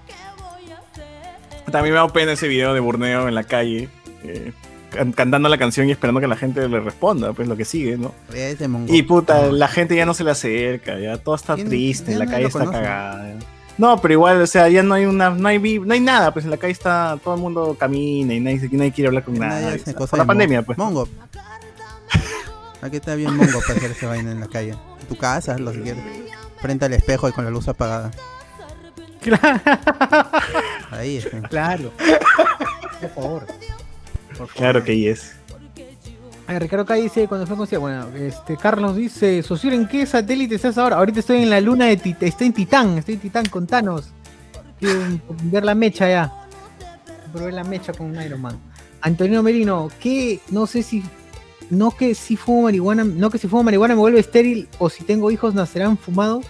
También 1.71 1.93
me 1.93 1.99
da 1.99 2.07
pena 2.07 2.33
ese 2.33 2.47
video 2.47 2.73
de 2.73 2.79
Burneo 2.79 3.27
en 3.27 3.35
la 3.35 3.43
calle, 3.43 3.89
eh, 4.23 4.51
can- 4.91 5.11
cantando 5.13 5.49
la 5.49 5.57
canción 5.57 5.87
y 5.87 5.91
esperando 5.91 6.19
que 6.21 6.27
la 6.27 6.35
gente 6.37 6.67
le 6.67 6.79
responda, 6.79 7.33
pues 7.33 7.47
lo 7.47 7.55
que 7.57 7.65
sigue, 7.65 7.97
¿no? 7.97 8.13
Y 8.93 9.03
puta, 9.03 9.51
la 9.51 9.67
gente 9.67 9.95
ya 9.95 10.05
no 10.05 10.13
se 10.13 10.23
le 10.23 10.31
acerca, 10.31 10.99
ya 10.99 11.17
todo 11.17 11.35
está 11.35 11.55
¿Quién- 11.55 11.69
triste, 11.69 12.15
la 12.15 12.25
calle 12.25 12.45
está 12.47 12.69
cagada. 12.69 13.33
No, 13.77 13.99
pero 13.99 14.13
igual, 14.13 14.41
o 14.41 14.47
sea, 14.47 14.67
ya 14.69 14.83
no 14.83 14.93
hay 14.93 15.05
una, 15.05 15.29
no 15.31 15.47
hay, 15.47 15.79
no 15.79 15.93
hay 15.93 15.99
nada, 16.01 16.31
pues 16.33 16.45
en 16.45 16.51
la 16.51 16.57
calle 16.57 16.73
está, 16.73 17.17
todo 17.23 17.33
el 17.35 17.41
mundo 17.41 17.75
camina 17.79 18.33
y 18.33 18.39
nadie, 18.39 18.69
nadie 18.73 18.91
quiere 18.91 19.07
hablar 19.07 19.23
con 19.23 19.39
Nadie 19.39 19.79
por 19.79 20.17
la 20.17 20.23
de 20.23 20.27
pandemia, 20.27 20.61
pues. 20.61 20.77
Mongo. 20.77 21.07
Aquí 22.81 22.97
está 22.97 23.15
bien 23.15 23.35
mongo 23.35 23.59
para 23.65 23.77
hacer 23.77 23.91
esa 23.91 24.07
vaina 24.07 24.31
en 24.31 24.39
la 24.39 24.47
calle. 24.47 24.71
En 25.01 25.07
tu 25.07 25.15
casa, 25.15 25.57
lo 25.57 25.71
que. 25.71 25.95
Frente 26.59 26.85
al 26.85 26.93
espejo 26.93 27.27
y 27.29 27.31
con 27.31 27.43
la 27.45 27.49
luz 27.51 27.67
apagada. 27.67 28.11
Ahí 30.91 31.17
está. 31.17 31.41
Claro. 31.49 31.91
Por 32.99 33.09
favor. 33.09 33.47
Por 34.27 34.35
favor. 34.35 34.53
Claro 34.55 34.83
que 34.83 34.97
yes. 34.97 35.35
Ah, 36.47 36.59
Ricardo 36.59 36.83
acá 36.83 36.95
dice, 36.95 37.27
cuando 37.27 37.47
fue 37.47 37.55
conocido, 37.55 37.81
bueno, 37.81 38.07
este, 38.15 38.57
Carlos 38.57 38.95
dice, 38.95 39.41
Socio, 39.41 39.71
¿en 39.71 39.87
qué 39.87 40.05
satélite 40.05 40.55
estás 40.55 40.77
ahora? 40.77 40.97
Ahorita 40.97 41.21
estoy 41.21 41.43
en 41.43 41.49
la 41.49 41.61
luna 41.61 41.85
de 41.85 41.95
Titán, 41.95 42.27
estoy 42.27 42.47
en 42.47 42.53
Titán, 42.53 42.97
estoy 42.97 43.13
en 43.13 43.19
Titán 43.21 43.45
con 43.45 43.67
Thanos. 43.67 44.11
Quiero 44.79 44.99
ver 45.43 45.63
la 45.63 45.75
mecha 45.75 46.09
ya. 46.09 46.33
Quiero 47.31 47.45
ver 47.45 47.53
la 47.53 47.63
mecha 47.63 47.93
con 47.93 48.07
un 48.07 48.21
Iron 48.21 48.41
Man. 48.41 48.59
Antonio 49.01 49.41
Merino, 49.41 49.89
que 49.99 50.41
no 50.49 50.67
sé 50.67 50.83
si, 50.83 51.03
no 51.69 51.91
que 51.91 52.15
si 52.15 52.35
fumo 52.35 52.63
marihuana, 52.63 53.03
no 53.03 53.29
que 53.29 53.37
si 53.37 53.47
fumo 53.47 53.63
marihuana 53.63 53.95
me 53.95 54.01
vuelve 54.01 54.19
estéril 54.19 54.67
o 54.77 54.89
si 54.89 55.05
tengo 55.05 55.31
hijos 55.31 55.53
nacerán 55.53 55.97
fumados. 55.97 56.45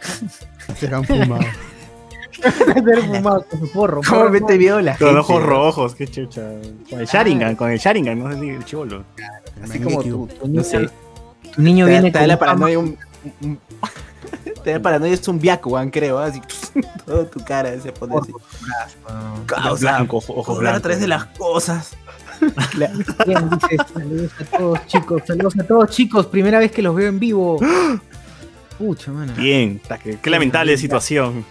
Serán 0.78 1.04
fumados. 1.04 1.44
Nacerán 2.42 3.14
fumados 3.16 3.44
con 3.46 3.60
su 3.60 3.72
porro. 3.72 4.00
¿Cómo 4.08 4.28
vio 4.30 4.80
la 4.80 4.96
Con 4.96 5.06
gente, 5.08 5.20
ojos 5.20 5.40
¿no? 5.40 5.46
rojos, 5.46 5.94
qué 5.94 6.06
chucha. 6.06 6.42
Con 6.90 7.00
el 7.00 7.06
Sharingan, 7.06 7.56
con 7.56 7.70
el 7.70 7.78
Sharingan, 7.78 8.18
no 8.18 8.32
sé 8.32 8.40
si 8.40 8.48
el 8.50 8.64
chivolo. 8.64 9.04
Así 9.62 9.80
como 9.80 10.02
tu, 10.02 10.26
tu 10.26 10.46
No 10.46 10.46
niño, 10.48 10.64
sé. 10.64 10.90
tu 11.54 11.62
niño 11.62 11.86
Te 11.86 11.92
da, 11.92 11.98
viene 12.00 12.12
te 12.12 12.18
da 12.18 12.26
la 12.26 12.36
con 12.38 12.46
fama. 12.46 12.60
paranoia 12.60 12.78
un, 12.78 12.98
un- 13.42 13.58
te 14.64 14.70
da 14.72 14.80
paranoia 14.80 15.14
es 15.14 15.26
un 15.28 15.40
Byakugan, 15.40 15.90
creo, 15.90 16.18
así 16.18 16.42
toda 17.06 17.24
tu 17.30 17.42
cara 17.44 17.78
se 17.80 17.92
pone 17.92 18.16
así. 18.16 18.32
Ojos 19.56 19.80
blancos, 19.80 20.24
ojos 20.28 20.56
Correr 20.56 20.74
a 20.74 20.80
través 20.80 21.00
de 21.00 21.08
las 21.08 21.24
cosas. 21.26 21.96
Bien, 22.76 23.48
dice, 23.48 23.76
saludos 23.94 24.30
a 24.38 24.58
todos 24.58 24.86
chicos, 24.86 25.22
saludos 25.26 25.58
a 25.58 25.62
todos 25.66 25.90
chicos, 25.90 26.26
primera 26.26 26.58
vez 26.58 26.70
que 26.70 26.82
los 26.82 26.94
veo 26.94 27.08
en 27.08 27.18
vivo. 27.18 27.58
Pucha, 28.78 29.10
mano. 29.10 29.32
Bien, 29.38 29.80
qué 30.20 30.28
lamentable 30.28 30.76
situación. 30.76 31.46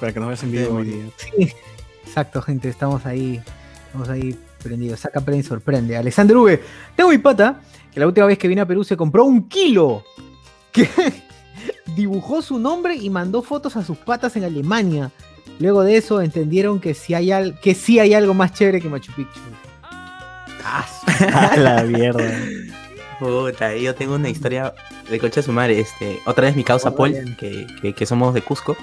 Para 0.00 0.12
que 0.12 0.20
nos 0.20 0.28
veas 0.28 0.42
en 0.42 0.52
vivo 0.52 0.76
hoy 0.76 0.84
día. 0.84 1.04
Exacto, 2.06 2.42
gente, 2.42 2.68
estamos 2.68 3.04
ahí, 3.06 3.40
estamos 3.86 4.08
ahí 4.08 4.36
prendidos. 4.62 5.00
Saca, 5.00 5.20
prende 5.20 5.40
y 5.40 5.48
sorprende. 5.48 5.96
Alexander 5.96 6.36
V, 6.36 6.62
tengo 6.96 7.10
mi 7.10 7.18
pata, 7.18 7.60
que 7.92 8.00
la 8.00 8.06
última 8.06 8.26
vez 8.26 8.38
que 8.38 8.48
vino 8.48 8.62
a 8.62 8.66
Perú 8.66 8.84
se 8.84 8.96
compró 8.96 9.24
un 9.24 9.48
kilo. 9.48 10.04
Que 10.72 10.88
dibujó 11.96 12.42
su 12.42 12.58
nombre 12.58 12.94
y 12.96 13.08
mandó 13.10 13.42
fotos 13.42 13.76
a 13.76 13.84
sus 13.84 13.96
patas 13.98 14.36
en 14.36 14.44
Alemania. 14.44 15.10
Luego 15.60 15.82
de 15.82 15.96
eso 15.96 16.20
entendieron 16.20 16.80
que 16.80 16.94
sí 16.94 17.14
hay, 17.14 17.30
al- 17.30 17.58
que 17.60 17.74
sí 17.74 17.98
hay 18.00 18.12
algo 18.14 18.34
más 18.34 18.52
chévere 18.52 18.80
que 18.80 18.88
Machu 18.88 19.12
Picchu. 19.12 19.30
Ah, 20.66 21.54
la 21.58 21.82
mierda. 21.82 22.24
Puta, 23.18 23.74
yo 23.76 23.94
tengo 23.94 24.14
una 24.14 24.28
historia 24.28 24.74
de 25.10 25.18
concha 25.18 25.36
de 25.40 25.42
su 25.44 25.52
madre. 25.52 25.78
Este, 25.80 26.18
otra 26.26 26.44
vez 26.46 26.56
mi 26.56 26.64
causa 26.64 26.94
Paul, 26.94 27.36
que, 27.38 27.66
que- 27.80 27.94
que 27.94 28.06
somos 28.06 28.34
de 28.34 28.42
Cusco, 28.42 28.76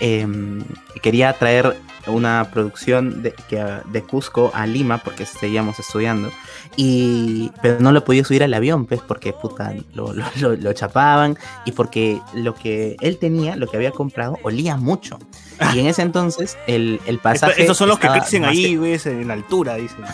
em, 0.00 0.62
quería 1.02 1.32
traer 1.34 1.76
una 2.06 2.50
producción 2.52 3.22
de, 3.22 3.32
que, 3.48 3.64
de 3.86 4.02
Cusco 4.02 4.50
a 4.54 4.66
Lima 4.66 4.98
porque 4.98 5.24
seguíamos 5.26 5.78
estudiando. 5.78 6.30
Y, 6.76 7.50
pero 7.62 7.78
no 7.80 7.92
lo 7.92 8.04
podía 8.04 8.24
subir 8.24 8.42
al 8.42 8.52
avión, 8.54 8.86
pues, 8.86 9.00
porque 9.00 9.32
puta, 9.32 9.72
lo, 9.94 10.12
lo- 10.12 10.24
lo- 10.40 10.56
lo 10.56 10.72
chapaban 10.72 11.38
y 11.64 11.72
porque 11.72 12.20
lo 12.34 12.54
que 12.54 12.96
él 13.00 13.18
tenía, 13.18 13.56
lo 13.56 13.66
que 13.68 13.76
había 13.76 13.90
comprado, 13.92 14.38
olía 14.42 14.76
mucho. 14.76 15.18
Y 15.74 15.78
en 15.80 15.86
ese 15.86 16.02
entonces 16.02 16.58
el, 16.66 17.00
el 17.06 17.16
Esto- 17.16 17.22
pasaje. 17.22 17.60
estos 17.62 17.76
son 17.76 17.88
los 17.88 17.98
que 17.98 18.08
crecen 18.08 18.44
ahí, 18.44 18.76
güey, 18.76 18.98
en 19.04 19.30
altura, 19.30 19.76
dicen. 19.76 20.04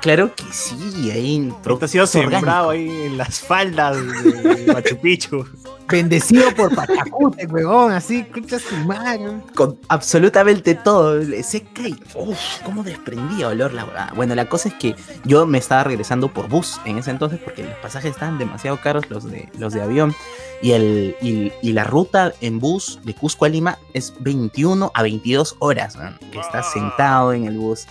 Claro 0.00 0.32
que 0.34 0.44
sí, 0.52 1.10
ahí 1.10 1.36
en 1.36 1.48
Esto 1.48 1.84
ha 1.84 1.88
sido 1.88 2.06
sembrado 2.06 2.70
ahí 2.70 2.88
en 2.88 3.18
las 3.18 3.40
faldas 3.40 3.96
de 3.96 4.72
Machu 4.72 4.96
Picchu. 4.96 5.44
bendecido 5.88 6.54
por 6.54 6.72
Pachacute, 6.74 7.46
huevón, 7.46 7.92
así, 7.92 8.18
escucha 8.18 8.60
su 8.60 8.76
madre. 8.76 9.40
con 9.56 9.76
absolutamente 9.88 10.76
todo. 10.76 11.20
Seca 11.42 11.88
y 11.88 11.96
uff, 12.14 12.38
cómo 12.64 12.84
desprendía 12.84 13.48
olor 13.48 13.74
la 13.74 13.84
huevada. 13.84 14.12
Bueno, 14.14 14.36
la 14.36 14.48
cosa 14.48 14.68
es 14.68 14.74
que 14.74 14.94
yo 15.24 15.46
me 15.46 15.58
estaba 15.58 15.82
regresando 15.82 16.28
por 16.28 16.48
bus 16.48 16.80
en 16.84 16.98
ese 16.98 17.10
entonces 17.10 17.40
porque 17.42 17.64
los 17.64 17.74
pasajes 17.78 18.12
estaban 18.12 18.38
demasiado 18.38 18.80
caros 18.80 19.10
los 19.10 19.28
de 19.28 19.48
los 19.58 19.72
de 19.72 19.82
avión 19.82 20.14
y 20.62 20.72
el 20.72 21.16
y, 21.20 21.52
y 21.60 21.72
la 21.72 21.84
ruta 21.84 22.32
en 22.40 22.60
bus 22.60 23.00
de 23.02 23.14
Cusco 23.14 23.46
a 23.46 23.48
Lima 23.48 23.78
es 23.94 24.14
21 24.20 24.92
a 24.94 25.02
22 25.02 25.56
horas, 25.58 25.96
man, 25.96 26.18
que 26.30 26.38
estás 26.38 26.72
sentado 26.72 27.32
en 27.32 27.46
el 27.46 27.58
bus. 27.58 27.86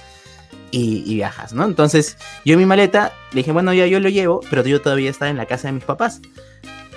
Y, 0.72 1.04
y 1.06 1.16
viajas, 1.16 1.54
¿no? 1.54 1.64
Entonces, 1.66 2.18
yo 2.44 2.54
en 2.54 2.60
mi 2.60 2.66
maleta 2.66 3.14
le 3.32 3.38
dije, 3.38 3.52
bueno, 3.52 3.74
ya 3.74 3.86
yo 3.88 4.00
lo 4.00 4.10
llevo, 4.10 4.42
pero 4.50 4.64
yo 4.66 4.82
todavía 4.82 5.10
estaba 5.10 5.30
en 5.32 5.38
la 5.38 5.46
casa 5.46 5.70
de 5.70 5.74
mis 5.74 5.84
papás. 5.84 6.22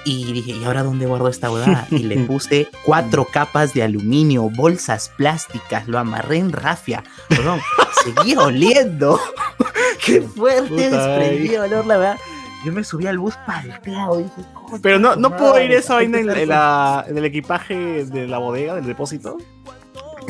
Y 0.05 0.33
dije, 0.33 0.53
¿y 0.53 0.65
ahora 0.65 0.83
dónde 0.83 1.07
guardo 1.07 1.29
esta 1.29 1.51
huevada? 1.53 1.87
Y 1.91 1.99
le 2.05 2.17
puse 2.25 2.69
cuatro 2.85 3.27
capas 3.27 3.75
de 3.75 3.83
aluminio, 3.83 4.49
bolsas 4.51 5.11
plásticas, 5.17 5.87
lo 5.89 5.99
amarré 5.99 6.39
en 6.39 6.53
rafia. 6.53 7.05
Perdón, 7.29 7.61
seguía 8.05 8.41
oliendo. 8.41 9.21
Qué 10.05 10.23
fuerte 10.23 10.69
Puta, 10.69 11.17
desprendía 11.19 11.63
olor, 11.63 11.87
la 11.87 11.97
verdad. 11.99 12.19
Yo 12.65 12.73
me 12.73 12.83
subí 12.85 13.07
al 13.07 13.19
bus 13.19 13.35
palteado. 13.47 14.21
y 14.21 14.25
dije, 14.25 14.43
"Coño, 14.55 14.81
Pero 14.83 14.99
no, 14.99 15.17
no 15.17 15.37
puedo 15.37 15.53
madre, 15.53 15.65
ir 15.67 15.73
esa 15.73 15.95
vaina 15.95 16.19
que 16.19 16.23
en, 16.25 16.29
estar 16.31 16.43
en 16.43 16.49
la- 16.49 17.05
en 17.09 17.19
el 17.19 17.25
equipaje 17.25 18.05
de 18.05 18.27
la 18.27 18.39
bodega, 18.39 18.75
del 18.75 18.85
depósito. 18.87 19.37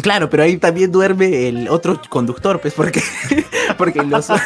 Claro, 0.03 0.31
pero 0.31 0.42
ahí 0.42 0.57
también 0.57 0.90
duerme 0.92 1.48
el 1.48 1.68
otro 1.68 2.00
conductor, 2.09 2.61
pues, 2.61 2.74
porque, 2.74 3.03
porque 3.79 4.03
los, 4.03 4.29
¿Verdad? 4.29 4.40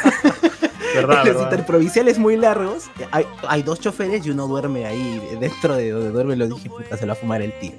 los 0.95 1.25
verdad? 1.25 1.43
interprovinciales 1.45 2.19
muy 2.19 2.37
largos, 2.37 2.91
hay, 3.13 3.27
hay 3.49 3.63
dos 3.63 3.81
choferes 3.81 4.27
y 4.27 4.31
uno 4.31 4.47
duerme 4.49 4.87
ahí 4.87 5.21
dentro 5.41 5.77
de 5.77 5.91
donde 5.91 6.11
duerme. 6.11 6.37
Lo 6.37 6.49
dije, 6.49 6.69
puta, 6.69 6.97
se 6.97 7.07
lo 7.07 7.13
va 7.13 7.19
a 7.19 7.21
fumar 7.21 7.43
el 7.43 7.57
tío. 7.59 7.73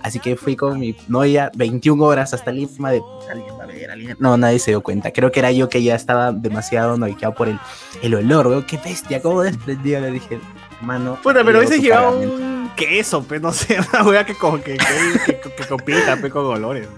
Así 0.00 0.20
que 0.20 0.36
fui 0.36 0.54
con 0.54 0.78
mi 0.78 0.96
novia 1.08 1.50
21 1.56 2.00
horas 2.04 2.32
hasta 2.32 2.52
Lima 2.52 2.92
de 2.92 3.02
alguien 3.32 3.54
va 3.58 3.64
a 3.64 3.66
ver, 3.66 3.90
alguien- 3.90 4.16
No, 4.20 4.36
nadie 4.36 4.60
se 4.60 4.70
dio 4.70 4.80
cuenta. 4.80 5.10
Creo 5.12 5.32
que 5.32 5.40
era 5.40 5.50
yo 5.50 5.68
que 5.68 5.82
ya 5.82 5.96
estaba 5.96 6.30
demasiado 6.30 6.96
noiqueado 6.96 7.34
por 7.34 7.48
el, 7.48 7.58
el 8.02 8.14
olor, 8.14 8.46
weón. 8.46 8.62
Qué 8.62 8.76
bestia, 8.78 9.20
cómo 9.20 9.42
desprendía. 9.42 9.98
Le 9.98 10.12
dije, 10.12 10.38
mano. 10.82 11.18
Puta, 11.20 11.42
pero 11.44 11.58
a 11.58 11.60
veces 11.62 11.78
tu 11.78 11.82
lleva 11.82 11.96
cargamento". 12.02 12.34
un 12.36 12.57
queso, 12.86 13.22
pues 13.24 13.40
no 13.42 13.52
sé, 13.52 13.78
una 13.92 14.02
hueá 14.04 14.24
que, 14.24 14.34
con- 14.34 14.62
que, 14.62 14.76
que, 14.76 15.40
que, 15.40 15.40
que 15.50 15.64
compita 15.66 16.16
pues, 16.18 16.32
con 16.32 16.46
olores. 16.46 16.88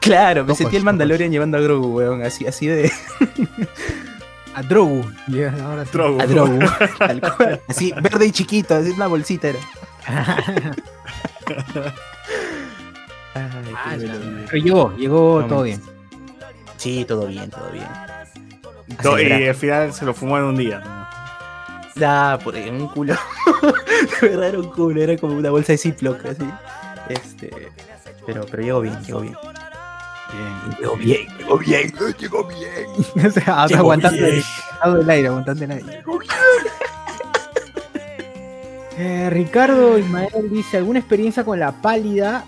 Claro, 0.00 0.44
me 0.44 0.54
sentí 0.54 0.76
el. 0.76 0.84
Mandalorian 0.84 1.30
llevando 1.30 1.56
a 1.56 1.60
Grogu, 1.60 1.96
weón. 1.96 2.22
Así, 2.22 2.46
así 2.46 2.66
de. 2.66 2.92
A 4.54 4.62
Drogu. 4.62 5.02
Ahora 5.64 5.84
sí. 5.84 5.90
Drogo. 5.92 6.18
A 6.20 6.26
tal 6.98 7.20
cual. 7.20 7.60
Así, 7.68 7.92
verde 8.02 8.26
y 8.26 8.30
chiquito, 8.32 8.74
así 8.74 8.90
una 8.90 9.06
bolsita 9.06 9.48
era. 9.48 9.58
Ay, 13.34 13.98
qué 13.98 14.10
Ah, 14.10 14.44
Pero 14.50 14.62
llegó, 14.62 14.96
llegó 14.96 15.40
No, 15.42 15.46
todo 15.48 15.58
me- 15.60 15.64
bien. 15.66 15.82
Sí, 16.76 17.04
todo 17.06 17.26
bien, 17.26 17.50
todo 17.50 17.70
bien. 17.72 17.86
Y 19.42 19.48
al 19.48 19.54
final 19.54 19.92
se 19.92 20.04
lo 20.04 20.12
fumó 20.14 20.36
en 20.38 20.44
un 20.44 20.56
día. 20.56 21.03
Da, 21.94 22.38
por 22.38 22.56
ahí, 22.56 22.68
un 22.68 22.88
culo. 22.88 23.14
De 24.20 24.28
verdad 24.28 24.48
era 24.48 24.58
un 24.58 24.70
culo, 24.70 25.00
era 25.00 25.16
como 25.16 25.34
una 25.34 25.50
bolsa 25.50 25.72
de 25.72 25.78
Ziploc, 25.78 26.24
así. 26.26 26.44
Este. 27.08 27.50
Pero, 28.26 28.46
pero 28.50 28.62
llegó 28.62 28.80
bien, 28.80 29.02
llegó 29.04 29.20
bien. 29.20 29.36
Bien. 30.32 30.76
Llegó 30.80 30.96
bien, 30.96 31.28
llegó 31.38 31.58
bien, 31.58 31.92
llegó 32.18 32.44
bien. 32.48 33.26
O 33.26 33.30
sea, 33.30 33.66
Llegó 33.66 33.80
aguantando 33.80 34.18
bien. 34.18 34.34
el, 34.36 34.44
aguantando 34.80 35.00
el 35.00 35.10
aire, 35.10 35.28
aguantando 35.28 35.64
el 35.64 35.70
aire. 35.70 36.04
Eh, 38.96 39.28
Ricardo 39.28 39.98
Ismael 39.98 40.48
dice, 40.50 40.76
¿alguna 40.76 41.00
experiencia 41.00 41.44
con 41.44 41.58
la 41.58 41.72
pálida? 41.72 42.44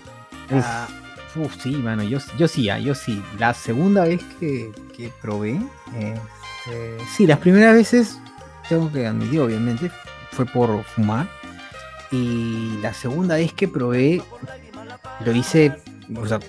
Ah, 0.49 0.87
uf, 1.35 1.53
sí, 1.61 1.71
mano, 1.71 2.03
yo, 2.03 2.19
yo 2.37 2.47
sí, 2.47 2.69
ah, 2.69 2.79
yo 2.79 2.95
sí. 2.95 3.21
La 3.37 3.53
segunda 3.53 4.05
vez 4.05 4.21
que, 4.39 4.71
que 4.95 5.11
probé, 5.21 5.59
este, 5.99 6.97
sí, 7.15 7.27
las 7.27 7.39
primeras 7.39 7.73
veces, 7.75 8.17
tengo 8.67 8.91
que 8.91 9.05
admitir, 9.07 9.39
obviamente, 9.39 9.91
fue 10.31 10.45
por 10.45 10.83
fumar. 10.83 11.27
Y 12.11 12.77
la 12.81 12.93
segunda 12.93 13.35
vez 13.35 13.53
que 13.53 13.67
probé, 13.67 14.21
lo 15.25 15.31
hice 15.33 15.75
o 16.15 16.25
sea, 16.25 16.39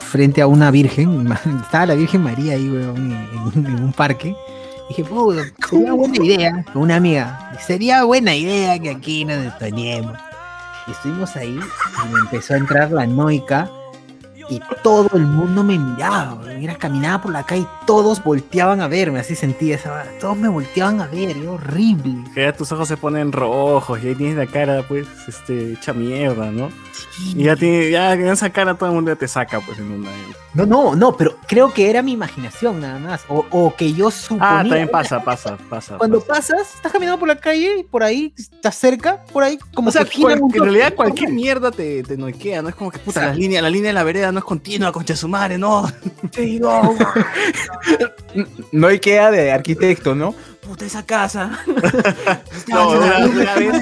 frente 0.00 0.40
a 0.40 0.46
una 0.46 0.70
virgen. 0.70 1.30
Estaba 1.62 1.86
la 1.86 1.94
Virgen 1.94 2.22
María 2.22 2.54
ahí, 2.54 2.68
weón, 2.68 3.12
en, 3.54 3.84
un 3.84 3.92
parque. 3.92 4.34
Dije, 4.88 5.04
puta, 5.04 5.42
sería 5.68 5.92
buena 5.92 6.24
idea, 6.24 6.64
con 6.72 6.82
una 6.82 6.96
amiga. 6.96 7.52
Sería 7.60 8.04
buena 8.04 8.34
idea 8.34 8.78
que 8.78 8.90
aquí 8.90 9.24
nos 9.24 9.42
detonemos. 9.42 10.16
Y 10.86 10.90
estuvimos 10.90 11.36
ahí 11.36 11.58
y 11.58 12.12
me 12.12 12.18
empezó 12.20 12.54
a 12.54 12.56
entrar 12.56 12.90
la 12.90 13.06
noica. 13.06 13.70
Que 14.60 14.76
todo 14.82 15.08
el 15.14 15.26
mundo 15.26 15.62
me 15.64 15.78
miraba. 15.78 16.36
Mira, 16.58 16.76
caminaba 16.76 17.22
por 17.22 17.32
la 17.32 17.44
calle 17.44 17.62
y 17.62 17.86
todos 17.86 18.22
volteaban 18.22 18.80
a 18.80 18.88
verme, 18.88 19.18
así 19.20 19.34
sentía 19.34 19.74
esa. 19.76 20.04
Todos 20.20 20.36
me 20.36 20.48
volteaban 20.48 21.00
a 21.00 21.06
ver, 21.06 21.36
era 21.36 21.50
horrible. 21.50 22.24
Que 22.34 22.42
ya 22.42 22.52
tus 22.52 22.70
ojos 22.72 22.88
se 22.88 22.96
ponen 22.96 23.32
rojos 23.32 23.98
y 24.02 24.08
ahí 24.08 24.14
tienes 24.14 24.36
la 24.36 24.46
cara, 24.46 24.84
pues, 24.86 25.06
este, 25.26 25.72
hecha 25.72 25.92
mierda, 25.92 26.50
¿no? 26.50 26.70
Y 27.34 27.44
ya, 27.44 27.56
tiene, 27.56 27.90
ya 27.90 28.12
en 28.14 28.28
esa 28.28 28.50
cara 28.50 28.74
todo 28.74 28.88
el 28.88 28.94
mundo 28.94 29.10
ya 29.12 29.16
te 29.16 29.28
saca, 29.28 29.60
pues, 29.60 29.78
en 29.78 29.90
una. 29.90 30.10
No, 30.54 30.66
no, 30.66 30.94
no, 30.94 31.16
pero 31.16 31.36
creo 31.48 31.72
que 31.72 31.88
era 31.88 32.02
mi 32.02 32.12
imaginación 32.12 32.80
nada 32.80 32.98
más. 32.98 33.22
O, 33.28 33.44
o 33.50 33.74
que 33.74 33.92
yo 33.94 34.10
suponía. 34.10 34.60
Ah, 34.60 34.62
también 34.62 34.88
pasa, 34.88 35.22
pasa, 35.24 35.56
pasa. 35.70 35.96
Cuando 35.96 36.20
pasa. 36.20 36.54
pasas, 36.54 36.74
estás 36.74 36.92
caminando 36.92 37.18
por 37.18 37.28
la 37.28 37.36
calle 37.36 37.78
y 37.80 37.82
por 37.84 38.02
ahí 38.02 38.34
estás 38.36 38.74
cerca, 38.76 39.24
por 39.32 39.42
ahí, 39.42 39.58
como 39.74 39.88
O 39.88 39.92
sea, 39.92 40.04
que 40.04 40.20
cual- 40.20 40.38
en 40.38 40.62
realidad 40.62 40.94
cualquier 40.94 41.30
mierda 41.32 41.70
te, 41.70 42.02
te 42.02 42.16
noquea, 42.18 42.60
¿no? 42.60 42.68
Es 42.68 42.74
como 42.74 42.90
que, 42.90 42.98
puta, 42.98 43.26
la 43.26 43.34
línea, 43.34 43.62
la 43.62 43.70
línea 43.70 43.88
de 43.88 43.94
la 43.94 44.04
vereda 44.04 44.30
no 44.30 44.40
es 44.42 44.46
continua, 44.48 44.92
concha 44.92 45.16
su 45.16 45.28
madre, 45.28 45.56
no. 45.58 45.90
Sí, 46.32 46.58
no, 46.60 46.94
No 48.72 48.86
hay 48.86 48.98
queda 48.98 49.30
de 49.30 49.52
arquitecto, 49.52 50.14
¿no? 50.14 50.34
Puta, 50.60 50.84
esa 50.86 51.04
casa. 51.04 51.58
No, 52.68 52.90
una, 52.90 53.26
una 53.26 53.54
vez, 53.56 53.74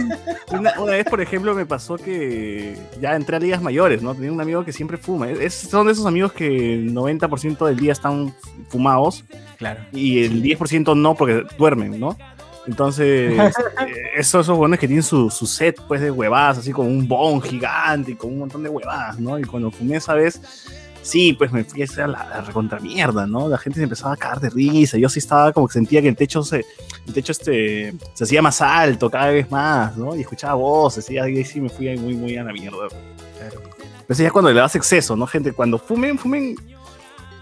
una, 0.50 0.80
una 0.80 0.92
vez, 0.92 1.04
por 1.04 1.20
ejemplo, 1.20 1.54
me 1.54 1.66
pasó 1.66 1.96
que 1.96 2.76
ya 3.00 3.14
entré 3.14 3.36
a 3.36 3.38
ligas 3.38 3.62
mayores, 3.62 4.02
¿no? 4.02 4.14
Tenía 4.14 4.32
un 4.32 4.40
amigo 4.40 4.64
que 4.64 4.72
siempre 4.72 4.96
fuma. 4.96 5.30
Es, 5.30 5.54
son 5.54 5.86
de 5.86 5.92
esos 5.92 6.06
amigos 6.06 6.32
que 6.32 6.74
el 6.74 6.94
90% 6.94 7.66
del 7.66 7.76
día 7.76 7.92
están 7.92 8.34
fumados 8.68 9.24
Claro. 9.58 9.80
y 9.92 10.24
el 10.24 10.42
10% 10.42 10.96
no 10.96 11.14
porque 11.14 11.44
duermen, 11.58 12.00
¿no? 12.00 12.16
Entonces, 12.70 13.32
esos, 14.16 14.42
esos 14.42 14.56
buenos 14.56 14.78
que 14.78 14.86
tienen 14.86 15.02
su, 15.02 15.28
su 15.28 15.44
set 15.44 15.80
pues 15.88 16.00
de 16.00 16.10
huevadas, 16.10 16.58
así 16.58 16.70
con 16.70 16.86
un 16.86 17.06
bon 17.08 17.42
gigante 17.42 18.12
y 18.12 18.14
con 18.14 18.32
un 18.32 18.38
montón 18.38 18.62
de 18.62 18.68
huevadas, 18.68 19.18
¿no? 19.18 19.36
Y 19.38 19.42
cuando 19.42 19.72
fumé 19.72 19.96
esa 19.96 20.14
vez, 20.14 20.40
sí, 21.02 21.32
pues 21.32 21.50
me 21.50 21.64
fui 21.64 21.82
a 21.82 21.84
hacer 21.86 22.08
la, 22.08 22.28
la 22.28 22.40
recontra 22.42 22.78
mierda, 22.78 23.26
¿no? 23.26 23.48
La 23.48 23.58
gente 23.58 23.78
se 23.78 23.82
empezaba 23.82 24.14
a 24.14 24.16
cagar 24.16 24.38
de 24.38 24.50
risa, 24.50 24.98
yo 24.98 25.08
sí 25.08 25.18
estaba 25.18 25.52
como 25.52 25.66
que 25.66 25.72
sentía 25.72 26.00
que 26.00 26.08
el 26.08 26.16
techo 26.16 26.44
se, 26.44 26.64
el 27.08 27.12
techo 27.12 27.32
este, 27.32 27.92
se 28.14 28.24
hacía 28.24 28.40
más 28.40 28.60
alto 28.62 29.10
cada 29.10 29.30
vez 29.30 29.50
más, 29.50 29.96
¿no? 29.96 30.14
Y 30.14 30.20
escuchaba 30.20 30.54
voces, 30.54 31.10
y 31.10 31.18
ahí 31.18 31.44
sí 31.44 31.60
me 31.60 31.68
fui 31.68 31.88
ahí 31.88 31.98
muy, 31.98 32.14
muy 32.14 32.36
a 32.36 32.44
la 32.44 32.52
mierda. 32.52 32.86
Pero 33.36 33.62
eso 34.08 34.22
ya 34.22 34.28
es 34.28 34.32
cuando 34.32 34.52
le 34.52 34.60
das 34.60 34.76
exceso, 34.76 35.16
¿no, 35.16 35.26
gente? 35.26 35.52
Cuando 35.52 35.76
fumen, 35.76 36.16
fumen 36.16 36.54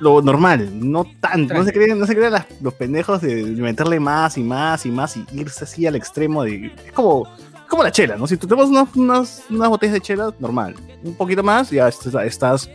lo 0.01 0.23
normal, 0.23 0.69
no 0.73 1.05
tanto. 1.21 1.55
No 1.55 1.65
se 1.65 1.73
crean, 1.73 1.99
no 1.99 2.07
se 2.07 2.15
crean 2.15 2.33
las- 2.33 2.47
los 2.61 2.75
pendejos 2.75 3.21
de, 3.21 3.35
de 3.45 3.63
meterle 3.63 3.99
más 4.01 4.39
y 4.39 4.43
más 4.43 4.87
y 4.87 4.91
más 4.91 5.17
y 5.17 5.25
irse 5.33 5.65
así 5.65 5.87
al 5.87 5.97
extremo 5.97 6.45
de. 6.45 6.73
Es 6.87 6.93
como, 6.93 7.27
es 7.27 7.63
como 7.69 7.83
la 7.83 7.91
chela, 7.93 8.17
¿no? 8.17 8.27
Si 8.27 8.37
tú 8.37 8.47
tomas 8.47 8.69
unas, 8.69 8.95
unas, 8.97 9.45
unas 9.51 9.69
botellas 9.69 9.95
de 9.95 10.01
chela, 10.01 10.33
normal. 10.39 10.75
Un 11.03 11.15
poquito 11.15 11.43
más, 11.43 11.71
ya 11.71 11.89
estás, 11.89 12.15
estás 12.25 12.71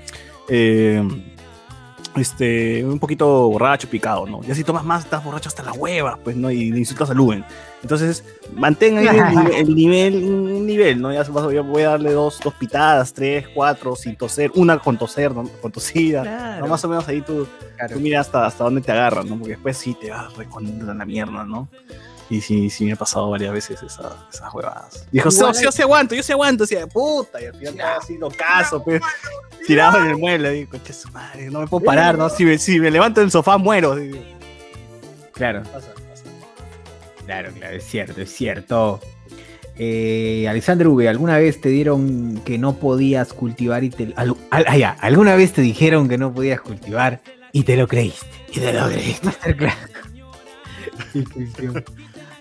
eh, 0.50 1.02
este, 2.16 2.86
un 2.86 3.00
poquito 3.00 3.50
borracho, 3.50 3.90
picado, 3.90 4.26
¿no? 4.26 4.42
Ya 4.44 4.54
si 4.54 4.64
tomas 4.64 4.84
más, 4.84 5.04
estás 5.04 5.24
borracho 5.24 5.50
hasta 5.50 5.64
las 5.64 5.76
huevas, 5.76 6.18
pues, 6.24 6.36
¿no? 6.36 6.52
Y 6.52 6.72
le 6.72 6.80
insultas 6.80 7.10
a 7.10 7.14
Luben. 7.14 7.44
Entonces, 7.82 8.24
mantén 8.54 8.98
ahí 8.98 9.08
el, 9.08 9.52
el 9.56 9.76
nivel, 9.76 10.24
un 10.24 10.66
nivel, 10.66 11.02
¿no? 11.02 11.12
Ya 11.12 11.24
voy 11.62 11.84
a 11.84 11.90
darle 11.90 12.14
dos, 12.14 12.40
dos 12.42 12.54
pitadas, 12.54 13.14
tres, 13.14 13.48
cuatro, 13.54 13.96
sin 13.96 14.16
toser, 14.16 14.52
una 14.56 14.80
con 14.80 14.98
toser, 14.98 15.34
¿no? 15.34 15.44
con 15.62 15.72
tosida. 15.72 16.60
¿no? 16.60 16.68
Más 16.68 16.84
o 16.86 16.88
menos 16.88 17.08
ahí 17.08 17.22
tú, 17.22 17.48
tú 17.92 18.00
miras 18.00 18.28
hasta, 18.28 18.46
hasta 18.46 18.64
dónde 18.64 18.82
te 18.82 18.92
agarran, 18.92 19.28
¿no? 19.28 19.38
Porque 19.38 19.54
después 19.54 19.78
sí 19.78 19.96
te 20.00 20.12
vas 20.12 20.36
recontra 20.38 20.94
la 20.94 21.06
mierda, 21.06 21.44
¿no? 21.44 21.68
Y 22.30 22.42
sí, 22.42 22.70
sí 22.70 22.86
me 22.86 22.94
ha 22.94 22.96
pasado 22.96 23.30
varias 23.30 23.54
veces 23.54 23.82
esa- 23.84 24.16
esas 24.32 24.54
huevadas. 24.54 25.06
Dijo, 25.12 25.30
Igual 25.30 25.54
"Sí, 25.54 25.60
sí, 25.60 25.66
yo 25.66 25.72
sí 25.72 25.82
aguanto, 25.82 26.16
yo 26.16 26.24
sí 26.24 26.32
aguanto. 26.32 26.64
Decía, 26.64 26.88
puta, 26.88 27.42
y 27.42 27.46
al 27.46 27.54
final 27.56 27.74
estaba 27.76 27.98
así, 27.98 28.18
lo 28.18 28.30
caso, 28.32 28.84
pues. 28.84 29.02
Tirado 29.68 30.00
en 30.00 30.08
el 30.08 30.18
mueble, 30.18 30.50
digo, 30.52 30.72
coche 30.72 30.92
su 30.94 31.10
madre, 31.12 31.50
no 31.50 31.62
me 31.62 31.68
puedo 31.68 31.86
parar, 31.86 32.18
¿no? 32.18 32.30
Si 32.30 32.44
me, 32.44 32.58
si 32.58 32.80
me 32.80 32.92
levanto 32.92 33.22
del 33.22 33.32
sofá, 33.32 33.58
muero. 33.58 33.96
digo. 33.96 34.18
Claro. 35.34 35.64
Pasa, 35.64 35.88
pasa. 35.94 36.24
Claro, 37.26 37.52
claro, 37.54 37.76
es 37.78 37.84
cierto, 37.86 38.20
es 38.22 38.34
cierto. 38.34 39.00
Eh, 39.78 40.46
Alexander 40.50 40.88
V, 40.88 41.08
¿alguna 41.10 41.38
vez 41.38 41.60
te 41.62 41.70
dieron 41.70 42.42
que 42.46 42.58
no 42.58 42.76
podías 42.76 43.34
cultivar 43.34 43.84
y 43.84 43.90
te... 43.90 44.14
al- 44.18 44.36
al- 44.52 44.66
ah, 44.68 44.78
ya, 44.78 44.92
¿Alguna 45.00 45.36
vez 45.36 45.54
te 45.54 45.62
dijeron 45.62 46.08
que 46.10 46.18
no 46.18 46.34
podías 46.34 46.60
cultivar 46.62 47.22
y 47.54 47.64
te 47.64 47.76
lo 47.78 47.88
creíste? 47.88 48.28
Y 48.52 48.60
te 48.60 48.74
lo 48.74 48.88
creíste. 48.88 49.30
claro. 49.56 49.76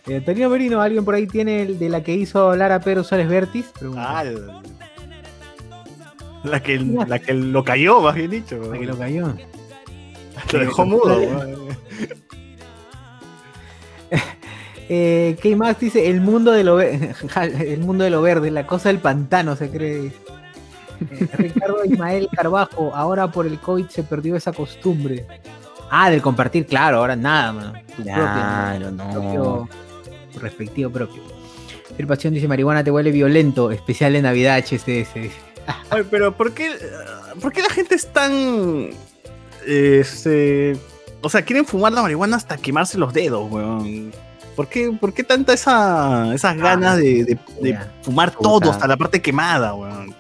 Qué. 0.05 0.17
Eh, 0.17 0.49
Merino, 0.49 0.81
¿alguien 0.81 1.05
por 1.05 1.15
ahí 1.15 1.27
tiene 1.27 1.63
el 1.63 1.79
de 1.79 1.89
la 1.89 2.03
que 2.03 2.13
hizo 2.15 2.51
hablar 2.51 2.73
a 2.73 2.81
Pedro 2.81 3.05
Suárez? 3.05 3.29
Pregunta. 3.79 4.19
Ah, 4.21 4.25
la- 6.45 6.61
que, 6.61 6.79
la 6.79 7.19
que 7.21 7.35
lo 7.35 7.63
cayó, 7.63 8.01
más 8.01 8.15
bien 8.17 8.31
dicho. 8.31 8.57
La 8.71 8.79
que 8.79 8.87
lo 8.87 8.99
cayó. 8.99 9.33
Lo 10.53 10.59
dejó 10.59 10.85
mudo. 10.87 11.19
weón. 11.19 11.69
Eh, 14.95 15.39
¿Qué 15.41 15.57
más 15.57 15.79
dice? 15.79 16.11
El 16.11 16.21
mundo 16.21 16.53
de 16.53 16.65
lo 16.65 16.77
ve- 16.77 17.15
el 17.61 17.79
mundo 17.81 18.05
de 18.05 18.11
lo 18.11 18.21
verde, 18.21 18.51
la 18.51 18.67
cosa 18.67 18.91
del 18.91 18.99
pantano, 18.99 19.57
se 19.57 19.71
cree. 19.71 20.07
Eh, 21.11 21.29
Ricardo 21.39 21.83
Ismael 21.85 22.29
Carbajo, 22.31 22.93
ahora 22.95 23.31
por 23.31 23.47
el 23.47 23.59
COVID 23.59 23.87
se 23.87 24.03
perdió 24.03 24.37
esa 24.37 24.53
costumbre. 24.53 25.25
Ah, 25.91 26.11
del 26.11 26.21
compartir, 26.21 26.67
claro, 26.67 26.99
ahora 26.99 27.17
nada, 27.17 27.53
mano. 27.53 27.73
Tu 27.97 28.03
Claro, 28.03 28.91
propio, 28.91 28.91
no. 28.91 29.13
propio- 29.13 29.69
respectivo 30.41 30.91
propio. 30.91 31.23
Phil 31.97 32.07
Pasión 32.07 32.33
dice, 32.35 32.49
marihuana 32.49 32.83
te 32.83 32.91
huele 32.91 33.11
violento, 33.11 33.71
especial 33.71 34.13
de 34.15 34.23
Navidad 34.23 34.59
HSS. 34.59 35.11
Ay, 35.91 36.03
pero 36.11 36.37
¿por 36.37 36.53
qué, 36.53 36.71
¿por 37.41 37.53
qué 37.53 37.63
la 37.63 37.69
gente 37.71 37.95
es 37.95 38.07
tan. 38.13 38.91
Este. 39.67 40.77
O 41.21 41.29
sea, 41.29 41.43
quieren 41.43 41.65
fumar 41.65 41.93
la 41.93 42.03
marihuana 42.03 42.37
hasta 42.37 42.57
quemarse 42.57 42.99
los 42.99 43.13
dedos, 43.13 43.51
weón? 43.51 44.13
¿Por 44.57 44.69
qué, 44.69 44.91
por 45.01 45.15
qué 45.15 45.23
tanta 45.23 45.53
esa, 45.55 46.35
esas 46.35 46.57
ganas 46.57 46.97
de, 46.99 47.25
de- 47.25 47.39
de 47.61 47.71
ya. 47.71 47.93
fumar 48.03 48.33
Puta. 48.33 48.43
todo 48.43 48.71
hasta 48.71 48.87
la 48.87 48.97
parte 48.97 49.23
quemada, 49.23 49.73
weón? 49.75 50.15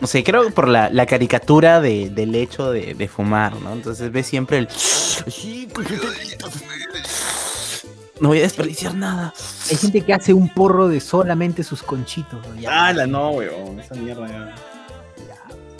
No 0.00 0.06
sé, 0.06 0.24
creo 0.24 0.44
que 0.44 0.50
por 0.50 0.66
la, 0.68 0.90
la 0.90 1.06
caricatura 1.06 1.80
de- 1.80 2.10
del 2.10 2.34
hecho 2.34 2.70
de, 2.70 2.94
de 2.94 3.08
fumar, 3.08 3.54
¿no? 3.60 3.72
Entonces 3.74 4.10
ves 4.10 4.26
siempre 4.26 4.58
el. 4.58 4.68
Sí, 4.70 5.68
pues, 5.72 5.86
No 8.20 8.28
voy 8.28 8.38
a 8.38 8.42
desperdiciar 8.42 8.94
nada. 8.94 9.34
Hay 9.70 9.76
gente 9.76 10.00
que 10.00 10.14
hace 10.14 10.32
un 10.32 10.48
porro 10.48 10.88
de 10.88 11.00
solamente 11.00 11.62
sus 11.62 11.82
conchitos. 11.82 12.46
¿no? 12.48 12.60
Ya, 12.60 12.92
la 12.92 13.06
no, 13.06 13.30
weón. 13.30 13.78
Esa 13.80 13.94
mierda 13.94 14.26
ya. 14.26 14.54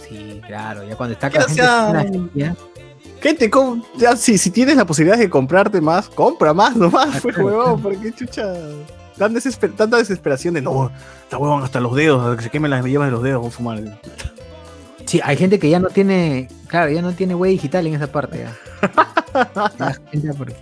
Sí, 0.08 0.40
claro, 0.46 0.84
ya 0.84 0.96
cuando 0.96 1.14
está 1.14 1.30
con 1.30 1.40
la 1.40 2.02
gente 2.02 2.54
Gente, 3.20 3.50
ya, 3.96 4.14
si, 4.14 4.38
si 4.38 4.50
tienes 4.50 4.76
la 4.76 4.84
posibilidad 4.84 5.18
de 5.18 5.28
comprarte 5.30 5.80
más, 5.80 6.08
compra 6.08 6.52
más 6.52 6.76
nomás, 6.76 7.20
pues, 7.22 7.36
huevón, 7.36 7.80
porque 7.82 8.12
chucha. 8.12 8.52
Tan 9.16 9.34
desesper- 9.34 9.74
tanta 9.74 9.96
desesperación 9.96 10.54
de 10.54 10.60
no, 10.62 10.92
está 11.22 11.38
huevón 11.38 11.62
hasta 11.62 11.80
los 11.80 11.96
dedos, 11.96 12.22
hasta 12.22 12.36
que 12.36 12.42
se 12.44 12.50
quemen 12.50 12.70
las 12.70 12.84
llevas 12.84 13.08
de 13.08 13.12
los 13.12 13.22
dedos, 13.22 13.40
voy 13.40 13.48
a 13.48 13.52
fumar. 13.52 14.00
Sí, 15.06 15.20
hay 15.24 15.36
gente 15.36 15.58
que 15.58 15.70
ya 15.70 15.80
no 15.80 15.88
tiene, 15.88 16.48
claro, 16.68 16.90
ya 16.92 17.00
no 17.00 17.12
tiene 17.12 17.34
huella 17.34 17.52
digital 17.52 17.86
en 17.86 17.94
esa 17.94 18.06
parte. 18.06 18.44
Ya. 18.44 19.72
La 19.78 19.98
gente 20.12 20.34
porque 20.34 20.54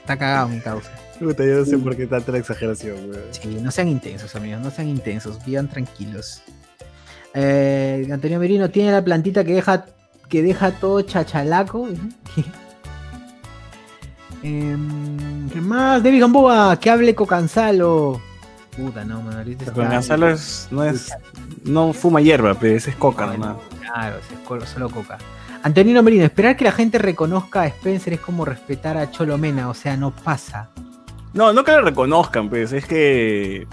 está 0.00 0.16
cagado 0.18 0.48
mi 0.48 0.60
causa. 0.60 0.90
Puta, 1.18 1.44
yo 1.44 1.58
no 1.60 1.64
sé 1.64 1.78
por 1.78 1.96
qué 1.96 2.06
tanta 2.06 2.32
la 2.32 2.38
exageración, 2.38 2.96
weón. 3.10 3.22
Sí, 3.30 3.58
no 3.62 3.70
sean 3.70 3.88
intensos, 3.88 4.34
amigos, 4.34 4.60
no 4.60 4.70
sean 4.70 4.88
intensos, 4.88 5.44
vivan 5.44 5.68
tranquilos. 5.68 6.42
Eh, 7.34 8.08
Antonio 8.12 8.38
Merino 8.40 8.70
tiene 8.70 8.90
la 8.92 9.02
plantita 9.04 9.44
que 9.44 9.54
deja 9.54 9.86
que 10.28 10.42
deja 10.42 10.72
todo 10.72 11.00
chachalaco. 11.02 11.88
Em, 14.42 15.48
¿Qué 15.50 15.60
más? 15.60 16.02
David 16.02 16.20
Gamboa, 16.20 16.78
que 16.80 16.90
hable 16.90 17.14
Cocanzalo. 17.14 18.20
Puta, 18.76 19.04
no, 19.04 19.20
man, 19.22 19.36
ahorita 19.36 19.66
Con 19.66 19.84
está- 19.84 19.94
Gonzalo 19.94 20.28
es, 20.30 20.68
no 20.70 20.84
es, 20.84 21.12
no 21.64 21.92
fuma 21.92 22.20
hierba, 22.20 22.54
pero 22.54 22.76
ese 22.76 22.90
es 22.90 22.96
coca 22.96 23.26
Bueno. 23.26 23.46
nomás. 23.46 23.62
Claro, 23.80 24.16
es 24.64 24.68
solo 24.70 24.90
coca. 24.90 25.18
Antonino 25.62 26.02
Merino, 26.02 26.24
esperar 26.24 26.56
que 26.56 26.64
la 26.64 26.72
gente 26.72 26.98
reconozca 26.98 27.62
a 27.62 27.66
Spencer 27.68 28.14
es 28.14 28.20
como 28.20 28.44
respetar 28.44 28.96
a 28.96 29.10
Cholomena, 29.10 29.68
o 29.68 29.74
sea, 29.74 29.96
no 29.96 30.10
pasa. 30.10 30.70
No, 31.34 31.52
no 31.52 31.64
que 31.64 31.72
lo 31.72 31.82
reconozcan, 31.82 32.48
pues, 32.48 32.72
es 32.72 32.84
que 32.86 33.66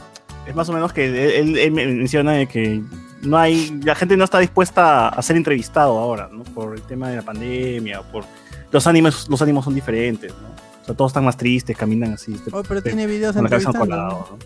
es 0.45 0.55
más 0.55 0.67
o 0.69 0.73
menos 0.73 0.93
que 0.93 1.05
él, 1.07 1.15
él- 1.15 1.57
él 1.57 1.71
menciona 1.71 2.31
de 2.33 2.47
que 2.47 2.81
no 3.21 3.37
hay, 3.37 3.79
la 3.83 3.95
gente 3.95 4.15
no 4.17 4.23
está 4.23 4.39
dispuesta 4.39 5.09
a 5.09 5.21
ser 5.21 5.35
entrevistado 5.35 5.97
ahora, 5.99 6.29
¿no? 6.31 6.43
Por 6.43 6.75
el 6.75 6.81
tema 6.83 7.09
de 7.09 7.17
la 7.17 7.21
pandemia, 7.21 8.01
por 8.03 8.23
los 8.71 8.87
ánimos, 8.87 9.27
los 9.29 9.41
ánimos 9.41 9.65
son 9.65 9.75
diferentes, 9.75 10.31
¿no? 10.31 10.47
O 10.81 10.85
sea, 10.85 10.95
todos 10.95 11.11
están 11.11 11.25
más 11.25 11.35
tristes, 11.37 11.75
caminan 11.77 12.13
así, 12.13 12.33
este, 12.33 12.49
Oh, 12.53 12.63
pero 12.63 12.77
este, 12.77 12.91
tiene 12.91 13.05
videos 13.07 13.35
con 13.35 13.43
la 13.43 13.49
cabeza 13.49 13.69
entrevistando. 13.69 14.07
colada, 14.07 14.25
¿no? 14.31 14.37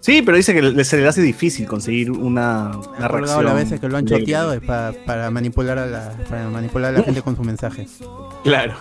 Sí, 0.00 0.22
pero 0.22 0.36
dice 0.38 0.54
que 0.54 0.62
le- 0.62 0.84
se 0.84 0.96
le 0.96 1.06
hace 1.08 1.20
difícil 1.20 1.66
conseguir 1.66 2.10
una, 2.12 2.70
una 2.78 3.04
Ha 3.04 3.08
reacción. 3.08 3.44
las 3.44 3.54
veces 3.56 3.80
que 3.80 3.88
lo 3.88 3.96
han 3.98 4.06
choteado 4.06 4.54
es 4.54 4.60
pa- 4.60 4.92
para 5.04 5.30
manipular 5.30 5.78
a 5.78 5.86
la 5.86 6.12
para 6.30 6.48
manipular 6.48 6.94
a 6.94 6.98
la 6.98 7.04
gente 7.04 7.20
con 7.20 7.36
su 7.36 7.42
mensaje. 7.42 7.86
Claro. 8.44 8.74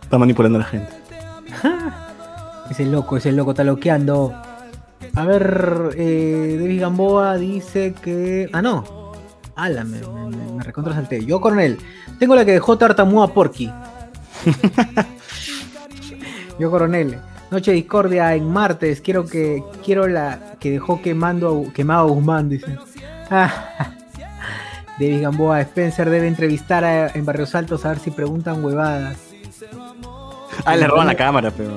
Está 0.00 0.16
manipulando 0.16 0.58
a 0.58 0.62
la 0.62 0.68
gente. 0.68 0.92
Ese 2.72 2.86
loco, 2.86 3.18
ese 3.18 3.32
loco 3.32 3.50
está 3.50 3.64
loqueando. 3.64 4.32
A 5.14 5.26
ver, 5.26 5.90
eh, 5.98 6.56
David 6.58 6.80
Gamboa 6.80 7.36
dice 7.36 7.92
que. 8.00 8.48
Ah, 8.50 8.62
no. 8.62 9.12
Ala, 9.56 9.84
me, 9.84 9.98
me, 10.00 10.62
recontra 10.62 10.94
salté. 10.94 11.22
Yo, 11.26 11.38
coronel, 11.38 11.76
tengo 12.18 12.34
la 12.34 12.46
que 12.46 12.52
dejó 12.52 12.78
tartamúa 12.78 13.28
Porky. 13.34 13.70
Yo, 16.58 16.70
coronel, 16.70 17.18
Noche 17.50 17.72
de 17.72 17.76
Discordia 17.76 18.34
en 18.34 18.48
martes. 18.48 19.02
Quiero 19.02 19.26
que 19.26 19.62
quiero 19.84 20.08
la 20.08 20.54
que 20.58 20.70
dejó 20.70 21.02
quemando 21.02 21.66
a- 21.68 21.72
quemado 21.74 22.08
a 22.08 22.10
Guzmán, 22.10 22.48
dice. 22.48 22.78
Ah, 23.30 23.50
David 24.98 25.20
Gamboa, 25.22 25.60
Spencer 25.62 26.08
debe 26.08 26.26
entrevistar 26.28 26.84
a- 26.84 27.08
en 27.08 27.24
Barrios 27.26 27.54
Altos 27.54 27.84
a 27.84 27.90
ver 27.90 27.98
si 27.98 28.10
preguntan 28.10 28.64
huevadas. 28.64 29.18
Ah, 30.64 30.76
le 30.76 30.86
roban 30.86 31.06
la 31.06 31.14
cámara, 31.14 31.50
pero. 31.50 31.76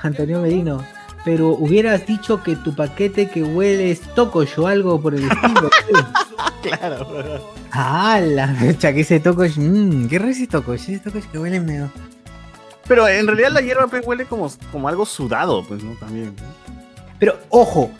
Antonio 0.00 0.40
Medino, 0.40 0.84
pero 1.24 1.48
hubieras 1.50 2.06
dicho 2.06 2.42
que 2.42 2.56
tu 2.56 2.74
paquete 2.74 3.28
que 3.28 3.42
huele 3.42 3.90
es 3.90 4.00
tocosh 4.14 4.58
o 4.58 4.66
algo 4.66 5.00
por 5.00 5.14
el 5.14 5.24
estilo. 5.24 5.70
Claro, 6.62 7.04
bro. 7.04 7.54
ah, 7.70 8.20
la 8.20 8.48
fecha 8.48 8.92
que 8.92 9.02
ese 9.02 9.20
tocosh. 9.20 9.56
Mmm, 9.56 10.08
¿qué 10.08 10.16
es 10.16 10.24
ese 10.24 10.46
tocosh? 10.48 10.90
Ese 10.90 10.98
tocosh 10.98 11.24
que 11.26 11.38
huele 11.38 11.60
medio. 11.60 11.92
Pero 12.88 13.06
en 13.06 13.24
realidad 13.26 13.50
la 13.52 13.60
hierba 13.60 13.86
pues, 13.86 14.04
huele 14.04 14.24
como, 14.24 14.50
como 14.72 14.88
algo 14.88 15.06
sudado, 15.06 15.64
pues, 15.64 15.84
¿no? 15.84 15.92
También. 15.92 16.34
¿no? 16.36 16.74
Pero 17.20 17.38
ojo. 17.50 17.90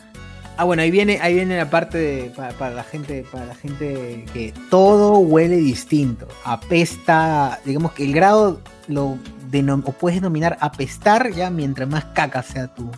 Ah, 0.58 0.64
bueno, 0.64 0.82
ahí 0.82 0.90
viene, 0.90 1.18
ahí 1.20 1.34
viene 1.34 1.56
la 1.56 1.68
parte 1.68 1.98
de, 1.98 2.30
para, 2.34 2.52
para 2.54 2.74
la 2.74 2.82
gente, 2.84 3.24
para 3.30 3.44
la 3.44 3.54
gente 3.54 4.24
que 4.32 4.54
todo 4.70 5.18
huele 5.18 5.56
distinto. 5.56 6.26
Apesta, 6.44 7.60
digamos 7.64 7.92
que 7.92 8.04
el 8.04 8.12
grado 8.14 8.60
lo 8.88 9.18
denom- 9.50 9.82
o 9.84 9.92
puedes 9.92 10.20
denominar 10.20 10.56
apestar 10.60 11.30
ya 11.32 11.50
mientras 11.50 11.88
más 11.88 12.04
caca 12.06 12.42
sea 12.42 12.68
tu 12.68 12.90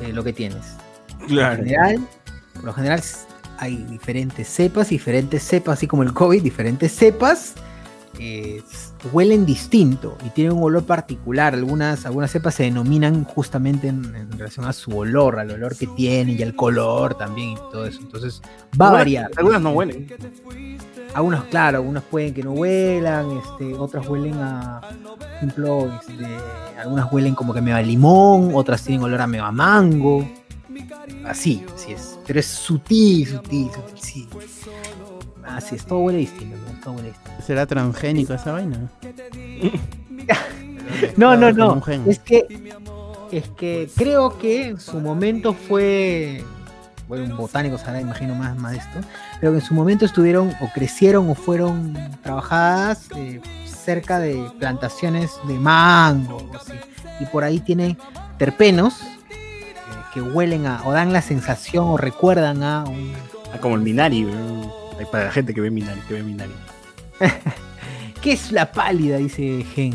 eh, 0.00 0.12
lo 0.12 0.24
que 0.24 0.32
tienes. 0.32 0.64
Por 1.18 1.30
lo 1.30 1.56
general, 1.56 2.00
por 2.54 2.64
lo 2.64 2.72
general 2.72 3.02
hay 3.58 3.76
diferentes 3.90 4.48
cepas, 4.48 4.88
diferentes 4.88 5.42
cepas, 5.42 5.74
así 5.78 5.86
como 5.86 6.02
el 6.02 6.14
COVID, 6.14 6.42
diferentes 6.42 6.92
cepas 6.92 7.54
eh, 8.18 8.62
huelen 9.12 9.46
distinto 9.46 10.16
y 10.26 10.30
tienen 10.30 10.54
un 10.54 10.62
olor 10.62 10.84
particular. 10.84 11.54
Algunas, 11.54 12.06
algunas 12.06 12.30
cepas 12.30 12.54
se 12.54 12.64
denominan 12.64 13.24
justamente 13.24 13.88
en, 13.88 14.14
en 14.14 14.30
relación 14.32 14.66
a 14.66 14.72
su 14.72 14.96
olor, 14.96 15.38
al 15.38 15.50
olor 15.50 15.76
que 15.76 15.86
tienen 15.86 16.38
y 16.38 16.42
al 16.42 16.54
color 16.54 17.14
también 17.16 17.50
y 17.50 17.56
todo 17.56 17.86
eso. 17.86 18.00
Entonces 18.00 18.42
va 18.80 18.88
a 18.88 18.92
variar. 18.92 19.30
Algunas 19.36 19.60
no 19.60 19.70
huelen. 19.70 20.08
Algunas, 21.14 21.44
claro, 21.44 21.78
algunas 21.78 22.04
pueden 22.04 22.32
que 22.32 22.42
no 22.42 22.52
huelan, 22.52 23.38
este, 23.38 23.74
otras 23.74 24.06
huelen 24.06 24.34
a, 24.36 24.80
por 25.18 25.28
ejemplo, 25.28 25.92
este, 26.00 26.24
algunas 26.78 27.12
huelen 27.12 27.34
como 27.34 27.52
que 27.52 27.60
me 27.60 27.72
va 27.72 27.82
limón, 27.82 28.50
otras 28.54 28.84
tienen 28.84 29.02
olor 29.02 29.20
a 29.20 29.26
me 29.26 29.40
va 29.40 29.50
mango. 29.50 30.24
Así, 31.24 31.64
así 31.74 31.92
es. 31.92 32.18
Pero 32.26 32.38
es 32.38 32.46
sutil, 32.46 33.26
sutil, 33.26 33.70
sutil, 33.74 33.98
sí. 34.00 34.28
Así 35.46 35.76
es, 35.76 35.84
todo 35.84 36.00
huele 36.00 36.18
distinto, 36.18 36.56
¿no? 36.56 36.80
todo 36.80 36.94
huele 36.94 37.08
distinto. 37.08 37.42
¿Será 37.42 37.66
transgénico 37.66 38.34
esa 38.34 38.52
vaina? 38.52 38.88
No, 41.16 41.36
no, 41.36 41.52
no. 41.52 41.82
Es 42.06 42.18
que, 42.18 42.46
es 43.30 43.48
que 43.50 43.88
creo 43.96 44.38
que 44.38 44.68
en 44.68 44.80
su 44.80 44.98
momento 45.00 45.54
fue. 45.54 46.44
Bueno, 47.08 47.24
un 47.24 47.36
botánico 47.36 47.76
sabrá, 47.76 48.00
imagino 48.00 48.36
más, 48.36 48.56
más 48.56 48.72
de 48.72 48.78
esto. 48.78 49.00
Pero 49.40 49.52
que 49.52 49.58
en 49.58 49.64
su 49.64 49.74
momento 49.74 50.04
estuvieron, 50.04 50.52
o 50.60 50.68
crecieron, 50.72 51.28
o 51.28 51.34
fueron 51.34 51.94
trabajadas 52.22 53.08
eh, 53.16 53.40
cerca 53.64 54.20
de 54.20 54.48
plantaciones 54.60 55.32
de 55.48 55.54
mango. 55.54 56.48
Y 57.18 57.26
por 57.26 57.42
ahí 57.42 57.58
tiene 57.58 57.96
terpenos 58.38 59.02
eh, 59.30 59.74
que 60.14 60.22
huelen 60.22 60.66
a, 60.66 60.86
o 60.86 60.92
dan 60.92 61.12
la 61.12 61.20
sensación, 61.20 61.88
o 61.88 61.96
recuerdan 61.96 62.62
a 62.62 62.84
un. 62.84 63.12
Ah, 63.52 63.58
como 63.58 63.74
el 63.74 63.80
Minari, 63.80 64.24
bro. 64.24 64.79
Para 65.06 65.24
la 65.26 65.32
gente 65.32 65.54
que 65.54 65.60
ve 65.60 65.70
Minari, 65.70 66.00
que 66.02 66.14
ve 66.14 66.22
Minari. 66.22 66.52
¿Qué 68.22 68.32
es 68.32 68.52
la 68.52 68.70
pálida? 68.72 69.16
Dice 69.18 69.64
Gen. 69.74 69.94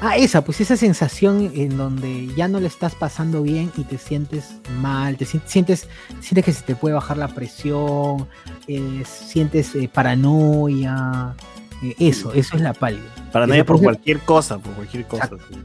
Ah, 0.00 0.16
esa, 0.16 0.44
pues 0.44 0.60
esa 0.60 0.76
sensación 0.76 1.52
en 1.54 1.76
donde 1.76 2.26
ya 2.36 2.48
no 2.48 2.60
le 2.60 2.66
estás 2.66 2.94
pasando 2.94 3.42
bien 3.42 3.70
y 3.76 3.84
te 3.84 3.96
sientes 3.96 4.56
mal, 4.80 5.16
te 5.16 5.24
sien- 5.24 5.42
sientes, 5.46 5.88
sientes 6.20 6.44
que 6.44 6.52
se 6.52 6.62
te 6.62 6.74
puede 6.74 6.94
bajar 6.94 7.16
la 7.16 7.28
presión, 7.28 8.26
eh, 8.66 9.02
sientes 9.06 9.74
eh, 9.76 9.88
paranoia, 9.90 11.34
eh, 11.82 11.94
eso, 12.00 12.34
eso 12.34 12.56
es 12.56 12.62
la 12.62 12.74
pálida. 12.74 13.04
Para 13.32 13.44
Esa 13.44 13.50
nadie 13.50 13.64
por 13.64 13.80
cualquier 13.80 14.18
cosa, 14.20 14.58
por 14.58 14.74
cualquier 14.74 15.06
cosa. 15.06 15.30
Sí. 15.48 15.56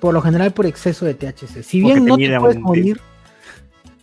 Por 0.00 0.12
lo 0.14 0.20
general 0.20 0.52
por 0.52 0.66
exceso 0.66 1.06
de 1.06 1.14
THC. 1.14 1.62
Si 1.64 1.80
bien 1.80 2.04
no 2.04 2.16
te 2.18 2.38
puedes 2.38 2.60
morir, 2.60 3.00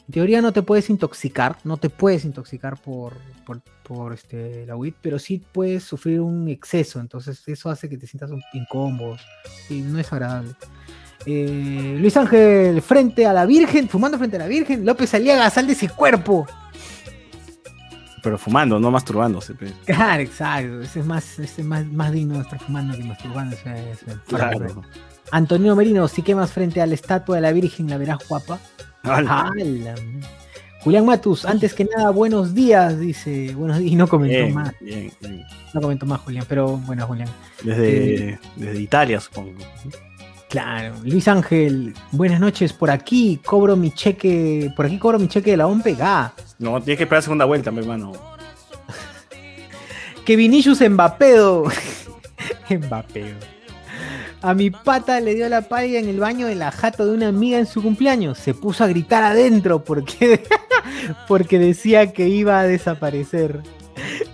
en 0.07 0.13
teoría 0.13 0.41
no 0.41 0.51
te 0.51 0.63
puedes 0.63 0.89
intoxicar, 0.89 1.57
no 1.63 1.77
te 1.77 1.89
puedes 1.89 2.25
intoxicar 2.25 2.81
por, 2.81 3.13
por, 3.45 3.61
por, 3.83 4.13
este, 4.13 4.65
la 4.65 4.75
weed, 4.75 4.93
pero 5.01 5.19
sí 5.19 5.41
puedes 5.51 5.83
sufrir 5.83 6.21
un 6.21 6.47
exceso, 6.47 6.99
entonces 6.99 7.41
eso 7.47 7.69
hace 7.69 7.89
que 7.89 7.97
te 7.97 8.07
sientas 8.07 8.31
un 8.31 8.41
incómodo 8.53 9.17
y 9.69 9.81
no 9.81 9.99
es 9.99 10.11
agradable. 10.11 10.51
Eh, 11.25 11.97
Luis 11.99 12.17
Ángel, 12.17 12.81
frente 12.81 13.25
a 13.25 13.33
la 13.33 13.45
Virgen, 13.45 13.87
fumando 13.87 14.17
frente 14.17 14.35
a 14.35 14.39
la 14.39 14.47
Virgen, 14.47 14.85
López 14.85 15.13
Aliaga, 15.13 15.49
sal 15.49 15.67
de 15.67 15.73
ese 15.73 15.89
cuerpo. 15.89 16.45
Pero 18.21 18.37
fumando, 18.37 18.79
no 18.79 18.89
masturbándose. 18.89 19.53
pues. 19.53 19.73
Claro, 19.85 20.23
exacto, 20.23 20.81
ese 20.81 21.01
es 21.01 21.05
más, 21.05 21.39
ese 21.39 21.61
es 21.61 21.67
más, 21.67 21.85
más 21.85 22.11
digno 22.11 22.35
de 22.35 22.41
estar 22.41 22.59
fumando 22.59 22.97
que 22.97 23.03
masturbando. 23.03 23.55
Claro. 24.27 24.81
Antonio 25.31 25.75
Merino, 25.75 26.07
si 26.07 26.21
quemas 26.21 26.51
frente 26.51 26.81
a 26.81 26.85
la 26.85 26.93
estatua 26.93 27.35
de 27.35 27.41
la 27.41 27.51
Virgen, 27.51 27.89
la 27.89 27.97
verás 27.97 28.19
guapa. 28.27 28.59
Ala. 29.03 29.49
¡Hala! 29.49 29.95
Julián 30.83 31.05
Matus, 31.05 31.45
antes 31.45 31.73
que 31.73 31.85
nada, 31.85 32.09
buenos 32.09 32.53
días, 32.53 32.99
dice. 32.99 33.53
Buenos 33.55 33.79
días, 33.79 33.93
y 33.93 33.95
no 33.95 34.07
comentó 34.07 34.43
Bien, 34.43 34.53
más. 34.53 34.73
bien, 34.81 35.11
bien. 35.21 35.45
No 35.73 35.81
comentó 35.81 36.05
más, 36.05 36.19
Julián, 36.21 36.45
pero 36.49 36.75
bueno, 36.77 37.07
Julián. 37.07 37.29
Desde, 37.63 38.37
desde 38.57 38.81
Italia, 38.81 39.19
supongo. 39.21 39.53
Claro. 40.49 40.95
Luis 41.03 41.27
Ángel, 41.29 41.93
buenas 42.11 42.39
noches. 42.41 42.73
Por 42.73 42.91
aquí 42.91 43.39
cobro 43.43 43.77
mi 43.77 43.91
cheque. 43.91 44.71
Por 44.75 44.85
aquí 44.85 44.99
cobro 44.99 45.17
mi 45.19 45.29
cheque 45.29 45.51
de 45.51 45.57
la 45.57 45.67
OMPEGA. 45.67 46.33
No, 46.59 46.81
tienes 46.81 46.97
que 46.97 47.03
esperar 47.03 47.23
segunda 47.23 47.45
vuelta, 47.45 47.71
mi 47.71 47.79
hermano. 47.79 48.11
Que 50.25 50.35
Vinicius 50.35 50.81
Mbapedo. 50.81 51.63
Mbapedo. 52.69 53.53
A 54.43 54.53
mi 54.53 54.69
pata 54.69 55.21
le 55.21 55.35
dio 55.35 55.47
la 55.47 55.61
pálida 55.61 55.99
en 55.99 56.09
el 56.09 56.19
baño 56.19 56.47
de 56.47 56.55
la 56.55 56.69
jato 56.69 57.05
de 57.05 57.13
una 57.13 57.29
amiga 57.29 57.57
en 57.57 57.65
su 57.65 57.81
cumpleaños. 57.81 58.37
Se 58.37 58.53
puso 58.53 58.83
a 58.83 58.87
gritar 58.87 59.23
adentro 59.23 59.83
porque, 59.83 60.43
porque 61.27 61.59
decía 61.59 62.11
que 62.13 62.27
iba 62.27 62.59
a 62.59 62.63
desaparecer. 62.67 63.61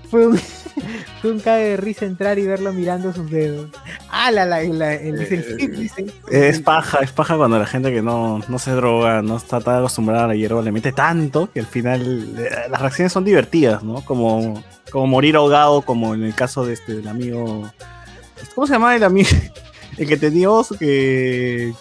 Fue 0.09 0.25
un, 0.27 0.37
fue 1.21 1.31
un 1.31 1.39
cague 1.39 1.63
de 1.69 1.77
risa 1.77 2.05
entrar 2.05 2.39
y 2.39 2.45
verlo 2.47 2.73
mirando 2.73 3.13
sus 3.13 3.29
dedos. 3.29 3.69
Ah, 4.09 4.31
la, 4.31 4.45
la, 4.45 4.63
la- 4.63 4.95
el, 4.95 5.21
es 5.21 5.31
el 5.31 5.43
flip, 5.43 5.71
dice. 5.73 6.05
Es 6.31 6.59
paja, 6.61 6.99
es 6.99 7.11
paja 7.11 7.37
cuando 7.37 7.59
la 7.59 7.65
gente 7.65 7.91
que 7.91 8.01
no, 8.01 8.41
no 8.47 8.59
se 8.59 8.71
droga, 8.71 9.21
no 9.21 9.37
está 9.37 9.59
tan 9.61 9.77
acostumbrada 9.79 10.25
a 10.25 10.27
la 10.29 10.35
hierba, 10.35 10.61
le 10.61 10.71
mete 10.71 10.91
tanto 10.91 11.51
que 11.51 11.59
al 11.59 11.67
final 11.67 12.35
eh, 12.39 12.49
las 12.69 12.81
reacciones 12.81 13.11
son 13.13 13.23
divertidas, 13.25 13.83
¿no? 13.83 14.03
Como, 14.05 14.63
como 14.91 15.05
morir 15.07 15.35
ahogado, 15.35 15.81
como 15.83 16.15
en 16.15 16.23
el 16.23 16.33
caso 16.33 16.65
de 16.65 16.73
este, 16.73 16.95
del 16.95 17.07
amigo. 17.07 17.69
¿Cómo 18.55 18.65
se 18.65 18.73
llama 18.73 18.95
el 18.95 19.03
amigo? 19.03 19.29
El 19.97 20.07
que 20.07 20.15
teníamos 20.15 20.69
que. 20.79 21.73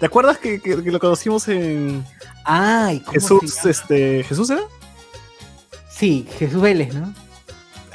¿Te 0.00 0.06
acuerdas 0.06 0.38
que, 0.38 0.58
que- 0.60 0.82
que 0.82 0.90
lo 0.90 0.98
conocimos 0.98 1.46
en 1.48 2.02
Ay, 2.46 3.00
¿cómo 3.00 3.12
se 3.12 3.20
Jesús? 3.20 3.56
llama? 3.56 3.70
Este, 3.70 4.22
¿Jesús 4.24 4.50
era? 4.50 4.62
Sí, 5.90 6.26
Jesús 6.38 6.60
Vélez, 6.62 6.94
¿no? 6.94 7.12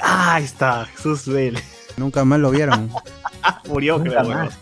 Ah, 0.00 0.34
ahí 0.34 0.44
está, 0.44 0.84
Jesús 0.86 1.26
Vélez. 1.26 1.62
Nunca 1.96 2.24
más 2.24 2.38
lo 2.40 2.50
vieron. 2.50 2.90
Murió, 3.68 3.98
Nunca 3.98 4.20
creo. 4.22 4.24
más. 4.24 4.58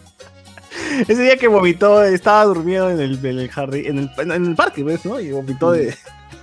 Ese 1.09 1.23
día 1.23 1.37
que 1.37 1.49
vomitó, 1.49 2.03
estaba 2.05 2.45
durmiendo 2.45 2.91
en 2.91 3.01
el, 3.01 3.25
en 3.25 3.39
el 3.39 3.51
jardín, 3.51 3.87
en 3.87 3.99
el, 3.99 4.33
en 4.33 4.47
el 4.47 4.55
parque, 4.55 4.85
¿ves? 4.85 5.05
¿no? 5.05 5.19
Y 5.21 5.33
vomitó 5.33 5.73
de. 5.73 5.95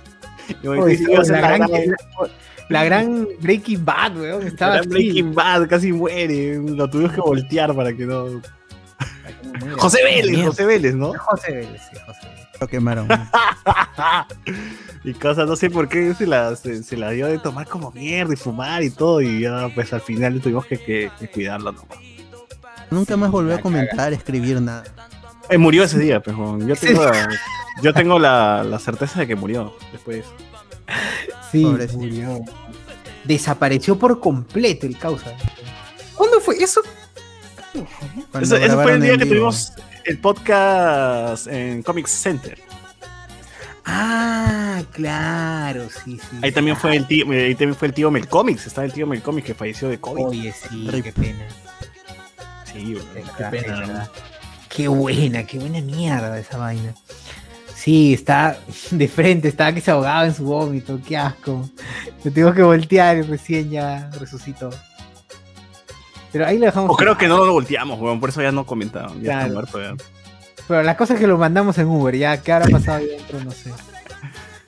y 0.62 0.66
vomitó 0.66 0.84
Oye, 0.84 0.94
y 1.00 1.06
la, 1.06 1.22
la 1.22 1.40
gran, 1.40 1.60
gran- 1.68 1.88
la- 1.90 2.30
la 2.68 2.84
gran 2.84 3.28
Breaking 3.40 3.82
Bad, 3.84 4.16
weón. 4.18 4.46
Estaba 4.46 4.72
Era 4.74 4.80
así. 4.80 4.88
Breaking 4.90 5.34
Bad, 5.34 5.68
casi 5.68 5.90
muere. 5.92 6.58
Lo 6.58 6.88
tuvimos 6.90 7.12
que 7.14 7.20
voltear 7.22 7.74
para 7.74 7.94
que 7.94 8.04
no. 8.04 8.42
José 9.78 10.02
Vélez. 10.04 10.46
José 10.46 10.66
Vélez, 10.66 10.94
¿no? 10.94 11.14
José 11.18 11.52
Vélez, 11.52 11.80
sí, 11.90 11.98
José 12.04 12.20
Vélez. 12.28 12.47
Lo 12.60 12.66
quemaron. 12.66 13.08
y 15.04 15.14
cosas, 15.14 15.46
no 15.48 15.56
sé 15.56 15.70
por 15.70 15.88
qué 15.88 16.14
se 16.14 16.26
la, 16.26 16.54
se, 16.56 16.82
se 16.82 16.96
la 16.96 17.10
dio 17.10 17.26
de 17.26 17.38
tomar 17.38 17.66
como 17.68 17.90
mierda 17.92 18.32
y 18.34 18.36
fumar 18.36 18.82
y 18.82 18.90
todo. 18.90 19.20
Y 19.20 19.40
ya, 19.40 19.68
pues 19.74 19.92
al 19.92 20.00
final 20.00 20.40
tuvimos 20.40 20.66
que, 20.66 20.78
que- 20.78 21.10
que 21.18 21.30
cuidarlo 21.30 21.72
nomás. 21.72 21.98
Nunca 22.90 23.16
más 23.16 23.30
volvió 23.30 23.54
a 23.54 23.60
comentar, 23.60 24.12
escribir 24.12 24.60
nada. 24.60 24.84
Eh, 25.50 25.58
murió 25.58 25.84
ese 25.84 25.98
día, 25.98 26.20
pues. 26.20 26.36
Yo 26.66 26.74
tengo, 26.76 27.04
la, 27.04 27.28
yo 27.82 27.94
tengo 27.94 28.18
la, 28.18 28.64
la 28.64 28.78
certeza 28.78 29.20
de 29.20 29.26
que 29.26 29.36
murió 29.36 29.74
después. 29.92 30.24
Sí, 31.52 31.64
Pobrecito. 31.64 31.98
murió. 31.98 32.40
Desapareció 33.24 33.98
por 33.98 34.20
completo 34.20 34.86
el 34.86 34.98
causa. 34.98 35.32
¿Cuándo 36.14 36.40
fue 36.40 36.56
eso? 36.62 36.80
Ese, 38.40 38.64
ese 38.64 38.74
fue 38.74 38.92
el 38.94 39.02
día 39.02 39.18
que 39.18 39.26
tuvimos 39.26 39.72
el 40.04 40.18
podcast 40.18 41.46
en 41.46 41.82
Comic 41.82 42.06
Center. 42.06 42.58
Ah, 43.84 44.82
claro, 44.92 45.88
sí, 45.88 46.18
sí. 46.18 46.36
Ahí 46.42 46.52
también 46.52 46.76
fue 46.76 46.94
el 46.96 47.06
tío, 47.06 47.30
ahí 47.30 47.54
también 47.54 47.74
fue 47.74 47.88
el 47.88 47.94
tío 47.94 48.10
Melcomics, 48.10 48.66
estaba 48.66 48.84
el 48.84 48.92
tío 48.92 49.06
Melcomics 49.06 49.46
que 49.46 49.54
falleció 49.54 49.88
de 49.88 49.98
COVID. 49.98 50.26
Oye, 50.26 50.52
sí, 50.52 50.88
Rip. 50.90 51.04
qué 51.04 51.12
pena. 51.12 51.46
Sí, 52.70 52.96
qué 53.14 53.22
verdad, 53.22 53.50
pena. 53.50 53.80
verdad. 53.80 54.10
Qué 54.68 54.88
buena, 54.88 55.44
qué 55.44 55.58
buena 55.58 55.80
mierda 55.80 56.38
esa 56.38 56.58
vaina. 56.58 56.94
Sí, 57.74 58.12
está 58.12 58.58
de 58.90 59.08
frente, 59.08 59.48
estaba 59.48 59.72
que 59.72 59.80
se 59.80 59.90
ahogaba 59.90 60.26
en 60.26 60.34
su 60.34 60.44
vómito, 60.44 61.00
qué 61.06 61.16
asco. 61.16 61.68
Lo 62.24 62.30
tengo 62.30 62.52
que 62.52 62.62
voltear 62.62 63.16
y 63.16 63.22
recién 63.22 63.70
ya 63.70 64.10
resucitó. 64.18 64.68
Pero 66.38 66.50
ahí 66.50 66.58
lo 66.58 66.66
dejamos. 66.66 66.90
O 66.90 66.96
creo 66.96 67.18
que 67.18 67.26
no 67.26 67.44
lo 67.44 67.52
volteamos, 67.52 67.98
weón, 68.00 68.20
por 68.20 68.28
eso 68.28 68.40
ya 68.40 68.52
no 68.52 68.64
comentaron. 68.64 69.20
Ya 69.20 69.32
Claro. 69.32 69.40
está 69.40 69.52
muerto 69.54 69.80
ya. 69.82 69.94
Pero 70.68 70.82
la 70.84 70.96
cosa 70.96 71.14
es 71.14 71.20
que 71.20 71.26
lo 71.26 71.36
mandamos 71.36 71.76
en 71.78 71.86
Uber, 71.88 72.14
ya, 72.16 72.40
¿qué 72.40 72.52
habrá 72.52 72.68
pasado 72.68 72.98
ahí 72.98 73.08
dentro? 73.08 73.40
No 73.42 73.50
sé. 73.50 73.72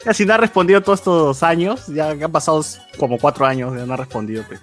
Ya 0.04 0.12
si 0.14 0.26
no 0.26 0.34
ha 0.34 0.36
respondido 0.38 0.80
todos 0.82 0.98
estos 0.98 1.42
años, 1.44 1.86
ya 1.86 2.10
han 2.10 2.32
pasado 2.32 2.64
como 2.98 3.18
cuatro 3.18 3.46
años, 3.46 3.72
ya 3.76 3.86
no 3.86 3.92
ha 3.94 3.96
respondido. 3.98 4.42
Pues. 4.48 4.60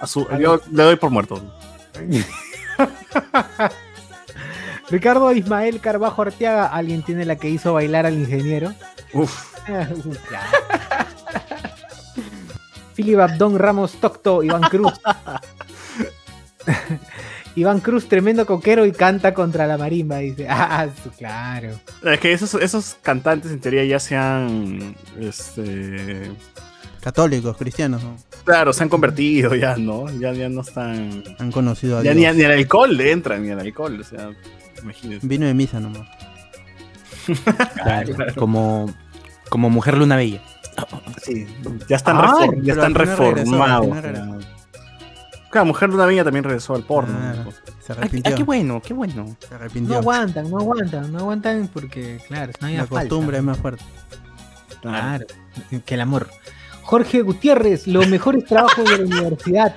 A 0.00 0.06
su- 0.08 0.26
yo 0.40 0.60
le 0.72 0.82
doy 0.82 0.96
por 0.96 1.10
muerto. 1.10 1.40
Ricardo 4.90 5.30
Ismael 5.32 5.80
Carbajo 5.80 6.22
Arteaga, 6.22 6.66
alguien 6.66 7.02
tiene 7.02 7.24
la 7.24 7.36
que 7.36 7.48
hizo 7.48 7.72
bailar 7.74 8.06
al 8.06 8.14
ingeniero. 8.14 8.72
Uf. 9.12 9.52
Claro. 9.64 9.94
Philip 13.02 13.18
Abdón 13.18 13.58
Ramos 13.58 13.92
Tocto, 14.00 14.42
Iván 14.44 14.62
Cruz. 14.62 14.92
Iván 17.56 17.80
Cruz, 17.80 18.08
tremendo 18.08 18.46
coquero 18.46 18.86
y 18.86 18.92
canta 18.92 19.34
contra 19.34 19.66
la 19.66 19.76
marimba, 19.76 20.18
dice. 20.18 20.46
Ah, 20.48 20.86
su- 21.02 21.10
claro. 21.10 21.70
Es 22.04 22.20
que 22.20 22.32
esos, 22.32 22.54
esos 22.54 22.96
cantantes 23.02 23.50
en 23.50 23.60
teoría 23.60 23.84
ya 23.84 23.98
se 23.98 24.16
han. 24.16 24.94
Este. 25.20 26.30
Católicos, 27.00 27.56
cristianos, 27.56 28.04
¿no? 28.04 28.16
Claro, 28.44 28.72
se 28.72 28.84
han 28.84 28.88
convertido 28.88 29.56
ya, 29.56 29.76
¿no? 29.76 30.06
Ya, 30.20 30.32
ya 30.32 30.48
no 30.48 30.60
están. 30.60 31.24
han 31.38 31.50
conocido 31.50 31.98
a 31.98 32.02
Ya 32.04 32.14
Dios. 32.14 32.34
ni, 32.34 32.38
ni 32.40 32.44
al 32.46 32.52
alcohol 32.52 32.96
le 32.96 33.10
entran, 33.10 33.42
ni 33.42 33.50
al 33.50 33.58
alcohol. 33.58 33.98
O 34.00 34.04
sea, 34.04 34.30
imagínense. 34.80 35.26
Vino 35.26 35.44
de 35.46 35.54
misa 35.54 35.80
nomás. 35.80 36.06
Claro, 37.82 38.14
como, 38.36 38.92
como 39.48 39.70
mujer 39.70 39.96
luna 39.98 40.16
bella. 40.16 40.40
Sí, 41.22 41.46
ya 41.88 41.96
están, 41.96 42.16
ya 42.62 42.74
regresó, 42.74 43.32
reformados. 43.32 44.02
regresó. 44.02 44.38
Claro, 45.50 45.66
Mujer 45.66 45.90
Luna 45.90 46.06
Bella 46.06 46.24
también 46.24 46.44
regresó 46.44 46.74
al 46.74 46.82
porno. 46.84 47.12
¿no? 47.18 47.50
Se 47.50 47.58
Ah, 47.58 47.64
ah, 47.90 47.92
arrepintió. 47.98 48.34
qué 48.34 48.42
bueno, 48.42 48.80
qué 48.80 48.94
bueno. 48.94 49.36
Se 49.40 49.50
No 49.50 49.56
arrepintió. 49.56 49.98
aguantan, 49.98 50.50
no 50.50 50.58
aguantan, 50.58 51.12
no 51.12 51.18
aguantan 51.18 51.68
porque, 51.72 52.20
claro, 52.26 52.52
no 52.60 52.66
hay 52.68 52.76
La 52.78 52.86
costumbre 52.86 53.36
es 53.36 53.42
más 53.42 53.58
fuerte. 53.58 53.84
Claro, 54.80 55.26
que 55.84 55.94
el 55.94 56.00
amor. 56.00 56.28
Jorge 56.82 57.20
Gutiérrez, 57.22 57.86
los 57.86 58.08
mejores 58.08 58.44
trabajos 58.46 58.84
de 58.84 58.98
la 58.98 59.04
universidad. 59.16 59.74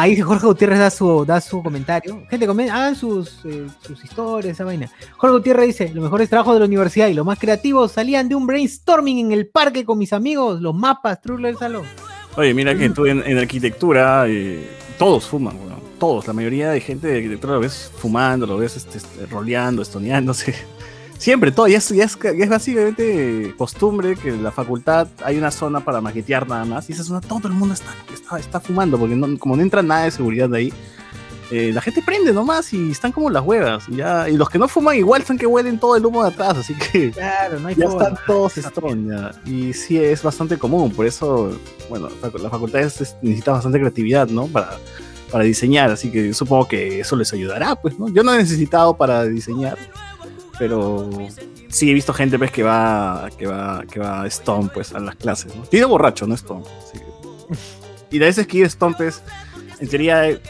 Ahí 0.00 0.16
Jorge 0.20 0.46
Gutiérrez 0.46 0.78
da 0.78 0.90
su, 0.90 1.24
da 1.26 1.40
su 1.40 1.60
comentario. 1.60 2.22
Gente, 2.30 2.46
comen, 2.46 2.70
hagan 2.70 2.94
sus, 2.94 3.44
eh, 3.44 3.66
sus 3.80 4.04
historias, 4.04 4.52
esa 4.52 4.64
vaina. 4.64 4.88
Jorge 5.16 5.36
Gutiérrez 5.38 5.66
dice, 5.66 5.90
los 5.92 6.04
mejores 6.04 6.30
trabajos 6.30 6.54
de 6.54 6.60
la 6.60 6.66
universidad 6.66 7.08
y 7.08 7.14
los 7.14 7.26
más 7.26 7.36
creativos 7.36 7.90
salían 7.90 8.28
de 8.28 8.36
un 8.36 8.46
brainstorming 8.46 9.18
en 9.18 9.32
el 9.32 9.48
parque 9.48 9.84
con 9.84 9.98
mis 9.98 10.12
amigos, 10.12 10.60
los 10.60 10.72
mapas, 10.72 11.20
Trullo 11.20 11.48
del 11.48 11.56
salón. 11.56 11.82
Oye, 12.36 12.54
mira 12.54 12.78
que 12.78 12.90
tú 12.90 13.06
en, 13.06 13.36
arquitectura 13.36 14.26
eh, 14.28 14.70
todos 15.00 15.26
fuman, 15.26 15.56
weón. 15.56 15.80
Todos, 15.98 16.28
la 16.28 16.32
mayoría 16.32 16.70
de 16.70 16.80
gente 16.80 17.08
de 17.08 17.16
arquitectura 17.16 17.54
lo 17.54 17.60
ves 17.60 17.90
fumando, 17.98 18.46
lo 18.46 18.56
ves 18.56 18.76
este, 18.76 18.98
este, 18.98 19.26
roleando, 19.26 19.82
estoneándose. 19.82 20.54
Siempre, 21.18 21.50
todo, 21.50 21.66
ya 21.66 21.78
es, 21.78 21.88
ya, 21.88 22.04
es, 22.04 22.16
ya 22.22 22.30
es 22.44 22.48
básicamente 22.48 23.52
costumbre 23.58 24.14
que 24.14 24.28
en 24.28 24.44
la 24.44 24.52
facultad 24.52 25.08
hay 25.24 25.36
una 25.36 25.50
zona 25.50 25.80
para 25.80 26.00
maquetear 26.00 26.48
nada 26.48 26.64
más, 26.64 26.88
y 26.88 26.92
esa 26.92 27.02
zona 27.02 27.20
todo 27.20 27.48
el 27.48 27.54
mundo 27.54 27.74
está, 27.74 27.90
está, 28.14 28.38
está 28.38 28.60
fumando, 28.60 28.96
porque 28.98 29.16
no- 29.16 29.36
como 29.38 29.56
no 29.56 29.62
entra 29.62 29.82
nada 29.82 30.04
de 30.04 30.12
seguridad 30.12 30.48
de 30.48 30.58
ahí, 30.58 30.72
eh, 31.50 31.72
la 31.74 31.80
gente 31.80 32.02
prende 32.02 32.32
nomás 32.32 32.72
y 32.72 32.90
están 32.92 33.10
como 33.10 33.30
las 33.30 33.42
huevas. 33.42 33.84
Y, 33.88 33.96
ya, 33.96 34.28
y 34.28 34.36
los 34.36 34.48
que 34.50 34.58
no 34.58 34.68
fuman 34.68 34.96
igual 34.96 35.24
son 35.24 35.38
que 35.38 35.46
huelen 35.46 35.80
todo 35.80 35.96
el 35.96 36.06
humo 36.06 36.22
de 36.22 36.28
atrás, 36.28 36.58
así 36.58 36.74
que 36.74 37.10
Claro, 37.10 37.58
no 37.58 37.68
hay 37.68 37.74
ya 37.74 37.88
forma. 37.88 38.02
están 38.08 38.18
todos 38.26 38.52
strong 38.52 39.08
ya. 39.10 39.32
Y 39.44 39.72
sí 39.72 39.98
es 39.98 40.22
bastante 40.22 40.56
común, 40.56 40.92
por 40.92 41.04
eso, 41.06 41.50
bueno, 41.88 42.08
la 42.40 42.48
facultad 42.50 42.80
es- 42.82 43.16
necesita 43.22 43.52
bastante 43.52 43.80
creatividad, 43.80 44.28
¿no? 44.28 44.46
Para, 44.46 44.70
para 45.32 45.42
diseñar, 45.42 45.90
así 45.90 46.10
que 46.12 46.32
supongo 46.32 46.68
que 46.68 47.00
eso 47.00 47.16
les 47.16 47.32
ayudará, 47.32 47.74
pues, 47.74 47.98
¿no? 47.98 48.08
Yo 48.08 48.22
no 48.22 48.34
he 48.34 48.38
necesitado 48.38 48.96
para 48.96 49.24
diseñar, 49.24 49.76
pero 50.58 51.08
sí 51.68 51.90
he 51.90 51.94
visto 51.94 52.12
gente 52.12 52.38
pues 52.38 52.50
que 52.50 52.62
va 52.62 53.28
que 53.38 53.46
va 53.46 53.84
que 53.90 54.00
va 54.00 54.26
stone 54.26 54.68
pues 54.72 54.92
a 54.94 55.00
las 55.00 55.14
clases, 55.16 55.54
¿no? 55.54 55.62
Tiene 55.62 55.86
borracho, 55.86 56.26
no 56.26 56.34
así 56.34 56.44
que- 56.46 57.56
Y 58.16 58.16
a 58.22 58.26
veces 58.26 58.46
que 58.46 58.58
ir 58.58 58.64
stone 58.66 58.94
pues 58.96 59.22
en 59.80 59.88
teoría 59.88 60.28
eh, 60.28 60.40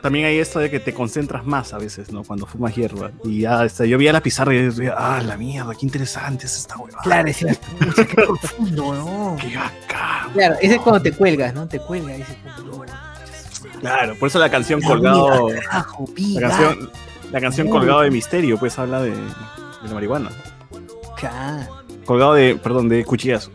también 0.00 0.24
hay 0.26 0.38
esto 0.38 0.58
de 0.60 0.70
que 0.70 0.80
te 0.80 0.94
concentras 0.94 1.44
más 1.44 1.74
a 1.74 1.78
veces, 1.78 2.10
¿no? 2.10 2.22
Cuando 2.24 2.46
fumas 2.46 2.74
hierba. 2.74 3.10
Y 3.24 3.40
ya, 3.40 3.64
este, 3.66 3.86
yo 3.86 3.98
veía 3.98 4.12
la 4.14 4.22
pizarra 4.22 4.54
y 4.54 4.62
decía, 4.62 4.94
ah, 4.96 5.20
la 5.22 5.36
mierda, 5.36 5.72
qué 5.74 5.84
interesante 5.84 6.46
es 6.46 6.56
esta 6.56 6.76
huevada. 6.78 7.02
Claro, 7.02 7.24
decías, 7.26 7.58
"Pucha, 7.58 8.06
qué 8.06 8.14
profundo, 8.14 8.94
¿no? 8.94 9.36
Qué 9.38 9.54
bacán. 9.56 10.32
Claro, 10.32 10.54
ese 10.62 10.76
es 10.76 10.80
cuando 10.80 11.02
te 11.02 11.12
cuelgas, 11.12 11.52
¿no? 11.52 11.68
Te 11.68 11.78
cuelgas, 11.80 12.16
dices, 12.16 12.36
"Oh, 12.72 12.82
Claro, 13.80 14.14
por 14.16 14.28
eso 14.28 14.38
la 14.38 14.50
canción 14.50 14.80
colgado, 14.80 15.48
carajo, 15.48 16.04
la 16.08 16.14
vida". 16.14 16.48
canción, 16.48 16.90
la 17.32 17.40
canción 17.40 17.68
colgado 17.68 18.00
de 18.00 18.10
misterio, 18.10 18.58
pues 18.58 18.78
habla 18.78 19.00
de, 19.02 19.10
de 19.10 19.16
la 19.88 19.94
marihuana. 19.94 20.30
Colgado 22.04 22.34
de, 22.34 22.56
perdón, 22.56 22.88
de 22.88 23.04
cuchillazo. 23.04 23.50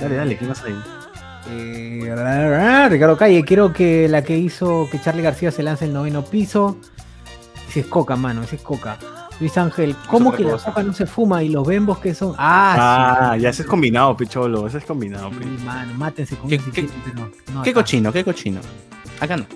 Dale, 0.00 0.16
dale, 0.16 0.36
¿qué 0.36 0.44
más 0.46 0.62
hay? 0.64 0.74
Eh, 1.48 2.86
Ricardo 2.90 3.16
Calle, 3.16 3.44
quiero 3.44 3.72
que 3.72 4.08
la 4.08 4.22
que 4.22 4.36
hizo 4.36 4.88
que 4.90 5.00
Charlie 5.00 5.22
García 5.22 5.50
se 5.52 5.62
lance 5.62 5.84
el 5.84 5.92
noveno 5.92 6.24
piso. 6.24 6.76
Ese 7.68 7.80
es 7.80 7.86
coca, 7.86 8.16
mano, 8.16 8.42
ese 8.42 8.56
es 8.56 8.62
coca. 8.62 8.98
Luis 9.38 9.56
Ángel, 9.58 9.94
¿cómo 10.08 10.32
que 10.32 10.42
la 10.42 10.56
coca 10.58 10.82
no 10.82 10.92
se 10.92 11.06
fuma 11.06 11.42
y 11.42 11.50
los 11.50 11.66
bembos 11.66 11.98
que 11.98 12.14
son? 12.14 12.34
Ah, 12.38 13.28
Ah, 13.30 13.32
sí. 13.36 13.42
ya 13.42 13.50
ese 13.50 13.62
es 13.62 13.68
combinado, 13.68 14.16
picholo, 14.16 14.66
ese 14.66 14.78
es 14.78 14.84
combinado. 14.84 15.30
Sí, 15.30 15.64
mano, 15.64 15.92
mátense 15.94 16.36
con 16.36 16.48
¿Qué- 16.48 16.58
si 16.58 16.64
qué- 16.70 16.86
quieren, 16.86 16.90
pero 17.04 17.30
no 17.54 17.62
Qué 17.62 17.70
acá. 17.70 17.80
cochino, 17.80 18.12
qué 18.12 18.24
cochino. 18.24 18.60
Acá 19.20 19.36
no. 19.36 19.46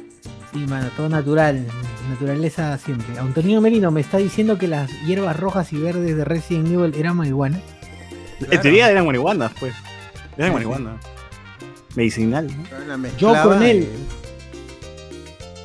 Sí, 0.52 0.58
mano, 0.66 0.88
todo 0.96 1.08
natural, 1.08 1.64
naturaleza 2.08 2.76
siempre. 2.78 3.18
Antonio 3.18 3.60
Merino 3.60 3.90
me 3.90 4.00
está 4.00 4.18
diciendo 4.18 4.58
que 4.58 4.66
las 4.66 4.90
hierbas 5.02 5.38
rojas 5.38 5.72
y 5.72 5.78
verdes 5.78 6.16
de 6.16 6.24
Resident 6.24 6.68
Evil 6.68 6.94
eran 6.96 7.16
marihuana. 7.16 7.60
En 8.50 8.60
teoría 8.60 8.90
eran 8.90 9.06
marihuanas, 9.06 9.52
pues. 9.60 9.74
Eran 10.36 10.54
marihuana. 10.54 10.96
Medicinal, 11.94 12.48
¿no? 12.48 13.08
Yo 13.18 13.34
con 13.42 13.62
él. 13.62 13.88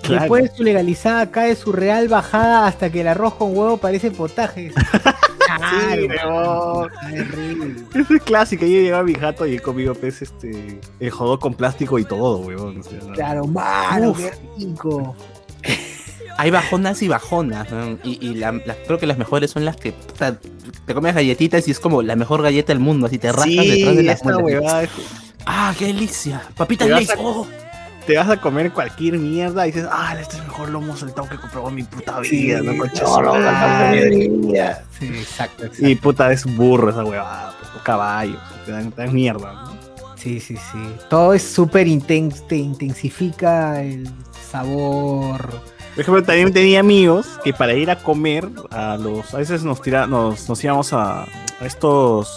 Claro. 0.04 0.22
Después 0.22 0.43
de 0.43 0.56
su 0.56 0.64
legalizada 0.64 1.32
cae 1.32 1.56
su 1.56 1.72
real 1.72 2.08
bajada 2.08 2.68
hasta 2.68 2.91
que 2.91 3.02
el 3.02 3.08
arroz 3.08 3.36
con 3.36 3.58
huevo 3.58 3.78
parece 3.78 4.12
potaje. 4.12 4.72
Sí, 5.58 6.08
Claro, 6.08 6.88
terrible. 7.12 7.76
Esa 7.93 8.14
es 8.16 8.22
clásica. 8.24 8.66
Yo 8.66 8.72
llegaba 8.80 9.01
a 9.01 9.06
mi 9.06 9.14
jato 9.16 9.45
y 9.45 9.56
he 9.56 9.60
comido 9.60 9.93
pues 9.95 10.22
este 10.22 10.80
el 10.99 11.10
jodó 11.12 11.39
con 11.39 11.53
plástico 11.53 11.97
y 11.99 12.06
todo, 12.06 12.38
weón. 12.39 12.80
o 12.80 12.84
sea. 12.84 12.99
Claro, 13.14 13.45
mano, 13.47 14.12
Uf. 14.12 14.18
qué 14.20 14.32
rico. 14.58 15.16
Hay 16.38 16.51
bajonas 16.51 17.01
y 17.01 17.08
bajonas. 17.08 17.72
¿no? 17.72 17.97
Y, 18.03 18.18
y 18.26 18.34
la- 18.36 18.51
las- 18.51 18.78
creo 18.86 18.97
que 18.99 19.06
las 19.08 19.18
mejores 19.18 19.51
son 19.51 19.64
las 19.64 19.78
que 19.78 19.93
puta, 19.93 20.38
te 20.86 20.93
comes 20.93 21.16
galletitas 21.16 21.68
y 21.68 21.72
es 21.72 21.80
como 21.80 22.01
la 22.01 22.16
mejor 22.18 22.41
galleta 22.41 22.74
del 22.74 22.80
mundo. 22.82 23.08
Así 23.08 23.18
te 23.18 23.32
rascas 23.32 23.66
detrás 23.66 23.95
de 23.95 24.03
las 24.03 24.16
esa 24.22 24.26
muelas. 24.26 24.43
huevada 24.43 24.84
es- 24.84 24.89
Ah, 25.45 25.74
qué 25.78 25.86
delicia. 25.86 26.41
Papitas 26.58 26.89
Lay's. 26.89 27.10
a- 27.12 27.16
Oh. 27.20 27.47
Te 28.06 28.18
vas 28.18 28.30
a 28.30 28.39
comer 28.39 28.72
cualquier 28.72 29.18
mierda 29.18 29.68
y 29.68 29.72
dices, 29.72 29.88
ah, 29.91 30.16
este 30.20 30.36
es 30.36 30.41
el 30.41 30.47
mejor 30.47 30.70
lomo 30.70 30.95
saltado 30.95 31.28
que 31.28 31.36
he 31.36 31.39
comprado 31.39 31.70
en 31.70 31.76
mi 31.76 31.84
puta 31.84 32.20
vida, 32.20 32.62
¿no? 32.62 32.78
Concha 32.78 33.06
su 33.06 33.22
madre. 33.22 34.12
Sí, 34.99 35.08
exacto, 35.08 35.66
exacto. 35.66 35.88
Y 35.88 35.95
puta, 35.95 36.32
es 36.32 36.45
burro 36.56 36.91
esa 36.91 37.03
huevada, 37.03 37.56
pues, 37.60 37.84
caballos, 37.84 38.39
te 38.66 38.72
dan, 38.72 38.91
te 38.91 39.01
dan 39.01 39.14
mierda, 39.14 39.53
¿no? 39.53 39.76
Sí, 40.18 40.39
sí, 40.39 40.56
sí. 40.56 40.95
Todo 41.10 41.34
es 41.34 41.43
súper 41.43 41.88
intenso, 41.88 42.43
te 42.45 42.58
intensifica 42.58 43.82
el 43.82 44.08
sabor. 44.51 45.49
Por 45.95 46.01
ejemplo, 46.01 46.24
también 46.24 46.51
tenía 46.51 46.80
amigos 46.82 47.39
que 47.43 47.53
para 47.53 47.74
ir 47.74 47.89
a 47.89 47.97
comer, 47.97 48.49
a 48.70 48.97
los, 48.97 49.34
a 49.34 49.38
veces 49.38 49.64
nos 49.64 49.82
tira, 49.82 50.08
nos, 50.08 50.49
nos 50.49 50.64
íbamos 50.64 50.93
a, 50.93 51.24
a 51.24 51.66
estos 51.66 52.30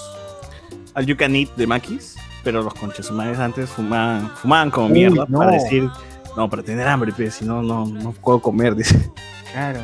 al 0.94 1.06
You 1.06 1.16
Can 1.16 1.34
Eat 1.34 1.54
de 1.56 1.66
Maquis, 1.66 2.16
pero 2.48 2.62
los 2.62 2.72
conchesumares 2.72 3.38
antes 3.38 3.68
fumaban, 3.68 4.30
fumaban 4.36 4.70
como 4.70 4.86
Uy, 4.86 4.92
mierda 4.94 5.26
no. 5.28 5.38
para 5.40 5.52
decir, 5.52 5.86
no, 6.34 6.48
para 6.48 6.62
tener 6.62 6.88
hambre, 6.88 7.12
pero 7.14 7.30
si 7.30 7.44
no, 7.44 7.62
no, 7.62 7.84
no 7.84 8.12
puedo 8.12 8.40
comer, 8.40 8.74
dice. 8.74 8.98
Claro. 9.52 9.80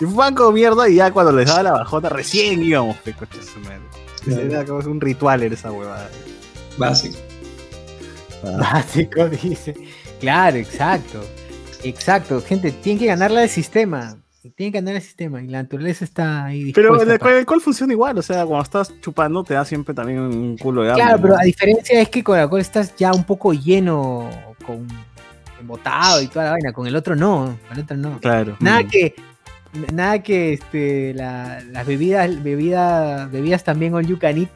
Y 0.00 0.04
fumaban 0.06 0.34
como 0.34 0.52
mierda 0.52 0.88
y 0.88 0.94
ya 0.94 1.10
cuando 1.10 1.30
les 1.32 1.48
daba 1.48 1.64
la 1.64 1.72
bajota 1.72 2.08
recién 2.08 2.62
íbamos, 2.62 2.96
pe 2.96 3.12
conchesumares. 3.12 3.82
Era 4.26 4.64
como 4.64 4.78
un 4.90 5.02
ritual 5.02 5.42
era 5.42 5.54
esa 5.54 5.70
huevada. 5.70 6.08
Básico. 6.78 7.18
Básico, 8.58 9.28
dice. 9.42 9.74
Claro, 10.18 10.56
exacto. 10.56 11.20
Exacto, 11.82 12.40
gente, 12.40 12.72
tienen 12.72 13.00
que 13.00 13.06
ganarla 13.06 13.40
del 13.40 13.50
sistema. 13.50 14.16
Tiene 14.50 14.72
que 14.72 14.78
andar 14.78 14.94
el 14.96 15.02
sistema 15.02 15.40
y 15.42 15.46
la 15.46 15.62
naturaleza 15.62 16.04
está 16.04 16.46
ahí 16.46 16.72
Pero 16.72 17.00
el 17.00 17.18
para- 17.18 17.30
el 17.32 17.38
alcohol 17.38 17.60
funciona 17.60 17.92
igual, 17.92 18.18
o 18.18 18.22
sea, 18.22 18.44
cuando 18.44 18.64
estás 18.64 18.92
chupando 19.00 19.44
te 19.44 19.54
da 19.54 19.64
siempre 19.64 19.94
también 19.94 20.18
un 20.18 20.56
culo 20.58 20.82
de 20.82 20.90
hambre. 20.90 21.04
Claro, 21.04 21.16
¿no? 21.18 21.22
pero 21.22 21.38
a 21.38 21.42
diferencia 21.44 22.00
es 22.00 22.08
que 22.08 22.24
con 22.24 22.36
el 22.36 22.42
alcohol 22.42 22.60
estás 22.60 22.94
ya 22.96 23.12
un 23.12 23.24
poco 23.24 23.52
lleno, 23.52 24.28
con 24.66 24.86
embotado 25.60 26.20
y 26.22 26.26
toda 26.26 26.46
la 26.46 26.50
vaina. 26.52 26.72
Con 26.72 26.86
el 26.88 26.96
otro 26.96 27.14
no, 27.14 27.56
con 27.68 27.76
el 27.78 27.84
otro 27.84 27.96
no. 27.96 28.18
Claro. 28.20 28.56
Nada 28.58 28.82
que, 28.88 29.14
nada 29.92 30.22
que 30.22 30.54
este, 30.54 31.14
la- 31.14 31.60
las 31.70 31.86
bebidas, 31.86 32.42
bebidas, 32.42 33.30
bebidas 33.30 33.62
también 33.62 33.94
all 33.94 34.04
you 34.06 34.18
can 34.18 34.38
eat, 34.38 34.50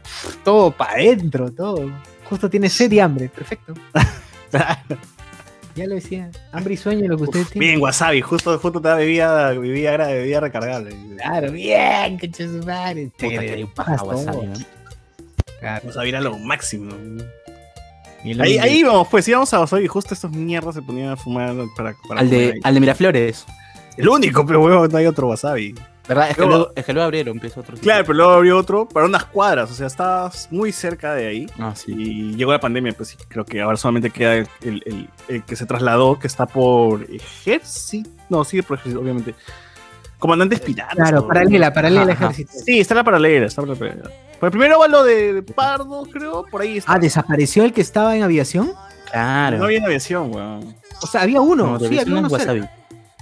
todo 0.45 0.72
para 0.72 0.95
adentro, 0.95 1.53
todo. 1.53 1.91
Justo 2.28 2.51
tiene 2.51 2.68
sed 2.68 2.91
y 2.91 2.99
hambre, 2.99 3.28
perfecto. 3.28 3.72
Ya 5.77 5.87
lo 5.87 5.95
decía, 5.95 6.31
hambre 6.53 6.72
y 6.74 6.77
sueño 6.79 7.07
lo 7.07 7.16
que 7.18 7.24
ustedes 7.24 7.51
tienen. 7.51 7.68
Bien, 7.68 7.83
wasabi, 7.83 8.22
justo, 8.22 8.59
justo 8.59 8.81
te 8.81 8.89
da 8.89 8.95
bebida, 8.97 9.51
bebida, 9.53 10.41
recargable. 10.41 10.97
Claro, 11.16 11.53
bien, 11.53 12.18
coche 12.18 12.49
su 12.49 12.66
madre. 12.66 13.11
Te- 13.16 13.66
paja 13.74 14.03
wasabi, 14.03 14.37
todo. 14.39 14.47
¿no? 14.47 14.55
Claro. 15.61 15.87
Wasabi 15.87 16.09
era 16.09 16.20
lo 16.22 16.39
máximo. 16.39 16.95
Ahí, 18.41 18.59
ahí 18.59 18.83
vamos, 18.83 19.07
pues 19.11 19.29
íbamos 19.29 19.53
a 19.55 19.61
wasabi 19.61 19.85
y 19.85 19.89
justo 19.89 20.14
estos 20.14 20.31
mierdas 20.33 20.74
se 20.74 20.83
ponían 20.83 21.11
a 21.11 21.16
fumar 21.16 21.55
para, 21.77 21.95
para 22.09 22.20
Al 22.22 22.31
de, 22.31 22.53
ahí. 22.55 22.61
al 22.64 22.74
de 22.74 22.81
Miraflores. 22.81 23.45
El 23.97 24.09
único, 24.09 24.45
pero 24.45 24.62
huevo, 24.62 24.89
no 24.89 24.99
hay 24.99 25.07
otro 25.07 25.29
wasabi. 25.29 25.74
¿Verdad? 26.09 26.31
Es 26.31 26.37
que, 26.37 26.43
Luego- 26.43 26.57
luego, 26.59 26.73
es 26.77 26.85
que 26.85 26.93
luego 26.93 27.05
abrieron, 27.05 27.37
empezó 27.37 27.61
otro. 27.61 27.75
sitio. 27.77 27.89
Claro, 27.91 28.05
pero 28.07 28.17
luego 28.17 28.33
abrió 28.33 28.59
otro 28.59 28.89
para 28.89 29.07
unas 29.07 29.25
cuadras, 29.25 29.71
o 29.71 29.75
sea, 29.75 29.89
estabas 29.89 30.49
muy 30.53 30.71
cerca 30.71 31.15
de 31.15 31.27
ahí. 31.27 31.47
Ah, 31.59 31.73
sí. 31.75 31.93
Y 31.97 32.35
llegó 32.37 32.53
la 32.53 32.61
pandemia, 32.61 32.93
pues 32.93 33.09
sí, 33.09 33.17
creo 33.29 33.45
que 33.45 33.61
ahora 33.61 33.77
solamente 33.77 34.11
queda 34.11 34.35
el, 34.35 34.49
el- 34.63 34.83
el- 34.87 35.09
el 35.29 35.43
que 35.45 35.57
se 35.57 35.67
trasladó, 35.67 36.19
que 36.19 36.29
está 36.29 36.47
por 36.47 37.03
ejército. 37.11 38.09
No, 38.29 38.45
sigue 38.45 38.63
por 38.63 38.79
ejército, 38.79 39.01
obviamente. 39.01 39.35
Comandantes 40.19 40.61
Piratas. 40.61 40.95
Claro, 40.95 41.21
o- 41.21 41.27
paralela, 41.29 41.73
paralela 41.73 42.03
al 42.03 42.11
Ajá. 42.11 42.25
ejército. 42.27 42.53
Sí, 42.65 42.81
está 42.81 42.95
la 42.95 43.05
paralela, 43.05 43.47
está 43.47 43.63
la 43.63 43.75
paralela. 43.75 44.11
Pues 44.39 44.51
primero 44.51 44.79
va 44.79 44.89
lo 44.89 45.03
de 45.03 45.43
Pardo, 45.43 46.05
creo, 46.13 46.45
por 46.51 46.63
ahí 46.63 46.79
está. 46.79 46.93
Ah, 46.95 46.99
¿desapareció 46.99 47.65
el 47.65 47.73
que 47.73 47.81
estaba 47.81 48.17
en 48.17 48.23
aviación? 48.23 48.73
Claro. 49.11 49.59
No 49.59 49.65
había 49.65 49.79
en 49.79 49.85
aviación, 49.85 50.33
weón. 50.35 50.75
O 51.03 51.07
sea, 51.07 51.23
había 51.23 51.41
uno, 51.41 51.67
No, 51.73 51.79
sí, 51.79 51.87
había 51.87 52.03
uno. 52.05 52.29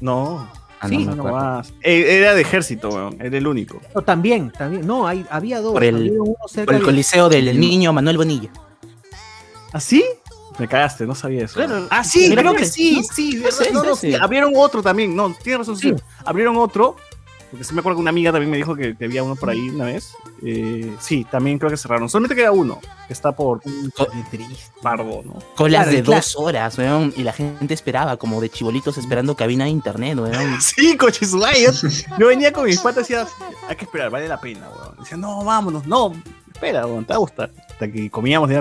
No, 0.01 0.49
Ah, 0.85 0.89
Sí, 0.89 0.99
no 0.99 1.01
me 1.11 1.17
no 1.17 1.23
acuerdo. 1.29 1.39
más. 1.39 1.73
Eh, 1.83 2.19
Era 2.19 2.35
de 2.35 2.43
ejército, 2.43 2.89
weón. 2.91 3.17
Era 3.21 3.37
el 3.39 3.47
único. 3.47 3.81
No, 3.95 4.03
también, 4.03 4.51
también. 4.51 4.87
No, 4.87 5.07
hay, 5.07 5.25
había 5.31 5.61
dos. 5.61 5.73
Por 5.73 5.85
el- 5.85 5.95
había 5.97 6.23
uno 6.23 6.35
cerca 6.49 6.67
Por 6.67 6.75
el 6.75 6.81
de- 6.81 6.85
coliseo 6.87 7.29
del 7.29 7.59
niño 7.59 7.93
Manuel 7.93 8.17
Bonilla. 8.19 8.51
¿Ah, 9.73 9.81
sí? 9.81 10.05
Me 10.59 10.69
cagaste, 10.69 11.05
no 11.07 11.15
sabía 11.17 11.47
eso. 11.47 11.55
Claro. 11.55 11.87
Ah, 11.91 12.05
sí, 12.05 12.33
creo 12.33 12.55
que 12.55 12.65
sí, 12.67 13.03
abrieron 14.21 14.53
otro 14.55 14.83
también. 14.83 15.15
No, 15.17 15.35
tienes 15.43 15.61
razón, 15.67 15.77
sí. 15.77 15.91
Sí. 15.91 16.03
Abrieron 16.25 16.57
otro. 16.57 16.97
Porque 17.55 17.63
sí 17.63 17.73
me 17.73 17.79
acuerdo 17.79 17.99
que 17.99 18.01
una 18.01 18.11
amiga 18.11 18.33
también 18.33 18.51
me 18.51 18.57
dijo 18.57 18.75
que, 18.75 18.97
que 18.97 19.05
había 19.05 19.23
uno 19.23 19.37
por 19.37 19.49
ahí 19.49 19.69
una 19.69 19.85
vez. 19.85 20.17
Eh, 20.45 20.93
sí, 20.99 21.25
también 21.31 21.57
creo 21.57 21.71
que 21.71 21.77
cerraron. 21.77 22.09
Solamente 22.09 22.35
queda 22.35 22.51
uno, 22.51 22.81
que 23.07 23.13
está 23.13 23.31
por 23.31 23.61
triste. 23.61 24.73
Pardo, 24.83 25.23
¿no? 25.25 25.39
Colas 25.55 25.85
Claro, 25.85 25.91
de 25.93 26.03
claro. 26.03 26.17
dos 26.21 26.35
horas, 26.37 26.77
weón. 26.77 27.15
Y 27.17 27.23
la 27.23 27.33
gente 27.33 27.73
esperaba, 27.73 28.17
como 28.17 28.41
de 28.41 28.51
chibolitos 28.51 28.99
esperando 28.99 29.37
cabina 29.37 29.67
de 29.67 29.71
internet, 29.71 30.19
weón. 30.19 30.35
Sí, 30.61 30.97
coche 30.97 31.27
su 31.27 31.37
madre, 31.37 31.65
Yo, 32.19 32.27
venía 32.27 32.53
con 32.53 32.65
mis 32.65 32.81
patas 32.81 33.09
y 33.09 33.15
decía, 33.15 33.33
hay 33.69 33.77
que 33.77 33.85
esperar, 33.85 34.11
vale 34.11 34.27
la 34.27 34.41
pena, 34.41 34.69
weón. 34.69 34.97
Decía, 34.99 35.17
no, 35.17 35.45
vámonos, 35.45 35.87
no, 35.87 36.13
espera, 36.53 36.89
weón, 36.89 37.05
te 37.05 37.13
va 37.13 37.19
a 37.19 37.21
gustar. 37.21 37.53
Hasta 37.71 37.89
que 37.89 38.11
comíamos, 38.11 38.51
y 38.51 38.55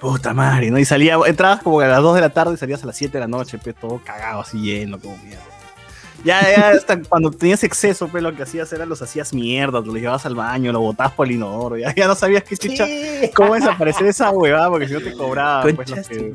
puta 0.00 0.32
madre, 0.32 0.70
¿no? 0.70 0.78
Y 0.78 0.86
salía, 0.86 1.18
entrabas 1.26 1.62
como 1.62 1.80
a 1.80 1.86
las 1.86 2.00
2 2.00 2.14
de 2.14 2.20
la 2.22 2.30
tarde 2.30 2.54
y 2.54 2.56
salías 2.56 2.82
a 2.82 2.86
las 2.86 2.96
7 2.96 3.12
de 3.12 3.20
la 3.20 3.28
noche, 3.28 3.58
pues, 3.58 3.76
todo 3.76 4.00
cagado, 4.02 4.40
así 4.40 4.58
lleno, 4.58 4.98
como 4.98 5.18
mierda. 5.18 5.44
Ya, 6.24 6.40
ya, 6.54 6.68
hasta 6.68 7.02
cuando 7.02 7.30
tenías 7.30 7.64
exceso, 7.64 8.06
pues, 8.08 8.22
lo 8.22 8.34
que 8.34 8.44
hacías 8.44 8.72
era 8.72 8.86
los 8.86 9.02
hacías 9.02 9.32
mierda, 9.34 9.80
los 9.80 9.94
llevabas 9.94 10.24
al 10.24 10.36
baño, 10.36 10.70
lo 10.70 10.80
botabas 10.80 11.12
por 11.14 11.26
el 11.26 11.32
inodoro, 11.32 11.76
ya, 11.76 11.92
ya 11.94 12.06
no 12.06 12.14
sabías 12.14 12.44
qué 12.44 12.56
chucha, 12.56 12.86
cómo 13.34 13.54
desaparecer 13.54 14.06
esa 14.06 14.30
huevada, 14.30 14.70
porque 14.70 14.86
si 14.86 14.94
no 14.94 15.00
te 15.00 15.12
cobraban, 15.14 15.74
pues, 15.74 15.90
los 15.90 16.08
que... 16.08 16.34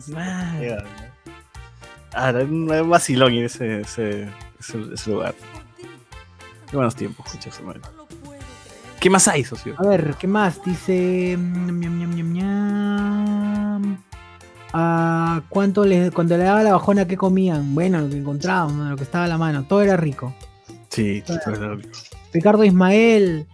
Ah, 2.14 2.34
un 2.34 2.90
vacilón 2.90 3.34
ir 3.34 3.46
ese, 3.46 3.82
ese, 3.82 4.28
ese, 4.60 4.94
ese 4.94 5.12
lugar. 5.12 5.36
Qué 6.70 6.76
buenos 6.76 6.96
tiempos, 6.96 7.26
escucha 7.28 7.52
su 7.52 7.64
madre. 7.64 7.82
¿Qué 9.00 9.10
más 9.10 9.28
hay, 9.28 9.44
socio? 9.44 9.76
A 9.78 9.84
ver, 9.84 10.16
¿qué 10.20 10.28
más? 10.28 10.64
Dice. 10.64 11.38
Ah, 14.74 15.42
¿cuánto 15.50 15.86
le, 15.86 16.12
cuando 16.12 16.38
le 16.38 16.44
daba 16.44 16.62
la 16.64 16.74
bajona, 16.74 17.08
¿qué 17.08 17.16
comían? 17.18 17.74
Bueno, 17.74 18.02
lo 18.02 18.10
que 18.10 18.18
encontraban, 18.18 18.90
lo 18.90 18.96
que 18.98 19.04
estaba 19.04 19.26
a 19.26 19.28
la 19.28 19.38
mano. 19.38 19.64
Todo 19.66 19.82
era 19.82 19.96
rico. 19.98 20.34
Sí, 20.90 21.24
todo 21.26 21.38
era- 21.56 21.78
Ricardo 22.34 22.64
Ismael 22.64 23.46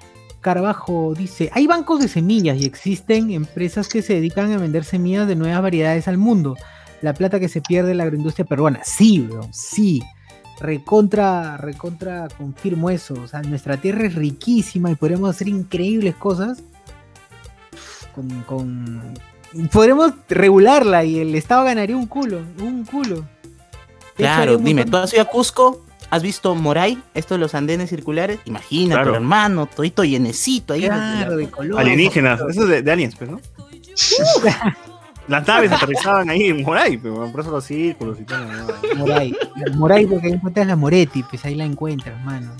Carbajo 0.41 1.13
dice: 1.17 1.49
Hay 1.53 1.67
bancos 1.67 1.99
de 1.99 2.07
semillas 2.07 2.57
y 2.59 2.65
existen 2.65 3.29
empresas 3.31 3.87
que 3.87 4.01
se 4.01 4.15
dedican 4.15 4.51
a 4.51 4.57
vender 4.57 4.83
semillas 4.83 5.27
de 5.27 5.35
nuevas 5.35 5.61
variedades 5.61 6.07
al 6.07 6.17
mundo. 6.17 6.55
La 7.01 7.13
plata 7.13 7.39
que 7.39 7.49
se 7.49 7.61
pierde 7.61 7.91
en 7.91 7.97
la 7.97 8.03
agroindustria 8.05 8.45
peruana. 8.45 8.79
Sí, 8.83 9.19
bro, 9.19 9.47
sí. 9.51 10.01
Recontra, 10.59 11.57
recontra, 11.57 12.27
confirmo 12.37 12.89
eso. 12.89 13.13
O 13.15 13.27
sea, 13.27 13.41
nuestra 13.41 13.77
tierra 13.77 14.05
es 14.07 14.15
riquísima 14.15 14.89
y 14.91 14.95
podemos 14.95 15.29
hacer 15.29 15.47
increíbles 15.49 16.15
cosas. 16.15 16.63
Con, 18.15 18.29
con- 18.43 19.13
Podremos 19.71 20.13
regularla 20.29 21.03
y 21.03 21.19
el 21.19 21.35
Estado 21.35 21.63
ganaría 21.65 21.95
un 21.95 22.07
culo. 22.07 22.41
Un 22.59 22.85
culo. 22.85 23.23
Claro, 24.15 24.57
dime, 24.57 24.85
¿tú 24.85 24.97
has 24.97 25.13
ido 25.13 25.21
a 25.23 25.25
Cusco? 25.25 25.83
¿Has 26.09 26.21
visto 26.21 26.53
Moray? 26.53 27.01
Esto 27.15 27.33
de 27.33 27.39
los 27.39 27.55
andenes 27.55 27.89
circulares. 27.89 28.39
Imagínate, 28.45 29.01
Claro. 29.01 29.15
hermano, 29.15 29.65
todito 29.65 30.03
llenecito 30.03 30.73
ahí. 30.73 30.83
Claro, 30.85 31.37
de 31.37 31.49
color. 31.49 31.79
Alienígenas, 31.79 32.39
eso 32.49 32.63
es 32.63 32.67
de, 32.69 32.81
de 32.83 32.91
aliens, 32.91 33.15
pues, 33.15 33.29
¿no? 33.31 33.39
Las 35.27 35.47
naves 35.47 35.71
aterrizaban 35.71 36.29
ahí 36.29 36.49
en 36.49 36.63
Moray, 36.63 36.97
pero 36.97 37.31
por 37.31 37.39
eso 37.41 37.49
los 37.51 37.63
círculos 37.63 38.19
y 38.19 38.23
todo. 38.25 38.39
¿no? 38.43 38.97
Moray. 38.97 39.33
Moray 39.75 40.05
porque 40.05 40.27
ahí 40.27 40.33
encuentras 40.33 40.67
la 40.67 40.75
Moretti, 40.75 41.23
pues 41.23 41.45
ahí 41.45 41.55
la 41.55 41.63
encuentras, 41.63 42.21
mano. 42.25 42.51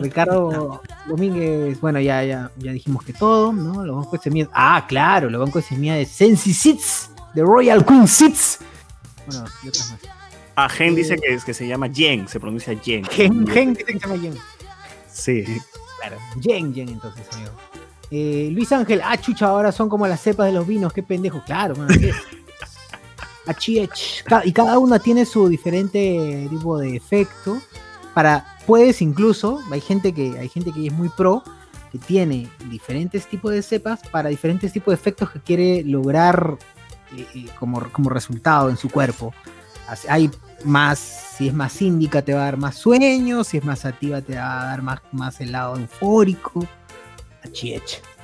Ricardo 0.00 0.82
Domínguez, 1.06 1.80
bueno, 1.80 2.00
ya, 2.00 2.22
ya, 2.24 2.50
ya 2.56 2.72
dijimos 2.72 3.04
que 3.04 3.12
todo, 3.12 3.52
¿no? 3.52 3.84
Los 3.84 3.96
bancos 3.96 4.12
de 4.12 4.18
semillas. 4.24 4.48
Ah, 4.52 4.84
claro, 4.88 5.28
los 5.30 5.40
bancos 5.40 5.62
de 5.62 5.68
semillas 5.68 5.96
de 5.98 6.06
Sensi 6.06 6.52
Seeds, 6.54 7.10
de 7.34 7.42
Royal 7.42 7.84
Queen 7.84 8.06
Seeds. 8.08 8.58
Bueno, 9.26 9.44
y 9.64 9.68
otras 9.68 9.90
más. 9.90 10.00
Ah, 10.56 10.68
Gen 10.68 10.94
dice 10.94 11.16
que, 11.16 11.34
es 11.34 11.44
que 11.44 11.54
se 11.54 11.66
llama 11.68 11.86
Yen, 11.86 12.26
se 12.28 12.40
pronuncia 12.40 12.72
Yen. 12.72 13.04
Gen, 13.04 13.46
Gen, 13.46 13.74
dice 13.74 13.84
que 13.84 13.92
se 13.92 13.98
llama 14.00 14.16
Yen. 14.16 14.34
Sí. 15.12 15.44
Claro, 16.00 16.16
Yen, 16.40 16.72
Yen, 16.74 16.88
entonces, 16.88 17.26
amigo. 17.32 17.50
Eh, 18.10 18.48
Luis 18.52 18.72
Ángel, 18.72 19.00
ah, 19.04 19.16
chucha, 19.18 19.46
ahora 19.46 19.70
son 19.70 19.88
como 19.88 20.06
las 20.08 20.20
cepas 20.20 20.46
de 20.46 20.52
los 20.52 20.66
vinos, 20.66 20.92
qué 20.92 21.02
pendejo, 21.02 21.42
claro, 21.44 21.76
mano, 21.76 21.90
así 21.90 22.08
es. 22.08 22.16
Achiech. 23.46 24.24
Ca- 24.24 24.42
Y 24.44 24.52
cada 24.52 24.78
una 24.78 24.98
tiene 24.98 25.24
su 25.24 25.48
diferente 25.48 26.46
tipo 26.50 26.78
de 26.78 26.96
efecto. 26.96 27.58
Para, 28.14 28.57
puedes 28.68 29.00
incluso, 29.00 29.62
hay 29.72 29.80
gente 29.80 30.12
que, 30.12 30.38
hay 30.38 30.50
gente 30.50 30.72
que 30.72 30.86
es 30.86 30.92
muy 30.92 31.08
pro, 31.08 31.42
que 31.90 31.96
tiene 31.96 32.48
diferentes 32.68 33.26
tipos 33.26 33.50
de 33.50 33.62
cepas 33.62 34.00
para 34.10 34.28
diferentes 34.28 34.74
tipos 34.74 34.92
de 34.92 34.96
efectos 34.96 35.30
que 35.30 35.40
quiere 35.40 35.82
lograr 35.84 36.58
eh, 37.16 37.26
eh, 37.34 37.46
como, 37.58 37.80
como 37.90 38.10
resultado 38.10 38.68
en 38.68 38.76
su 38.76 38.90
cuerpo. 38.90 39.32
Hay 40.10 40.30
más, 40.64 40.98
si 40.98 41.48
es 41.48 41.54
más 41.54 41.80
índica 41.80 42.20
te 42.20 42.34
va 42.34 42.42
a 42.42 42.44
dar 42.44 42.58
más 42.58 42.74
sueño, 42.74 43.42
si 43.42 43.56
es 43.56 43.64
más 43.64 43.86
activa 43.86 44.20
te 44.20 44.36
va 44.36 44.60
a 44.60 44.64
dar 44.66 44.82
más, 44.82 45.00
más 45.12 45.40
el 45.40 45.52
lado 45.52 45.78
eufórico. 45.78 46.68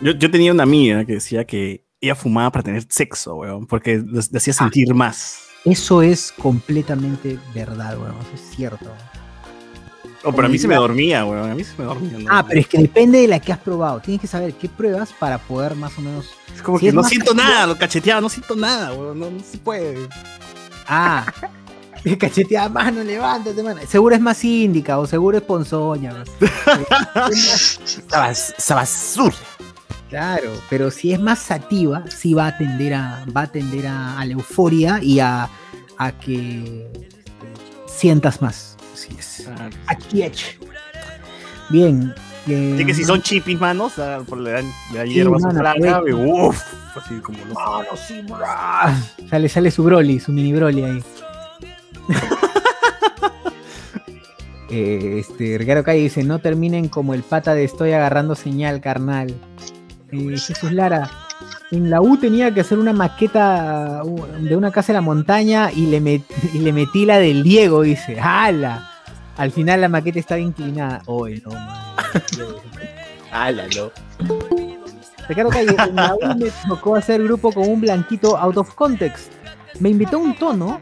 Yo, 0.03 0.12
yo 0.12 0.30
tenía 0.30 0.53
una 0.53 0.64
amiga 0.64 1.07
que 1.07 1.14
decía 1.14 1.47
que 1.47 1.86
ella 2.03 2.14
fumaba 2.14 2.53
para 2.53 2.64
tener 2.64 2.84
sexo, 2.90 3.36
weón, 3.36 3.66
porque 3.66 3.97
le 3.97 4.36
hacía 4.36 4.53
sentir 4.53 4.92
más. 4.92 5.38
Eso 5.64 6.03
es 6.03 6.32
completamente 6.32 7.38
verdad, 7.55 7.99
weón. 7.99 8.14
Eso 8.20 8.34
es 8.34 8.55
cierto. 8.55 8.90
Oh, 10.24 10.32
pero 10.32 10.46
a 10.46 10.50
mí 10.50 10.58
se 10.58 10.66
me 10.66 10.74
dormía, 10.76 11.24
weón, 11.24 11.50
a 11.50 11.54
mí 11.54 11.62
se 11.64 11.74
me 11.76 11.84
dormía. 11.84 12.18
¿no? 12.18 12.26
Ah, 12.30 12.44
pero 12.46 12.60
es 12.60 12.66
que 12.66 12.78
depende 12.78 13.20
de 13.20 13.28
la 13.28 13.40
que 13.40 13.52
has 13.52 13.58
probado. 13.58 14.00
Tienes 14.00 14.20
que 14.20 14.26
saber 14.26 14.54
qué 14.54 14.68
pruebas 14.68 15.12
para 15.12 15.38
poder 15.38 15.74
más 15.76 15.96
o 15.98 16.00
menos. 16.00 16.30
Es 16.54 16.62
como 16.62 16.78
si 16.78 16.82
que 16.84 16.88
es 16.88 16.94
no 16.94 17.04
siento 17.04 17.32
activo- 17.32 17.36
nada, 17.44 17.66
lo 17.66 17.76
cacheteaba, 17.76 18.20
no 18.20 18.28
siento 18.28 18.56
nada, 18.56 18.92
weón, 18.94 19.18
no, 19.20 19.30
no 19.30 19.40
se 19.40 19.58
puede. 19.58 20.08
Ah, 20.88 21.26
cacheteada 22.18 22.68
mano, 22.68 23.02
levántate, 23.02 23.62
mano. 23.62 23.80
Seguro 23.88 24.14
es 24.14 24.20
más 24.20 24.42
índica 24.44 24.98
o 24.98 25.06
seguro 25.06 25.36
es 25.38 25.42
ponzoña. 25.44 26.14
sabasur. 28.58 29.32
Claro, 30.10 30.50
pero 30.70 30.90
si 30.90 31.12
es 31.12 31.20
más 31.20 31.40
sativa, 31.40 32.04
sí 32.08 32.34
va 32.34 32.46
a 32.48 32.56
tender 32.58 32.94
a, 32.94 33.24
va 33.36 33.42
a, 33.42 33.46
tender 33.48 33.86
a, 33.88 34.18
a 34.20 34.24
la 34.24 34.32
euforia 34.34 35.00
y 35.02 35.18
a, 35.18 35.48
a 35.98 36.12
que 36.20 36.86
sientas 37.86 38.40
más. 38.40 38.73
Así 38.95 39.09
es. 39.18 39.49
Achiech. 39.88 40.59
Bien. 41.68 42.14
eh, 42.47 42.72
Así 42.74 42.86
que 42.86 42.95
si 42.95 43.05
son 43.05 43.20
chipis, 43.20 43.59
manos, 43.59 43.95
por 44.26 44.38
le 44.38 44.53
dan, 44.53 44.72
le 44.92 44.99
dan 44.99 45.09
hierba 45.09 45.36
a 45.36 45.40
su 45.40 45.47
mano, 45.47 45.61
flaca, 45.61 46.03
y 46.07 46.12
uff, 46.12 46.62
así 46.97 47.14
como 47.16 47.38
los... 47.45 47.59
Sale, 49.28 49.49
sale 49.49 49.70
su 49.70 49.82
Broly, 49.82 50.20
su 50.20 50.30
mini 50.32 50.53
Broly 50.53 50.84
ahí. 50.84 51.05
Eh, 54.70 55.18
este, 55.20 55.57
Ricardo 55.57 55.84
Calle 55.84 56.01
dice, 56.01 56.24
no 56.24 56.40
terminen 56.40 56.88
como 56.88 57.14
el 57.14 57.22
pata 57.22 57.55
de 57.55 57.62
estoy 57.62 57.92
agarrando 57.92 58.34
señal, 58.34 58.80
carnal. 58.80 59.32
Eh, 60.11 60.36
Jesús 60.36 60.72
Lara, 60.72 61.09
en 61.74 61.90
la 61.90 62.00
U 62.00 62.16
tenía 62.16 62.52
que 62.54 62.60
hacer 62.60 62.78
una 62.78 62.92
maqueta 62.92 64.02
de 64.40 64.56
una 64.56 64.70
casa 64.70 64.92
en 64.92 64.94
la 64.96 65.00
montaña 65.00 65.70
y 65.72 65.86
le, 65.86 66.00
met- 66.00 66.24
y 66.52 66.58
le 66.58 66.72
metí 66.72 67.04
la 67.06 67.18
del 67.18 67.42
Diego, 67.42 67.82
dice. 67.82 68.18
¡Hala! 68.20 68.90
Al 69.36 69.50
final 69.50 69.80
la 69.80 69.88
maqueta 69.88 70.18
estaba 70.18 70.40
inclinada. 70.40 71.02
Oye, 71.06 71.42
no. 71.46 71.52
Ricardo 75.28 75.50
Calle, 75.50 75.74
en 75.88 75.96
la 75.96 76.14
U 76.14 76.18
me 76.38 76.50
tocó 76.68 76.96
hacer 76.96 77.22
grupo 77.22 77.50
con 77.52 77.68
un 77.68 77.80
blanquito 77.80 78.36
out 78.36 78.56
of 78.58 78.74
context. 78.74 79.32
Me 79.80 79.88
invitó 79.88 80.18
un 80.18 80.36
tono 80.36 80.80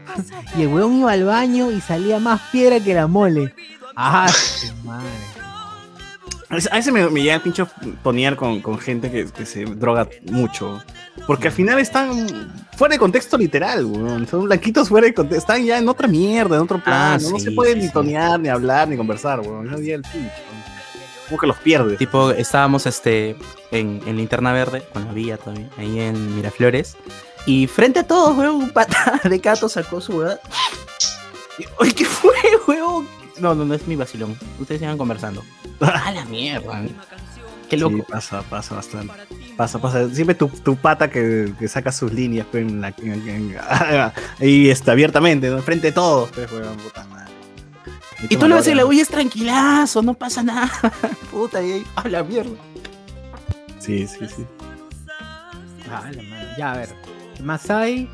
y 0.57 0.61
el 0.63 0.67
weón 0.67 0.93
iba 0.99 1.11
al 1.13 1.23
baño 1.23 1.71
y 1.71 1.81
salía 1.81 2.19
más 2.19 2.41
piedra 2.51 2.79
que 2.79 2.93
la 2.93 3.07
mole. 3.07 3.53
¡Ah, 3.95 4.27
madre! 4.83 5.07
A 6.53 6.75
veces, 6.75 6.93
me, 6.93 7.09
me 7.09 7.21
llega 7.21 7.35
el 7.35 7.41
pincho 7.41 7.67
ponear 8.03 8.35
con, 8.35 8.61
con 8.61 8.77
gente 8.79 9.09
que, 9.09 9.25
que 9.25 9.45
se 9.45 9.65
droga 9.65 10.07
mucho. 10.31 10.81
Porque 11.27 11.47
al 11.47 11.53
final 11.53 11.79
están 11.79 12.53
fuera 12.77 12.93
de 12.93 12.99
contexto 12.99 13.37
literal, 13.37 13.85
weón. 13.85 14.27
Son 14.27 14.43
blanquitos 14.45 14.89
fuera 14.89 15.07
de 15.07 15.13
contexto. 15.13 15.39
Están 15.39 15.65
ya 15.65 15.77
en 15.77 15.87
otra 15.87 16.07
mierda, 16.07 16.55
en 16.55 16.61
otro 16.63 16.79
plan. 16.83 17.13
Ah, 17.13 17.17
no, 17.21 17.31
No 17.31 17.39
se 17.39 17.49
sí, 17.49 17.55
puede 17.55 17.73
sí, 17.73 17.79
ni 17.79 17.87
sí. 17.87 17.93
tonear, 17.93 18.39
ni 18.39 18.49
hablar, 18.49 18.87
ni 18.87 18.97
conversar, 18.97 19.39
weón. 19.39 19.69
No 19.69 19.77
día 19.77 19.95
el 19.95 20.01
pincho. 20.03 20.31
Como 21.29 21.39
que 21.39 21.47
los 21.47 21.57
pierdes. 21.57 21.97
Tipo, 21.97 22.31
estábamos 22.31 22.85
este, 22.85 23.35
en, 23.71 24.01
en 24.05 24.17
Linterna 24.17 24.51
Verde, 24.53 24.83
con 24.91 25.05
la 25.05 25.13
villa 25.13 25.37
todavía, 25.37 25.69
ahí 25.77 25.99
en 25.99 26.35
Miraflores. 26.35 26.97
Y 27.45 27.67
frente 27.67 27.99
a 27.99 28.07
todos, 28.07 28.37
weón, 28.37 28.55
un 28.55 28.69
pata 28.71 29.19
de 29.29 29.37
gato 29.39 29.69
sacó 29.69 30.01
su 30.01 30.17
weón. 30.17 30.37
Y, 31.57 31.65
Oye, 31.77 31.93
¿qué 31.93 32.05
fue, 32.05 32.33
weón? 32.67 33.07
No, 33.39 33.55
no, 33.55 33.65
no 33.65 33.73
es 33.73 33.87
mi 33.87 33.95
vacilón. 33.95 34.37
Ustedes 34.59 34.79
sigan 34.81 34.97
conversando. 34.97 35.43
A 35.79 36.11
la 36.11 36.25
mierda. 36.25 36.83
Qué 37.69 37.77
loco. 37.77 37.97
Sí, 37.97 38.03
pasa, 38.09 38.41
pasa 38.43 38.75
bastante. 38.75 39.13
Pasa, 39.57 39.79
pasa. 39.79 40.09
Siempre 40.09 40.35
tu, 40.35 40.47
tu 40.47 40.75
pata 40.75 41.09
que, 41.09 41.53
que 41.57 41.67
saca 41.67 41.91
sus 41.91 42.11
líneas 42.13 42.45
pues, 42.51 42.63
en 42.63 42.81
la, 42.81 42.93
en- 43.01 43.27
en- 43.29 43.57
ahí 44.39 44.69
está 44.69 44.91
abiertamente, 44.91 45.49
¿no? 45.49 45.61
Frente 45.61 45.91
todos. 45.91 46.29
Pues, 46.31 46.47
puta 46.47 47.05
madre. 47.07 47.31
Y 48.29 48.37
tú 48.37 48.47
le 48.47 48.55
vas 48.55 48.67
a 48.67 48.75
la 48.75 48.83
es 48.93 49.09
tranquilazo, 49.09 50.01
no 50.01 50.13
pasa 50.13 50.43
nada. 50.43 50.71
Puta, 51.31 51.61
y 51.61 51.71
ahí, 51.73 51.85
a 51.95 52.07
la 52.07 52.23
mierda. 52.23 52.55
Sí, 53.79 54.07
sí, 54.07 54.19
sí. 54.33 54.45
Ah, 55.91 56.09
la 56.15 56.23
madre. 56.23 56.47
Ya, 56.57 56.71
a 56.71 56.77
ver. 56.77 56.89
¿Qué 57.35 57.43
más 57.43 57.69
hay? 57.69 58.09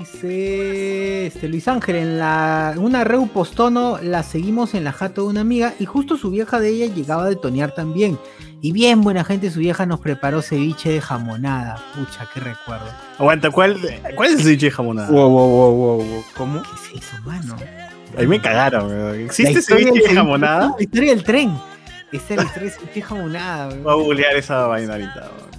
Dice 0.00 1.26
este, 1.26 1.46
Luis 1.46 1.68
Ángel, 1.68 1.96
en 1.96 2.18
la, 2.18 2.72
una 2.78 3.04
reu 3.04 3.28
postono 3.28 3.98
la 4.02 4.22
seguimos 4.22 4.72
en 4.72 4.84
la 4.84 4.92
jato 4.92 5.24
de 5.24 5.28
una 5.28 5.42
amiga 5.42 5.74
y 5.78 5.84
justo 5.84 6.16
su 6.16 6.30
vieja 6.30 6.58
de 6.58 6.70
ella 6.70 6.86
llegaba 6.86 7.28
de 7.28 7.36
tonear 7.36 7.74
también. 7.74 8.18
Y 8.62 8.72
bien 8.72 9.02
buena 9.02 9.24
gente, 9.24 9.50
su 9.50 9.58
vieja 9.58 9.84
nos 9.84 10.00
preparó 10.00 10.40
ceviche 10.40 10.90
de 10.90 11.02
jamonada. 11.02 11.84
Pucha, 11.94 12.26
qué 12.32 12.40
recuerdo. 12.40 12.86
Aguanta, 13.18 13.50
¿cuál, 13.50 13.78
¿cuál 14.14 14.30
es 14.30 14.36
el 14.36 14.44
ceviche 14.44 14.66
de 14.66 14.72
jamonada? 14.72 15.10
Wow, 15.10 15.28
wow, 15.28 15.48
wow, 15.48 15.74
wow, 15.74 15.96
wow. 15.98 16.24
¿Cómo? 16.34 16.62
¿Qué 16.62 16.96
es 16.96 17.04
eso, 17.04 17.16
mano? 17.26 17.56
Ahí 18.16 18.26
me 18.26 18.40
cagaron, 18.40 18.86
weón. 18.86 19.20
¿Existe 19.20 19.60
ceviche 19.60 20.08
de 20.08 20.14
jamonada? 20.14 20.76
La 20.78 20.82
historia 20.82 21.10
del 21.10 21.24
tren. 21.24 21.58
Esa 22.10 22.24
es 22.30 22.36
la 22.36 22.44
historia 22.44 22.70
del 22.70 22.72
ceviche 22.72 22.94
de 22.94 23.02
jamonada, 23.02 23.68
weón. 23.68 23.82
Voy 23.82 23.92
a 23.92 23.96
googlear 23.96 24.36
esa 24.36 24.66
vaina 24.66 24.94
ahorita, 24.94 25.30
weón. 25.36 25.50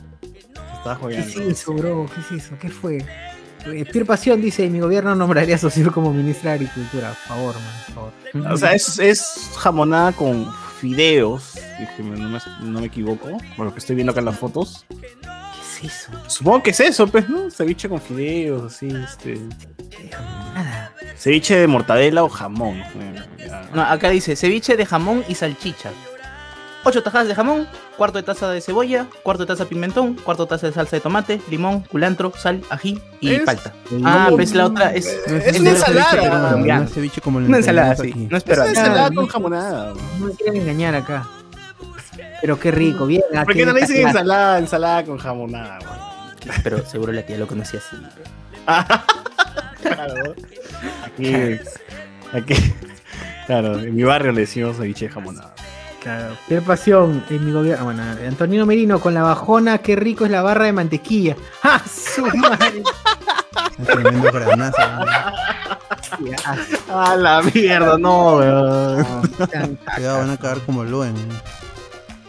Estaba 0.77 1.09
¿Qué 1.09 1.19
es 1.19 1.31
jugando. 1.31 1.51
eso, 1.51 1.73
bro? 1.75 2.09
¿Qué 2.15 2.35
es 2.35 2.43
eso? 2.43 2.55
¿Qué 2.59 2.69
fue? 2.69 3.05
Pierre 3.63 4.05
Pasión 4.05 4.41
dice, 4.41 4.69
mi 4.69 4.79
gobierno 4.79 5.15
nombraría 5.15 5.55
a 5.55 5.57
Socio 5.57 5.91
como 5.91 6.13
ministra 6.13 6.51
de 6.51 6.55
Agricultura. 6.57 7.09
Por 7.09 7.37
favor, 7.37 7.55
man, 7.55 7.63
por 7.85 7.93
favor. 7.93 8.51
O 8.53 8.57
sea, 8.57 8.73
es, 8.73 8.99
es 8.99 9.51
jamonada 9.57 10.11
con 10.11 10.51
fideos, 10.79 11.59
si 11.95 12.03
no 12.03 12.29
me, 12.29 12.39
no 12.61 12.79
me 12.79 12.87
equivoco, 12.87 13.37
por 13.55 13.67
lo 13.67 13.73
que 13.73 13.79
estoy 13.79 13.95
viendo 13.95 14.11
acá 14.11 14.19
en 14.19 14.25
las 14.25 14.37
fotos. 14.37 14.85
¿Qué 15.79 15.87
es 15.87 15.93
eso? 15.93 16.11
Supongo 16.27 16.63
que 16.63 16.71
es 16.71 16.79
eso, 16.79 17.07
pues, 17.07 17.29
¿no? 17.29 17.51
Ceviche 17.51 17.87
con 17.87 18.01
fideos, 18.01 18.73
así, 18.73 18.87
este... 18.87 19.39
Nada. 20.55 20.93
Ceviche 21.15 21.55
de 21.55 21.67
mortadela 21.67 22.23
o 22.23 22.29
jamón. 22.29 22.81
No, 23.73 23.81
acá 23.83 24.09
dice 24.09 24.35
ceviche 24.35 24.75
de 24.75 24.85
jamón 24.85 25.23
y 25.27 25.35
salchicha. 25.35 25.91
8 26.83 27.03
tajadas 27.03 27.27
de 27.27 27.35
jamón, 27.35 27.67
cuarto 28.01 28.17
de 28.17 28.23
taza 28.23 28.49
de 28.49 28.61
cebolla, 28.61 29.05
cuarto 29.21 29.43
de 29.43 29.47
taza 29.47 29.65
de 29.65 29.69
pimentón, 29.69 30.15
cuarto 30.15 30.45
de 30.45 30.49
taza 30.49 30.65
de 30.65 30.73
salsa 30.73 30.95
de 30.95 31.01
tomate, 31.01 31.39
limón, 31.51 31.81
culantro, 31.81 32.33
sal, 32.35 32.63
ají 32.71 32.99
y 33.19 33.35
Es- 33.35 33.41
palta. 33.43 33.73
Ah, 34.03 34.25
no, 34.31 34.37
pues 34.37 34.55
la 34.55 34.65
otra 34.65 34.91
es. 34.95 35.05
No 35.27 35.35
Es 35.37 35.45
es 35.45 35.59
una 35.59 35.69
ceviche 35.75 35.89
ensalada. 36.25 36.83
es 36.83 36.93
ceviche 36.93 37.21
como 37.21 37.37
Una 37.37 37.57
ensalada, 37.57 37.95
sí. 37.95 38.09
aquí. 38.09 38.27
No 38.27 38.37
es 38.37 38.43
Es 38.47 38.57
una 38.57 38.67
ensalada 38.69 39.05
Ah, 39.05 39.11
con 39.13 39.27
jamonada. 39.27 39.93
No 40.19 40.25
me 40.25 40.33
quieren 40.33 40.59
engañar 40.63 40.95
acá. 40.95 41.27
Pero 42.41 42.59
qué 42.59 42.71
rico, 42.71 43.05
bien. 43.05 43.21
ah, 43.35 43.43
¿Por 43.43 43.53
qué 43.53 43.67
no 43.67 43.73
le 43.73 43.81
dicen 43.81 44.07
ensalada, 44.07 44.57
ensalada 44.57 45.03
con 45.05 45.19
jamonada? 45.19 45.77
weón? 45.77 46.55
Pero 46.63 46.83
seguro 46.87 47.11
la 47.13 47.21
tía 47.21 47.37
lo 47.37 47.45
conocía 47.45 47.79
así. 47.79 47.97
Claro. 49.83 50.33
Aquí, 51.05 51.35
aquí, 52.33 52.55
claro, 53.45 53.77
en 53.79 53.93
mi 53.95 54.03
barrio 54.03 54.31
le 54.31 54.41
decimos 54.41 54.77
ceviche 54.77 55.05
de 55.07 55.11
jamonada. 55.13 55.53
Claro. 56.01 56.35
Pierre 56.47 56.65
Pasión, 56.65 57.23
en 57.29 57.45
mi 57.45 57.51
gobierno. 57.51 57.85
Bueno, 57.85 58.01
Antonino 58.27 58.65
Merino 58.65 58.99
con 58.99 59.13
la 59.13 59.21
bajona, 59.21 59.77
qué 59.77 59.95
rico 59.95 60.25
es 60.25 60.31
la 60.31 60.41
barra 60.41 60.65
de 60.65 60.73
mantequilla. 60.73 61.35
¡Ah, 61.63 61.79
su 61.87 62.25
madre! 62.25 62.81
Un 63.77 63.85
tremendo 63.85 64.31
granazo. 64.31 64.81
A 66.89 67.15
la 67.15 67.43
mierda, 67.43 67.97
no, 67.99 68.37
weón. 68.37 69.05
Cuidado, 69.95 70.17
van 70.19 70.29
a 70.31 70.33
acabar 70.33 70.59
como 70.61 70.83
Luen. 70.83 71.13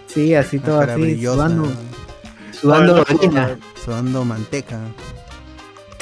Sí, 0.06 0.34
así 0.34 0.58
todo 0.58 0.80
así, 0.80 1.00
brillosa, 1.00 1.48
sudando, 1.48 1.72
sudando 2.60 3.04
sudando 3.82 4.24
manteca. 4.26 4.78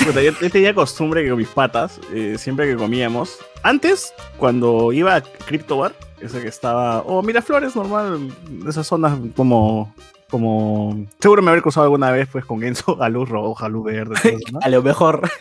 Puta, 0.05 0.21
yo, 0.21 0.33
yo 0.41 0.51
tenía 0.51 0.75
costumbre 0.75 1.23
que 1.23 1.29
con 1.29 1.39
mis 1.39 1.49
patas, 1.49 2.01
eh, 2.13 2.35
siempre 2.37 2.67
que 2.67 2.77
comíamos, 2.77 3.39
antes, 3.63 4.13
cuando 4.39 4.93
iba 4.93 5.15
a 5.15 5.21
Crypto 5.21 5.79
Bar, 5.79 5.93
ese 6.21 6.41
que 6.41 6.49
estaba, 6.49 7.03
o 7.03 7.23
Miraflores, 7.23 7.75
normal, 7.77 8.33
de 8.49 8.71
esas 8.71 8.87
zonas 8.87 9.19
como, 9.37 9.95
como, 10.31 11.07
seguro 11.19 11.43
me 11.43 11.51
habré 11.51 11.63
cruzado 11.63 11.85
alguna 11.85 12.11
vez, 12.11 12.29
pues, 12.31 12.45
con 12.45 12.63
Enzo, 12.63 12.97
a 13.03 13.09
luz 13.09 13.29
roja, 13.29 13.67
a 13.67 13.69
luz 13.69 13.85
verde, 13.85 14.15
todo 14.23 14.33
eso, 14.33 14.53
¿no? 14.53 14.59
A 14.63 14.69
lo 14.69 14.83
mejor. 14.83 15.29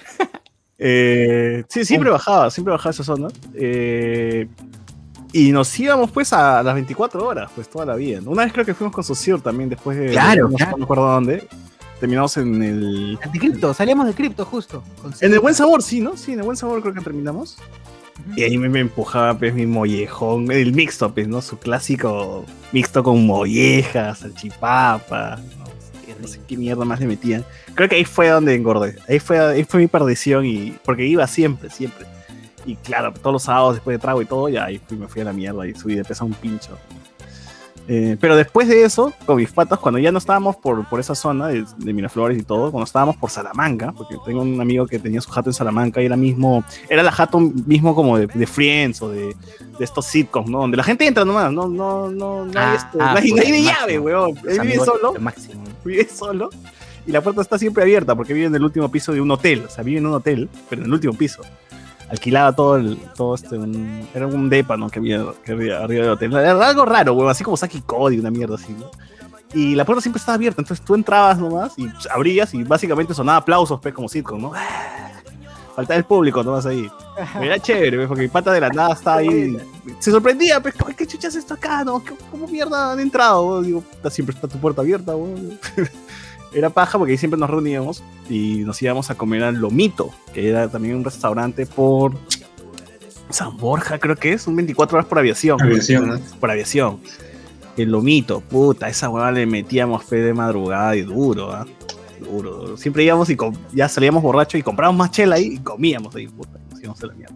Eh, 0.81 1.65
sí, 1.67 1.83
siempre 1.83 2.09
bajaba, 2.09 2.49
siempre 2.49 2.71
bajaba 2.71 2.91
esa 2.91 3.03
zona. 3.03 3.27
eh, 3.53 4.47
y 5.31 5.51
nos 5.51 5.77
íbamos 5.79 6.09
pues 6.11 6.33
a 6.33 6.63
las 6.63 6.73
24 6.73 7.23
horas, 7.23 7.51
pues 7.53 7.69
toda 7.69 7.85
la 7.85 7.95
vida. 7.95 8.19
¿no? 8.21 8.31
Una 8.31 8.43
vez 8.43 8.53
creo 8.53 8.65
que 8.65 8.73
fuimos 8.73 8.93
con 8.93 9.03
Sociur 9.03 9.41
también, 9.41 9.69
después 9.69 9.97
de... 9.97 10.09
Claro, 10.09 10.49
no, 10.49 10.55
claro. 10.55 10.71
no 10.71 10.77
me 10.77 10.83
acuerdo 10.83 11.07
dónde. 11.07 11.47
Terminamos 11.99 12.35
en 12.37 12.63
el... 12.63 13.19
De 13.31 13.39
cripto, 13.39 13.73
salíamos 13.73 14.07
de 14.07 14.13
cripto 14.13 14.45
justo. 14.45 14.83
En 15.21 15.33
el 15.33 15.39
Buen 15.39 15.53
Sabor, 15.53 15.83
sí, 15.83 15.99
¿no? 15.99 16.17
Sí, 16.17 16.31
en 16.31 16.39
el 16.39 16.45
Buen 16.45 16.57
Sabor 16.57 16.81
creo 16.81 16.93
que 16.93 17.01
terminamos. 17.01 17.57
Y 18.35 18.43
ahí 18.43 18.57
me, 18.57 18.79
empujaba 18.79 19.37
pues 19.37 19.53
mi 19.53 19.65
mollejón, 19.65 20.51
el 20.51 20.73
mixto, 20.73 21.13
pues, 21.13 21.27
¿no? 21.27 21.41
Su 21.41 21.57
clásico 21.57 22.45
mixto 22.71 23.03
con 23.03 23.25
molleja, 23.25 24.15
salchipapa, 24.15 25.37
no, 25.37 25.65
no 26.21 26.27
sé 26.27 26.39
qué 26.47 26.57
mierda 26.57 26.85
más 26.85 26.99
le 26.99 27.07
metían. 27.07 27.43
Creo 27.75 27.89
que 27.89 27.95
ahí 27.95 28.05
fue 28.05 28.29
donde 28.29 28.55
engordé. 28.55 28.95
Ahí 29.07 29.19
fue, 29.19 29.39
ahí 29.39 29.63
fue 29.63 29.81
mi 29.81 29.87
perdición 29.87 30.45
y 30.45 30.77
porque 30.83 31.05
iba 31.05 31.25
siempre, 31.27 31.69
siempre. 31.69 32.05
Y 32.65 32.75
claro, 32.75 33.13
todos 33.13 33.33
los 33.33 33.43
sábados 33.43 33.75
después 33.75 33.95
de 33.95 33.99
trago 33.99 34.21
y 34.21 34.25
todo, 34.25 34.49
ya 34.49 34.65
ahí 34.65 34.81
me 34.91 35.07
fui 35.07 35.21
a 35.21 35.25
la 35.25 35.33
mierda 35.33 35.67
y 35.67 35.73
subí 35.73 35.95
de 35.95 36.03
peso 36.03 36.25
un 36.25 36.33
pincho. 36.33 36.77
Eh, 37.91 38.17
pero 38.21 38.35
después 38.35 38.67
de 38.67 38.83
eso, 38.83 39.11
con 39.25 39.37
mis 39.37 39.51
patas, 39.51 39.79
cuando 39.79 39.97
ya 39.97 40.11
no 40.11 40.19
estábamos 40.19 40.55
por, 40.55 40.85
por 40.87 40.99
esa 40.99 41.15
zona 41.15 41.47
de, 41.47 41.65
de 41.75 41.91
Miraflores 41.91 42.37
y 42.37 42.43
todo, 42.43 42.69
cuando 42.69 42.85
estábamos 42.85 43.17
por 43.17 43.31
Salamanca, 43.31 43.91
porque 43.93 44.15
tengo 44.23 44.43
un 44.43 44.61
amigo 44.61 44.85
que 44.85 44.99
tenía 44.99 45.19
su 45.21 45.31
jato 45.31 45.49
en 45.49 45.55
Salamanca 45.55 45.99
y 45.99 46.05
era 46.05 46.15
mismo, 46.15 46.63
era 46.87 47.01
la 47.01 47.11
jato 47.11 47.39
mismo 47.39 47.95
como 47.95 48.19
de, 48.19 48.27
de 48.27 48.45
Friends 48.45 49.01
o 49.01 49.09
de, 49.09 49.35
de 49.79 49.83
estos 49.83 50.05
sitcoms, 50.05 50.51
¿no? 50.51 50.59
Donde 50.59 50.77
la 50.77 50.83
gente 50.83 51.07
entra 51.07 51.25
nomás, 51.25 51.51
no, 51.51 51.67
no, 51.67 52.11
no, 52.11 52.45
no 52.45 52.59
hay, 52.59 52.67
Ah, 52.67 52.75
este, 52.75 52.97
ah, 53.01 53.11
no 53.13 53.17
hay, 53.17 53.31
no 53.31 53.41
hay 53.41 53.47
pues, 53.47 53.63
llave, 53.63 53.99
weón. 53.99 54.35
Los 54.35 54.53
Él 54.53 54.67
vive 54.67 54.85
solo, 54.85 55.13
vive 55.83 56.07
solo 56.07 56.49
y 57.07 57.11
la 57.11 57.21
puerta 57.21 57.41
está 57.41 57.57
siempre 57.57 57.81
abierta 57.81 58.13
porque 58.13 58.35
vive 58.35 58.45
en 58.45 58.55
el 58.55 58.63
último 58.63 58.91
piso 58.91 59.13
de 59.13 59.19
un 59.19 59.31
hotel, 59.31 59.63
o 59.67 59.69
sea, 59.71 59.83
vive 59.83 59.97
en 59.97 60.05
un 60.05 60.13
hotel, 60.13 60.47
pero 60.69 60.83
en 60.83 60.89
el 60.89 60.93
último 60.93 61.13
piso. 61.13 61.41
Alquilaba 62.09 62.53
todo 62.55 62.77
el, 62.77 62.97
todo 63.15 63.35
este, 63.35 63.55
un- 63.57 64.07
era 64.13 64.25
un 64.25 64.49
depa, 64.49 64.75
¿no? 64.77 64.89
Que 64.89 64.99
había, 64.99 65.23
que 65.45 65.51
había 65.51 65.79
arriba 65.83 66.03
del 66.03 66.11
hotel. 66.13 66.33
Era 66.33 66.67
algo 66.67 66.85
raro, 66.85 67.13
weón, 67.13 67.29
así 67.29 67.43
como 67.43 67.55
Saki 67.57 67.81
Cody, 67.81 68.19
una 68.19 68.31
mierda 68.31 68.55
así, 68.55 68.73
¿no? 68.73 68.89
Y 69.53 69.75
la 69.75 69.83
puerta 69.85 70.01
siempre 70.01 70.19
estaba 70.19 70.35
abierta, 70.35 70.61
entonces 70.61 70.85
tú 70.85 70.93
entrabas 70.95 71.37
nomás 71.39 71.73
y 71.77 71.87
pues, 71.87 72.07
abrías 72.11 72.53
y 72.53 72.63
básicamente 72.63 73.13
sonaba 73.13 73.39
aplausos, 73.39 73.79
pues, 73.81 73.93
como 73.93 74.07
sitcom, 74.09 74.41
¿no? 74.41 74.51
Faltaba 75.75 75.97
el 75.97 76.03
público 76.03 76.43
nomás 76.43 76.65
ahí. 76.65 76.89
Era 77.41 77.57
chévere, 77.59 77.97
pues, 77.97 78.07
porque 78.07 78.23
mi 78.23 78.27
pata 78.27 78.51
de 78.51 78.59
la 78.61 78.69
nada 78.69 78.93
estaba 78.93 79.17
ahí. 79.17 79.55
Se 79.99 80.11
sorprendía, 80.11 80.59
pues, 80.61 80.75
¿qué 80.97 81.07
chuchas 81.07 81.35
esto 81.35 81.53
acá? 81.53 81.83
¿No? 81.83 82.03
¿Qué- 82.03 82.13
¿Cómo 82.31 82.47
mierda 82.47 82.91
han 82.91 82.99
entrado? 82.99 83.61
Digo, 83.61 83.83
siempre 84.09 84.35
está 84.35 84.47
tu 84.47 84.57
puerta 84.59 84.81
abierta, 84.81 85.15
weón. 85.15 85.57
Era 86.53 86.69
paja 86.71 86.97
porque 86.97 87.11
ahí 87.13 87.17
siempre 87.17 87.39
nos 87.39 87.49
reuníamos 87.49 88.01
y 88.29 88.63
nos 88.65 88.81
íbamos 88.81 89.09
a 89.11 89.15
comer 89.15 89.43
al 89.43 89.55
Lomito, 89.55 90.09
que 90.33 90.49
era 90.49 90.67
también 90.69 90.95
un 90.95 91.03
restaurante 91.03 91.65
por 91.65 92.13
San 93.29 93.55
Borja, 93.57 93.99
creo 93.99 94.15
que 94.15 94.33
es, 94.33 94.47
un 94.47 94.55
24 94.55 94.97
horas 94.97 95.07
por 95.07 95.19
aviación. 95.19 95.61
Aviación. 95.61 96.19
Por 96.39 96.49
aviación. 96.49 96.99
El 97.77 97.91
lomito, 97.91 98.41
puta, 98.41 98.89
esa 98.89 99.07
hueá 99.09 99.31
le 99.31 99.45
metíamos 99.45 100.03
fe 100.03 100.17
de 100.17 100.33
madrugada 100.33 100.95
y 100.97 101.01
duro, 101.03 101.51
¿ah? 101.53 101.65
Duro, 102.19 102.51
duro. 102.57 102.77
Siempre 102.77 103.03
íbamos 103.05 103.29
y 103.29 103.37
com- 103.37 103.55
ya 103.71 103.87
salíamos 103.87 104.21
borrachos 104.21 104.59
y 104.59 104.63
comprábamos 104.63 104.97
más 104.99 105.11
chela 105.11 105.35
ahí 105.35 105.53
y 105.53 105.57
comíamos 105.59 106.13
ahí, 106.15 106.27
puta. 106.27 106.59
nos 106.71 106.79
íbamos 106.81 107.01
a 107.03 107.07
la 107.07 107.13
mierda. 107.13 107.35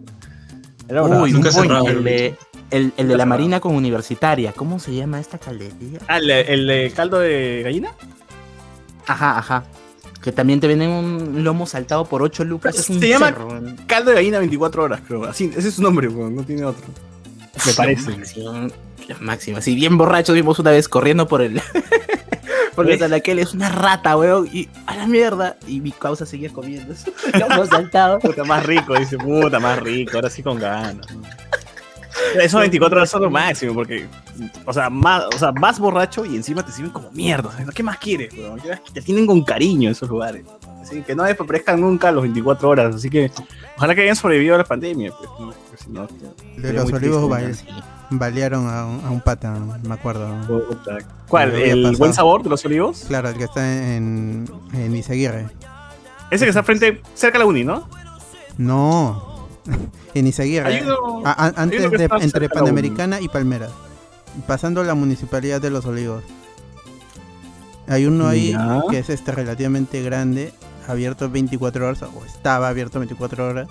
Era. 0.88 1.02
Uy, 1.02 1.32
nunca 1.32 1.50
coño, 1.50 1.86
el 1.88 1.96
el- 1.98 2.04
de, 2.04 2.34
el, 2.70 2.92
el 2.98 3.08
de 3.08 3.16
la. 3.16 3.24
Marina 3.24 3.58
con 3.60 3.74
Universitaria. 3.74 4.52
¿Cómo 4.52 4.78
se 4.80 4.94
llama 4.94 5.18
esta 5.18 5.38
caldería? 5.38 6.00
Ah, 6.08 6.18
¿el, 6.18 6.30
el 6.30 6.66
de 6.66 6.92
caldo 6.94 7.20
de 7.20 7.62
gallina? 7.64 7.92
Ajá, 9.06 9.38
ajá. 9.38 9.64
Que 10.22 10.32
también 10.32 10.58
te 10.60 10.66
venden 10.66 10.88
un 10.90 11.44
lomo 11.44 11.66
saltado 11.66 12.06
por 12.06 12.22
8 12.22 12.44
lucas. 12.44 12.76
Es 12.78 12.88
un 12.88 12.98
Se 13.00 13.08
llama- 13.08 13.26
cerro. 13.26 13.48
Caldo 13.86 14.10
de 14.10 14.16
gallina 14.16 14.38
24 14.38 14.82
horas, 14.84 15.00
creo. 15.06 15.24
Así, 15.24 15.52
ese 15.56 15.68
es 15.68 15.74
su 15.74 15.82
nombre, 15.82 16.08
weón, 16.08 16.34
no 16.34 16.42
tiene 16.44 16.64
otro. 16.64 16.84
Me 17.66 17.72
parece. 17.74 18.10
Lo 18.10 18.16
máximo, 18.18 18.68
lo 19.08 19.20
máximo. 19.20 19.58
Así 19.58 19.74
bien 19.74 19.96
borrachos 19.98 20.34
vimos 20.34 20.58
una 20.58 20.70
vez 20.70 20.88
corriendo 20.88 21.28
por 21.28 21.42
el. 21.42 21.60
Porque 22.74 22.98
Salaquel 22.98 23.38
es 23.38 23.54
una 23.54 23.68
rata, 23.68 24.16
weón. 24.16 24.48
Y 24.52 24.68
a 24.86 24.96
la 24.96 25.06
mierda. 25.06 25.56
Y 25.68 25.80
mi 25.80 25.92
causa 25.92 26.26
seguía 26.26 26.50
comiendo. 26.50 26.92
Lomo 27.38 27.66
saltado. 27.66 28.18
Puta, 28.18 28.42
más 28.44 28.64
rico, 28.66 28.94
dice, 28.98 29.16
puta, 29.16 29.60
más 29.60 29.78
rico, 29.80 30.16
ahora 30.16 30.30
sí 30.30 30.42
con 30.42 30.58
ganas. 30.58 31.06
Esos 32.40 32.60
24 32.60 32.98
horas 32.98 33.10
son 33.10 33.22
lo 33.22 33.30
máximo, 33.30 33.74
porque, 33.74 34.06
o 34.64 34.72
sea, 34.72 34.90
más, 34.90 35.24
o 35.34 35.38
sea, 35.38 35.52
más 35.52 35.78
borracho 35.78 36.24
y 36.24 36.36
encima 36.36 36.64
te 36.64 36.72
sirven 36.72 36.92
como 36.92 37.10
mierda. 37.12 37.50
¿Qué 37.74 37.82
más 37.82 37.98
quieres, 37.98 38.32
más- 38.34 38.62
Te 38.92 39.02
tienen 39.02 39.26
con 39.26 39.42
cariño 39.42 39.90
esos 39.90 40.08
lugares. 40.08 40.44
Así 40.82 41.02
que 41.02 41.14
no 41.14 41.22
desaparezcan 41.24 41.80
nunca 41.80 42.12
los 42.12 42.22
24 42.22 42.68
horas. 42.68 42.94
Así 42.94 43.08
que, 43.10 43.30
ojalá 43.76 43.94
que 43.94 44.02
hayan 44.02 44.16
sobrevivido 44.16 44.54
a 44.54 44.58
la 44.58 44.64
pandemia. 44.64 45.12
Pues, 45.16 45.30
¿no? 45.40 45.46
Porque 45.46 45.82
si 45.82 45.90
no, 45.90 46.06
De 46.06 46.62
sería 46.62 46.72
los 46.80 46.90
muy 46.90 46.98
olivos 46.98 47.64
balearon 48.10 48.68
a 48.68 48.84
un, 48.86 49.04
a 49.04 49.10
un 49.10 49.20
pata, 49.20 49.58
me 49.82 49.94
acuerdo. 49.94 50.28
¿Cuál? 51.28 51.54
¿El 51.54 51.96
buen 51.96 52.12
sabor 52.12 52.42
de 52.42 52.50
los 52.50 52.64
olivos? 52.64 53.04
Claro, 53.08 53.30
el 53.30 53.36
que 53.36 53.44
está 53.44 53.96
en, 53.96 54.48
en 54.72 54.94
Izaguirre. 54.94 55.46
Ese 56.30 56.44
que 56.44 56.50
está 56.50 56.62
frente, 56.62 57.00
cerca 57.14 57.38
de 57.38 57.44
la 57.44 57.46
uni, 57.46 57.64
¿no? 57.64 57.88
No, 58.56 59.33
en 60.14 60.26
Izaguirre. 60.26 60.66
Hay 60.76 60.82
uno- 60.82 61.22
A- 61.24 61.46
a- 61.46 61.52
antes 61.62 61.90
de, 61.90 62.08
entre 62.20 62.48
Panamericana 62.48 63.20
y 63.20 63.28
Palmeras. 63.28 63.70
Pasando 64.46 64.82
la 64.84 64.94
municipalidad 64.94 65.60
de 65.60 65.70
Los 65.70 65.84
Olivos. 65.86 66.22
Hay 67.86 68.06
uno 68.06 68.26
ahí 68.28 68.52
Ya. 68.52 68.82
que 68.90 68.98
es 68.98 69.10
este 69.10 69.32
relativamente 69.32 70.02
grande, 70.02 70.52
abierto 70.88 71.28
24 71.30 71.86
horas, 71.88 72.02
o 72.02 72.24
estaba 72.24 72.68
abierto 72.68 72.98
24 72.98 73.46
horas. 73.46 73.68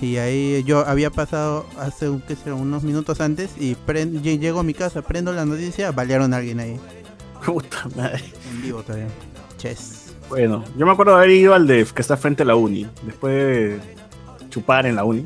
Y 0.00 0.16
ahí 0.18 0.62
yo 0.64 0.80
había 0.86 1.10
pasado 1.10 1.64
hace 1.80 2.10
qué 2.28 2.36
será, 2.36 2.54
unos 2.54 2.82
minutos 2.82 3.20
antes 3.20 3.50
y 3.58 3.76
llego 4.38 4.60
a 4.60 4.62
mi 4.62 4.74
casa, 4.74 5.00
prendo 5.02 5.32
la 5.32 5.46
noticia, 5.46 5.90
balearon 5.92 6.34
a 6.34 6.38
alguien 6.38 6.60
ahí. 6.60 6.78
Puta 7.46 7.88
madre. 7.96 8.22
En 8.50 8.62
vivo 8.62 8.82
todavía. 8.82 9.06
Ches. 9.58 10.12
Bueno, 10.28 10.64
yo 10.76 10.84
me 10.84 10.92
acuerdo 10.92 11.12
de 11.12 11.18
haber 11.18 11.30
ido 11.30 11.54
al 11.54 11.66
de 11.66 11.86
que 11.94 12.02
está 12.02 12.16
frente 12.16 12.42
a 12.42 12.46
la 12.46 12.56
uni. 12.56 12.86
Después 13.04 13.32
de 13.32 13.80
chupar 14.56 14.86
en 14.86 14.96
la 14.96 15.04
uni, 15.04 15.22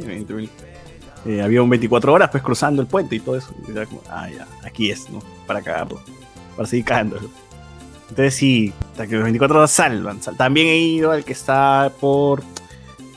eh, 1.27 1.43
había 1.43 1.63
un 1.63 1.69
24 1.71 2.13
horas 2.13 2.31
pues 2.31 2.43
cruzando 2.43 2.83
el 2.83 2.89
puente 2.89 3.15
y 3.17 3.21
todo 3.21 3.37
eso. 3.37 3.55
Y 3.69 3.71
era 3.71 3.87
como, 3.87 4.03
ah, 4.09 4.29
ya, 4.29 4.47
aquí 4.65 4.91
es, 4.91 5.09
¿no? 5.11 5.21
Para 5.47 5.63
cagarlo. 5.63 6.01
Para 6.57 6.69
seguir 6.69 6.85
cagándolo. 6.85 7.29
Entonces 8.09 8.35
sí, 8.35 8.73
hasta 8.91 9.07
que 9.07 9.15
los 9.15 9.23
24 9.25 9.59
horas 9.59 9.71
salvan. 9.71 10.21
sal- 10.23 10.37
También 10.37 10.67
he 10.67 10.79
ido 10.79 11.13
al 11.13 11.25
que 11.25 11.33
está 11.33 11.93
por 12.01 12.43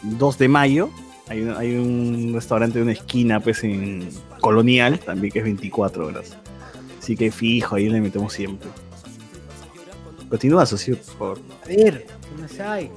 2 0.03 0.37
de 0.37 0.47
mayo. 0.49 0.89
Hay 1.29 1.41
un, 1.41 1.55
hay 1.57 1.75
un 1.75 2.31
restaurante 2.35 2.77
de 2.77 2.83
una 2.83 2.91
esquina, 2.91 3.39
pues 3.39 3.63
en 3.63 4.09
Colonial, 4.41 4.99
también 4.99 5.31
que 5.33 5.39
es 5.39 5.45
24 5.45 6.05
horas. 6.07 6.37
Así 7.01 7.15
que 7.15 7.31
fijo, 7.31 7.75
ahí 7.75 7.89
le 7.89 8.01
metemos 8.01 8.33
siempre. 8.33 8.69
Continúa, 10.29 10.65
socio, 10.65 10.97
por 10.97 11.15
favor. 11.17 11.39
A 11.63 11.67
ver, 11.67 12.05
¿qué 12.05 12.41
más 12.41 12.59
hay? 12.59 12.91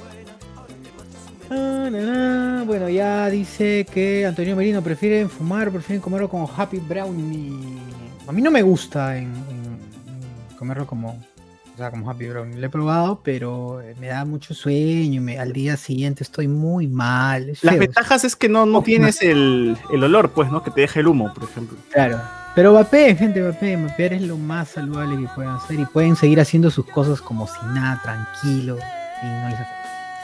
Ah. 1.51 2.63
Bueno, 2.67 2.89
ya 2.89 3.29
dice 3.31 3.87
que 3.93 4.27
Antonio 4.27 4.57
Merino 4.57 4.83
prefieren 4.83 5.31
fumar, 5.31 5.71
prefieren 5.71 6.01
comerlo 6.01 6.29
como 6.29 6.51
Happy 6.55 6.79
Brownie. 6.79 7.79
A 8.27 8.33
mí 8.33 8.43
no 8.43 8.51
me 8.51 8.63
gusta 8.63 9.17
en, 9.17 9.25
en- 9.25 10.51
en 10.51 10.57
comerlo 10.59 10.87
como, 10.87 11.11
o 11.11 11.77
sea, 11.77 11.91
como 11.91 12.11
Happy 12.11 12.27
Brownie. 12.27 12.57
Lo 12.59 12.67
he 12.67 12.71
probado, 12.71 13.21
pero 13.23 13.81
eh, 13.83 13.95
me 14.01 14.09
da 14.09 14.25
mucho 14.25 14.53
sueño. 14.53 15.21
me- 15.23 15.39
al 15.39 15.53
día 15.53 15.77
siguiente 15.77 16.25
estoy 16.25 16.49
muy 16.49 16.89
mal. 16.89 17.51
es 17.51 17.63
Las 17.63 17.75
feo. 17.75 17.81
ventajas 17.83 18.25
es 18.25 18.35
que 18.35 18.49
no, 18.49 18.67
no 18.67 18.83
tienes 18.83 19.23
el, 19.23 19.77
el 19.93 20.03
olor, 20.05 20.31
pues, 20.33 20.51
¿no? 20.51 20.63
Que 20.65 20.71
te 20.73 20.81
deja 20.81 20.99
el 21.01 21.07
humo, 21.07 21.33
por 21.33 21.45
ejemplo. 21.45 21.79
Claro. 21.93 22.21
Pero 22.57 22.73
vapeen, 22.73 23.17
gente, 23.17 23.43
vapeen. 23.43 23.87
Vapear 23.87 24.15
es 24.15 24.23
lo 24.23 24.39
más 24.39 24.69
saludable 24.71 25.17
que 25.21 25.29
pueden 25.35 25.53
hacer 25.53 25.79
y 25.79 25.85
pueden 25.85 26.17
seguir 26.17 26.41
haciendo 26.41 26.71
sus 26.71 26.87
cosas 26.87 27.21
como 27.21 27.47
si 27.47 27.65
nada, 27.75 28.01
tranquilo. 28.03 28.77
Y 29.23 29.27
no 29.27 29.49
les 29.51 29.61
afecta. 29.61 29.76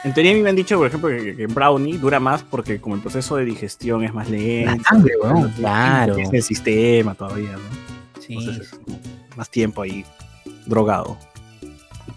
En 0.03 0.13
teoría 0.13 0.31
a 0.33 0.35
mí 0.35 0.41
me 0.41 0.49
han 0.49 0.55
dicho, 0.55 0.77
por 0.77 0.87
ejemplo, 0.87 1.09
que, 1.09 1.35
que 1.35 1.47
brownie 1.47 1.97
dura 1.97 2.19
más 2.19 2.43
porque 2.43 2.79
como 2.81 2.95
el 2.95 3.01
proceso 3.01 3.37
de 3.37 3.45
digestión 3.45 4.03
es 4.03 4.13
más 4.13 4.29
lento. 4.29 4.75
La 4.75 4.83
sangre, 4.83 5.13
weón. 5.21 5.33
no 5.33 5.39
tiene- 5.47 5.55
Claro. 5.59 6.17
Es 6.17 6.33
el 6.33 6.43
sistema 6.43 7.15
todavía, 7.15 7.53
¿no? 7.53 8.21
Sí. 8.21 8.35
Entonces 8.37 8.79
más 9.37 9.49
tiempo 9.49 9.81
ahí 9.81 10.05
drogado. 10.65 11.17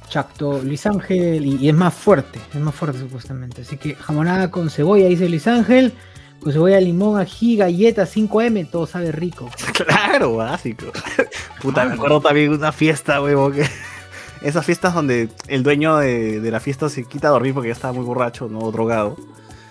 Exacto, 0.04 0.60
Luis 0.62 0.86
Ángel, 0.86 1.44
y, 1.44 1.56
y 1.56 1.68
es 1.68 1.74
más 1.74 1.92
fuerte, 1.94 2.38
es 2.54 2.60
más 2.60 2.74
fuerte 2.74 2.98
supuestamente. 2.98 3.62
Así 3.62 3.76
que 3.76 3.94
jamonada 3.94 4.50
con 4.50 4.70
cebolla, 4.70 5.06
dice 5.08 5.28
Luis 5.28 5.46
Ángel, 5.48 5.92
con 6.40 6.52
cebolla, 6.52 6.80
limón, 6.80 7.18
ají, 7.20 7.56
galleta, 7.56 8.04
5M, 8.06 8.70
todo 8.70 8.86
sabe 8.86 9.10
rico. 9.12 9.50
Claro, 9.72 10.36
básico. 10.36 10.86
Puta, 11.60 11.84
me 11.84 11.94
acuerdo 11.94 12.20
también 12.20 12.50
de 12.50 12.56
una 12.56 12.72
fiesta, 12.72 13.20
huevo, 13.22 13.50
que... 13.50 13.66
Esas 14.46 14.64
fiestas 14.64 14.94
donde 14.94 15.28
el 15.48 15.62
dueño 15.62 15.96
de, 15.96 16.40
de 16.40 16.50
la 16.50 16.60
fiesta 16.60 16.88
se 16.88 17.04
quita 17.04 17.28
a 17.28 17.30
dormir 17.32 17.52
porque 17.54 17.68
ya 17.68 17.74
estaba 17.74 17.92
muy 17.92 18.04
borracho, 18.04 18.48
no 18.48 18.70
drogado. 18.70 19.16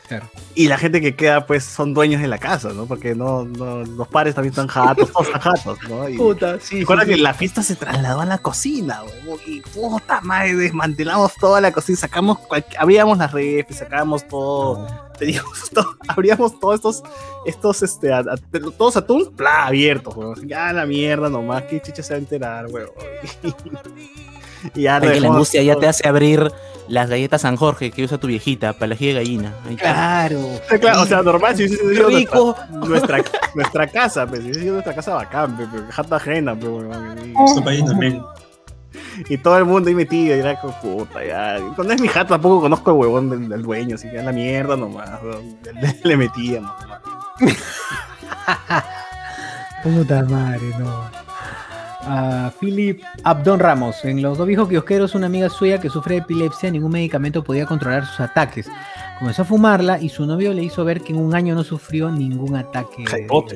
Claro. 0.08 0.28
Y 0.54 0.68
la 0.68 0.78
gente 0.78 1.02
que 1.02 1.16
queda, 1.16 1.48
pues, 1.48 1.64
son 1.64 1.96
dueños 1.96 2.22
de 2.22 2.28
la 2.28 2.38
casa, 2.38 2.70
¿no? 2.74 2.86
Porque 2.86 3.16
no, 3.16 3.44
no 3.46 3.78
los 3.84 4.08
padres 4.08 4.36
también 4.36 4.52
están 4.52 4.68
jatos, 4.68 5.12
todos 5.12 5.26
están 5.28 5.42
jatos, 5.42 5.80
¿no? 5.90 6.08
Y, 6.08 6.16
Puta, 6.16 6.60
sí. 6.60 6.82
Recuerda 6.82 7.06
que 7.06 7.18
la 7.18 7.34
fiesta 7.34 7.64
se 7.64 7.76
trasladó 7.76 8.22
a 8.22 8.26
la 8.28 8.38
cocina, 8.38 9.02
huevón, 9.04 9.40
y 9.48 9.62
puta 9.62 10.22
madre, 10.22 10.56
desmantelamos 10.56 11.34
toda 11.40 11.60
la 11.60 11.72
cocina, 11.72 11.98
sacamos, 11.98 12.38
cual- 12.38 12.66
abríamos 12.78 13.18
las 13.18 13.32
refes, 13.32 13.78
sacábamos 13.78 14.28
todo, 14.28 14.86
teníamos 15.18 15.70
todo, 15.74 15.98
abríamos 16.08 16.60
todos 16.60 16.76
estos, 16.76 17.04
estos, 17.48 17.82
este, 17.82 18.14
a- 18.14 18.20
a- 18.20 18.72
todos 18.78 18.98
atún, 18.98 19.32
bla, 19.36 19.66
abiertos, 19.66 20.16
huevón, 20.16 20.48
ya 20.48 20.72
la 20.72 20.86
mierda 20.86 21.30
nomás, 21.32 21.64
qué 21.64 21.82
chicha 21.82 22.04
se 22.04 22.14
va 22.14 22.18
a 22.18 22.20
enterar, 22.20 22.66
huevón. 22.68 22.94
y 24.76 24.84
ya 24.84 24.99
que 24.99 25.07
la 25.07 25.11
dejamos 25.13 25.36
angustia 25.36 25.63
ya 25.63 25.74
todo. 25.74 25.82
te 25.82 25.88
hace 25.88 26.07
abrir 26.07 26.51
las 26.88 27.09
galletas 27.09 27.41
San 27.41 27.55
Jorge 27.55 27.91
que 27.91 28.03
usa 28.03 28.18
tu 28.18 28.28
viejita 28.28 28.74
para 28.74 28.88
la 28.88 28.95
de 28.95 29.13
gallina. 29.13 29.53
Claro. 29.78 30.39
Claro, 30.80 31.01
o 31.01 31.05
sea, 31.05 31.22
normal, 31.22 31.55
si 31.55 31.66
hubiese 31.66 31.95
sido 31.95 32.09
rico. 32.09 32.55
nuestra, 32.72 33.18
nuestra, 33.18 33.49
nuestra 33.55 33.88
casa, 33.88 34.28
pues, 34.28 34.41
si 34.41 34.45
hubiese 34.45 34.61
sido 34.61 34.74
nuestra 34.74 34.93
casa 34.93 35.13
bacán, 35.16 35.55
pero 35.57 35.84
jata 35.89 36.18
ajena, 36.18 36.57
Este 37.47 37.61
país 37.61 37.86
también. 37.86 38.22
Y 39.30 39.38
todo 39.38 39.57
el 39.57 39.66
mundo 39.66 39.89
ahí 39.89 39.95
metido, 39.95 40.36
y 40.36 40.39
era 40.39 40.59
como 40.59 40.74
puta, 40.82 41.24
ya. 41.26 41.59
Cuando 41.76 41.93
es 41.93 42.01
mi 42.01 42.07
jato 42.07 42.30
tampoco 42.34 42.61
conozco 42.61 42.91
el 42.91 42.97
huevón 42.97 43.30
del, 43.30 43.49
del 43.49 43.61
dueño, 43.61 43.95
así 43.95 44.09
que 44.09 44.18
es 44.18 44.26
la 44.26 44.32
mierda 44.32 44.76
nomás. 44.76 45.09
weón. 45.24 45.57
Le, 45.82 45.99
le 46.03 46.18
metíamos. 46.18 46.72
Puta 49.84 50.24
madre, 50.24 50.72
no. 50.80 51.25
A 52.08 52.51
Philip 52.60 53.01
Abdon 53.24 53.60
Ramos. 53.60 54.03
En 54.06 54.22
los 54.22 54.38
dos 54.38 54.47
viejos 54.47 54.70
kiosqueros, 54.70 55.16
una 55.16 55.26
amiga 55.26 55.49
suya 55.49 55.80
que 55.80 55.89
sufre 55.89 56.16
de 56.16 56.22
epilepsia, 56.22 56.70
ningún 56.72 56.91
medicamento 56.91 57.43
podía 57.43 57.66
controlar 57.66 58.06
sus 58.06 58.20
ataques. 58.20 58.68
Comenzó 59.20 59.43
a 59.43 59.45
fumarla 59.45 59.99
y 59.99 60.10
su 60.10 60.26
novio 60.26 60.53
le 60.53 60.64
hizo 60.64 60.84
ver 60.86 61.01
que 61.01 61.14
en 61.14 61.20
un 61.20 61.34
año 61.34 61.56
no 61.56 61.64
sufrió 61.64 62.12
ningún 62.12 62.56
ataque 62.56 63.03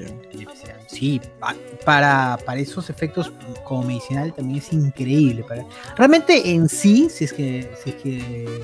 de 0.02 0.08
epilepsia. 0.08 0.78
Sí, 0.88 1.22
pa- 1.40 1.56
para, 1.86 2.38
para 2.46 2.60
esos 2.60 2.90
efectos 2.90 3.32
como 3.66 3.84
medicinal 3.84 4.34
también 4.34 4.60
es 4.60 4.72
increíble. 4.74 5.44
Para... 5.44 5.66
Realmente 5.98 6.52
en 6.52 6.68
sí, 6.70 7.10
si 7.10 7.26
es 7.26 7.34
que, 7.34 7.70
si 7.84 7.90
es 7.92 7.96
que 7.98 8.62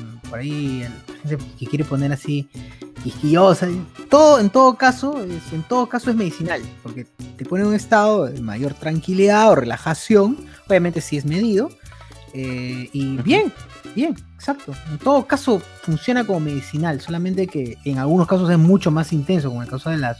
mm, 0.00 0.28
por 0.30 0.38
ahí 0.40 0.80
la 1.06 1.28
gente 1.28 1.44
que 1.58 1.66
quiere 1.66 1.84
poner 1.84 2.12
así 2.12 2.48
quisquillosa, 2.98 3.68
todo, 4.08 4.38
en 4.38 4.50
todo 4.50 4.76
caso, 4.76 5.22
es, 5.22 5.52
en 5.52 5.62
todo 5.62 5.88
caso 5.88 6.10
es 6.10 6.16
medicinal, 6.16 6.62
porque 6.82 7.06
te 7.36 7.44
pone 7.44 7.62
en 7.62 7.68
un 7.68 7.74
estado 7.74 8.26
de 8.26 8.40
mayor 8.40 8.74
tranquilidad 8.74 9.50
o 9.50 9.54
relajación, 9.54 10.38
obviamente 10.66 11.00
si 11.00 11.16
es 11.16 11.24
medido, 11.24 11.70
eh, 12.34 12.88
y 12.92 13.16
bien, 13.18 13.52
bien, 13.94 14.16
exacto. 14.34 14.74
En 14.90 14.98
todo 14.98 15.26
caso 15.26 15.60
funciona 15.82 16.24
como 16.24 16.40
medicinal, 16.40 17.00
solamente 17.00 17.46
que 17.46 17.78
en 17.84 17.98
algunos 17.98 18.26
casos 18.26 18.50
es 18.50 18.58
mucho 18.58 18.90
más 18.90 19.12
intenso, 19.12 19.48
como 19.48 19.62
en 19.62 19.66
el 19.66 19.70
caso 19.70 19.90
de 19.90 19.98
las 19.98 20.18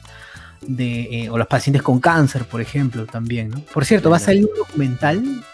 de 0.60 1.24
eh, 1.24 1.30
o 1.30 1.38
los 1.38 1.46
pacientes 1.46 1.82
con 1.82 2.00
cáncer, 2.00 2.44
por 2.44 2.60
ejemplo, 2.60 3.06
también, 3.06 3.50
¿no? 3.50 3.60
Por 3.72 3.84
cierto, 3.84 4.10
va 4.10 4.16
a 4.16 4.20
salir 4.20 4.44
un 4.46 4.56
documental, 4.56 5.44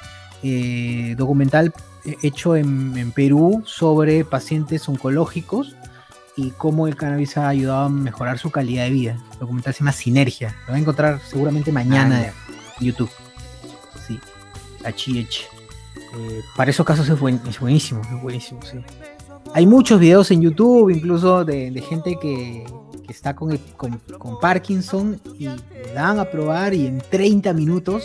eh, 0.43 1.15
documental 1.19 1.75
hecho 2.23 2.57
en, 2.57 2.97
en 2.97 3.13
Perú 3.13 3.63
sobre 3.67 4.25
pacientes 4.25 4.89
oncológicos 4.89 5.77
y 6.37 6.51
cómo 6.53 6.87
el 6.89 6.97
cannabis 6.97 7.37
ha 7.37 7.49
ayudado 7.49 7.85
a 7.85 7.89
mejorar 7.89 8.39
su 8.39 8.51
calidad 8.51 8.85
de 8.85 8.91
vida. 8.91 9.19
El 9.35 9.39
documental 9.39 9.73
se 9.75 9.81
llama 9.81 9.93
Sinergia. 9.93 10.57
Lo 10.67 10.73
va 10.73 10.77
a 10.77 10.81
encontrar 10.81 11.21
seguramente 11.29 11.71
mañana 11.73 12.25
Ah, 12.29 12.33
en 12.81 12.87
YouTube. 12.87 13.11
Sí, 14.07 14.19
HH. 14.85 15.47
Eh, 16.17 16.41
para 16.57 16.71
esos 16.71 16.85
casos 16.87 17.09
es, 17.09 17.19
buen- 17.19 17.41
es 17.49 17.59
buenísimo, 17.59 18.01
es 18.03 18.23
buenísimo, 18.23 18.61
sí. 18.63 18.79
Hay 19.53 19.67
muchos 19.67 20.01
videos 20.01 20.31
en 20.31 20.43
YouTube, 20.43 20.91
incluso 20.91 21.45
de, 21.45 21.71
de 21.71 21.81
gente 21.81 22.17
que, 22.21 22.65
que 23.07 23.13
está 23.13 23.35
con, 23.37 23.53
el- 23.53 23.61
con, 23.77 23.99
con 24.19 24.39
Parkinson 24.41 25.21
y 25.39 25.47
le 25.49 25.93
dan 25.95 26.19
a 26.19 26.25
probar 26.25 26.75
y 26.75 26.87
en 26.87 26.99
30 27.11 27.53
minutos 27.53 28.05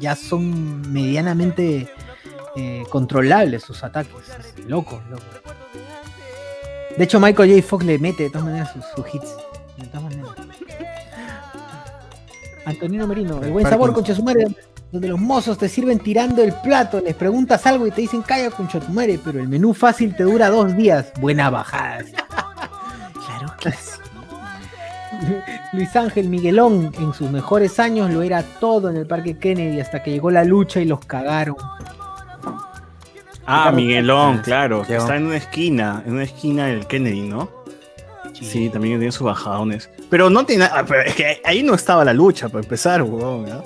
ya 0.00 0.16
son 0.16 0.92
medianamente 0.92 1.88
eh, 2.56 2.82
controlables 2.90 3.62
sus 3.62 3.82
ataques. 3.84 4.12
Es 4.58 4.64
loco, 4.68 5.00
loco. 5.10 5.22
De 6.96 7.04
hecho, 7.04 7.18
Michael 7.18 7.50
J. 7.50 7.62
Fox 7.66 7.84
le 7.84 7.98
mete 7.98 8.24
de 8.24 8.30
todas 8.30 8.44
maneras 8.44 8.72
sus, 8.72 8.84
sus 8.94 9.14
hits. 9.14 9.34
De 9.78 9.86
todas 9.86 10.02
maneras. 10.04 10.30
Antonino 12.66 13.06
Merino, 13.06 13.42
el 13.42 13.52
buen 13.52 13.66
sabor, 13.68 13.94
su 14.06 14.22
madre, 14.22 14.46
donde 14.90 15.08
los 15.08 15.20
mozos 15.20 15.58
te 15.58 15.68
sirven 15.68 15.98
tirando 15.98 16.42
el 16.42 16.52
plato, 16.52 17.00
les 17.00 17.14
preguntas 17.14 17.66
algo 17.66 17.86
y 17.86 17.90
te 17.90 18.00
dicen 18.00 18.22
calla, 18.22 18.50
concha 18.50 18.80
tu 18.80 18.90
madre, 18.92 19.20
pero 19.22 19.40
el 19.40 19.48
menú 19.48 19.74
fácil 19.74 20.16
te 20.16 20.22
dura 20.22 20.48
dos 20.48 20.74
días. 20.76 21.12
Buena 21.20 21.50
bajada. 21.50 22.04
Claro 23.12 23.54
que 23.60 23.70
sí. 23.72 23.98
Luis 25.72 25.94
Ángel 25.96 26.28
Miguelón, 26.28 26.92
en 26.98 27.12
sus 27.12 27.30
mejores 27.30 27.78
años, 27.78 28.10
lo 28.10 28.22
era 28.22 28.42
todo 28.60 28.90
en 28.90 28.96
el 28.96 29.06
Parque 29.06 29.38
Kennedy 29.38 29.80
hasta 29.80 30.02
que 30.02 30.10
llegó 30.10 30.30
la 30.30 30.44
lucha 30.44 30.80
y 30.80 30.84
los 30.84 31.00
cagaron. 31.00 31.56
Ah, 33.46 33.70
Miguelón, 33.72 34.38
claro. 34.38 34.84
Llegó. 34.84 35.02
Está 35.02 35.16
en 35.16 35.26
una 35.26 35.36
esquina, 35.36 36.02
en 36.06 36.14
una 36.14 36.22
esquina 36.24 36.66
del 36.66 36.86
Kennedy, 36.86 37.22
¿no? 37.22 37.50
Sí, 38.32 38.68
también 38.68 38.98
tiene 38.98 39.12
sus 39.12 39.22
bajadones. 39.26 39.88
Pero 40.10 40.28
no 40.30 40.44
tiene 40.44 40.64
nada. 40.64 40.84
pero 40.84 41.02
Es 41.02 41.14
que 41.14 41.40
ahí 41.44 41.62
no 41.62 41.74
estaba 41.74 42.04
la 42.04 42.12
lucha 42.12 42.48
para 42.48 42.62
empezar, 42.64 43.02
weón. 43.02 43.44
¿no? 43.48 43.64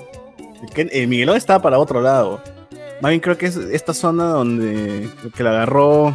El 0.75 1.07
Miguelón 1.07 1.37
estaba 1.37 1.61
para 1.61 1.79
otro 1.79 2.01
lado. 2.01 2.41
Más 3.01 3.09
bien 3.09 3.21
creo 3.21 3.37
que 3.37 3.45
es 3.47 3.55
esta 3.55 3.93
zona 3.93 4.25
donde 4.25 5.09
que 5.35 5.43
la 5.43 5.51
agarró. 5.51 6.09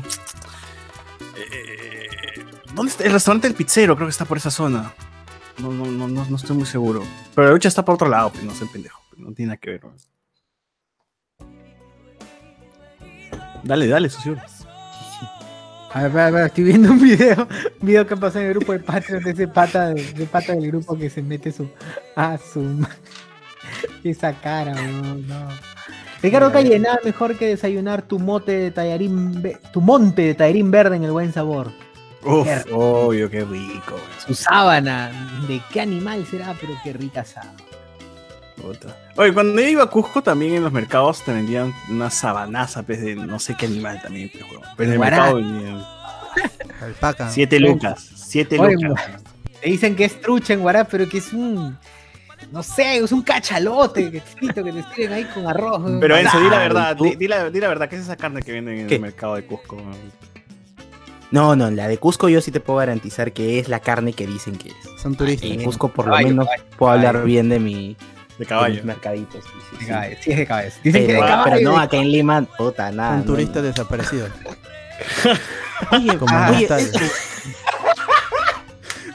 eh, 1.37 2.45
¿Dónde 2.75 2.91
está? 2.93 3.05
El 3.05 3.13
restaurante 3.13 3.49
del 3.49 3.57
pizzero, 3.57 3.97
creo 3.97 4.07
que 4.07 4.13
está 4.13 4.25
por 4.25 4.37
esa 4.37 4.51
zona. 4.51 4.93
No, 5.59 5.71
no, 5.73 5.87
no, 5.87 6.09
no, 6.09 6.27
no 6.29 6.37
estoy 6.37 6.57
muy 6.57 6.67
seguro. 6.67 7.03
Pero 7.35 7.47
la 7.49 7.53
lucha 7.55 7.69
está 7.69 7.85
por 7.85 7.95
otro 7.95 8.09
lado, 8.09 8.31
pues, 8.31 8.45
no 8.45 8.53
sé, 8.55 8.67
pendejo. 8.67 9.01
No 9.17 9.33
tiene 9.33 9.49
nada 9.51 9.57
que 9.59 9.71
ver. 9.71 9.81
Dale, 13.65 13.89
dale, 13.89 14.11
socio. 14.11 14.37
A 15.93 16.09
ver, 16.09 16.19
a 16.19 16.31
ver, 16.31 16.47
estoy 16.47 16.65
viendo 16.65 16.91
un 16.91 17.01
video, 17.01 17.47
un 17.81 17.87
video 17.87 18.07
que 18.07 18.17
pasó 18.17 18.41
en 18.41 18.47
el 18.47 18.55
grupo 18.55 18.73
de 18.73 18.81
Patreon 18.81 19.23
de 19.23 19.31
ese 19.31 19.49
pata, 19.49 19.95
de, 19.95 20.03
de 20.13 20.27
pata 20.27 20.53
del 20.53 20.67
grupo 20.67 20.99
que 20.99 21.09
se 21.09 21.23
mete 21.23 21.53
su. 21.53 21.69
Ah, 22.17 22.37
su. 22.37 22.85
Esa 24.05 24.33
cara, 24.35 24.73
weón, 24.73 25.27
no. 25.27 25.49
Ricardo 26.21 26.51
Calle, 26.53 26.79
nada 26.79 26.99
mejor 27.05 27.37
que 27.37 27.47
desayunar 27.47 28.03
tu 28.03 28.19
mote 28.19 28.53
de 28.53 28.71
tallarín, 28.71 29.43
tu 29.73 29.81
monte 29.81 30.23
de 30.23 30.35
tallarín 30.35 30.71
verde 30.71 30.97
en 30.97 31.05
el 31.05 31.13
buen 31.13 31.33
sabor. 31.33 31.71
Uf, 32.23 32.47
Qué 32.47 32.73
obvio, 32.73 33.31
qué 33.31 33.45
rico. 33.45 33.97
Su 34.27 34.35
sábana, 34.35 35.13
¿de 35.47 35.61
qué 35.71 35.83
animal 35.83 36.27
será? 36.27 36.55
Pero 36.61 36.73
qué 36.83 36.95
rica 36.95 37.25
sábana. 37.25 37.53
Puta. 38.61 38.97
Oye, 39.17 39.33
cuando 39.35 39.61
yo 39.61 39.69
iba 39.69 39.83
a 39.83 39.87
Cusco 39.87 40.23
también 40.23 40.55
en 40.55 40.63
los 40.63 40.73
mercados 40.73 41.23
te 41.23 41.33
vendían 41.33 41.75
una 41.91 42.09
sabanaza 42.11 42.83
pues, 42.85 43.01
de 43.01 43.15
no 43.17 43.39
sé 43.39 43.57
qué 43.57 43.67
animal 43.67 44.01
también. 44.03 44.31
Pues, 44.33 44.45
weón. 44.51 44.63
Pero 44.77 44.89
en 44.89 44.93
el 44.93 44.99
Guará. 44.99 45.17
mercado 45.17 45.37
vendían 45.37 45.85
Alpaca. 46.81 47.31
siete 47.31 47.59
lucas. 47.61 48.11
Siete 48.15 48.59
Oye, 48.59 48.77
lucas. 48.81 49.05
Te 49.61 49.71
dicen 49.71 49.97
que 49.97 50.05
es 50.05 50.21
trucha 50.21 50.53
en 50.55 50.61
Guará, 50.61 50.85
pero 50.85 51.09
que 51.09 51.19
es 51.19 51.33
un. 51.33 51.77
No 52.53 52.63
sé, 52.63 52.99
es 52.99 53.11
un 53.11 53.23
cachalote 53.23 54.11
que, 54.13 54.21
te 54.21 54.73
sirven 54.95 55.13
ahí 55.13 55.25
con 55.25 55.47
arroz. 55.47 55.83
Pero 56.01 56.17
Enzo, 56.17 56.39
di 56.41 56.49
la 56.51 56.57
Ah, 56.57 56.59
verdad, 56.61 56.97
di, 56.97 57.17
di 57.17 57.27
la, 57.27 57.51
di 57.51 57.59
la 57.59 57.69
verdad, 57.69 57.89
¿qué 57.89 57.97
es 57.97 58.03
esa 58.03 58.17
carne 58.17 58.43
que 58.43 58.53
venden 58.53 58.81
en 58.81 58.87
¿Qué? 58.87 58.97
el 58.97 59.01
mercado 59.01 59.35
de 59.35 59.47
Cusco? 59.47 59.77
No, 61.31 61.57
no, 61.57 61.71
la 61.71 61.89
de 61.89 61.99
Cusco 61.99 62.29
yo 62.29 62.41
sí 62.41 62.51
te 62.53 62.61
puedo 62.61 62.79
garantizar 62.79 63.33
que 63.33 63.59
es 63.59 63.69
la 63.69 63.81
carne 63.81 64.13
que 64.13 64.27
dicen 64.27 64.57
que 64.57 64.69
es. 64.69 64.77
Son 65.01 65.17
turistas. 65.17 65.51
En 65.51 65.65
Cusco 65.65 65.89
por 65.89 66.07
lo 66.07 66.17
menos 66.19 66.47
puedo 66.79 66.93
hablar 66.93 67.25
bien 67.25 67.49
de, 67.49 67.59
mi, 67.59 67.97
De 68.39 68.47
caballo. 68.47 68.81
mercaditos. 68.85 69.45
sí, 69.45 69.51
sí, 69.71 69.77
De 69.77 69.85
sí. 69.85 69.87
caballo, 69.91 70.17
sí 70.21 70.31
es 70.33 70.37
de 70.39 70.47
caballo. 70.47 70.71
Dicen 70.83 71.01
que 71.03 71.07
Pero, 71.09 71.23
de 71.23 71.29
caballo. 71.29 71.51
pero 71.57 71.71
no, 71.71 71.79
acá 71.79 71.97
en 71.99 72.11
Lima, 72.11 72.43
puta, 72.43 72.91
nada. 72.91 73.11
Son 73.11 73.19
no. 73.21 73.25
turistas 73.27 73.63
desaparecidos. 73.63 74.31
Oye, 75.93 76.19
Como 76.19 76.37
oye, 76.51 76.63
Natal. 76.63 76.81
este, 76.81 77.01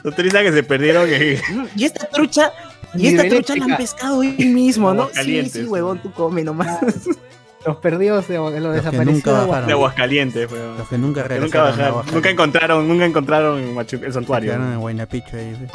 Los 0.04 0.16
turistas 0.16 0.44
que 0.44 0.52
se 0.54 0.64
perdieron 0.64 1.08
que... 1.08 1.42
y 1.76 1.86
esta 1.86 2.08
trucha, 2.08 2.54
y 2.94 3.08
esta 3.08 3.28
trucha 3.28 3.56
la 3.58 3.66
han 3.66 3.78
pescado 3.78 4.18
hoy 4.20 4.32
mismo, 4.32 4.94
¿no? 4.94 5.10
Sí, 5.14 5.50
sí, 5.50 5.64
huevón, 5.66 6.02
tú 6.02 6.12
come 6.14 6.44
nomás. 6.44 6.80
Los 7.66 7.76
perdidos, 7.78 8.26
de, 8.30 8.38
los 8.38 8.54
que 8.54 8.60
desaparecidos. 8.62 9.06
nunca 9.46 9.62
de 9.66 9.74
Aguascalientes, 9.74 10.50
weón. 10.50 10.78
Los 10.78 10.88
que 10.88 10.98
nunca 10.98 11.24
Que 11.28 11.40
nunca 11.42 11.66
regresaron. 11.66 11.68
a 11.68 11.92
bajaron, 11.92 12.16
nunca 12.16 12.30
encontraron, 12.30 12.88
nunca 12.88 13.06
encontraron 13.06 13.76
Machu- 13.76 14.02
el 14.06 14.14
santuario. 14.14 14.52
Quedaron 14.54 14.72
en 14.74 14.78
Huaynapicho 14.80 15.36
ahí. 15.36 15.56
¿sí? 15.60 15.66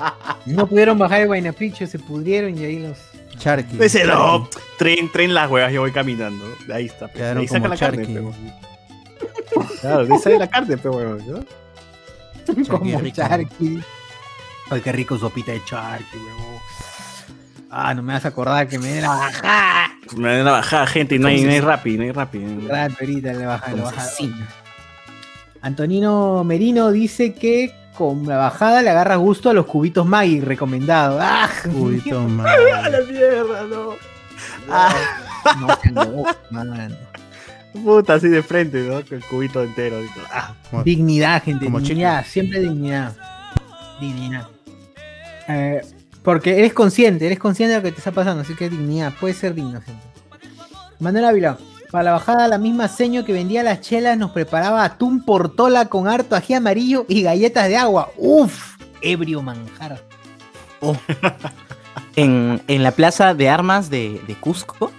No 0.46 0.66
pudieron 0.66 0.98
bajar 0.98 1.20
el 1.22 1.26
Guaynapicho, 1.28 1.86
se 1.86 1.98
pudrieron 1.98 2.56
y 2.56 2.64
ahí 2.64 2.78
los. 2.78 2.98
Charqui. 3.38 3.76
Ese 3.82 4.04
no, 4.04 4.48
tren, 4.78 5.10
tren 5.12 5.32
las 5.34 5.50
huevas, 5.50 5.72
yo 5.72 5.80
voy 5.82 5.92
caminando. 5.92 6.44
Ahí 6.72 6.86
está, 6.86 7.10
ahí 7.36 7.46
saca 7.46 7.68
la 7.68 7.76
carne, 7.76 7.98
charqui. 8.04 8.14
pe, 8.14 8.20
weón. 8.20 8.52
Claro, 9.80 10.06
de 10.06 10.14
ahí 10.14 10.18
sale 10.20 10.38
la 10.38 10.48
carne, 10.48 10.76
pe, 10.76 10.88
weón, 10.88 11.22
¿no? 11.26 12.64
como 12.68 12.98
rico. 13.00 13.16
charqui. 13.16 13.80
Ay, 14.70 14.80
qué 14.80 14.92
rico 14.92 15.18
sopita 15.18 15.52
de 15.52 15.64
charqui, 15.64 16.16
huevón. 16.16 16.60
Ah, 17.70 17.94
no 17.94 18.02
me 18.02 18.12
vas 18.14 18.24
a 18.24 18.28
acordar 18.28 18.66
que 18.68 18.78
me 18.78 18.88
den 18.88 19.02
la 19.02 19.08
bajada. 19.10 19.90
Me 20.16 20.36
dan 20.36 20.44
la 20.44 20.50
bajada, 20.52 20.86
gente, 20.86 21.14
y 21.14 21.18
no 21.18 21.28
hay, 21.28 21.42
no 21.44 21.50
hay 21.52 21.60
rapi, 21.60 21.96
no 21.96 22.02
hay 22.02 22.10
rapi. 22.12 22.40
Rato 22.66 22.96
ahorita 23.00 23.32
le 23.32 23.46
baja, 23.46 23.66
le 23.68 23.72
Como 23.72 23.84
baja. 23.84 24.02
así. 24.02 24.32
Antonino 25.62 26.42
Merino 26.44 26.90
dice 26.90 27.34
que 27.34 27.72
con 27.96 28.26
la 28.26 28.36
bajada 28.36 28.82
le 28.82 28.90
agarra 28.90 29.16
gusto 29.16 29.50
a 29.50 29.54
los 29.54 29.66
cubitos 29.66 30.06
Maggi 30.06 30.40
recomendados. 30.40 31.20
¡Ah! 31.22 31.48
Uy, 31.74 32.00
toma. 32.00 32.44
A 32.84 32.88
la 32.88 33.00
mierda, 33.02 33.64
no. 33.64 33.94
No, 35.60 35.68
sean 35.82 35.94
locos, 35.94 36.36
mano. 36.50 36.96
Puta, 37.84 38.14
así 38.14 38.28
de 38.28 38.42
frente, 38.42 38.82
¿no? 38.82 39.04
Con 39.04 39.18
el 39.18 39.24
cubito 39.24 39.62
entero. 39.62 40.00
Ah, 40.32 40.54
Dignidad, 40.84 41.42
gente, 41.42 41.66
Como 41.66 41.80
dignidad, 41.80 42.24
siempre 42.26 42.60
dignidad. 42.60 43.14
Dignidad. 44.00 44.48
Eh, 45.48 45.80
porque 46.22 46.58
eres 46.58 46.72
consciente, 46.72 47.26
eres 47.26 47.38
consciente 47.38 47.74
de 47.74 47.78
lo 47.80 47.84
que 47.84 47.92
te 47.92 47.98
está 47.98 48.12
pasando, 48.12 48.42
así 48.42 48.54
que 48.54 48.68
dignidad, 48.68 49.12
puede 49.18 49.34
ser 49.34 49.54
digno, 49.54 49.80
gente. 49.80 50.02
Manuel 50.98 51.24
Ávila, 51.24 51.58
para 51.90 52.04
la 52.04 52.12
bajada 52.12 52.48
la 52.48 52.58
misma 52.58 52.88
seño 52.88 53.24
que 53.24 53.32
vendía 53.32 53.62
las 53.62 53.80
chelas 53.80 54.16
nos 54.16 54.30
preparaba 54.30 54.84
atún 54.84 55.24
portola 55.24 55.86
con 55.86 56.06
harto 56.06 56.36
ají 56.36 56.54
amarillo 56.54 57.04
y 57.08 57.22
galletas 57.22 57.68
de 57.68 57.76
agua. 57.76 58.10
Uf, 58.16 58.76
ebrio 59.02 59.42
manjar. 59.42 60.00
en, 62.16 62.62
en 62.68 62.82
la 62.82 62.92
plaza 62.92 63.34
de 63.34 63.48
armas 63.48 63.90
de, 63.90 64.20
de 64.26 64.34
Cusco, 64.36 64.90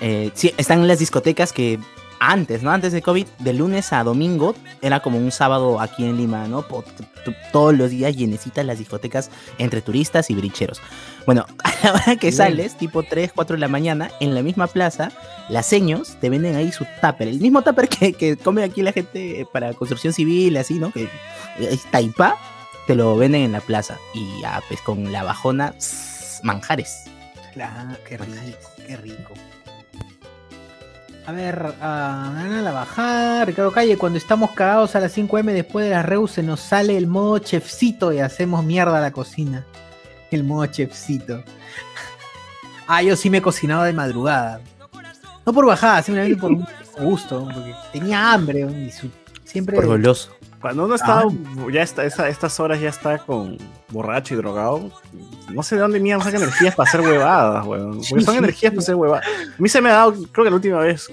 eh, 0.00 0.30
sí, 0.34 0.52
están 0.56 0.88
las 0.88 0.98
discotecas 0.98 1.52
que 1.52 1.78
antes, 2.20 2.62
¿no? 2.62 2.70
Antes 2.70 2.92
de 2.92 3.00
COVID, 3.02 3.26
de 3.38 3.52
lunes 3.54 3.92
a 3.92 4.04
domingo, 4.04 4.54
era 4.82 5.00
como 5.00 5.18
un 5.18 5.32
sábado 5.32 5.80
aquí 5.80 6.04
en 6.04 6.18
Lima, 6.18 6.46
¿no? 6.46 6.64
Todos 7.50 7.74
los 7.74 7.90
días 7.90 8.14
llenecitas 8.14 8.64
las 8.64 8.78
discotecas 8.78 9.30
entre 9.58 9.80
turistas 9.80 10.30
y 10.30 10.34
bricheros. 10.34 10.80
Bueno, 11.26 11.46
a 11.64 11.72
la 11.82 11.92
hora 11.94 12.16
que 12.16 12.28
Bien. 12.28 12.32
sales, 12.34 12.76
tipo 12.76 13.02
3, 13.02 13.32
4 13.34 13.56
de 13.56 13.60
la 13.60 13.68
mañana, 13.68 14.10
en 14.20 14.34
la 14.34 14.42
misma 14.42 14.66
plaza, 14.66 15.10
las 15.48 15.66
seños 15.66 16.16
te 16.20 16.28
venden 16.28 16.54
ahí 16.56 16.70
su 16.70 16.84
tupper, 17.00 17.26
el 17.26 17.40
mismo 17.40 17.62
tupper 17.62 17.88
que, 17.88 18.12
que 18.12 18.36
come 18.36 18.62
aquí 18.62 18.82
la 18.82 18.92
gente 18.92 19.46
para 19.50 19.72
construcción 19.72 20.12
civil, 20.12 20.56
así, 20.58 20.74
¿no? 20.74 20.92
Que 20.92 21.08
es 21.58 21.90
taipa, 21.90 22.36
te 22.86 22.94
lo 22.94 23.16
venden 23.16 23.42
en 23.42 23.52
la 23.52 23.60
plaza. 23.60 23.98
Y 24.12 24.42
ya, 24.42 24.62
pues 24.68 24.82
con 24.82 25.10
la 25.10 25.24
bajona, 25.24 25.74
manjares. 26.42 27.04
Claro, 27.54 27.96
qué 28.06 28.18
rico, 28.18 28.70
qué 28.86 28.96
rico. 28.98 29.32
A 31.26 31.32
ver, 31.32 31.74
ah, 31.80 32.32
a 32.58 32.62
la 32.62 32.72
bajada, 32.72 33.44
Ricardo 33.44 33.70
Calle, 33.70 33.96
cuando 33.96 34.18
estamos 34.18 34.50
cagados 34.52 34.96
a 34.96 35.00
las 35.00 35.16
5M 35.16 35.52
después 35.52 35.84
de 35.84 35.92
las 35.92 36.04
Reus 36.04 36.32
se 36.32 36.42
nos 36.42 36.58
sale 36.60 36.96
el 36.96 37.06
modo 37.06 37.38
chefcito 37.38 38.12
y 38.12 38.18
hacemos 38.18 38.64
mierda 38.64 38.98
a 38.98 39.00
la 39.00 39.12
cocina. 39.12 39.64
El 40.30 40.44
modo 40.44 40.66
chefcito. 40.66 41.42
Ah, 42.92 43.04
yo 43.04 43.14
sí 43.14 43.30
me 43.30 43.38
he 43.38 43.42
cocinado 43.42 43.84
de 43.84 43.92
madrugada. 43.92 44.60
No 45.46 45.52
por 45.52 45.64
bajada, 45.64 46.02
simplemente 46.02 46.36
por 46.40 46.50
gusto, 47.04 47.44
porque 47.54 47.72
tenía 47.92 48.32
hambre 48.32 48.62
y 48.62 48.90
su- 48.90 49.12
siempre... 49.44 49.76
Por 49.76 49.86
goloso. 49.86 50.32
Cuando 50.60 50.84
uno 50.84 50.94
está, 50.94 51.22
ya 51.72 51.82
está, 51.82 52.04
esa- 52.04 52.28
estas 52.28 52.60
horas 52.60 52.80
ya 52.80 52.90
está 52.90 53.18
con 53.18 53.56
borracho 53.88 54.34
y 54.34 54.36
drogado, 54.36 54.90
no 55.48 55.62
sé 55.62 55.76
de 55.76 55.80
dónde 55.80 56.00
mierda 56.00 56.22
saca 56.24 56.36
energías 56.36 56.74
para 56.74 56.88
hacer 56.88 57.00
huevadas, 57.00 57.66
weón. 57.66 57.92
Porque 57.96 58.04
Sí, 58.04 58.20
son 58.24 58.34
sí, 58.34 58.38
energías 58.38 58.70
sí. 58.70 58.76
para 58.76 58.82
hacer 58.82 58.94
huevadas. 58.94 59.26
A 59.26 59.62
mí 59.62 59.68
se 59.68 59.80
me 59.80 59.88
ha 59.90 59.94
dado, 59.94 60.12
creo 60.30 60.44
que 60.44 60.50
la 60.50 60.56
última 60.56 60.78
vez 60.80 61.10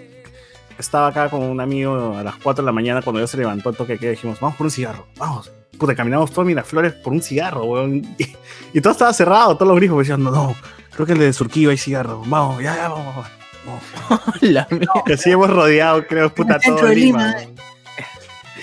estaba 0.78 1.08
acá 1.08 1.30
con 1.30 1.42
un 1.44 1.60
amigo 1.62 2.16
a 2.18 2.24
las 2.24 2.36
4 2.36 2.62
de 2.62 2.66
la 2.66 2.72
mañana 2.74 3.02
cuando 3.02 3.20
ya 3.22 3.28
se 3.28 3.38
levantó 3.38 3.70
el 3.70 3.78
toque 3.78 3.98
que 3.98 4.12
dijimos, 4.12 4.40
vamos 4.40 4.58
por 4.58 4.66
un 4.68 4.72
cigarro, 4.72 5.08
vamos. 5.18 5.50
puta, 5.80 5.96
caminamos 5.96 6.30
todos 6.32 6.46
Miraflores 6.46 6.94
por 6.94 7.14
un 7.14 7.22
cigarro, 7.22 7.64
weón. 7.64 8.02
Y, 8.20 8.36
y 8.78 8.82
todo 8.82 8.92
estaba 8.92 9.14
cerrado, 9.14 9.56
todos 9.56 9.70
los 9.70 9.78
grifos 9.78 10.00
decían, 10.00 10.22
no, 10.24 10.30
no, 10.32 10.56
creo 10.94 11.06
que 11.06 11.14
el 11.14 11.20
de 11.20 11.32
Surquillo 11.32 11.70
hay 11.70 11.78
cigarro. 11.78 12.22
Vamos, 12.26 12.62
ya, 12.62 12.76
ya, 12.76 12.90
vamos, 12.90 13.16
vamos. 13.66 14.36
La 14.42 14.68
mierda. 14.70 14.88
Que 15.06 15.14
así 15.14 15.32
hemos 15.32 15.50
rodeado, 15.50 16.06
creo, 16.06 16.34
puta, 16.34 16.60
todo 16.60 16.88
Lima. 16.90 17.34
Lima. 17.38 17.52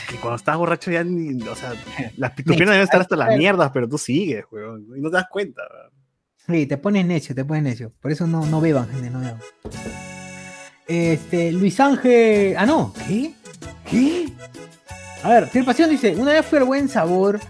Que 0.07 0.17
cuando 0.17 0.37
estás 0.37 0.57
borracho 0.57 0.91
ya 0.91 1.05
ni, 1.05 1.43
o 1.43 1.55
sea, 1.55 1.73
las 2.17 2.35
tus 2.35 2.45
piernas 2.57 2.75
deben 2.75 2.85
estar 2.85 3.01
hasta 3.01 3.17
las 3.17 3.37
mierdas, 3.37 3.71
pero 3.73 3.89
tú 3.89 3.99
sigues, 3.99 4.45
weón. 4.51 4.87
Y 4.97 5.01
no 5.01 5.11
te 5.11 5.17
das 5.17 5.27
cuenta, 5.31 5.63
weón. 5.71 5.95
Sí, 6.47 6.67
te 6.67 6.77
pones 6.77 7.07
necio, 7.07 7.35
te 7.35 7.45
pones 7.45 7.63
necio. 7.63 7.93
Por 8.01 8.13
eso 8.13 8.27
no, 8.27 8.45
no 8.45 8.61
beban, 8.61 8.89
gente, 8.89 9.09
no 9.09 9.21
beban. 9.21 9.39
Este, 10.87 11.53
Luis 11.53 11.81
Ángel. 11.81 12.57
Ah, 12.59 12.67
no. 12.67 12.93
¿Qué? 13.07 13.33
¿Qué? 13.89 14.29
A 15.23 15.31
ver, 15.31 15.49
Tier 15.49 15.65
Pasión 15.65 15.89
dice: 15.89 16.15
Una 16.17 16.33
vez 16.33 16.45
fui 16.45 16.59
al 16.59 16.65
buen 16.65 16.89
sabor 16.89 17.41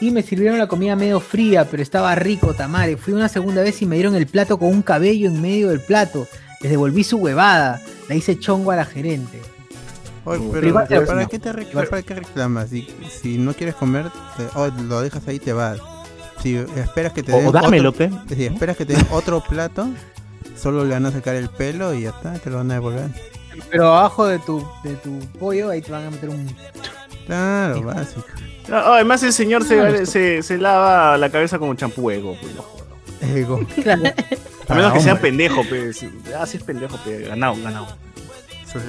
y 0.00 0.10
me 0.10 0.22
sirvieron 0.22 0.58
la 0.58 0.66
comida 0.66 0.96
medio 0.96 1.20
fría, 1.20 1.66
pero 1.70 1.82
estaba 1.82 2.14
rico, 2.16 2.54
tamare. 2.54 2.96
Fui 2.96 3.12
una 3.12 3.28
segunda 3.28 3.62
vez 3.62 3.80
y 3.82 3.86
me 3.86 3.96
dieron 3.96 4.16
el 4.16 4.26
plato 4.26 4.58
con 4.58 4.68
un 4.68 4.82
cabello 4.82 5.28
en 5.28 5.40
medio 5.40 5.68
del 5.68 5.80
plato. 5.80 6.26
Les 6.60 6.70
devolví 6.70 7.04
su 7.04 7.18
huevada. 7.18 7.80
La 8.08 8.16
hice 8.16 8.38
chongo 8.38 8.72
a 8.72 8.76
la 8.76 8.84
gerente. 8.84 9.40
Oye, 10.30 10.48
Pero 10.52 10.66
igual 10.68 10.86
¿para, 11.06 11.26
qué 11.26 11.38
te 11.38 11.52
reclamas, 11.52 11.88
¿para 11.90 12.02
qué 12.02 12.14
reclamas? 12.14 12.68
Si, 12.70 12.88
si 13.20 13.38
no 13.38 13.52
quieres 13.54 13.74
comer, 13.74 14.06
te- 14.36 14.48
oh, 14.54 14.68
lo 14.88 15.00
dejas 15.02 15.26
ahí 15.28 15.38
te 15.38 15.52
vas. 15.52 15.78
Si 16.42 16.56
esperas 16.56 17.12
que 17.12 17.22
te 17.22 17.32
den 17.32 17.46
O, 17.46 17.48
o 17.50 17.52
dámelo, 17.52 17.90
otro, 17.90 18.08
si 18.28 18.44
esperas 18.46 18.76
que 18.76 18.86
te 18.86 18.94
den 18.94 19.06
otro 19.10 19.42
plato, 19.42 19.88
solo 20.56 20.84
le 20.84 20.94
van 20.94 21.06
a 21.06 21.12
sacar 21.12 21.34
el 21.36 21.48
pelo 21.50 21.92
y 21.94 22.02
ya 22.02 22.10
está, 22.10 22.32
te 22.34 22.48
lo 22.50 22.56
van 22.56 22.70
a 22.70 22.74
devolver. 22.74 23.08
Pero 23.70 23.88
abajo 23.94 24.26
de 24.26 24.38
tu, 24.38 24.66
de 24.84 24.94
tu 24.94 25.18
pollo, 25.38 25.70
ahí 25.70 25.82
te 25.82 25.92
van 25.92 26.06
a 26.06 26.10
meter 26.10 26.30
un. 26.30 26.46
Claro, 27.26 27.82
básico. 27.82 28.24
No, 28.68 28.76
además 28.76 29.22
el 29.22 29.32
señor 29.32 29.64
se, 29.64 30.06
se, 30.06 30.42
se 30.42 30.58
lava 30.58 31.16
la 31.18 31.28
cabeza 31.30 31.58
con 31.58 31.76
champú 31.76 32.10
ego, 32.10 32.36
pues. 32.40 32.54
Ego. 33.34 33.60
Claro. 33.82 34.02
A 34.68 34.74
menos 34.74 34.92
Ah, 34.92 34.94
que 34.94 35.00
sea 35.00 35.20
pendejo, 35.20 35.62
pues. 35.68 36.04
Ah, 36.38 36.46
sí 36.46 36.56
es 36.56 36.62
pendejo, 36.62 36.96
pues. 37.04 37.26
Ganado, 37.28 37.56
ganado. 37.62 37.88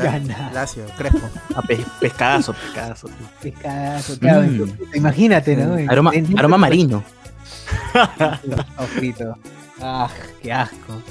Gana. 0.01 0.51
Lacio, 0.53 0.83
crespo. 0.97 1.19
Ah, 1.55 1.61
pe- 1.61 1.83
pescadazo, 1.99 2.53
pescadazo. 2.53 3.09
Pescadazo, 3.41 4.19
claro. 4.19 4.41
Mm. 4.43 4.95
Imagínate, 4.95 5.55
¿no? 5.55 5.75
Aroma, 5.91 6.11
En- 6.13 6.25
en- 6.25 6.39
aroma 6.39 6.57
marino. 6.57 7.03
Oh, 8.77 8.83
frito. 8.95 9.37
Ah, 9.81 10.09
qué 10.41 10.51
asco. 10.53 11.01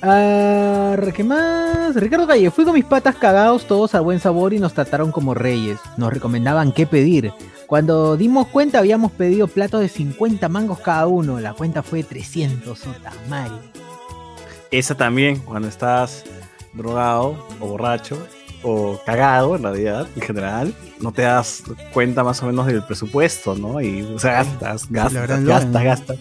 Ah, 0.00 0.96
¿Qué 1.14 1.24
más? 1.24 1.96
Ricardo 1.96 2.26
Calle, 2.26 2.50
fui 2.52 2.64
con 2.64 2.74
mis 2.74 2.84
patas 2.84 3.16
cagados 3.16 3.66
todos 3.66 3.94
a 3.96 4.00
buen 4.00 4.20
sabor 4.20 4.52
y 4.54 4.60
nos 4.60 4.72
trataron 4.72 5.10
como 5.10 5.34
reyes. 5.34 5.78
Nos 5.96 6.12
recomendaban 6.12 6.70
qué 6.70 6.86
pedir. 6.86 7.32
Cuando 7.66 8.16
dimos 8.16 8.46
cuenta 8.46 8.78
habíamos 8.78 9.10
pedido 9.12 9.48
platos 9.48 9.80
de 9.80 9.88
50 9.88 10.48
mangos 10.48 10.78
cada 10.78 11.06
uno. 11.08 11.40
La 11.40 11.52
cuenta 11.52 11.82
fue 11.82 12.04
300, 12.04 12.86
otamari. 12.86 13.50
Esa 14.70 14.94
también, 14.94 15.40
cuando 15.40 15.66
estás 15.68 16.24
drogado 16.78 17.46
o 17.60 17.66
borracho 17.66 18.18
o 18.62 19.00
cagado, 19.04 19.56
en 19.56 19.62
realidad, 19.62 20.06
en 20.16 20.22
general, 20.22 20.74
no 21.00 21.12
te 21.12 21.22
das 21.22 21.62
cuenta 21.92 22.24
más 22.24 22.42
o 22.42 22.46
menos 22.46 22.66
del 22.66 22.82
presupuesto, 22.82 23.54
¿no? 23.54 23.80
Y, 23.80 24.02
o 24.02 24.18
sea, 24.18 24.44
gastas, 24.44 24.90
gastas, 24.90 25.44
gastas, 25.44 25.84
gastas. 25.84 26.18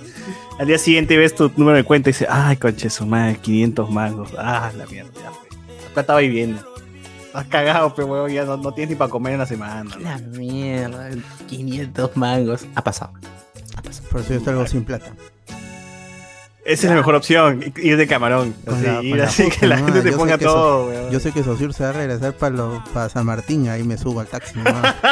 Al 0.60 0.68
día 0.68 0.78
siguiente 0.78 1.18
ves 1.18 1.36
tu 1.36 1.52
número 1.56 1.78
de 1.78 1.84
cuenta 1.84 2.10
y 2.10 2.14
dices, 2.14 2.28
ay, 2.30 2.58
conche, 2.58 2.90
su 2.90 3.06
madre, 3.06 3.38
500 3.38 3.90
mangos. 3.90 4.30
Ah, 4.38 4.72
la 4.76 4.86
mierda, 4.86 5.12
ya 5.16 5.32
fue. 5.32 5.48
La 5.84 5.94
plata 5.94 6.14
va 6.14 6.22
y 6.22 6.30
viene. 6.30 6.58
Estás 7.26 7.46
cagado, 7.48 7.94
pero 7.96 8.08
huevón, 8.08 8.32
ya 8.32 8.46
no, 8.46 8.58
no 8.58 8.72
tienes 8.72 8.92
ni 8.92 8.96
para 8.96 9.10
comer 9.10 9.34
en 9.34 9.40
la 9.40 9.46
semana. 9.46 9.84
¿no? 9.84 10.00
La 10.00 10.18
mierda. 10.18 11.10
500 11.48 12.18
mangos. 12.18 12.66
Ha 12.76 12.84
pasado. 12.84 13.14
Por 14.12 14.22
eso 14.22 14.34
yo 14.34 14.40
salgo 14.40 14.66
sin 14.66 14.84
plata. 14.84 15.14
Esa 16.68 16.84
es 16.88 16.90
la 16.92 16.96
mejor 16.98 17.16
opción, 17.16 17.64
ir 17.78 17.96
de 17.98 18.08
camarón. 18.08 18.54
Con 18.66 18.76
Así, 18.76 18.86
la- 18.86 19.02
ir 19.04 19.22
así 19.22 19.50
que 19.50 19.68
la 19.68 19.78
gente 19.78 20.02
te 20.02 20.12
ponga 20.12 20.38
todo, 20.38 20.88
weón. 20.90 21.10
Yo 21.12 21.20
sé 21.22 21.32
que 21.32 21.42
Sosur 21.44 21.74
se 21.74 21.84
va 21.84 21.90
a 21.90 21.94
regresar 21.94 22.34
para 22.34 23.10
San 23.10 23.26
Martín, 23.26 23.70
ahí 23.70 23.84
me 23.84 23.98
subo 23.98 24.20
al 24.20 24.28
taxi. 24.28 24.58
nomás. 24.60 24.96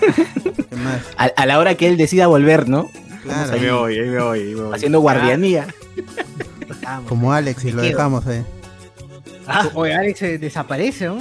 ¿Qué 0.00 0.76
más? 0.76 1.00
A, 1.16 1.24
a 1.24 1.46
la 1.46 1.58
hora 1.58 1.74
que 1.74 1.88
él 1.88 1.96
decida 1.96 2.26
volver, 2.28 2.68
¿no? 2.68 2.88
Claro, 3.24 3.52
Ahí 3.54 3.60
me 3.60 3.72
voy, 3.72 3.98
ahí 3.98 4.08
me 4.08 4.22
voy, 4.22 4.38
ahí 4.40 4.54
me 4.54 4.60
voy. 4.62 4.74
Haciendo 4.76 5.00
guardianía. 5.00 5.66
Vamos. 6.82 7.08
como 7.08 7.32
Alex 7.32 7.64
y 7.64 7.72
lo 7.72 7.82
dejamos 7.82 8.24
ahí. 8.26 8.44
Ah, 9.48 9.68
Oye, 9.74 9.94
Alex 9.94 10.18
se 10.20 10.38
desaparece, 10.38 11.06
¿no? 11.06 11.18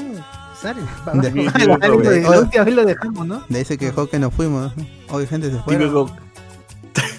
Sale. 0.62 0.82
De- 1.16 1.50
Alex, 1.82 2.10
de- 2.10 2.22
la 2.22 2.40
última 2.42 2.64
vez 2.64 2.76
lo 2.76 2.86
dejamos, 2.86 3.26
¿no? 3.28 3.44
De 3.50 3.58
ahí 3.60 3.66
se 3.66 3.78
quejó 3.78 4.08
que 4.08 4.20
nos 4.20 4.34
fuimos. 4.34 4.72
Hoy 5.10 5.26
gente 5.26 5.50
se 5.50 5.58
fue. 5.60 5.78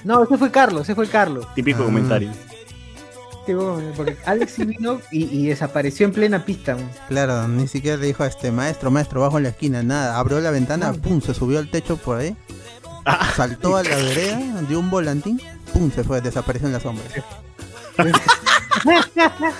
No, 0.06 0.22
ese 0.22 0.38
fue 0.38 0.50
Carlos, 0.52 0.82
ese 0.82 0.94
fue 0.94 1.08
Carlos. 1.08 1.46
típico 1.54 1.82
Ah. 1.82 1.86
comentario. 1.86 2.30
Porque 3.96 4.16
Alex 4.24 4.52
sí 4.52 4.64
vino 4.64 5.00
y, 5.12 5.24
y 5.24 5.46
desapareció 5.48 6.06
en 6.06 6.12
plena 6.12 6.44
pista. 6.44 6.76
Claro, 7.08 7.46
ni 7.46 7.68
siquiera 7.68 7.96
le 7.96 8.06
dijo 8.06 8.22
a 8.24 8.26
este 8.26 8.50
maestro, 8.50 8.90
maestro, 8.90 9.20
bajo 9.20 9.36
en 9.36 9.44
la 9.44 9.50
esquina, 9.50 9.82
nada. 9.84 10.18
Abrió 10.18 10.40
la 10.40 10.50
ventana, 10.50 10.92
pum, 10.92 11.20
se 11.20 11.32
subió 11.34 11.58
al 11.60 11.70
techo 11.70 11.96
por 11.96 12.18
ahí. 12.18 12.36
Ah. 13.04 13.32
Saltó 13.36 13.76
a 13.76 13.82
la 13.84 13.94
vereda, 13.96 14.62
dio 14.68 14.80
un 14.80 14.90
volantín, 14.90 15.40
pum, 15.72 15.90
se 15.92 16.02
fue, 16.02 16.20
desapareció 16.20 16.66
en 16.66 16.72
la 16.72 16.80
sombra. 16.80 17.04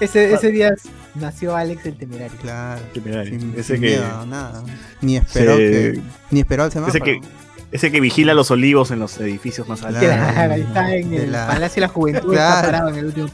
Ese, 0.00 0.32
ese 0.32 0.50
día 0.50 0.74
nació 1.14 1.54
Alex 1.54 1.86
el 1.86 1.96
temerario. 1.96 2.36
Claro. 2.40 2.82
Temerario. 2.92 3.38
Sin, 3.38 3.52
Ese 3.56 3.74
sin 3.74 3.82
que- 3.82 3.88
miedo, 3.88 4.26
nada. 4.26 4.64
Ni 5.00 5.16
esperó 5.16 5.56
Se- 5.56 5.58
que, 5.58 6.02
ni 6.30 6.40
esperó 6.40 6.64
al 6.64 6.72
semáforo. 6.72 7.04
Ese 7.04 7.04
que, 7.20 7.20
ese 7.72 7.90
que 7.90 8.00
vigila 8.00 8.34
los 8.34 8.50
olivos 8.50 8.90
en 8.90 8.98
los 9.00 9.18
edificios 9.18 9.66
más 9.68 9.82
altos. 9.82 10.02
Claro. 10.02 10.54
Está 10.54 10.94
en 10.94 11.10
De 11.10 11.16
el 11.24 11.32
la- 11.32 11.46
Palacio 11.48 11.80
de 11.80 11.86
la 11.86 11.88
Juventud, 11.92 12.30
Claro. 12.32 12.54
está 12.56 12.62
parado 12.62 12.88
en 12.90 12.96
el 12.96 13.04
último. 13.06 13.28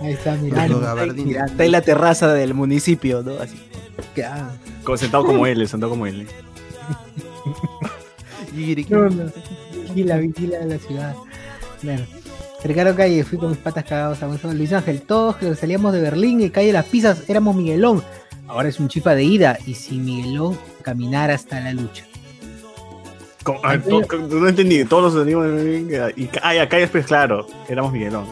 Ahí 0.00 0.12
está 0.12 0.34
mirando. 0.36 0.80
está 1.46 1.64
en 1.64 1.72
la 1.72 1.80
terraza 1.80 2.32
del 2.32 2.52
municipio, 2.54 3.22
¿no? 3.22 3.32
Así. 3.40 3.56
Claro. 4.14 4.48
Como- 4.82 4.98
sentado 4.98 5.24
como 5.24 5.46
él, 5.46 5.66
sentado 5.68 5.90
como 5.90 6.06
él. 6.06 6.26
No, 8.88 9.08
no. 9.08 9.24
Vigila, 9.88 10.16
vigila 10.18 10.58
la 10.64 10.78
ciudad. 10.78 11.14
Claro. 11.80 12.02
Ricardo 12.62 12.94
Calle, 12.94 13.24
fui 13.24 13.36
con 13.38 13.50
mis 13.50 13.58
patas 13.58 13.84
cagados 13.84 14.22
a 14.22 14.26
Gonzalo 14.26 14.54
Luis 14.54 14.72
Ángel. 14.72 15.02
Todos 15.02 15.36
que 15.36 15.54
salíamos 15.54 15.92
de 15.92 16.00
Berlín 16.00 16.40
y 16.40 16.50
calle 16.50 16.72
Las 16.72 16.86
Pizzas 16.86 17.22
éramos 17.28 17.54
Miguelón. 17.56 18.02
Ahora 18.48 18.68
es 18.68 18.78
un 18.80 18.88
chifa 18.88 19.14
de 19.14 19.24
ida. 19.24 19.58
Y 19.66 19.74
si 19.74 19.96
Miguelón 19.98 20.58
caminara 20.82 21.34
hasta 21.34 21.60
la 21.60 21.72
lucha. 21.72 22.04
Ah, 23.62 23.76
to- 23.78 24.00
no 24.18 24.48
entendí, 24.48 24.84
todos 24.84 25.12
los 25.14 25.22
animos. 25.22 25.46
Y, 26.16 26.28
ah, 26.42 26.62
acá 26.62 26.78
después, 26.78 27.04
claro, 27.06 27.46
éramos 27.68 27.92
Miguelón. 27.92 28.26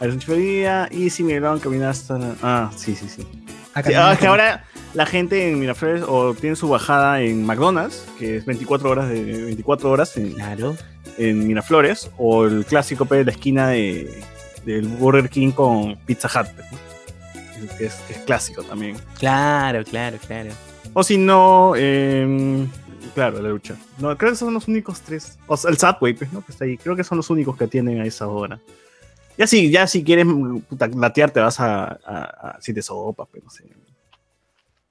A 0.00 0.06
la 0.06 0.16
chifería 0.16 0.88
y 0.92 1.10
si 1.10 1.24
Miguelón 1.24 1.58
caminaba 1.58 1.90
hasta 1.90 2.18
la- 2.18 2.34
Ah, 2.42 2.70
sí, 2.76 2.94
sí, 2.94 3.08
sí. 3.08 3.22
Sí, 3.84 3.94
ah, 3.94 4.12
es 4.12 4.18
que 4.18 4.26
ahora 4.26 4.64
la 4.94 5.06
gente 5.06 5.50
en 5.50 5.58
Miraflores 5.60 6.02
o 6.06 6.34
tiene 6.34 6.56
su 6.56 6.68
bajada 6.68 7.20
en 7.20 7.44
McDonald's, 7.46 8.04
que 8.18 8.36
es 8.38 8.44
24 8.44 8.90
horas 8.90 9.08
de 9.08 9.22
24 9.22 9.90
horas 9.90 10.16
en, 10.16 10.32
Claro. 10.32 10.76
en 11.16 11.46
Miraflores, 11.46 12.10
o 12.16 12.44
el 12.46 12.64
clásico 12.64 13.06
pe, 13.06 13.16
de 13.16 13.24
la 13.26 13.30
esquina 13.32 13.68
de, 13.68 14.22
del 14.64 14.86
Burger 14.88 15.28
King 15.30 15.50
con 15.52 15.96
Pizza 16.06 16.28
Hut, 16.28 16.48
pues, 16.54 16.66
¿no? 16.72 16.78
Que, 17.66 17.86
es, 17.86 17.94
que 18.06 18.12
es 18.14 18.18
clásico 18.20 18.62
también. 18.62 18.96
Claro, 19.18 19.82
claro, 19.84 20.18
claro. 20.26 20.50
O 20.94 21.02
si 21.02 21.18
no, 21.18 21.74
em, 21.76 22.68
claro, 23.14 23.42
la 23.42 23.48
lucha. 23.48 23.74
No, 23.98 24.16
creo 24.16 24.32
que 24.32 24.36
son 24.36 24.54
los 24.54 24.68
únicos 24.68 25.00
tres. 25.00 25.38
O 25.46 25.56
sea, 25.56 25.70
el 25.70 25.78
Subway, 25.78 26.14
pues, 26.14 26.32
¿no? 26.32 26.44
Que 26.44 26.52
está 26.52 26.64
ahí. 26.64 26.76
Creo 26.78 26.94
que 26.96 27.04
son 27.04 27.16
los 27.18 27.28
únicos 27.30 27.56
que 27.56 27.66
tienen 27.66 28.00
a 28.00 28.04
esa 28.06 28.26
hora. 28.28 28.58
Ya 29.36 29.46
si, 29.46 29.70
ya 29.70 29.86
si 29.86 30.02
quieres 30.02 30.26
puta, 30.68 30.88
latear, 30.88 31.30
te 31.30 31.40
vas 31.40 31.60
a, 31.60 31.84
a, 31.84 32.22
a 32.50 32.58
Siete 32.60 32.82
Sopas, 32.82 33.28
pero 33.30 33.44
no 33.44 33.50
sé. 33.50 33.64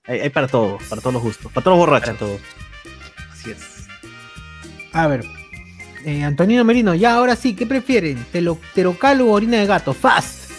Hay, 0.05 0.21
hay 0.21 0.29
para 0.29 0.47
todos, 0.47 0.81
para 0.83 1.01
todos 1.01 1.13
los 1.15 1.23
gustos. 1.23 1.51
Para 1.51 1.63
todos 1.65 1.77
los 1.77 1.85
borrachos. 1.87 2.15
Para 2.15 2.19
todos. 2.19 2.41
Así 3.31 3.51
es. 3.51 3.59
A 4.93 5.07
ver. 5.07 5.25
Eh, 6.05 6.23
Antonino 6.23 6.63
Merino, 6.63 6.95
ya 6.95 7.15
ahora 7.15 7.35
sí, 7.35 7.53
¿qué 7.55 7.65
prefieren? 7.65 8.25
¿Telo- 8.31 8.59
¿Terocal 8.73 9.19
o 9.21 9.31
orina 9.31 9.57
de 9.57 9.65
gato? 9.65 9.93
¡Fast! 9.93 10.49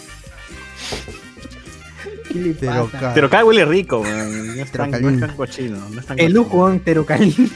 ¿Qué 2.31 2.39
le 2.39 2.53
pasa? 2.53 3.13
Terocal. 3.13 3.43
Huele 3.43 3.65
rico, 3.65 4.01
man. 4.03 4.55
No 4.57 4.63
es 4.63 4.71
tan, 4.71 4.91
no 4.91 5.09
es 5.09 5.19
tan 5.19 5.35
cochino. 5.35 5.77
No 5.89 5.99
es 5.99 6.05
tan 6.05 6.19
El 6.19 6.33
cochino. 6.33 6.39
lujo, 6.43 6.71
¿eh? 6.71 6.81
Terocalín. 6.83 7.51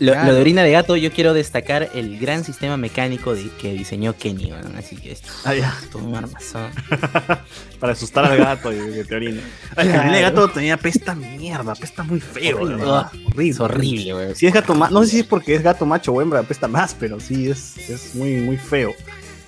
Lo, 0.00 0.12
Claro. 0.12 0.28
lo 0.28 0.34
de 0.36 0.40
orina 0.42 0.62
de 0.62 0.70
gato, 0.70 0.94
yo 0.94 1.10
quiero 1.10 1.34
destacar 1.34 1.90
el 1.92 2.20
gran 2.20 2.44
sistema 2.44 2.76
mecánico 2.76 3.34
de, 3.34 3.50
que 3.60 3.72
diseñó 3.72 4.14
Kenny, 4.16 4.50
¿no? 4.50 4.78
Así 4.78 4.94
que 4.94 5.10
es 5.10 5.22
Ah, 5.44 5.56
ya. 5.56 5.76
todo 5.90 6.04
un 6.04 6.14
armazón. 6.14 6.70
Para 7.80 7.94
asustar 7.94 8.24
al 8.26 8.38
gato 8.38 8.72
y 8.72 8.76
que 8.92 9.02
te 9.04 9.16
orine. 9.16 9.40
Claro. 9.74 9.90
El 9.90 9.96
orina 9.98 10.14
de 10.14 10.22
gato 10.22 10.48
tenía 10.50 10.76
pesta 10.76 11.16
mierda, 11.16 11.74
pesta 11.74 12.04
muy 12.04 12.20
feo. 12.20 12.58
Horrible. 12.58 12.76
verdad. 12.76 13.10
Horrible, 13.26 13.50
Es 13.50 13.58
horrible, 13.60 14.12
güey. 14.12 14.34
Si 14.36 14.46
es 14.46 14.54
gato 14.54 14.72
macho, 14.76 14.94
no 14.94 15.02
sé 15.02 15.10
si 15.10 15.18
es 15.20 15.26
porque 15.26 15.56
es 15.56 15.62
gato 15.64 15.84
macho 15.84 16.12
o 16.12 16.22
hembra, 16.22 16.38
apesta 16.40 16.68
más, 16.68 16.94
pero 16.94 17.18
sí 17.18 17.50
es, 17.50 17.76
es 17.90 18.14
muy, 18.14 18.34
muy 18.34 18.56
feo. 18.56 18.92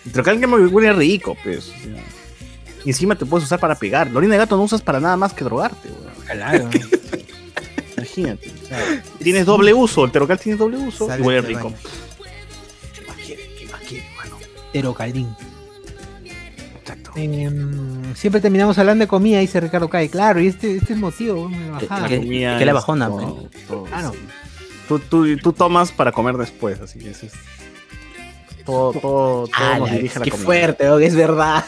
Y 0.05 0.11
trocal 0.11 0.41
que 0.41 0.49
me 0.49 0.57
huele 0.67 0.93
rico, 0.95 1.37
pues. 1.45 1.69
o 1.69 1.85
sea. 1.85 2.03
Y 2.85 2.91
encima 2.91 3.15
te 3.15 3.27
puedes 3.27 3.45
usar 3.47 3.59
para 3.61 3.75
pegar. 3.75 4.11
La 4.11 4.19
orina 4.19 4.35
de 4.35 4.39
gato 4.39 4.57
no 4.57 4.63
usas 4.63 4.81
para 4.83 5.01
nada 5.01 5.17
más 5.17 5.33
que 5.33 5.45
drogarte, 5.45 5.89
weón. 5.89 6.27
Claro. 6.27 6.71
Imagínate. 7.97 8.51
o 8.65 8.67
sea, 8.69 9.03
tienes 9.23 9.45
doble 9.47 9.75
uso, 9.75 10.05
el 10.05 10.11
terocal 10.13 10.39
tiene 10.39 10.57
doble 10.57 10.79
uso 10.79 11.07
Sale 11.07 11.23
y 11.23 11.27
huele 11.27 11.41
rico. 11.43 11.65
baño. 11.65 11.77
¿Qué 12.95 13.01
más 13.07 13.17
quiere? 13.17 13.55
¿Qué 13.59 13.67
más 13.71 13.81
quiere, 13.81 14.07
mano? 14.17 14.37
Terocaldín. 14.73 15.29
Exacto. 16.81 17.13
Em, 17.17 18.15
siempre 18.15 18.41
terminamos 18.41 18.79
hablando 18.79 19.03
de 19.05 19.09
comida, 19.09 19.41
dice 19.41 19.61
Ricardo 19.61 19.89
Cae. 19.91 20.09
Claro, 20.09 20.41
y 20.41 20.47
este, 20.47 20.77
este 20.77 20.95
es 20.95 20.99
motivo, 20.99 21.49
me 21.49 21.71
bajaba. 21.71 22.09
¿Qué- 22.09 22.19
comida 22.19 22.59
qué 22.59 22.65
la 22.65 22.73
bajona, 22.73 23.07
todo- 23.09 23.51
todo, 23.69 23.85
Claro. 23.85 24.13
sí. 24.13 24.19
Tú, 24.89 24.99
tú, 24.99 25.37
tú 25.37 25.53
tomas 25.53 25.93
para 25.93 26.11
comer 26.11 26.37
después, 26.37 26.81
así 26.81 26.99
que 26.99 27.11
es. 27.11 27.21
Todo, 28.65 28.93
todo, 29.01 29.01
todo 29.03 29.51
Ah, 29.53 29.79
nos 29.79 29.91
dirige 29.91 30.17
a 30.17 30.21
la 30.21 30.25
qué 30.25 30.31
comida. 30.31 30.45
fuerte, 30.47 30.89
oh, 30.89 30.99
es 30.99 31.15
verdad. 31.15 31.65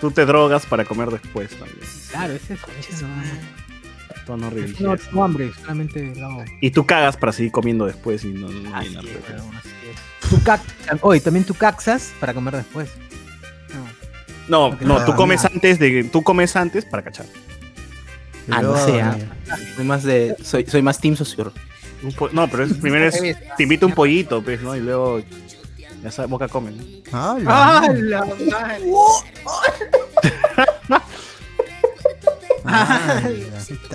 Tú 0.00 0.10
te 0.10 0.26
drogas 0.26 0.66
para 0.66 0.84
comer 0.84 1.08
después 1.10 1.50
también. 1.50 1.78
Claro, 2.10 2.32
ese 2.34 2.54
es 2.54 2.60
ese 2.78 3.04
no, 3.04 3.08
Todo 4.26 4.36
no 4.36 4.50
a 4.50 4.50
eso. 4.96 5.06
tengo 5.10 5.24
hambre, 5.24 5.50
solamente 5.60 6.12
hago. 6.22 6.44
Y 6.60 6.70
tú 6.70 6.84
cagas 6.84 7.16
para 7.16 7.32
seguir 7.32 7.50
comiendo 7.52 7.86
después 7.86 8.24
y 8.24 8.28
no, 8.28 8.48
no 8.48 8.76
Así 8.76 8.88
llenarte. 8.88 9.10
es, 9.12 9.28
weón, 9.40 9.56
así 9.56 9.68
es. 9.90 10.28
Tú 10.30 10.40
también 11.20 11.44
tú 11.44 11.54
caxas 11.54 12.12
para 12.20 12.34
comer 12.34 12.56
después. 12.56 12.90
No. 14.48 14.70
No, 14.70 14.76
no, 14.80 14.98
no 14.98 15.04
tú 15.04 15.14
comes 15.14 15.44
antes 15.44 15.78
de 15.78 16.04
tú 16.04 16.22
comes 16.22 16.54
antes 16.56 16.84
para 16.84 17.02
cachar. 17.02 17.26
Ah, 18.50 18.62
no 18.62 18.76
sé, 18.76 19.00
ah. 19.00 19.16
Soy 19.74 19.84
más 19.84 20.02
de. 20.04 20.36
Soy, 20.42 20.66
soy 20.66 20.82
más 20.82 21.00
Team 21.00 21.16
po- 22.14 22.28
no, 22.32 22.46
pero 22.48 22.64
es, 22.64 22.74
primero 22.74 23.06
es 23.06 23.20
te 23.56 23.62
invito 23.62 23.86
un 23.86 23.92
pollito, 23.92 24.42
pues, 24.42 24.60
¿no? 24.60 24.76
Y 24.76 24.80
luego 24.80 25.20
ya 26.02 26.10
sabes, 26.10 26.30
boca 26.30 26.48
come. 26.48 26.72
¿no? 26.72 26.82
¡Hala! 27.12 27.44
¡Ah, 27.48 27.88
la 27.92 28.24
madre! 28.24 28.84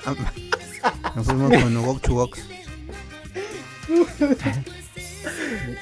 ¡Hala! 0.05 0.33
Nos 1.15 1.25
fuimos 1.25 1.51
con 1.61 1.77
Wok 1.77 2.01
Chugox. 2.01 2.39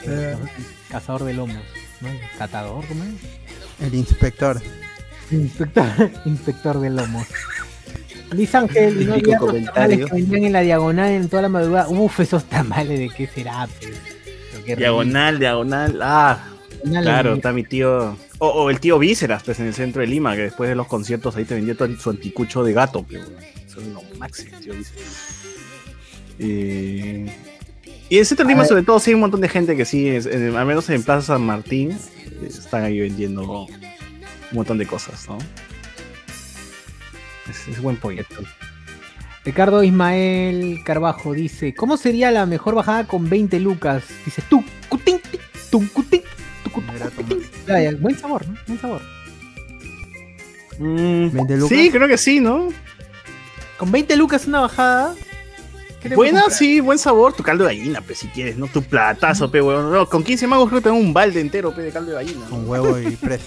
Eh, 0.06 0.36
Cazador 0.90 1.24
de 1.24 1.34
lomos. 1.34 1.58
¿no? 2.02 2.10
Catador, 2.38 2.86
¿cómo 2.88 3.04
es? 3.04 3.86
El 3.86 3.96
inspector. 3.96 4.62
Inspector, 5.32 6.12
inspector 6.26 6.80
de 6.80 6.90
lomos. 6.90 7.28
Liz 8.32 8.54
Ángel, 8.56 9.08
no 9.08 9.14
olvidar 9.16 9.42
los 9.42 9.52
tamales 9.52 9.64
comentario. 9.70 10.08
que 10.08 10.14
vendían 10.14 10.44
en 10.46 10.54
la 10.54 10.62
diagonal 10.62 11.10
en 11.12 11.30
toda 11.30 11.44
la 11.44 11.50
madrugada. 11.50 11.90
Uf, 11.90 12.20
esos 12.20 12.44
tamales 12.46 13.00
de 13.00 13.10
qué 13.10 13.28
será, 13.28 13.68
pues? 13.80 13.94
Pero. 14.76 14.80
Diagonal, 14.92 15.40
diagonal. 15.40 16.00
Ah, 16.02 16.44
Diagonal, 16.84 17.04
claro, 17.04 17.34
está 17.36 17.52
mi 17.52 17.64
tío. 17.64 18.18
O, 18.40 18.48
o 18.48 18.70
el 18.70 18.80
tío 18.80 18.98
Vísceras, 19.00 19.44
pues 19.44 19.60
en 19.60 19.68
el 19.68 19.74
centro 19.74 20.02
de 20.02 20.08
Lima, 20.08 20.36
que 20.36 20.44
después 20.44 20.70
de 20.70 20.76
los 20.76 20.88
conciertos 20.88 21.36
ahí 21.36 21.44
te 21.46 21.56
vendió 21.56 21.76
su 22.00 22.10
anticucho 22.10 22.64
de 22.64 22.74
gato. 22.74 23.04
pues, 23.04 23.20
weón. 23.28 23.36
Eso 23.68 23.82
es 23.82 23.88
lo 23.88 24.02
máximo, 24.18 24.58
tío 24.60 24.74
Vísceras. 24.74 25.28
Eh, 26.40 27.26
Y 28.10 28.16
en 28.16 28.20
el 28.22 28.26
centro 28.26 28.46
de 28.46 28.54
Lima, 28.54 28.64
sobre 28.66 28.84
todo, 28.84 29.00
sí 29.00 29.12
hay 29.12 29.16
un 29.16 29.20
montón 29.22 29.42
de 29.42 29.50
gente 29.50 29.76
que 29.76 29.86
sí, 29.86 30.08
es- 30.08 30.26
en- 30.26 30.56
al 30.56 30.66
menos 30.66 30.90
en 30.90 31.04
Plaza 31.04 31.34
San 31.34 31.42
Martín, 31.46 31.98
están 32.48 32.84
ahí 32.84 33.00
vendiendo 33.00 33.64
un 33.64 33.68
montón 34.54 34.78
de 34.78 34.86
cosas, 34.88 35.28
¿no? 35.28 35.38
Es, 37.50 37.68
es 37.68 37.82
buen 37.82 37.98
proyecto. 37.98 38.42
Ricardo 39.50 39.82
Ismael 39.82 40.82
Carbajo 40.86 41.34
dice: 41.34 41.74
¿Cómo 41.74 41.98
sería 41.98 42.30
la 42.30 42.46
mejor 42.46 42.76
bajada 42.76 43.08
con 43.08 43.28
20 43.28 43.60
lucas? 43.60 44.04
Dice: 44.24 44.44
tú, 44.48 44.64
cutín, 44.88 45.20
tum, 45.72 45.88
cutín, 45.88 46.22
Era 46.96 47.10
cutín. 47.10 47.42
Buen 48.00 48.16
sabor, 48.16 48.48
¿no? 48.48 48.56
Buen 48.68 48.80
sabor. 48.80 49.02
Mm, 50.78 51.32
20 51.32 51.58
lucas. 51.58 51.70
sí, 51.70 51.90
creo 51.90 52.08
que 52.08 52.20
sí, 52.20 52.40
¿no? 52.40 52.68
Con 53.80 53.92
20 53.92 54.16
lucas 54.18 54.46
una 54.46 54.60
bajada. 54.60 55.16
¿qué 56.00 56.10
te 56.10 56.16
Buena, 56.16 56.44
sí, 56.52 56.80
buen 56.80 57.00
sabor. 57.00 57.34
Tu 57.34 57.42
caldo 57.42 57.64
de 57.66 57.76
gallina, 57.76 58.02
pues, 58.02 58.20
si 58.20 58.28
quieres, 58.28 58.56
¿no? 58.56 58.68
Tu 58.68 58.84
platazo, 58.84 59.50
pe, 59.50 59.64
weón. 59.64 59.92
No, 59.92 60.06
con 60.08 60.24
15 60.24 60.46
magos 60.46 60.70
creo 60.70 60.80
que 60.80 60.90
tengo 60.90 60.98
un 60.98 61.12
balde 61.12 61.42
entero, 61.42 61.74
pe, 61.74 61.82
de 61.82 61.92
caldo 61.92 62.12
de 62.12 62.18
gallina. 62.18 62.42
¿no? 62.42 62.50
Con 62.52 62.70
huevo 62.70 63.00
y 63.00 63.16
presa. 63.16 63.46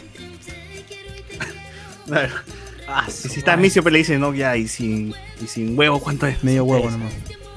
Y 3.09 3.28
si 3.28 3.39
estás 3.40 3.59
misio, 3.59 3.82
pues 3.82 3.93
le 3.93 3.98
dices, 3.98 4.19
no, 4.19 4.35
ya, 4.35 4.56
y 4.56 4.69
sin, 4.69 5.14
y 5.43 5.47
sin 5.47 5.78
huevo, 5.78 6.01
¿cuánto 6.01 6.27
es? 6.27 6.43
Medio 6.44 6.64
huevo 6.64 6.86
Es. 6.86 6.93
nomás. 6.93 7.12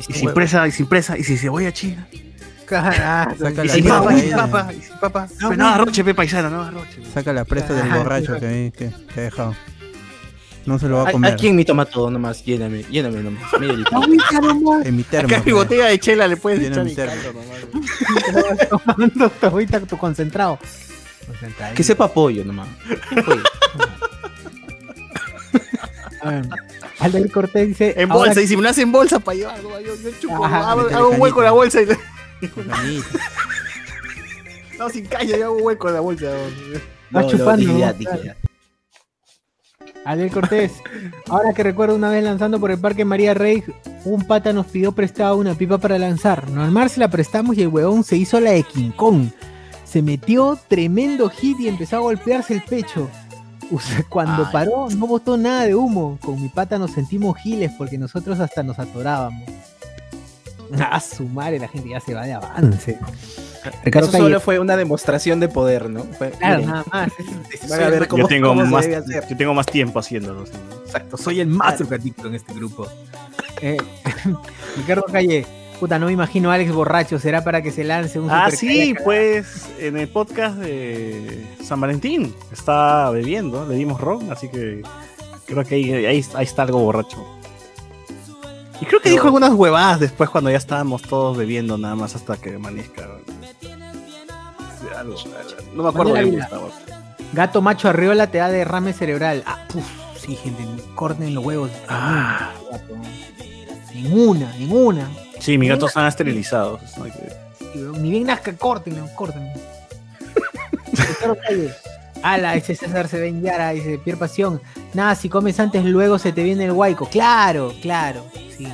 Y 0.08 0.14
sin 0.14 0.34
presa, 0.34 0.68
y 0.68 0.72
sin 0.72 0.88
presa, 0.88 1.18
y 1.18 1.24
sin 1.24 1.38
cebolla 1.38 1.72
china. 1.72 2.08
Carajo, 2.66 3.36
Saca 3.38 3.64
Y 3.64 3.68
la 3.68 3.74
sin 3.74 3.84
presa 3.84 4.00
papa, 4.02 4.14
de 4.14 4.18
y 4.18 4.22
sin 4.22 4.36
papa, 4.36 4.74
y 4.74 4.82
sin 4.82 4.98
papa. 5.00 5.28
No, 5.40 5.48
Pues 5.48 5.58
no, 5.58 5.64
no, 5.64 5.70
no. 5.70 5.76
arroche, 5.76 6.04
pe, 6.04 6.14
paisana, 6.16 6.50
no, 6.50 6.64
arroche. 6.64 7.02
Saca 7.14 7.32
la 7.34 7.46
presa 7.46 7.74
del 7.74 7.92
Ah, 7.92 7.98
borracho 7.98 8.34
que, 8.40 8.74
que, 8.76 8.92
que 9.14 9.20
ha 9.20 9.24
dejado. 9.24 9.56
No 10.66 10.80
se 10.80 10.88
lo 10.90 10.98
va 10.98 11.10
a 11.10 11.12
comer. 11.12 11.34
Aquí 11.34 11.48
en 11.48 11.56
mi 11.56 11.64
toma 11.64 11.86
todo 11.86 12.10
nomás. 12.10 12.44
Lléname, 12.44 12.84
lléname 12.90 13.22
nomás. 13.22 13.44
En 14.84 14.96
mi 14.96 15.04
termo. 15.04 15.28
Acá 15.28 15.38
mi 15.46 15.52
pues. 15.52 15.56
botella 15.56 15.86
de 15.86 16.00
chela 16.00 16.28
le 16.28 16.38
puedes 16.38 16.60
echar 16.60 16.84
mi 16.84 16.96
termo. 16.96 17.14
tomando 18.70 19.30
tu. 19.86 19.98
Concentrado. 19.98 20.58
Que 21.76 21.84
sepa 21.84 22.12
pollo 22.12 22.44
nomás. 22.44 22.68
Pollo. 23.26 23.44
A 26.26 26.32
ver, 26.32 26.46
Aldair 27.00 27.32
Cortés 27.32 27.68
dice. 27.68 27.94
En 27.98 28.12
ahora 28.12 28.26
bolsa, 28.28 28.42
y 28.42 28.48
si 28.48 28.58
me 28.58 28.64
lo 28.64 28.70
hacen 28.70 28.84
en 28.84 28.92
bolsa 28.92 29.20
para 29.20 29.38
llevar, 29.38 29.64
¿no? 29.64 29.80
yo, 29.80 29.96
yo 29.96 30.10
chupo, 30.20 30.46
Ajá, 30.46 30.72
hago, 30.72 31.10
un 31.10 31.22
hueco 31.22 31.40
en 31.42 31.46
la 31.46 31.52
bolsa 31.52 31.82
y 31.82 31.86
le- 31.86 31.98
no, 34.80 34.90
sin 34.90 35.06
caña, 35.06 35.38
yo 35.38 35.46
hago 35.46 35.56
un 35.58 35.64
hueco 35.64 35.88
en 35.88 35.94
la 35.94 36.00
bolsa. 36.02 36.26
¿no? 36.26 36.80
Va 37.20 37.28
chupando, 37.28 37.72
¿no? 37.74 37.94
dignidad. 37.94 38.36
Aldair 40.04 40.32
Cortés. 40.32 40.72
Ahora 41.30 41.54
que 41.54 41.64
recuerdo 41.64 41.96
una 41.96 42.10
vez 42.10 42.24
lanzando 42.24 42.60
por 42.60 42.72
el 42.72 42.80
Parque 42.80 43.06
María 43.06 43.34
Rey, 43.34 43.64
un 44.04 44.26
pata 44.28 44.54
nos 44.54 44.68
pidió 44.68 44.92
prestado 44.92 45.38
una 45.38 45.56
pipa 45.56 45.78
para 45.80 45.98
lanzar. 45.98 46.50
Normal 46.50 46.90
se 46.90 47.00
la 47.00 47.10
prestamos 47.10 47.58
y 47.58 47.62
el 47.64 47.70
huevón 47.70 48.04
se 48.04 48.16
hizo 48.18 48.40
la 48.40 48.52
de 48.52 48.64
King 48.64 48.92
Kong. 48.92 49.30
Se 49.84 50.02
metió 50.02 50.60
tremendo 50.68 51.30
hit 51.30 51.60
y 51.60 51.68
empezó 51.68 51.98
a 51.98 52.00
golpearse 52.00 52.54
el 52.54 52.62
pecho. 52.64 53.10
Cuando 54.10 54.46
Ay. 54.46 54.50
paró 54.52 54.88
no 54.90 55.08
botó 55.08 55.38
nada 55.38 55.64
de 55.66 55.76
humo. 55.76 56.18
Con 56.22 56.42
mi 56.42 56.50
pata 56.50 56.78
nos 56.78 56.92
sentimos 56.92 57.38
giles 57.38 57.72
porque 57.78 57.98
nosotros 57.98 58.40
hasta 58.40 58.64
nos 58.64 58.80
atorábamos. 58.80 59.44
A 60.80 61.00
su 61.00 61.26
madre, 61.28 61.60
la 61.60 61.68
gente 61.68 61.90
ya 61.90 62.00
se 62.00 62.14
va 62.14 62.26
de 62.26 62.34
avance. 62.34 62.98
Ricardo 63.84 64.08
Eso 64.08 64.12
Calle, 64.12 64.24
solo 64.26 64.40
fue 64.40 64.60
una 64.60 64.76
demostración 64.78 65.40
de 65.40 65.48
poder, 65.48 65.90
¿no? 65.90 66.04
Fue, 66.04 66.30
claro, 66.32 66.58
miren, 66.58 66.70
nada 66.72 66.84
más. 66.92 67.12
van 67.70 67.82
a 67.84 67.90
ver 67.90 68.00
Soy- 68.00 68.08
cómo, 68.08 68.22
yo, 68.24 68.28
tengo 68.28 68.48
cómo 68.50 68.66
más, 68.66 68.84
debe 68.84 68.96
hacer. 68.98 69.28
yo 69.30 69.38
tengo 69.38 69.54
más 69.54 69.66
tiempo 69.66 70.00
haciéndolo. 70.00 70.44
Exacto, 70.86 71.18
soy 71.18 71.40
el 71.40 71.48
más 71.48 71.78
drogadicto 71.80 72.28
en 72.28 72.36
este 72.36 72.54
grupo. 72.54 72.88
Eh, 73.62 73.78
Ricardo 74.78 75.04
Calle, 75.12 75.46
puta, 75.76 76.00
no 76.00 76.08
me 76.08 76.14
imagino 76.14 76.52
a 76.52 76.56
Alex 76.56 76.72
borracho, 76.72 77.20
será 77.20 77.44
para 77.44 77.62
que 77.62 77.72
se 77.72 77.84
lance 77.84 78.20
un 78.20 78.30
Ah, 78.30 78.50
sí, 78.52 78.96
pues 79.04 79.68
en 79.80 79.98
el 79.98 80.08
podcast 80.08 80.58
de 80.58 81.46
San 81.64 81.80
Valentín 81.80 82.34
está 82.52 83.10
bebiendo, 83.12 83.66
le 83.68 83.76
dimos 83.76 84.00
ron, 84.02 84.32
así 84.32 84.50
que 84.50 84.82
creo 85.46 85.64
que 85.64 85.76
ahí, 85.76 85.92
ahí, 85.94 86.26
ahí 86.34 86.46
está 86.46 86.64
algo 86.64 86.80
borracho. 86.80 87.26
Y 88.82 88.86
creo 88.86 89.00
que 89.00 89.10
dijo 89.10 89.28
algunas 89.28 89.54
huevadas 89.54 90.00
después 90.00 90.30
cuando 90.30 90.50
ya 90.50 90.58
estábamos 90.58 91.02
todos 91.04 91.38
bebiendo 91.38 91.78
nada 91.78 91.96
más 91.96 92.16
hasta 92.16 92.38
que 92.38 92.56
amanezca. 92.56 93.08
Algo, 94.98 95.16
no 95.74 95.84
me 95.84 95.90
acuerdo 95.90 96.14
bien. 96.14 96.42
Estaba. 96.42 96.68
Gato 97.34 97.62
macho 97.62 97.90
arriola 97.90 98.28
te 98.28 98.38
da 98.38 98.50
derrame 98.50 98.94
cerebral. 98.94 99.44
Ah, 99.46 99.60
puf, 99.72 99.86
sí, 100.18 100.36
gente, 100.36 100.64
corten 100.94 101.34
los 101.34 101.44
huevos. 101.44 101.72
Ah. 101.88 102.52
Gato. 102.72 102.96
Ninguna, 103.94 104.54
ninguna. 104.58 105.10
Sí, 105.40 105.58
mis 105.58 105.70
gatos 105.70 105.90
están 105.90 106.08
esterilizados. 106.08 106.82
no 106.98 107.06
Sí, 107.06 107.80
Ni 108.00 108.12
bien 108.12 108.28
nazca, 108.28 108.54
córtenlo, 108.54 109.08
córtenlo. 109.16 109.52
Ala, 112.24 112.56
ese 112.56 112.76
César 112.76 113.08
se 113.08 113.20
ven 113.20 113.42
Yara, 113.42 113.72
dice 113.72 114.00
Pierre 114.04 114.20
Pasión. 114.20 114.62
Nada, 114.94 115.16
si 115.16 115.30
comes 115.30 115.60
antes, 115.60 115.84
luego 115.86 116.18
se 116.18 116.32
te 116.32 116.44
viene 116.44 116.66
el 116.66 116.74
guayco. 116.74 117.08
Claro, 117.08 117.74
claro. 117.82 118.26
Sí, 118.58 118.68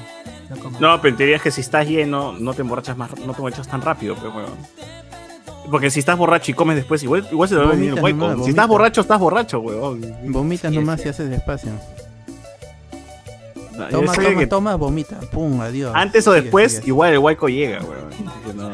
no 0.79 1.01
pero 1.01 1.15
te 1.15 1.23
dirías 1.23 1.41
que 1.41 1.51
si 1.51 1.61
estás 1.61 1.88
lleno, 1.88 2.33
no 2.33 2.53
te 2.53 2.61
emborrachas 2.61 2.95
más, 2.97 3.09
no 3.11 3.31
te 3.33 3.38
emborrachas 3.38 3.67
tan 3.67 3.81
rápido, 3.81 4.15
pero 4.15 4.31
bueno. 4.31 4.49
Porque 5.69 5.89
si 5.89 5.99
estás 5.99 6.17
borracho 6.17 6.51
y 6.51 6.53
comes 6.53 6.75
después, 6.75 7.03
igual, 7.03 7.27
igual 7.31 7.47
se 7.47 7.55
te 7.55 7.61
va 7.61 7.67
a 7.67 7.71
venir 7.71 7.93
el 7.97 8.17
nomás, 8.17 8.43
si 8.43 8.49
estás 8.49 8.67
borracho, 8.67 9.01
estás 9.01 9.19
borracho, 9.19 9.59
weón. 9.59 10.01
Vomitas 10.31 10.71
Sí, 10.71 10.77
nomás 10.77 10.97
sí. 10.97 11.03
si 11.03 11.09
haces 11.09 11.29
despacio. 11.29 11.71
Toma, 13.72 13.89
toma, 14.14 14.35
que 14.39 14.48
toma, 14.48 14.76
vomita. 14.76 15.19
Pum, 15.31 15.61
adiós. 15.61 15.91
Antes 15.95 16.27
o 16.27 16.31
después, 16.34 16.73
sigue. 16.77 16.88
igual 16.88 17.14
el 17.14 17.19
hueco 17.19 17.48
llega, 17.48 17.80
weón. 17.81 18.56
No. 18.56 18.69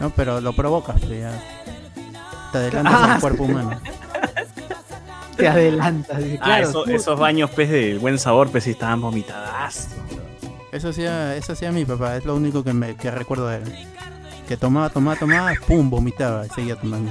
No, 0.00 0.10
pero 0.10 0.40
lo 0.40 0.52
provocas, 0.54 1.00
ya. 1.02 1.32
Te 2.52 2.58
adelantas 2.58 2.94
Ah, 2.96 3.14
al 3.14 3.20
cuerpo 3.20 3.44
humano. 3.44 3.78
te 5.36 5.48
adelantas. 5.48 6.18
Ah, 6.40 6.44
claro, 6.44 6.68
eso- 6.68 6.82
tú- 6.84 6.90
esos 6.90 7.18
baños, 7.18 7.50
pues, 7.54 7.68
de 7.70 7.98
buen 7.98 8.18
sabor, 8.18 8.48
pues, 8.50 8.64
sí 8.64 8.70
estaban 8.70 9.00
vomitadas. 9.00 9.88
Eso 10.72 10.88
hacía, 10.90 11.36
eso 11.36 11.52
hacía 11.52 11.72
mi 11.72 11.84
papá, 11.84 12.16
es 12.16 12.24
lo 12.24 12.34
único 12.36 12.62
que, 12.62 12.72
me, 12.72 12.94
que 12.96 13.10
recuerdo 13.10 13.48
de 13.48 13.56
él. 13.58 13.86
Que 14.48 14.56
tomaba, 14.56 14.88
tomaba, 14.90 15.16
tomaba, 15.18 15.52
pum, 15.66 15.90
vomitaba 15.90 16.46
y 16.46 16.48
seguía 16.50 16.76
tomando. 16.76 17.10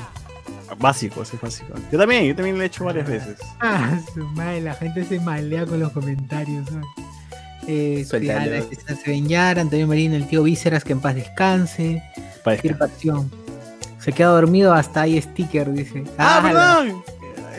Básico, 0.78 1.24
ese 1.24 1.36
es 1.36 1.41
básico. 1.41 1.74
Yo 1.91 1.98
también, 1.98 2.26
yo 2.26 2.36
también 2.36 2.58
lo 2.58 2.64
he 2.64 2.68
hecho 2.68 2.84
varias 2.86 3.08
veces. 3.08 3.38
Ah, 3.60 4.00
su 4.14 4.24
madre, 4.30 4.62
la 4.62 4.74
gente 4.76 5.04
se 5.06 5.20
malea 5.20 5.66
con 5.66 5.80
los 5.80 5.91
comentarios. 5.91 6.68
Eh, 7.68 8.02
este, 8.02 8.96
Sebeñar, 8.96 9.60
Antonio 9.60 9.88
Merino, 9.88 10.16
el 10.16 10.28
tío 10.28 10.44
Vísceras, 10.44 10.84
que 10.84 10.94
en 10.94 11.00
paz 11.02 11.16
descanse. 11.16 12.02
Pasión. 12.44 13.30
Se 14.00 14.12
queda 14.14 14.30
dormido 14.30 14.74
hasta 14.74 15.02
ahí 15.02 15.22
sticker, 15.22 15.72
dice. 15.72 16.04
Ah, 16.18 16.40
la- 16.44 16.82
¿verdad? 16.84 16.96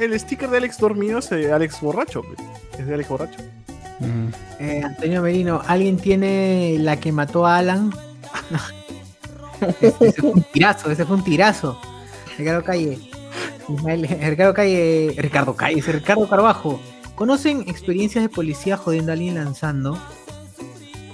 El 0.01 0.19
sticker 0.19 0.49
de 0.49 0.57
Alex 0.57 0.79
dormido 0.79 1.19
es 1.19 1.29
de 1.31 1.53
Alex 1.53 1.81
borracho. 1.81 2.23
pues. 2.23 2.39
Es 2.79 2.87
de 2.87 2.95
Alex 2.95 3.09
borracho. 3.09 3.39
Eh, 4.59 4.81
Antonio 4.83 5.21
Merino, 5.21 5.61
¿alguien 5.67 5.99
tiene 5.99 6.77
la 6.81 6.99
que 6.99 7.13
mató 7.13 7.47
a 7.47 7.59
Alan? 7.59 7.93
ese, 9.81 9.95
ese 10.01 10.21
fue 10.23 10.31
un 10.31 10.43
tirazo, 10.53 10.91
ese 10.91 11.05
fue 11.05 11.17
un 11.17 11.25
tirazo. 11.25 11.79
Ricardo 12.41 12.65
Calle. 12.65 12.99
Ricardo 13.69 14.55
Calle. 14.55 15.15
Ricardo 15.19 15.55
Calle, 15.55 15.83
Ricardo 15.83 16.29
Carbajo. 16.29 16.81
¿Conocen 17.15 17.61
experiencias 17.69 18.25
de 18.25 18.31
policía 18.31 18.79
jodiendo 18.79 19.13
a 19.13 19.15
alguien 19.15 19.35
lanzando? 19.35 19.99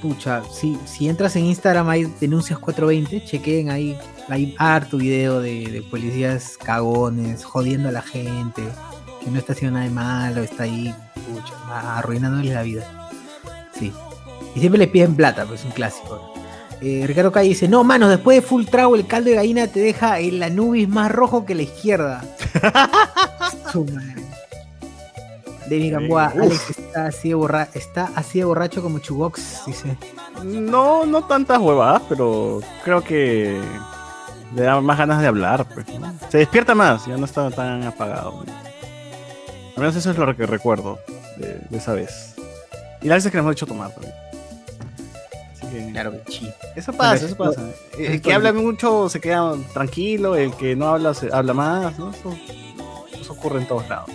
Pucha, 0.01 0.45
si, 0.53 0.79
si 0.85 1.09
entras 1.09 1.35
en 1.35 1.47
Instagram 1.47 1.89
hay 1.89 2.05
denuncias 2.21 2.61
420, 2.61 3.25
chequen 3.25 3.71
ahí. 3.71 3.99
Hay 4.29 4.55
harto 4.57 4.99
video 4.99 5.41
de, 5.41 5.67
de 5.67 5.83
policías 5.83 6.57
cagones, 6.57 7.45
jodiendo 7.45 7.89
a 7.89 7.93
la 7.93 8.03
gente, 8.03 8.63
que 9.21 9.31
no 9.31 9.39
está 9.41 9.53
haciendo 9.53 9.79
nada 9.79 9.89
de 9.89 9.95
malo, 9.95 10.43
está 10.43 10.63
ahí, 10.63 10.95
pucha, 11.15 11.99
arruinándoles 11.99 12.55
la 12.55 12.63
vida. 12.63 13.11
Sí. 13.77 13.93
Y 14.55 14.61
siempre 14.61 14.79
les 14.79 14.89
piden 14.89 15.17
plata, 15.17 15.45
pues 15.45 15.61
es 15.61 15.67
un 15.67 15.73
clásico. 15.73 16.36
Eh, 16.81 17.05
Ricardo 17.07 17.33
Calle 17.33 17.49
dice, 17.49 17.69
no, 17.69 17.85
manos, 17.85 18.11
después 18.11 18.37
de 18.37 18.47
full 18.47 18.65
trago 18.67 18.97
el 18.97 19.07
caldo 19.07 19.31
de 19.31 19.37
gallina 19.37 19.67
te 19.67 19.81
deja 19.81 20.19
el 20.19 20.43
Anubis 20.43 20.89
más 20.89 21.11
rojo 21.11 21.47
que 21.47 21.55
la 21.55 21.63
izquierda. 21.63 22.23
Su 23.73 23.85
madre. 23.85 24.27
David 25.69 25.93
Gamboa. 25.93 26.27
Alex 26.27 26.71
está 26.71 27.07
así, 27.07 27.31
de 27.31 27.35
borra 27.35 27.69
está 27.75 28.11
así 28.15 28.39
de 28.39 28.45
borracho 28.45 28.83
como 28.83 28.99
Chubox, 28.99 29.63
dice. 29.67 29.97
No, 30.45 31.07
no 31.07 31.25
tantas 31.25 31.59
huevadas, 31.59 32.03
pero 32.09 32.61
creo 32.85 33.03
que 33.03 33.61
le 34.55 34.63
da 34.63 34.81
más 34.81 34.99
ganas 34.99 35.21
de 35.21 35.27
hablar. 35.27 35.67
pues, 35.75 35.87
¿no? 35.99 36.15
Se 36.29 36.39
despierta 36.39 36.75
más, 36.75 37.07
ya 37.07 37.17
no 37.17 37.25
está 37.25 37.51
tan 37.51 37.83
apagado. 37.83 38.45
Al 39.77 39.83
menos 39.83 39.97
eso 39.97 40.11
es 40.11 40.19
lo 40.19 40.37
que 40.37 40.47
recuerdo 40.47 40.99
de, 41.37 41.59
de 41.69 41.79
esa 41.79 41.95
vez. 41.95 42.35
Y 43.03 43.09
las 43.09 43.17
veces 43.17 43.33
que 43.33 43.39
nos 43.39 43.45
hemos 43.45 43.53
hecho 43.53 43.67
tomar 43.67 43.91
también. 43.91 44.15
Que, 45.85 45.93
Claro 45.93 46.13
que 46.13 46.33
sí. 46.33 46.51
Eso 46.75 46.93
pasa, 46.93 47.27
eso 47.27 47.37
pasa. 47.37 47.71
El 47.99 48.21
que 48.21 48.33
habla 48.33 48.53
mucho 48.53 49.09
se 49.09 49.21
queda 49.21 49.55
tranquilo, 49.73 50.37
el 50.37 50.53
que 50.55 50.77
no 50.77 50.89
habla 50.89 51.15
se 51.15 51.33
habla 51.33 51.55
más, 51.55 51.99
¿no? 51.99 52.11
Eso, 52.11 52.37
eso 53.21 53.33
ocurre 53.33 53.61
en 53.61 53.69
todos 53.69 53.89
lados. 53.89 54.11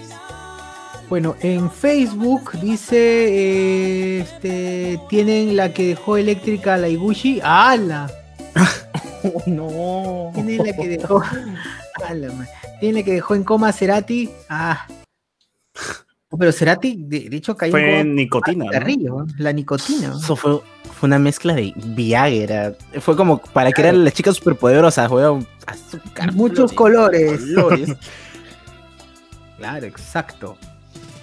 Bueno, 1.12 1.36
en 1.42 1.70
Facebook 1.70 2.52
dice, 2.62 2.96
eh, 2.98 4.20
este, 4.22 4.98
tienen 5.10 5.58
la 5.58 5.74
que 5.74 5.88
dejó 5.88 6.16
eléctrica 6.16 6.76
a 6.76 6.78
la 6.78 6.88
Iguchi. 6.88 7.42
¡Hala! 7.44 8.10
no. 9.46 10.32
Tienen 10.34 10.66
la 10.66 10.74
que 10.74 10.88
dejó. 10.88 11.22
¡Hala, 12.08 12.32
man! 12.32 12.48
Tienen 12.80 13.02
la 13.02 13.04
que 13.04 13.12
dejó 13.12 13.36
en 13.36 13.44
coma 13.44 13.68
a 13.68 13.74
Cerati. 13.74 14.30
¡Ah! 14.48 14.88
Oh, 16.30 16.38
Pero 16.38 16.54
Cerati, 16.54 16.96
de, 16.98 17.30
de 17.30 17.36
hecho, 17.36 17.58
cayó 17.58 17.72
Fue 17.72 18.00
en 18.00 18.30
coma 18.30 18.54
nicotina. 18.54 18.66
¿no? 19.10 19.28
la 19.38 19.52
nicotina. 19.52 20.14
Eso 20.18 20.38
fue, 20.38 20.62
fue 21.02 21.08
una 21.08 21.18
mezcla 21.18 21.56
de 21.56 21.74
Viagra. 21.76 22.76
Fue 23.00 23.16
como 23.16 23.40
para 23.42 23.72
crear 23.72 23.96
a 23.96 23.98
las 23.98 24.14
chicas 24.14 24.36
superpoderosas, 24.36 25.10
weón. 25.10 25.48
Azúcar. 25.66 26.32
Muchos 26.32 26.72
colores. 26.74 27.42
colores. 27.56 27.90
Claro, 29.58 29.86
exacto. 29.88 30.58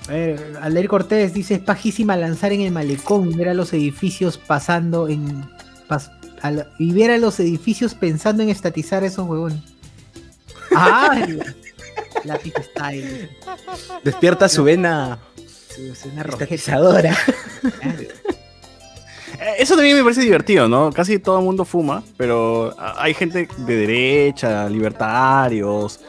A 0.08 0.12
ver, 0.12 0.56
Aldair 0.62 0.88
Cortés 0.88 1.32
dice, 1.34 1.54
es 1.54 1.60
pajísima 1.60 2.16
lanzar 2.16 2.52
en 2.52 2.60
el 2.62 2.70
malecón 2.72 3.30
y 3.30 3.34
ver 3.36 3.48
a 3.48 3.54
los 3.54 3.72
edificios 3.72 4.36
pasando 4.38 5.08
en... 5.08 5.42
pas- 5.88 6.10
la- 6.42 6.68
y 6.78 6.92
ver 6.92 7.10
a 7.12 7.18
los 7.18 7.38
edificios 7.40 7.94
pensando 7.94 8.42
en 8.42 8.48
estatizar 8.48 9.02
esos 9.04 9.28
huevones. 9.28 9.58
¡Ah! 10.74 11.18
Lápiz 12.24 12.52
style. 12.72 13.28
Despierta 14.04 14.48
su 14.48 14.62
vena 14.64 15.18
es 15.76 16.04
una 16.04 16.22
rojeta. 16.22 16.44
estatizadora. 16.54 17.16
Claro. 17.80 17.98
Eso 19.58 19.74
también 19.76 19.96
me 19.96 20.02
parece 20.02 20.20
divertido, 20.22 20.68
¿no? 20.68 20.90
Casi 20.92 21.18
todo 21.18 21.38
el 21.38 21.44
mundo 21.44 21.64
fuma, 21.64 22.02
pero 22.16 22.74
a- 22.78 23.02
hay 23.02 23.14
gente 23.14 23.48
de 23.58 23.76
derecha, 23.76 24.68
libertarios, 24.68 26.00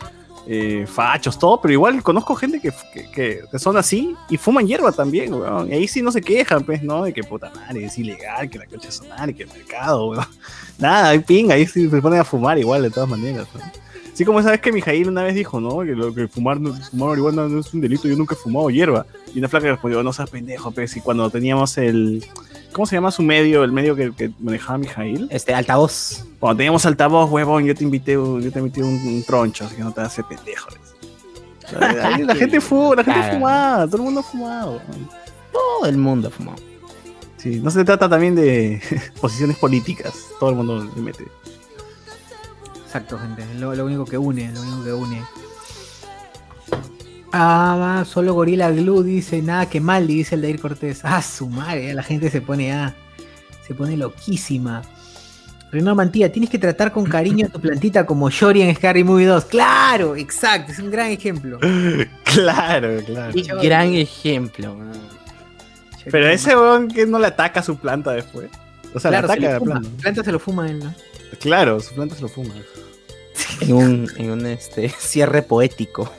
eh, 0.47 0.85
fachos, 0.87 1.37
todo, 1.37 1.61
pero 1.61 1.73
igual 1.73 2.01
conozco 2.01 2.33
gente 2.35 2.59
que, 2.59 2.71
que- 2.93 3.41
que- 3.51 3.59
son 3.59 3.77
así 3.77 4.15
y 4.29 4.37
fuman 4.37 4.65
hierba 4.67 4.91
también, 4.91 5.33
weón. 5.33 5.69
Y 5.69 5.73
ahí 5.73 5.87
sí 5.87 6.01
no 6.01 6.11
se 6.11 6.21
quejan, 6.21 6.63
pues, 6.63 6.81
¿no? 6.81 7.03
De 7.03 7.13
que 7.13 7.23
puta 7.23 7.51
madre, 7.55 7.85
es 7.85 7.97
ilegal, 7.99 8.49
que 8.49 8.57
la 8.57 8.65
cocha 8.65 8.87
es 8.89 8.95
sonar, 8.95 9.33
que 9.33 9.43
el 9.43 9.49
mercado, 9.49 10.07
weón. 10.09 10.25
Nada, 10.79 11.09
hay 11.09 11.19
pinga, 11.19 11.53
ahí 11.55 11.67
sí 11.67 11.87
se 11.89 12.01
ponen 12.01 12.19
a 12.19 12.23
fumar 12.23 12.57
igual, 12.57 12.81
de 12.81 12.89
todas 12.89 13.09
maneras, 13.09 13.47
¿no? 13.53 13.61
Así 14.11 14.25
como 14.25 14.41
sabes 14.43 14.59
que 14.59 14.73
Mijail 14.73 15.07
una 15.07 15.23
vez 15.23 15.33
dijo, 15.35 15.61
¿no? 15.61 15.79
Que, 15.79 15.91
lo, 15.95 16.13
que 16.13 16.27
fumar, 16.27 16.59
no- 16.59 16.73
fumar 16.73 17.09
marihuana 17.09 17.47
no 17.47 17.59
es 17.59 17.73
un 17.73 17.79
delito, 17.79 18.07
yo 18.07 18.17
nunca 18.17 18.33
he 18.35 18.37
fumado 18.37 18.69
hierba. 18.69 19.05
Y 19.33 19.39
una 19.39 19.47
flaca 19.47 19.67
respondió, 19.67 20.01
no 20.03 20.11
seas 20.11 20.29
pendejo, 20.29 20.71
pues, 20.71 20.97
y 20.97 21.01
cuando 21.01 21.29
teníamos 21.29 21.77
el... 21.77 22.25
¿Cómo 22.71 22.85
se 22.85 22.95
llama 22.95 23.11
su 23.11 23.23
medio? 23.23 23.63
El 23.63 23.71
medio 23.71 23.95
que, 23.95 24.11
que 24.11 24.31
manejaba 24.39 24.77
Mijail. 24.77 25.27
Este, 25.31 25.53
altavoz. 25.53 26.25
Cuando 26.39 26.57
teníamos 26.57 26.85
altavoz, 26.85 27.29
huevón, 27.29 27.65
yo 27.65 27.73
te 27.75 27.83
invité, 27.83 28.17
un- 28.17 28.41
yo 28.41 28.51
te 28.51 28.59
invité 28.59 28.83
un, 28.83 28.93
un 28.95 29.23
troncho, 29.23 29.65
así 29.65 29.75
que 29.75 29.83
no 29.83 29.91
te 29.91 30.01
hagas 30.01 30.15
pendejo. 30.29 30.69
Ahí 32.01 32.23
la 32.23 32.35
gente 32.35 32.61
fuma, 32.61 32.95
la 32.95 33.03
gente 33.03 33.31
fumaba, 33.33 33.85
todo 33.85 33.97
el 33.97 34.03
mundo 34.03 34.23
fumado. 34.23 34.81
Todo 35.51 35.85
el 35.89 35.97
mundo 35.97 36.29
fumó. 36.31 36.55
Sí, 37.37 37.59
no 37.59 37.71
se 37.71 37.83
trata 37.85 38.07
también 38.09 38.35
de 38.35 38.81
posiciones 39.21 39.57
políticas, 39.57 40.13
todo 40.39 40.49
el 40.51 40.55
mundo 40.55 40.83
le 40.95 41.01
mete. 41.01 41.25
Exacto, 42.85 43.19
gente. 43.19 43.45
Lo, 43.59 43.73
lo 43.75 43.85
único 43.85 44.05
que 44.05 44.17
une, 44.17 44.51
lo 44.51 44.61
único 44.61 44.83
que 44.83 44.93
une. 44.93 45.21
Ah, 47.31 48.03
solo 48.07 48.33
Gorila 48.33 48.71
Glue 48.71 49.03
dice, 49.03 49.41
nada 49.41 49.69
que 49.69 49.79
mal, 49.79 50.07
dice 50.07 50.35
el 50.35 50.41
Dair 50.41 50.59
Cortés. 50.59 51.01
Ah, 51.03 51.21
su 51.21 51.47
madre, 51.47 51.93
la 51.93 52.03
gente 52.03 52.29
se 52.29 52.41
pone 52.41 52.71
ah, 52.73 52.95
se 53.67 53.75
pone 53.75 53.95
loquísima. 53.95 54.81
Renato 55.71 55.95
Mantilla, 55.95 56.31
tienes 56.31 56.49
que 56.49 56.57
tratar 56.57 56.91
con 56.91 57.05
cariño 57.05 57.45
a 57.45 57.49
tu 57.49 57.59
plantita 57.59 58.05
como 58.05 58.29
Shory 58.31 58.63
en 58.63 58.75
Scary 58.75 59.03
Movie 59.03 59.27
2. 59.27 59.45
Claro, 59.45 60.15
exacto, 60.15 60.71
es 60.71 60.79
un 60.79 60.89
gran 60.89 61.11
ejemplo. 61.11 61.59
Claro, 62.23 63.01
claro. 63.07 63.31
Y 63.33 63.41
gran 63.41 63.91
ejemplo. 63.95 64.75
man. 64.75 64.91
Pero 66.11 66.29
ese 66.29 66.55
huevón 66.55 66.87
que 66.87 67.07
no 67.07 67.17
le 67.17 67.25
ataca 67.25 67.61
a 67.61 67.63
su 67.63 67.75
planta 67.77 68.11
después. 68.11 68.49
O 68.93 68.99
sea, 68.99 69.09
claro, 69.09 69.27
le 69.27 69.33
ataca 69.33 69.49
a 69.49 69.53
la 69.53 69.59
fuma. 69.59 69.71
planta. 69.71 69.89
La 69.89 70.01
planta 70.03 70.23
se 70.23 70.31
lo 70.31 70.39
fuma 70.39 70.69
él, 70.69 70.79
¿no? 70.79 70.93
Claro, 71.39 71.79
su 71.79 71.95
planta 71.95 72.15
se 72.15 72.21
lo 72.21 72.29
fuma. 72.29 72.53
En 73.61 73.73
un, 73.73 74.07
en 74.17 74.29
un 74.29 74.45
este, 74.45 74.89
cierre 74.99 75.41
poético. 75.41 76.13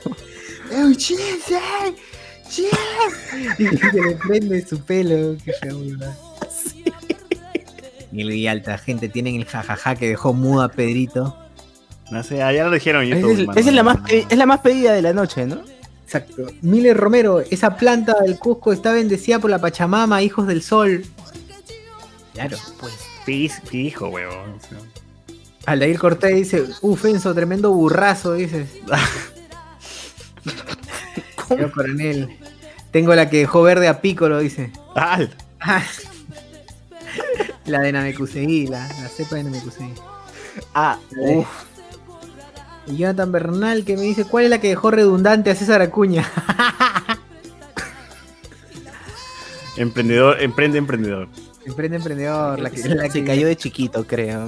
Y 3.57 3.65
se 3.67 3.93
le 3.93 4.15
prende 4.15 4.65
su 4.65 4.79
pelo. 4.81 5.37
Qué 5.43 5.53
feo, 5.53 5.79
¿verdad? 5.79 6.17
Y 8.11 8.21
el 8.21 8.47
alta 8.47 8.77
gente 8.77 9.07
tienen 9.07 9.35
el 9.35 9.45
jajaja 9.45 9.95
que 9.95 10.09
dejó 10.09 10.33
mudo 10.33 10.63
a 10.63 10.69
Pedrito. 10.69 11.37
No 12.11 12.23
sé, 12.23 12.43
ah, 12.43 12.51
ya 12.51 12.65
lo 12.65 12.71
dijeron 12.71 13.05
YouTube. 13.05 13.49
es, 13.57 13.67
es 13.67 13.73
la 13.73 13.83
más, 13.83 13.97
es 14.09 14.37
la 14.37 14.45
más 14.45 14.59
pedida 14.59 14.91
de 14.93 15.01
la 15.01 15.13
noche, 15.13 15.45
¿no? 15.45 15.61
Exacto. 16.03 16.47
Miller 16.61 16.97
Romero, 16.97 17.39
esa 17.39 17.77
planta 17.77 18.15
del 18.21 18.37
Cusco 18.37 18.73
está 18.73 18.91
bendecida 18.91 19.39
por 19.39 19.49
la 19.49 19.59
Pachamama, 19.59 20.21
hijos 20.21 20.45
del 20.45 20.61
sol. 20.61 21.05
Claro, 22.33 22.57
pues. 22.81 22.93
Fis- 23.25 23.61
Fijo, 23.63 24.09
huevón. 24.09 24.57
Aldair 25.65 25.97
Cortés 25.99 26.35
dice, 26.35 26.65
uf, 26.81 27.05
Enzo, 27.05 27.33
tremendo 27.33 27.71
burrazo, 27.71 28.33
dices. 28.33 28.67
Yo, 31.59 31.71
coronel. 31.71 32.37
Tengo 32.91 33.13
la 33.15 33.29
que 33.29 33.37
dejó 33.39 33.61
verde 33.63 33.87
a 33.87 34.01
Piccolo, 34.01 34.39
dice. 34.39 34.71
Ah, 34.95 35.19
Ah. 35.63 35.83
la 37.65 37.81
de 37.81 37.91
Namekusei, 37.91 38.65
la, 38.67 38.87
la 38.87 39.07
cepa 39.09 39.35
de 39.35 39.43
Namekusei. 39.43 39.93
Ah. 40.73 40.97
Y 42.87 42.97
Jonathan 42.97 43.31
Bernal 43.31 43.85
que 43.85 43.95
me 43.95 44.01
dice, 44.03 44.25
¿cuál 44.25 44.45
es 44.45 44.49
la 44.49 44.59
que 44.59 44.69
dejó 44.69 44.89
redundante 44.91 45.51
a 45.51 45.55
César 45.55 45.81
Acuña? 45.81 46.27
emprendedor, 49.77 50.41
emprende, 50.41 50.77
emprendedor. 50.77 51.27
Emprende 51.65 51.97
emprendedor, 51.97 52.59
la 52.59 52.69
que, 52.71 52.81
la 52.89 53.03
se 53.03 53.19
que- 53.21 53.25
cayó 53.25 53.47
de 53.47 53.55
chiquito, 53.55 54.05
creo. 54.07 54.47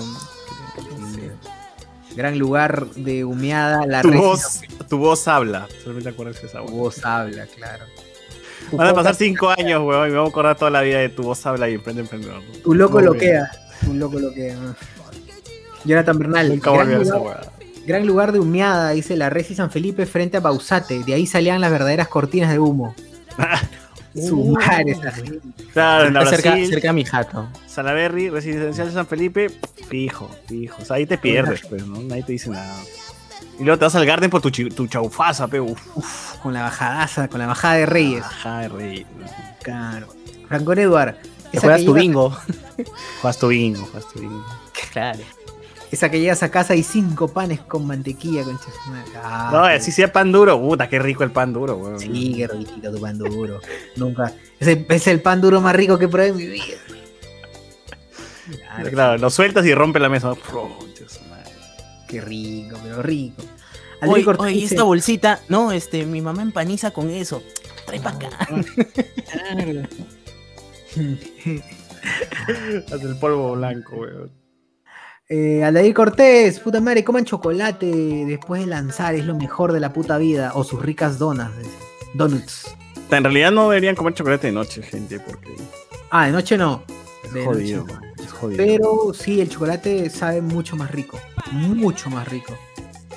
Gran 2.15 2.37
lugar 2.37 2.87
de 2.95 3.25
humeada, 3.25 3.85
la 3.87 4.01
Tu 4.01 4.09
res- 4.09 4.19
voz, 4.21 4.61
tu 4.87 4.97
voz 4.97 5.27
habla. 5.27 5.67
Solamente 5.83 6.09
acuerdas 6.09 6.39
de 6.41 6.47
esa 6.47 6.59
Tu 6.65 6.71
voz. 6.71 7.03
habla, 7.05 7.45
claro. 7.47 7.85
Tu 8.69 8.77
Van 8.77 8.87
a 8.87 8.93
pasar 8.93 9.15
cinco 9.15 9.49
años, 9.49 9.81
huevón, 9.83 10.07
y 10.09 10.11
me 10.11 10.17
voy 10.19 10.27
a 10.27 10.29
acordar 10.29 10.55
toda 10.57 10.71
la 10.71 10.81
vida 10.81 10.99
de 10.99 11.09
tu 11.09 11.23
voz 11.23 11.45
habla 11.45 11.69
y 11.69 11.73
emprende, 11.75 12.01
emprendedor. 12.01 12.41
¿no? 12.43 12.53
Tu 12.63 12.73
loco 12.75 12.93
Muy 12.97 13.03
lo 13.03 13.11
bien. 13.13 13.25
queda. 13.31 13.51
Tu 13.85 13.93
loco 13.93 14.19
lo 14.19 14.33
queda. 14.33 14.75
Jonathan 15.85 16.17
Bernal. 16.19 16.49
Nunca 16.49 16.69
voy 16.69 16.79
a 16.79 16.83
gran 16.85 16.97
olvidar 16.99 17.07
esa 17.07 17.17
lugar, 17.17 17.37
hueá. 17.41 17.51
Gran 17.85 18.07
lugar 18.07 18.31
de 18.31 18.39
humeada, 18.39 18.91
dice 18.91 19.17
la 19.17 19.29
Resi 19.29 19.55
San 19.55 19.69
Felipe 19.71 20.05
frente 20.05 20.37
a 20.37 20.39
Bausate. 20.39 21.03
De 21.03 21.13
ahí 21.15 21.27
salían 21.27 21.59
las 21.59 21.71
verdaderas 21.71 22.07
cortinas 22.07 22.51
de 22.51 22.59
humo. 22.59 22.95
Su 24.15 24.45
madre, 24.45 24.91
esa 24.91 25.11
gente. 25.11 25.39
Claro, 25.73 26.07
en 26.07 26.13
la 26.13 26.19
Está 26.23 26.35
cerca, 26.35 26.49
Brasil, 26.51 26.69
cerca 26.69 26.87
de 26.89 26.93
mi 26.93 27.05
jato. 27.05 27.47
Salaberry, 27.67 28.29
Residencial 28.29 28.87
de 28.87 28.93
San 28.93 29.07
Felipe, 29.07 29.49
fijo, 29.89 30.29
fijo. 30.47 30.81
O 30.81 30.85
sea, 30.85 30.97
ahí 30.97 31.05
te 31.05 31.17
pierdes, 31.17 31.61
pues, 31.67 31.85
¿no? 31.87 32.01
Nadie 32.01 32.23
te 32.23 32.33
dice 32.33 32.49
nada. 32.49 32.75
Y 33.59 33.63
luego 33.63 33.77
te 33.79 33.85
vas 33.85 33.95
al 33.95 34.05
Garden 34.05 34.29
por 34.29 34.41
tu, 34.41 34.51
tu 34.51 34.87
chaufaza, 34.87 35.47
pe. 35.47 35.59
Uf, 35.59 35.79
Uf, 35.95 36.35
con 36.37 36.53
la 36.53 36.63
bajadaza, 36.63 37.27
con 37.27 37.39
la 37.39 37.47
bajada 37.47 37.75
de 37.75 37.85
Reyes. 37.85 38.23
ajá, 38.23 38.59
de 38.59 38.69
rey. 38.69 39.05
Claro. 39.61 40.07
Francón 40.47 40.79
Eduard. 40.79 41.15
Juegas 41.59 41.85
tu 41.85 41.93
bingo. 41.93 42.35
Juegas 43.21 43.37
tu 43.37 43.47
bingo, 43.47 43.85
juegas 43.85 44.11
tu 44.11 44.19
bingo. 44.19 44.45
Claro. 44.91 45.19
Esa 45.93 46.09
que 46.09 46.19
llegas 46.19 46.41
a 46.43 46.49
casa 46.49 46.75
y 46.75 46.83
cinco 46.83 47.27
panes 47.27 47.59
con 47.61 47.85
mantequilla, 47.85 48.43
concha. 48.43 48.65
madre. 48.87 49.11
Ah, 49.15 49.49
No, 49.51 49.63
así 49.63 49.91
sea 49.91 50.11
pan 50.11 50.31
duro, 50.31 50.59
puta, 50.59 50.89
qué 50.89 50.99
rico 50.99 51.23
el 51.23 51.31
pan 51.31 51.53
duro, 51.53 51.75
weón. 51.75 51.99
Sí, 51.99 52.33
qué 52.35 52.47
riquito 52.47 52.91
tu 52.91 52.99
pan 52.99 53.17
duro. 53.17 53.59
Nunca. 53.95 54.33
Ese 54.59 54.85
es 54.89 55.07
el 55.07 55.21
pan 55.21 55.39
duro 55.41 55.61
más 55.61 55.75
rico 55.75 55.97
que 55.99 56.07
probé 56.07 56.27
en 56.29 56.37
mi 56.37 56.47
vida. 56.47 56.75
Claro, 58.75 58.89
Claro, 58.89 59.17
lo 59.17 59.29
sueltas 59.29 59.65
y 59.65 59.73
rompe 59.73 59.99
la 59.99 60.09
mesa. 60.09 60.33
Su 60.49 61.23
madre. 61.29 61.51
Qué 62.07 62.19
rico, 62.21 62.77
pero 62.83 63.01
rico. 63.01 63.43
Oye, 64.05 64.25
oye, 64.37 64.63
esta 64.65 64.83
bolsita, 64.83 65.39
no, 65.47 65.71
este, 65.71 66.05
mi 66.05 66.19
mamá 66.21 66.41
empaniza 66.41 66.91
con 66.91 67.09
eso. 67.09 67.41
Trae 67.85 67.99
para 68.01 68.15
acá. 68.17 68.29
Hasta 72.91 72.95
el 73.07 73.15
polvo 73.17 73.53
blanco, 73.55 73.95
weón. 73.95 74.42
Eh, 75.35 75.63
Aldair 75.63 75.95
Cortés, 75.95 76.59
puta 76.59 76.79
madre, 76.79 77.03
coman 77.03 77.25
chocolate 77.25 77.87
después 78.27 78.61
de 78.61 78.67
lanzar, 78.67 79.15
es 79.15 79.25
lo 79.25 79.33
mejor 79.35 79.73
de 79.73 79.79
la 79.79 79.91
puta 79.91 80.19
vida. 80.19 80.51
O 80.53 80.63
sus 80.63 80.79
ricas 80.79 81.17
donas. 81.17 81.49
Donuts. 82.13 82.67
En 83.09 83.23
realidad 83.23 83.51
no 83.51 83.67
deberían 83.67 83.95
comer 83.95 84.13
chocolate 84.13 84.45
de 84.47 84.53
noche, 84.53 84.83
gente, 84.83 85.19
porque 85.19 85.55
Ah, 86.11 86.27
de 86.27 86.33
noche 86.33 86.55
no. 86.55 86.83
es 87.23 87.33
De 87.33 87.45
jodido. 87.45 87.83
noche 87.83 87.99
Es 88.23 88.31
jodido. 88.31 88.57
Pero 88.63 89.11
sí, 89.15 89.41
el 89.41 89.49
chocolate 89.49 90.07
sabe 90.11 90.39
mucho 90.43 90.75
más 90.75 90.91
rico. 90.91 91.19
Mucho 91.51 92.11
más 92.11 92.27
rico. 92.27 92.53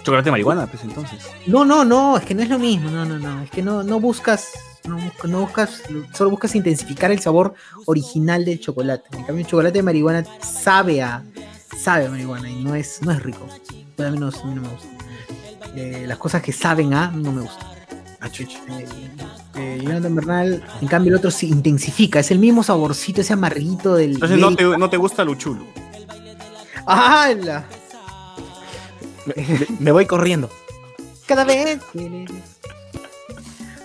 Chocolate 0.03 0.25
de 0.25 0.31
marihuana, 0.31 0.67
pues 0.67 0.85
entonces. 0.85 1.23
No, 1.47 1.67
no, 1.67 1.85
no, 1.85 2.17
es 2.17 2.25
que 2.25 2.35
no 2.35 2.43
es 2.43 2.49
lo 2.49 2.59
mismo. 2.59 2.89
No, 2.91 3.05
no, 3.05 3.19
no. 3.19 3.43
Es 3.43 3.51
que 3.51 3.61
no, 3.61 3.83
no 3.83 4.01
buscas. 4.01 4.53
No, 4.89 4.97
no 5.25 5.41
buscas. 5.41 5.83
Solo 6.15 6.31
buscas 6.31 6.55
intensificar 6.55 7.11
el 7.11 7.19
sabor 7.19 7.53
original 7.85 8.43
del 8.47 8.59
chocolate. 8.59 9.05
En 9.19 9.25
cambio, 9.25 9.45
el 9.45 9.51
chocolate 9.51 9.79
de 9.79 9.83
marihuana 9.83 10.25
sabe 10.41 11.03
a. 11.03 11.23
Sabe 11.79 12.07
a 12.07 12.11
marihuana 12.11 12.51
y 12.51 12.65
no 12.65 12.75
es, 12.75 13.03
no 13.03 13.13
es 13.13 13.23
rico. 13.23 13.47
Bueno, 13.97 14.09
a 14.09 14.13
mí 14.13 14.19
no, 14.19 14.29
a 14.29 14.47
mí 14.47 14.55
no 14.55 14.63
me 14.63 14.69
gusta. 14.69 14.89
Eh, 15.77 16.05
las 16.07 16.19
cosas 16.19 16.43
que 16.43 16.53
saben 16.53 16.95
a 16.95 17.11
no 17.11 17.33
me 17.33 17.43
gustan. 17.43 17.67
Ah. 18.21 18.29
Eh, 18.39 18.87
eh, 19.57 19.81
Jonathan 19.83 20.15
Bernal, 20.15 20.65
en 20.81 20.89
cambio, 20.89 21.13
el 21.13 21.19
otro 21.19 21.31
se 21.31 21.47
intensifica. 21.47 22.19
Es 22.19 22.31
el 22.31 22.39
mismo 22.39 22.63
saborcito, 22.63 23.21
ese 23.21 23.35
amarguito 23.35 23.95
del. 23.95 24.15
Entonces 24.15 24.39
no 24.39 24.55
te, 24.57 24.65
no 24.65 24.91
te 24.91 24.97
gusta 24.97 25.25
Luchulo. 25.25 25.65
¡Hala! 26.87 27.67
Me 29.81 29.93
voy 29.93 30.07
corriendo. 30.07 30.49
Cada 31.27 31.45
vez. 31.45 31.81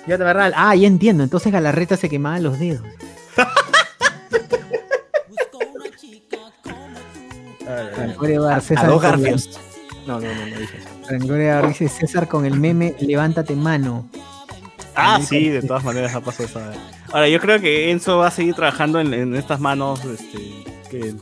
Jonathan 0.08 0.28
Bernal, 0.28 0.54
ah, 0.56 0.76
ya 0.76 0.88
entiendo. 0.88 1.24
Entonces 1.24 1.52
Galarreta 1.52 1.98
se 1.98 2.10
quemaba 2.10 2.40
los 2.40 2.60
dedos. 2.60 2.84
Evar, 7.82 8.62
A 8.78 8.88
dos 8.88 9.02
garfios. 9.02 9.60
No, 10.08 10.20
no, 10.20 10.28
no, 10.34 10.46
no 10.48 10.58
dije 10.60 10.78
eso. 10.80 11.36
Evar 11.36 11.68
dice 11.68 11.90
César 11.90 12.28
con 12.28 12.46
el 12.46 12.60
meme 12.60 12.96
Levántate 13.00 13.56
mano. 13.56 14.08
Ah, 14.96 15.20
sí, 15.22 15.50
de 15.50 15.62
todas 15.62 15.84
maneras 15.84 16.14
ha 16.16 16.22
pasado 16.22 16.50
esa. 16.50 16.72
Ahora, 17.12 17.28
yo 17.30 17.40
creo 17.40 17.60
que 17.62 17.92
Enzo 17.92 18.18
va 18.18 18.28
a 18.28 18.32
seguir 18.32 18.56
trabajando 18.56 19.00
en, 19.00 19.14
en 19.14 19.36
estas 19.36 19.60
manos 19.60 20.04
este, 20.04 20.64
que 20.90 21.14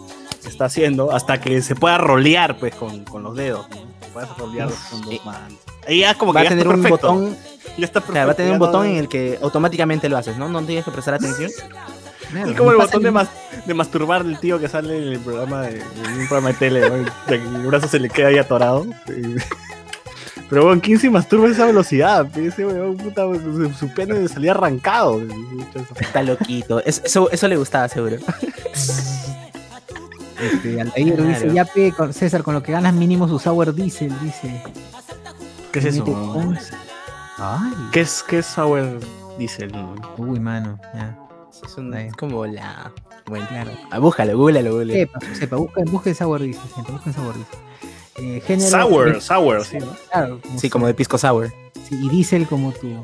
está 0.47 0.65
haciendo 0.65 1.11
hasta 1.11 1.39
que 1.39 1.61
se 1.61 1.75
pueda 1.75 1.97
rolear 1.97 2.57
pues 2.57 2.73
con, 2.75 3.03
con 3.05 3.21
los 3.23 3.35
dedos. 3.35 3.69
¿no? 3.69 3.77
Puedas 4.13 4.35
rolear 4.37 4.69
con 4.89 5.01
dos 5.01 5.11
sí. 5.11 5.21
manos. 5.23 5.59
Ahí 5.87 5.99
ya 5.99 6.15
como 6.15 6.33
que 6.33 6.39
Va 6.39 6.45
a 6.45 6.49
tener 6.49 6.67
un 6.67 6.81
perfecto. 6.81 7.13
botón, 7.13 7.37
Ya 7.77 7.85
está 7.85 7.99
perfecto. 8.01 8.11
claro, 8.11 8.27
va 8.27 8.33
a 8.33 8.35
tener 8.35 8.51
un 8.53 8.59
no- 8.59 8.65
botón 8.65 8.85
en 8.87 8.95
el 8.97 9.07
que 9.07 9.37
automáticamente 9.41 10.09
lo 10.09 10.17
haces, 10.17 10.37
¿no? 10.37 10.49
No 10.49 10.61
tienes 10.63 10.83
que 10.85 10.91
prestar 10.91 11.13
atención. 11.15 11.51
Es 12.35 12.55
como 12.57 12.71
el 12.71 12.77
botón 12.77 13.03
de, 13.03 13.11
mas- 13.11 13.29
de 13.65 13.73
masturbar 13.73 14.23
del 14.23 14.39
tío 14.39 14.59
que 14.59 14.67
sale 14.67 14.97
en 14.97 15.13
el 15.13 15.19
programa 15.19 15.61
de, 15.63 15.79
en 15.81 16.13
un 16.21 16.27
programa 16.27 16.49
de 16.49 16.53
tele, 16.55 16.89
¿no? 16.89 17.05
Que 17.27 17.35
el 17.35 17.65
brazo 17.67 17.87
se 17.87 17.99
le 17.99 18.09
queda 18.09 18.27
ahí 18.27 18.37
atorado. 18.37 18.85
Pero 20.49 20.63
bueno, 20.65 20.81
¿quién 20.83 20.97
se 20.99 21.09
masturba 21.11 21.47
a 21.47 21.51
esa 21.51 21.65
velocidad? 21.65 22.25
Ese 22.37 22.65
weón, 22.65 22.97
puta, 22.97 23.21
su, 23.23 23.71
su 23.73 23.87
pene 23.93 24.27
salía 24.27 24.51
arrancado. 24.51 25.21
Está 25.99 26.23
loquito. 26.23 26.79
Es- 26.83 27.01
Eso, 27.05 27.29
eso 27.31 27.47
le 27.47 27.55
gustaba, 27.57 27.87
seguro. 27.87 28.17
Este, 30.41 30.73
Claro. 30.75 31.23
dice, 31.27 31.53
ya 31.53 31.65
pe, 31.65 31.91
con 31.91 32.13
César, 32.13 32.43
con 32.43 32.53
lo 32.53 32.63
que 32.63 32.71
ganas 32.71 32.93
mínimo 32.93 33.27
su 33.27 33.39
sour 33.39 33.75
diesel, 33.75 34.13
dice. 34.21 34.63
¿Qué 35.73 35.79
es 35.79 35.85
eso? 35.85 36.05
Ay. 37.37 37.73
¿Qué 37.91 37.99
es, 38.01 38.23
qué 38.25 38.39
es 38.39 38.45
Sour 38.45 38.99
Diesel? 39.37 39.71
Uy, 40.17 40.39
mano, 40.39 40.79
ya. 40.93 41.13
Es, 41.65 41.77
un- 41.77 41.93
es 41.93 42.13
como 42.15 42.45
la. 42.45 42.91
Bueno, 43.25 43.47
Claro. 43.47 43.71
ah, 43.91 43.99
búscalo, 43.99 44.37
googlalo, 44.37 44.71
googlalo. 44.71 44.93
Sepa, 44.93 45.19
sepa, 45.33 45.55
busquen, 45.57 45.85
busquen 45.91 46.15
sour 46.15 46.41
diesel, 46.41 46.69
gente, 46.75 46.91
busquen 46.91 47.13
sour 47.13 47.35
diesel. 47.35 47.59
Eh, 48.17 48.41
género, 48.45 48.69
Sour, 48.69 49.21
sour, 49.21 49.65
sí, 49.65 49.77
¿no? 49.79 49.95
claro, 50.11 50.39
Sí, 50.57 50.69
como 50.69 50.87
de 50.87 50.93
pisco 50.93 51.17
sour. 51.17 51.53
sí, 51.87 51.95
y 52.01 52.09
diesel 52.09 52.47
como 52.47 52.71
tu, 52.73 53.01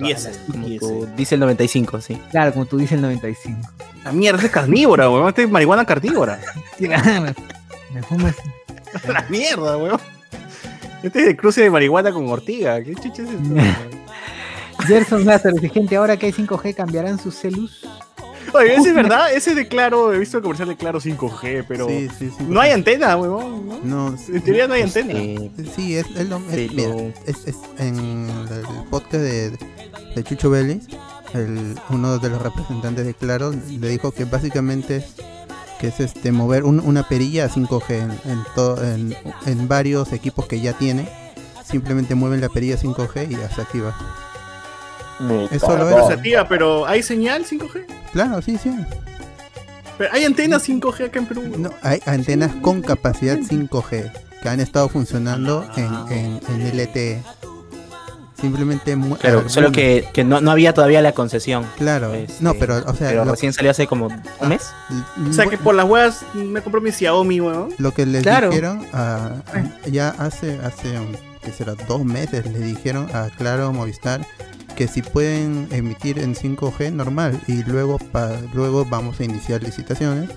Diesel, 0.00 0.36
Como 0.50 0.66
diesel. 0.66 0.78
tu 1.00 1.06
Diesel 1.16 1.40
95, 1.40 2.00
sí. 2.00 2.20
claro, 2.30 2.52
como 2.52 2.66
tu 2.66 2.76
diesel 2.76 3.00
95. 3.00 3.68
La 4.04 4.12
mierda, 4.12 4.36
este 4.38 4.48
es 4.48 4.52
carnívora, 4.52 5.08
weón. 5.08 5.28
Este 5.28 5.44
es 5.44 5.50
marihuana 5.50 5.84
carnívora. 5.84 6.38
Me 6.78 8.02
fumas. 8.02 8.34
La 9.08 9.24
mierda, 9.30 9.76
weón. 9.78 10.00
Este 11.02 11.20
es 11.20 11.28
el 11.28 11.36
cruce 11.36 11.62
de 11.62 11.70
marihuana 11.70 12.12
con 12.12 12.28
ortiga. 12.28 12.82
¿Qué 12.82 12.94
chucha 12.94 13.22
es 13.22 13.30
esto? 13.30 13.40
Gerson 14.86 15.24
Lázaro 15.24 15.54
dice, 15.56 15.68
gente, 15.68 15.96
ahora 15.96 16.16
que 16.16 16.26
hay 16.26 16.32
5G 16.32 16.74
cambiarán 16.74 17.18
sus 17.18 17.34
celus. 17.34 17.86
Oye, 18.54 18.74
ese 18.76 18.90
es 18.90 18.94
verdad, 18.94 19.32
ese 19.32 19.54
de 19.54 19.66
Claro, 19.68 20.14
he 20.14 20.18
visto 20.18 20.36
el 20.38 20.42
comercial 20.42 20.68
de 20.68 20.76
Claro 20.76 21.00
5G, 21.00 21.64
pero 21.66 21.88
Sí, 21.88 22.08
sí, 22.18 22.30
sí. 22.30 22.44
no 22.48 22.60
hay 22.60 22.70
antena, 22.70 23.16
weón. 23.16 23.68
¿no? 23.68 24.10
No, 24.12 24.16
En 24.28 24.40
teoría 24.42 24.66
no 24.68 24.74
hay 24.74 24.82
antena. 24.82 25.12
Eh, 25.14 25.50
Sí, 25.74 25.96
es, 25.96 26.06
es 26.16 26.28
lo 26.28 26.36
es- 26.50 26.72
mira, 26.72 26.94
es- 27.26 27.46
es 27.46 27.56
en 27.78 27.98
el 28.28 28.84
podcast 28.88 29.22
de, 29.24 29.50
de 30.14 30.24
Chucho 30.24 30.48
Vélez, 30.48 30.84
el- 31.34 31.74
uno 31.90 32.18
de 32.18 32.30
los 32.30 32.40
representantes 32.40 33.04
de 33.04 33.14
Claro 33.14 33.52
le 33.52 33.88
dijo 33.88 34.12
que 34.12 34.24
básicamente 34.24 34.96
es 34.98 35.06
que 35.80 35.88
es 35.88 36.00
este 36.00 36.32
mover 36.32 36.64
un- 36.64 36.80
una 36.80 37.06
perilla 37.06 37.44
a 37.46 37.48
5G 37.50 37.90
en, 37.98 38.10
en, 38.30 38.42
to- 38.54 38.82
en, 38.82 39.14
en 39.44 39.68
varios 39.68 40.12
equipos 40.12 40.46
que 40.46 40.60
ya 40.60 40.72
tiene. 40.72 41.06
Simplemente 41.64 42.14
mueven 42.14 42.40
la 42.40 42.48
perilla 42.48 42.78
5G 42.78 43.26
y 43.28 43.36
ya 43.36 43.50
se 43.50 43.60
activa. 43.60 43.94
Es 45.50 45.60
solo 45.60 45.88
eso. 45.88 46.08
activa, 46.10 46.46
pero 46.48 46.86
¿hay 46.86 47.02
señal 47.02 47.44
5G? 47.44 47.84
Claro, 48.12 48.42
sí, 48.42 48.58
sí. 48.62 48.70
Pero 49.98 50.12
¿Hay 50.12 50.24
antenas 50.24 50.68
5G 50.68 51.06
acá 51.06 51.18
en 51.20 51.26
Perú? 51.26 51.42
No, 51.58 51.70
hay 51.82 52.00
antenas 52.06 52.52
con 52.60 52.82
capacidad 52.82 53.38
5G 53.38 54.12
que 54.42 54.48
han 54.48 54.60
estado 54.60 54.88
funcionando 54.90 55.66
en, 55.76 55.90
en, 56.12 56.40
en 56.48 56.76
LTE. 56.78 57.22
Simplemente 58.38 58.94
mu- 58.96 59.16
claro, 59.16 59.36
algunas- 59.38 59.52
solo 59.54 59.72
que, 59.72 60.06
que 60.12 60.22
no, 60.22 60.42
no 60.42 60.50
había 60.50 60.74
todavía 60.74 61.00
la 61.00 61.12
concesión. 61.12 61.64
Claro, 61.78 62.12
Este, 62.12 62.44
no, 62.44 62.52
pero 62.52 62.76
o 62.86 62.94
sea, 62.94 63.08
Pero 63.08 63.24
lo, 63.24 63.30
recién 63.30 63.54
salió 63.54 63.70
hace 63.70 63.86
como 63.86 64.08
un 64.08 64.48
mes. 64.48 64.70
O 65.26 65.32
sea 65.32 65.46
que 65.46 65.56
por 65.56 65.74
las 65.74 65.86
huevas 65.86 66.20
me 66.34 66.60
compró 66.60 66.82
mi 66.82 66.92
Xiaomi, 66.92 67.40
weón. 67.40 67.70
lo 67.78 67.92
que 67.94 68.04
les 68.04 68.22
Claro. 68.22 68.50
dijeron 68.50 68.86
ah, 68.92 69.30
ya 69.90 70.10
hace 70.18 70.60
hace 70.62 70.98
um, 71.00 71.06
que 71.42 71.50
será 71.50 71.74
dos 71.88 72.04
meses 72.04 72.44
le 72.44 72.58
dijeron 72.58 73.08
a 73.14 73.30
Claro 73.38 73.72
Movistar 73.72 74.20
que 74.76 74.86
si 74.88 75.02
pueden 75.02 75.68
emitir 75.72 76.18
en 76.18 76.34
5G 76.34 76.92
normal 76.92 77.40
y 77.48 77.62
luego 77.64 77.98
pa- 77.98 78.38
luego 78.54 78.84
vamos 78.84 79.18
a 79.20 79.24
iniciar 79.24 79.62
licitaciones 79.62 80.30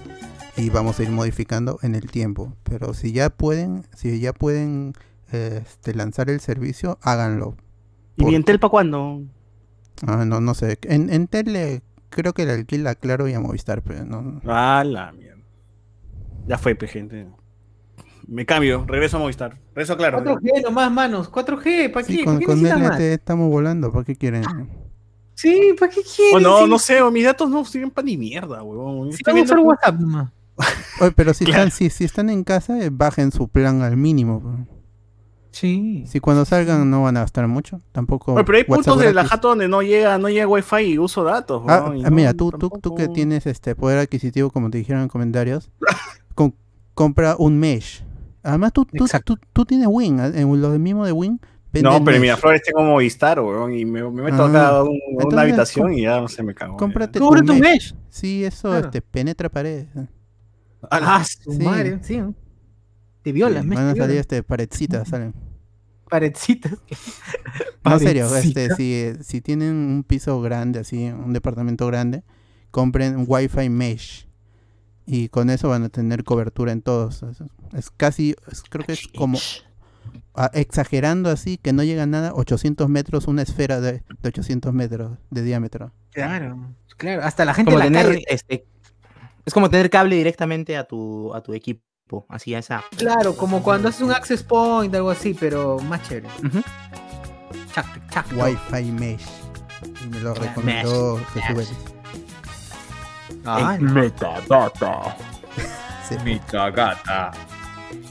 y 0.58 0.70
vamos 0.70 1.00
a 1.00 1.04
ir 1.04 1.10
modificando 1.12 1.78
en 1.82 1.96
el 1.96 2.10
tiempo, 2.10 2.54
pero 2.64 2.94
si 2.94 3.12
ya 3.12 3.30
pueden 3.30 3.84
si 3.96 4.20
ya 4.20 4.34
pueden 4.34 4.94
este, 5.32 5.94
lanzar 5.94 6.30
el 6.30 6.40
servicio 6.40 6.98
háganlo. 7.02 7.56
¿Y 8.18 8.22
Por- 8.22 8.30
mi 8.30 8.36
Entel 8.36 8.60
para 8.60 8.72
cuándo? 8.72 9.22
Ah, 10.08 10.24
no 10.26 10.40
no 10.40 10.54
sé, 10.54 10.78
en, 10.84 11.10
en 11.12 11.28
tele 11.28 11.82
creo 12.10 12.34
que 12.34 12.46
le 12.46 12.54
alquila 12.54 12.96
Claro 12.96 13.28
y 13.28 13.34
a 13.34 13.40
Movistar, 13.40 13.82
pero 13.84 14.06
no 14.06 14.42
Ah, 14.46 14.84
la 14.86 15.12
mierda. 15.12 15.44
Ya 16.48 16.58
fue, 16.58 16.76
gente. 16.88 17.28
Me 18.30 18.46
cambio, 18.46 18.86
regreso 18.88 19.18
a 19.18 19.20
Movistar. 19.22 19.58
Regreso 19.74 19.98
Claro. 19.98 20.20
4G 20.24 20.64
nomás, 20.64 20.92
manos. 20.92 21.32
4G, 21.32 21.92
¿para 21.92 22.06
Sí, 22.06 22.18
qué? 22.18 22.24
con, 22.26 22.36
¿Para 22.36 22.40
qué 22.40 22.46
con 22.46 22.60
LTE 22.60 22.80
más? 22.80 23.00
estamos 23.00 23.50
volando, 23.50 23.92
¿para 23.92 24.06
qué 24.06 24.16
quieren? 24.16 24.44
Sí, 25.34 25.74
¿para 25.80 25.92
qué 25.92 26.02
quieres? 26.04 26.36
Oh, 26.36 26.40
no, 26.40 26.60
Sí, 26.66 26.70
no 26.70 26.80
sé, 26.80 27.02
o 27.02 27.10
mis 27.12 27.24
datos 27.24 27.50
no 27.50 27.64
sirven 27.66 27.90
para 27.92 28.06
ni 28.06 28.18
mierda, 28.18 28.62
van 28.62 28.78
a 28.78 28.92
usar 29.08 29.34
viendo- 29.34 29.62
WhatsApp 29.62 30.00
nomás. 30.00 30.32
Oye, 31.02 31.12
pero 31.16 31.34
si, 31.34 31.46
Claro. 31.46 31.64
están, 31.64 31.72
si, 31.78 31.90
si 31.90 32.04
están 32.04 32.30
en 32.30 32.44
casa, 32.44 32.78
eh, 32.84 32.90
bajen 32.92 33.32
su 33.32 33.48
plan 33.48 33.82
al 33.82 33.96
mínimo. 33.98 34.68
Sí. 35.52 36.04
Si 36.06 36.20
cuando 36.20 36.46
salgan 36.46 36.90
no 36.92 37.02
van 37.04 37.18
a 37.18 37.22
gastar 37.22 37.48
mucho, 37.48 37.82
tampoco. 37.92 38.34
Oye, 38.34 38.44
pero 38.44 38.58
hay 38.60 38.66
WhatsApp 38.68 38.86
puntos 38.94 39.02
de 39.02 39.14
la 39.14 39.26
jato 39.26 39.48
donde 39.50 39.68
no 39.68 39.82
llega, 39.82 40.18
no 40.20 40.30
llega 40.30 40.48
wifi 40.48 40.82
y 40.82 41.00
uso 41.00 41.24
datos. 41.24 41.64
Ah, 41.68 41.84
weón, 41.86 41.98
y 41.98 42.06
ah, 42.06 42.10
no, 42.10 42.16
mira, 42.16 42.34
tú, 42.34 42.52
tú, 42.52 42.70
tú 42.82 42.94
que 42.94 43.08
tienes 43.08 43.48
este 43.48 43.74
poder 43.76 43.98
adquisitivo, 44.00 44.52
como 44.52 44.70
te 44.70 44.78
dijeron 44.78 45.02
en 45.04 45.08
comentarios, 45.08 45.72
com- 46.36 46.54
compra 46.94 47.36
un 47.40 47.58
mesh. 47.58 48.04
Además, 48.44 48.72
tú, 48.74 48.86
tú, 48.86 49.06
tú, 49.26 49.38
tú 49.54 49.66
tienes 49.66 49.88
Win, 49.90 50.20
¿eh? 50.20 50.32
en 50.42 50.62
los 50.62 50.72
de 50.72 50.80
mismo 50.80 51.06
de 51.06 51.12
Win. 51.12 51.40
No, 51.72 52.04
pero 52.04 52.16
mesh. 52.16 52.22
mira, 52.22 52.38
Flores 52.38 52.64
tengo 52.64 52.82
Movistar, 52.82 53.40
weón, 53.40 53.74
y 53.74 53.86
me, 53.86 54.02
me 54.10 54.24
meto 54.24 54.44
Ah, 54.44 54.50
acá 54.50 54.68
a 54.70 54.84
un- 54.84 55.00
una 55.24 55.42
habitación 55.42 55.94
y 55.94 56.02
ya 56.02 56.28
se 56.28 56.42
me 56.42 56.56
cago. 56.56 56.78
Cómprate 56.78 57.20
tu 57.20 57.30
tu 57.30 57.54
mesh. 57.54 57.62
mesh. 57.62 57.96
Sí, 58.10 58.44
eso 58.44 58.70
Claro. 58.70 58.86
este, 58.88 59.02
penetra 59.02 59.50
paredes. 59.50 59.88
Ah, 60.90 61.24
su 61.24 61.52
Sí. 61.52 61.60
madre, 61.64 62.00
sí. 62.02 62.20
Te 63.22 63.32
violas, 63.32 63.62
Sí, 63.64 63.70
mesh. 63.70 63.78
van 63.78 63.88
a 63.90 63.96
salir 63.96 64.18
este, 64.18 64.42
paredcitas, 64.42 65.08
salen. 65.10 65.34
Paredcitas. 66.10 66.74
No, 67.86 67.94
en 67.94 68.00
serio, 68.00 68.36
este, 68.36 68.76
si, 68.76 68.94
eh, 68.94 69.18
si 69.22 69.40
tienen 69.42 69.74
un 69.76 70.04
piso 70.04 70.42
grande, 70.42 70.80
así, 70.80 71.06
un 71.08 71.32
departamento 71.34 71.88
grande, 71.88 72.24
compren 72.72 73.16
un 73.16 73.26
Wi-Fi 73.28 73.70
mesh. 73.70 74.28
Y 75.06 75.30
con 75.30 75.50
eso 75.50 75.70
van 75.70 75.84
a 75.84 75.90
tener 75.90 76.24
cobertura 76.24 76.72
en 76.72 76.82
todos. 76.82 77.24
Es 77.74 77.90
casi, 77.90 78.36
es- 78.52 78.64
creo 78.70 78.86
que 78.86 78.94
es 78.94 79.08
como, 79.18 79.38
ah, 80.36 80.50
exagerando 80.54 81.30
así, 81.30 81.58
que 81.58 81.74
no 81.74 81.84
llega 81.84 82.04
a 82.04 82.08
nada, 82.08 82.34
800 82.34 82.90
metros, 82.90 83.28
una 83.28 83.42
esfera 83.42 83.80
de, 83.82 84.04
de 84.22 84.28
800 84.30 84.74
metros 84.74 85.18
de 85.30 85.42
diámetro. 85.44 85.92
Claro, 86.12 86.74
claro. 86.98 87.24
Hasta 87.24 87.46
la 87.46 87.54
gente 87.54 87.72
Como 87.72 87.84
en 87.84 87.94
la 87.94 88.00
tener, 88.02 88.14
calle. 88.16 88.26
este, 88.30 88.66
es 89.46 89.54
como 89.54 89.70
tener 89.70 89.90
cable 89.90 90.16
directamente 90.16 90.78
a 90.78 90.84
tu, 90.86 91.34
a 91.34 91.42
tu 91.42 91.54
equipo. 91.54 91.84
Así 92.28 92.56
a 92.56 92.60
esa. 92.60 92.84
Claro, 92.98 93.36
como 93.38 93.62
cuando 93.62 93.88
haces 93.90 94.02
un 94.02 94.12
access 94.12 94.42
point, 94.42 94.94
algo 94.96 95.12
así, 95.12 95.36
pero 95.40 95.78
más 95.80 96.02
chévere. 96.10 96.28
Ujú. 96.44 96.62
Chac, 97.72 98.10
chac, 98.10 98.26
Wi-Fi 98.36 98.92
mesh. 98.92 99.22
Y 100.04 100.08
me 100.10 100.20
lo 100.22 100.34
Ya, 100.34 100.42
recomendó 100.42 101.18
Jesús. 101.34 101.70
Ah, 103.46 103.78
Metadata. 103.80 105.16
Metagata. 106.26 107.32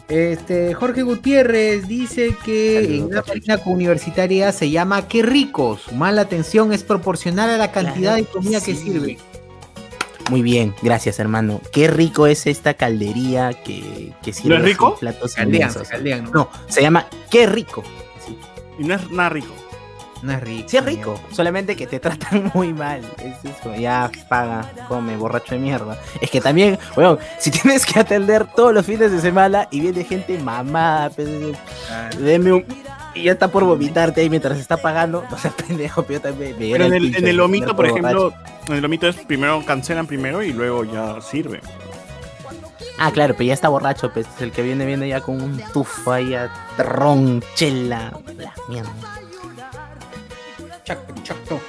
Este, 0.08 0.72
Jorge 0.72 1.02
Gutiérrez 1.02 1.86
dice 1.86 2.34
que 2.42 2.74
Saludos, 2.74 2.98
en 2.98 3.04
una 3.04 3.22
página 3.22 3.60
universitaria 3.66 4.52
se 4.52 4.70
llama 4.70 5.06
Qué 5.06 5.22
rico. 5.22 5.76
Su 5.76 5.94
mala 5.94 6.22
atención 6.22 6.72
es 6.72 6.82
proporcional 6.82 7.50
a 7.50 7.58
la 7.58 7.72
cantidad 7.72 8.14
Claro 8.14 8.24
de 8.24 8.24
comida 8.24 8.60
que 8.60 8.74
sirve. 8.74 9.18
Muy 10.30 10.42
bien, 10.42 10.74
gracias 10.82 11.18
hermano. 11.18 11.60
Qué 11.72 11.88
rico 11.88 12.26
es 12.26 12.46
esta 12.46 12.74
caldería 12.74 13.52
que, 13.64 14.12
que 14.22 14.32
sirve 14.32 14.56
es 14.56 14.60
así 14.62 14.72
rico? 14.72 14.96
platos 14.98 15.34
Caldean, 15.34 16.24
¿no? 16.24 16.30
No, 16.32 16.50
se 16.68 16.80
llama 16.82 17.06
Qué 17.30 17.46
rico. 17.46 17.82
Sí, 18.26 18.38
Y 18.78 18.84
no 18.84 18.94
es 18.94 19.10
nada 19.10 19.28
rico. 19.28 19.54
No 20.22 20.32
es 20.32 20.40
rico. 20.40 20.68
Sí 20.68 20.76
es 20.76 20.84
rico, 20.84 21.20
solamente 21.32 21.76
que 21.76 21.86
te 21.86 22.00
tratan 22.00 22.50
muy 22.54 22.72
mal. 22.72 23.02
Es 23.18 23.36
eso, 23.44 23.74
ya 23.74 24.10
paga, 24.28 24.70
come, 24.88 25.16
borracho 25.16 25.54
de 25.54 25.60
mierda. 25.60 25.96
Es 26.20 26.30
que 26.30 26.40
también, 26.40 26.78
weón, 26.96 27.18
si 27.38 27.50
tienes 27.50 27.86
que 27.86 28.00
atender 28.00 28.46
todos 28.46 28.74
los 28.74 28.84
fines 28.84 29.12
de 29.12 29.20
semana 29.20 29.68
y 29.70 29.80
viene 29.80 30.04
gente 30.04 30.38
mamada, 30.38 31.10
pues, 31.10 31.28
deme 32.18 32.52
un... 32.52 32.64
Y 33.14 33.24
ya 33.24 33.32
está 33.32 33.48
por 33.48 33.64
vomitarte 33.64 34.20
ahí 34.20 34.30
mientras 34.30 34.58
está 34.58 34.76
pagando. 34.76 35.24
No 35.30 35.38
seas 35.38 35.54
pendejo, 35.54 36.02
pero 36.02 36.18
yo 36.18 36.22
también 36.22 36.58
me 36.58 36.70
Pero 36.70 36.84
en 36.84 36.92
el, 36.94 37.02
pincho 37.02 37.18
en 37.18 37.26
el 37.28 37.36
lomito, 37.36 37.74
por 37.74 37.88
borracho. 37.88 38.28
ejemplo, 38.28 38.34
en 38.68 38.74
el 38.74 38.82
lomito 38.82 39.08
es 39.08 39.16
primero 39.16 39.64
cancelan 39.64 40.06
primero 40.06 40.42
y 40.42 40.52
luego 40.52 40.84
ya 40.84 41.20
sirve. 41.20 41.60
Ah, 42.98 43.10
claro, 43.12 43.34
pero 43.34 43.46
ya 43.46 43.54
está 43.54 43.68
borracho, 43.68 44.12
pues 44.12 44.26
el 44.40 44.50
que 44.50 44.62
viene 44.62 44.84
viene 44.84 45.08
ya 45.08 45.20
con 45.20 45.40
un 45.40 45.60
tufo 45.72 46.12
ahí 46.12 46.34
a 46.34 46.50
ron, 46.76 47.42
chela, 47.54 48.12
la 48.36 48.52
mierda. 48.68 48.90
Chac, 50.88 51.22
chac, 51.22 51.36
no. 51.50 51.60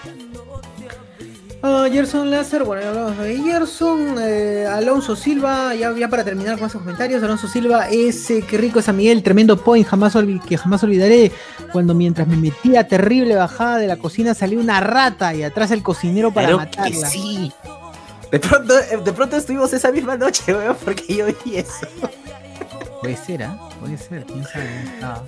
Ah, 1.61 1.87
Gerson 1.91 2.31
Láser, 2.31 2.63
bueno, 2.63 2.81
ya 2.81 2.87
hablamos 2.87 3.17
de 3.17 3.35
Gerson, 3.35 4.15
eh, 4.17 4.65
Alonso 4.65 5.17
Silva, 5.17 5.75
ya, 5.75 5.93
ya 5.93 6.07
para 6.07 6.23
terminar 6.23 6.57
con 6.57 6.67
esos 6.67 6.81
comentarios, 6.81 7.21
Alonso 7.21 7.49
Silva, 7.49 7.89
ese 7.89 8.43
qué 8.43 8.57
rico 8.57 8.79
es 8.79 8.85
San 8.85 8.95
Miguel, 8.95 9.21
tremendo 9.21 9.57
point, 9.57 9.85
jamás 9.85 10.15
que 10.47 10.57
jamás 10.57 10.81
olvidaré, 10.85 11.33
cuando 11.73 11.93
mientras 11.93 12.29
me 12.29 12.37
metía 12.37 12.87
terrible 12.87 13.35
bajada 13.35 13.75
de 13.77 13.87
la 13.87 13.97
cocina 13.97 14.33
salió 14.33 14.57
una 14.57 14.79
rata 14.79 15.35
y 15.35 15.43
atrás 15.43 15.71
el 15.71 15.83
cocinero 15.83 16.31
para 16.33 16.47
Claro 16.47 16.71
que 16.71 16.77
matarla. 16.79 17.09
sí. 17.09 17.51
De 18.31 18.39
pronto, 18.39 18.79
eh, 18.79 18.97
de 19.03 19.11
pronto 19.11 19.35
estuvimos 19.35 19.73
esa 19.73 19.91
misma 19.91 20.15
noche, 20.15 20.53
weón, 20.55 20.77
porque 20.85 21.13
yo 21.13 21.25
vi 21.43 21.57
eso. 21.57 21.87
Puede 23.01 23.15
ser, 23.15 23.43
¿ah? 23.43 23.69
Puede 23.80 23.97
ser, 23.97 24.26
quién 24.26 24.43
sabe. 24.43 24.67
Ah, 25.01 25.23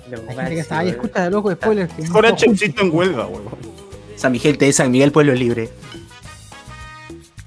que 0.48 0.60
está 0.60 0.78
ahí, 0.80 0.88
eh. 0.88 0.90
escucha 0.90 1.24
de 1.24 1.30
loco 1.30 1.50
spoilers. 1.50 1.92
que 1.94 2.04
Ahora 2.12 2.34
Chepsito 2.36 2.82
en 2.82 2.94
huelga, 2.94 3.26
huevón. 3.26 3.54
San 4.16 4.32
Miguel 4.32 4.58
te 4.58 4.72
San 4.72 4.90
Miguel 4.90 5.10
Pueblo 5.10 5.34
Libre. 5.34 5.70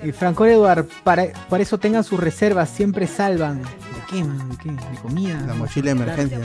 Y 0.03 0.11
Franco 0.11 0.45
Eduard, 0.45 0.85
para, 1.03 1.27
para 1.49 1.63
eso 1.63 1.79
tengan 1.79 2.03
sus 2.03 2.19
reservas, 2.19 2.69
siempre 2.69 3.07
salvan. 3.07 3.61
¿De 3.61 3.69
qué, 4.09 4.23
man? 4.23 4.49
¿De 4.49 4.57
qué? 4.57 4.71
¿De 4.71 4.97
comida? 5.01 5.41
La 5.47 5.53
mochila 5.53 5.85
de 5.85 5.91
emergencia. 5.91 6.39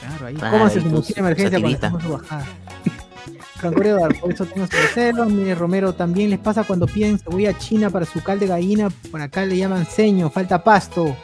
Claro, 0.00 0.26
ahí. 0.26 0.34
¿Cómo 0.36 0.64
hace 0.66 0.80
su 0.80 0.86
mochila 0.86 1.14
de 1.14 1.20
emergencia 1.20 1.60
cuando 1.60 1.78
satirita. 1.78 1.86
hacemos 1.88 2.02
su 2.02 2.12
bajada? 2.12 2.46
Franco 3.56 3.82
Eduard, 3.82 4.20
por 4.20 4.32
eso 4.32 4.46
tengan 4.46 4.70
sus 4.70 4.80
reservas. 4.80 5.28
Mire, 5.28 5.54
Romero, 5.54 5.94
también 5.94 6.30
les 6.30 6.38
pasa 6.38 6.64
cuando 6.64 6.86
piden 6.86 7.18
cebolla 7.18 7.58
china 7.58 7.90
para 7.90 8.06
su 8.06 8.22
cal 8.22 8.38
de 8.38 8.46
gallina. 8.46 8.88
Por 9.10 9.20
acá 9.20 9.44
le 9.44 9.56
llaman 9.56 9.84
ceño, 9.86 10.30
falta 10.30 10.62
pasto. 10.62 11.16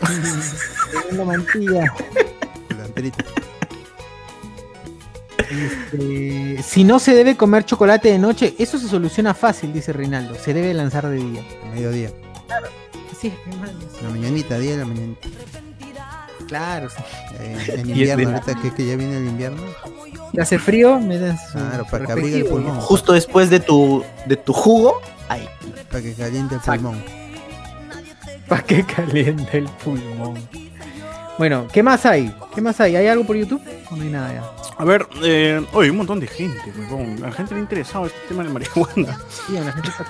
Tremenda 0.00 1.24
mantilla. 1.24 1.94
Culantrita. 2.68 3.24
Este, 5.50 6.62
si 6.62 6.84
no 6.84 6.98
se 7.00 7.12
debe 7.14 7.36
comer 7.36 7.64
chocolate 7.64 8.10
de 8.12 8.18
noche, 8.18 8.54
eso 8.58 8.78
se 8.78 8.88
soluciona 8.88 9.34
fácil, 9.34 9.72
dice 9.72 9.92
Reinaldo. 9.92 10.34
Se 10.36 10.54
debe 10.54 10.72
lanzar 10.74 11.08
de 11.08 11.16
día. 11.16 11.42
a 11.64 11.74
mediodía. 11.74 12.10
Es, 13.12 13.32
hermano. 13.48 13.78
La 14.02 14.10
mañanita, 14.10 14.58
día 14.58 14.72
de 14.72 14.76
la 14.78 14.86
mañanita. 14.86 15.28
Claro, 16.46 16.88
sí. 16.88 16.96
Eh, 17.40 17.74
en 17.78 17.80
invierno, 17.90 18.30
ahorita 18.30 18.54
que, 18.60 18.72
que 18.74 18.86
ya 18.86 18.96
viene 18.96 19.16
el 19.18 19.26
invierno. 19.26 19.62
Si 20.32 20.40
hace 20.40 20.58
frío, 20.58 21.00
me 21.00 21.18
das 21.18 21.48
su 21.50 21.58
Claro, 21.58 21.84
para 21.90 22.06
que 22.06 22.12
abrigue 22.12 22.36
el 22.38 22.44
pulmón. 22.46 22.80
Justo 22.80 23.12
después 23.12 23.50
de 23.50 23.60
tu, 23.60 24.04
de 24.26 24.36
tu 24.36 24.52
jugo, 24.52 25.00
ahí. 25.28 25.48
Para 25.90 26.02
que 26.02 26.14
caliente 26.14 26.54
el 26.54 26.60
Exacto. 26.60 26.82
pulmón. 26.90 27.19
Para 28.50 28.62
que 28.64 28.84
caliente 28.84 29.56
el 29.58 29.64
pulmón. 29.82 30.34
Bueno, 31.38 31.66
¿qué 31.72 31.82
más 31.82 32.04
hay? 32.04 32.34
¿Qué 32.54 32.60
más 32.60 32.78
hay? 32.80 32.96
¿Hay 32.96 33.06
algo 33.06 33.24
por 33.24 33.34
YouTube? 33.36 33.62
O 33.90 33.96
no 33.96 34.02
hay 34.02 34.10
nada 34.10 34.32
ya. 34.34 34.44
A 34.76 34.84
ver, 34.84 35.06
eh, 35.22 35.64
oye, 35.72 35.90
un 35.90 35.96
montón 35.98 36.20
de 36.20 36.26
gente, 36.26 36.60
huevón. 36.76 37.18
La 37.20 37.32
gente 37.32 37.54
le 37.54 37.60
ha 37.60 37.62
interesado 37.62 38.04
este 38.06 38.18
tema 38.28 38.42
de 38.42 38.50
marihuana. 38.50 39.18
Sí, 39.30 39.52
la 39.54 39.72
gente 39.72 39.88
está. 39.88 40.04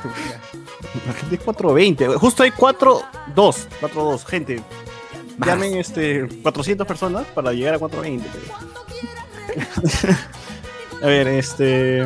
La 1.07 1.13
gente 1.13 1.35
es 1.37 1.41
420. 1.43 2.07
Justo 2.19 2.43
hay 2.43 2.51
4-2. 2.51 3.03
4-2, 3.35 4.25
gente. 4.27 4.63
Llamen 5.45 5.77
este 5.77 6.27
400 6.43 6.87
personas 6.87 7.27
para 7.35 7.53
llegar 7.53 7.75
a 7.75 7.79
420. 7.79 8.29
a 11.03 11.07
ver, 11.07 11.29
este. 11.29 12.05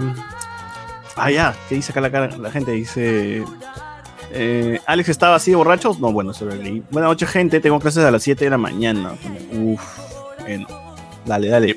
Ah, 1.17 1.31
ya. 1.31 1.55
¿Qué 1.69 1.77
dice 1.77 1.93
acá 1.93 2.01
la, 2.01 2.11
cara- 2.11 2.37
la 2.37 2.51
gente? 2.51 2.73
Dice. 2.73 3.45
Eh, 4.37 4.81
Alex 4.87 5.09
estaba 5.09 5.37
así 5.37 5.53
de 5.53 5.57
borracho. 5.57 5.97
No, 6.01 6.13
bueno, 6.13 6.33
eso 6.33 6.45
lo 6.45 6.55
leí. 6.55 6.83
Buenas 6.91 7.11
noches, 7.11 7.31
gente. 7.31 7.61
Tengo 7.61 7.79
clases 7.79 8.05
a 8.05 8.11
las 8.11 8.23
7 8.23 8.45
de 8.45 8.51
la 8.51 8.59
mañana. 8.59 9.13
Uf. 9.53 9.81
Bueno. 10.41 10.67
Dale, 11.25 11.49
dale. 11.49 11.77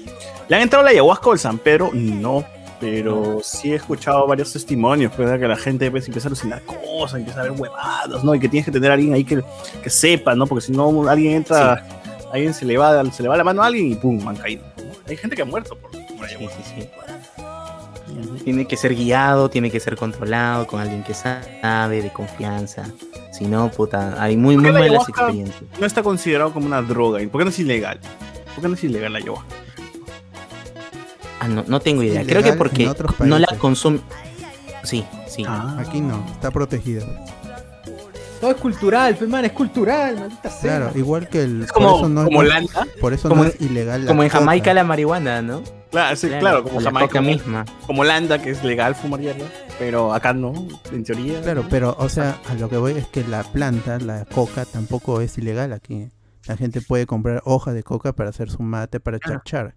¿Le 0.50 0.56
han 0.56 0.64
entrado 0.64 0.84
la 0.84 0.92
ayahuasca 0.92 1.30
o 1.30 1.34
el 1.34 1.40
San 1.40 1.60
Pedro? 1.60 1.92
No. 1.94 2.44
Pero 2.80 3.40
sí 3.44 3.72
he 3.72 3.76
escuchado 3.76 4.28
varios 4.28 4.54
testimonios, 4.54 5.12
pues, 5.16 5.30
de 5.30 5.40
que 5.40 5.48
la 5.48 5.56
gente 5.56 5.90
pues, 5.90 6.06
empieza 6.08 6.28
a 6.28 6.30
alucinar 6.30 6.62
cosas, 6.64 7.20
empieza 7.20 7.40
a 7.40 7.44
ver 7.44 7.54
huevadas, 7.54 8.24
¿no? 8.24 8.36
Y 8.36 8.40
que 8.40 8.48
tienes 8.48 8.66
que 8.66 8.72
tener 8.72 8.92
a 8.92 8.94
alguien 8.94 9.14
ahí 9.14 9.24
que, 9.24 9.44
que 9.82 9.90
sepa, 9.90 10.36
¿no? 10.36 10.46
Porque 10.46 10.66
si 10.66 10.72
no, 10.72 11.10
alguien 11.10 11.34
entra, 11.34 11.84
alguien 12.32 12.54
se 12.54 12.66
le, 12.66 12.78
va, 12.78 13.04
se 13.12 13.24
le 13.24 13.30
va 13.30 13.38
la 13.38 13.44
mano 13.44 13.64
a 13.64 13.66
alguien 13.66 13.92
y 13.92 13.96
pum, 13.96 14.28
han 14.28 14.36
caído. 14.36 14.64
Hay 15.08 15.18
gente 15.18 15.36
que 15.36 15.42
ha 15.42 15.46
muerto 15.46 15.76
por, 15.76 15.90
por 15.90 16.30
sí, 16.30 16.36
sí. 16.76 16.90
Tiene 18.44 18.66
que 18.68 18.78
ser 18.78 18.96
guiado, 18.96 19.50
tiene 19.50 19.70
que 19.70 19.80
ser 19.80 19.96
controlado 19.96 20.66
con 20.68 20.80
alguien 20.80 21.04
que 21.04 21.14
sabe, 21.14 22.02
de 22.02 22.12
confianza. 22.12 22.84
Si 23.32 23.46
no, 23.46 23.70
puta, 23.70 24.22
hay 24.22 24.38
muy, 24.38 24.56
¿Por 24.56 24.64
muy 24.64 24.72
malas 24.74 25.08
experiencias. 25.10 25.62
No 25.80 25.86
está 25.86 26.02
considerado 26.04 26.52
como 26.54 26.66
una 26.66 26.82
droga. 26.82 27.22
¿y 27.22 27.28
¿Por 27.28 27.40
qué 27.42 27.46
no 27.46 27.50
es 27.52 27.60
ilegal? 27.60 28.00
¿Por 28.56 28.64
qué 28.64 28.68
no 28.70 28.74
es 28.76 28.84
ilegal 28.84 29.14
la 29.14 29.20
ayahuasca? 29.20 29.56
Ah, 31.40 31.48
no, 31.48 31.64
no 31.68 31.80
tengo 31.80 32.02
idea. 32.04 32.24
Creo 32.26 32.42
que 32.42 32.54
porque 32.54 32.90
no 33.20 33.40
la 33.40 33.48
consume. 33.60 34.00
Sí, 34.84 35.06
sí. 35.28 35.44
Ah. 35.48 35.76
Aquí 35.80 36.02
no, 36.02 36.26
está 36.32 36.50
protegido. 36.52 37.06
Todo 38.40 38.52
es 38.52 38.58
cultural, 38.58 39.16
pues, 39.16 39.30
man, 39.30 39.46
es 39.46 39.52
cultural, 39.52 40.18
maldita 40.20 40.50
sea. 40.50 40.78
Claro, 40.78 40.98
igual 40.98 41.28
que 41.28 41.42
el. 41.44 41.64
Es 41.64 41.72
como, 41.72 41.90
por 41.90 42.00
eso 42.00 42.10
no, 42.10 42.24
como 42.26 42.44
es, 42.44 42.50
Holanda. 42.50 42.88
por 43.02 43.14
eso 43.14 43.30
como 43.30 43.44
no 43.44 43.50
en- 43.50 43.56
es 43.56 43.62
ilegal. 43.62 44.02
la 44.06 44.08
Como 44.08 44.24
en. 44.24 44.30
Jamaica 44.30 44.74
la 44.74 44.84
marihuana, 44.84 45.42
¿no? 45.42 45.62
Claro, 45.92 46.16
sí, 46.16 46.28
claro, 46.28 46.64
como 46.64 46.82
Jamaica, 46.82 47.08
como, 47.20 47.30
misma. 47.30 47.66
como 47.86 48.02
Holanda, 48.02 48.42
que 48.42 48.50
es 48.52 48.64
legal 48.64 48.94
fumar 48.96 49.22
hierba. 49.22 49.46
Pero 49.80 50.14
acá 50.14 50.34
no, 50.34 50.54
en 50.92 51.04
teoría. 51.04 51.42
Claro, 51.42 51.66
pero, 51.70 51.96
o 52.00 52.10
sea, 52.10 52.40
a 52.50 52.54
lo 52.56 52.70
que 52.70 52.78
voy 52.78 52.94
es 52.94 53.08
que 53.08 53.24
la 53.24 53.44
planta, 53.44 53.98
la 54.00 54.26
coca, 54.26 54.66
tampoco 54.66 55.22
es 55.22 55.38
ilegal 55.38 55.72
aquí. 55.72 56.10
La 56.48 56.58
gente 56.58 56.82
puede 56.82 57.06
comprar 57.06 57.42
hojas 57.46 57.74
de 57.74 57.84
coca 57.84 58.14
para 58.14 58.30
hacer 58.32 58.50
su 58.50 58.64
mate, 58.64 59.00
para 59.00 59.20
Claro. 59.20 59.40
chachar. 59.44 59.76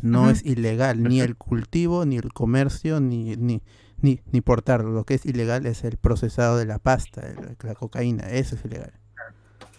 No 0.00 0.30
es 0.30 0.44
ilegal 0.44 1.02
ni 1.02 1.20
el 1.20 1.36
cultivo, 1.36 2.04
ni 2.06 2.16
el 2.16 2.32
comercio, 2.32 2.98
ni, 3.00 3.36
ni, 3.36 3.62
ni, 4.00 4.20
ni 4.32 4.40
portarlo. 4.40 4.90
Lo 4.90 5.04
que 5.04 5.14
es 5.14 5.26
ilegal 5.26 5.66
es 5.66 5.84
el 5.84 5.96
procesado 5.98 6.56
de 6.56 6.66
la 6.66 6.78
pasta, 6.78 7.20
el- 7.28 7.56
la 7.62 7.74
cocaína. 7.74 8.28
Eso 8.30 8.54
es 8.56 8.64
ilegal. 8.64 8.92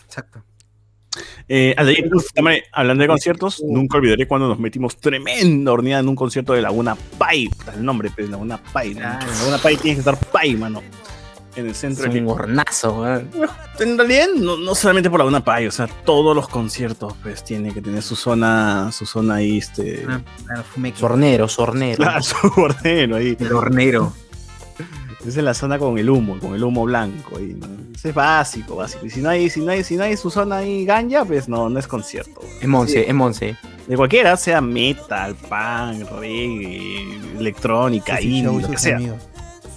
Exacto. 0.05 0.43
Eh, 1.47 1.75
hablando 2.71 3.01
de 3.01 3.07
conciertos, 3.07 3.61
nunca 3.65 3.97
olvidaré 3.97 4.27
cuando 4.27 4.47
nos 4.47 4.59
metimos 4.59 4.97
tremenda 4.97 5.71
horneada 5.71 6.01
en 6.01 6.09
un 6.09 6.15
concierto 6.15 6.53
de 6.53 6.61
Laguna 6.61 6.95
Pai. 7.17 7.49
El 7.75 7.83
nombre, 7.85 8.09
pues, 8.15 8.29
Laguna 8.29 8.57
Pai. 8.71 8.91
En 8.91 8.99
Laguna 8.99 9.57
Pai 9.61 9.77
tiene 9.77 9.95
que 9.95 9.99
estar 9.99 10.17
Pai, 10.31 10.55
mano. 10.55 10.81
En 11.55 11.65
el 11.65 11.71
Es 11.71 11.77
centro 11.77 12.11
de 12.11 12.19
un 12.19 12.27
hornazo. 12.29 13.05
En 13.79 13.97
realidad, 13.97 14.27
no, 14.35 14.57
no 14.57 14.73
solamente 14.73 15.09
por 15.11 15.19
Laguna 15.19 15.43
Pai, 15.43 15.67
o 15.67 15.71
sea, 15.71 15.85
todos 15.85 16.35
los 16.35 16.47
conciertos, 16.47 17.13
pues, 17.21 17.43
tienen 17.43 17.73
que 17.73 17.81
tener 17.81 18.01
su 18.01 18.15
zona, 18.15 18.91
su 18.91 19.05
zona 19.05 19.35
ahí, 19.35 19.59
este. 19.59 20.03
Ah, 20.09 20.21
claro, 21.97 22.23
su 22.23 22.49
bordero 22.55 23.15
ahí. 23.17 23.37
El 23.39 23.53
hornero. 23.53 24.13
Esa 25.27 25.39
es 25.39 25.43
la 25.45 25.53
zona 25.53 25.79
con 25.79 25.97
el 25.97 26.09
humo, 26.09 26.37
con 26.39 26.53
el 26.53 26.63
humo 26.63 26.83
blanco. 26.83 27.37
ahí, 27.37 27.53
¿no? 27.59 27.67
Ese 27.95 28.09
es 28.09 28.15
básico, 28.15 28.75
básico. 28.75 29.05
Y 29.05 29.09
si 29.09 29.21
no 29.21 29.29
hay, 29.29 29.49
si 29.49 29.61
no 29.61 29.71
hay, 29.71 29.83
si 29.83 29.95
no 29.95 30.03
hay 30.03 30.17
su 30.17 30.29
zona 30.29 30.57
ahí 30.57 30.83
ganja, 30.85 31.23
pues 31.23 31.47
no, 31.47 31.69
no 31.69 31.79
es 31.79 31.87
concierto. 31.87 32.41
Es 32.61 32.67
Monse, 32.67 33.07
es 33.07 33.13
Monse. 33.13 33.55
De 33.87 33.95
cualquiera, 33.95 34.35
sea 34.37 34.59
metal, 34.61 35.35
punk, 35.35 36.09
reggae, 36.19 37.19
electrónica, 37.39 38.15
Ceci 38.17 38.27
indie, 38.39 38.43
Show 38.43 38.59
y 38.59 38.61
lo 38.63 38.69
que 38.69 38.77
sea. 38.77 38.95
amigos. 38.97 39.17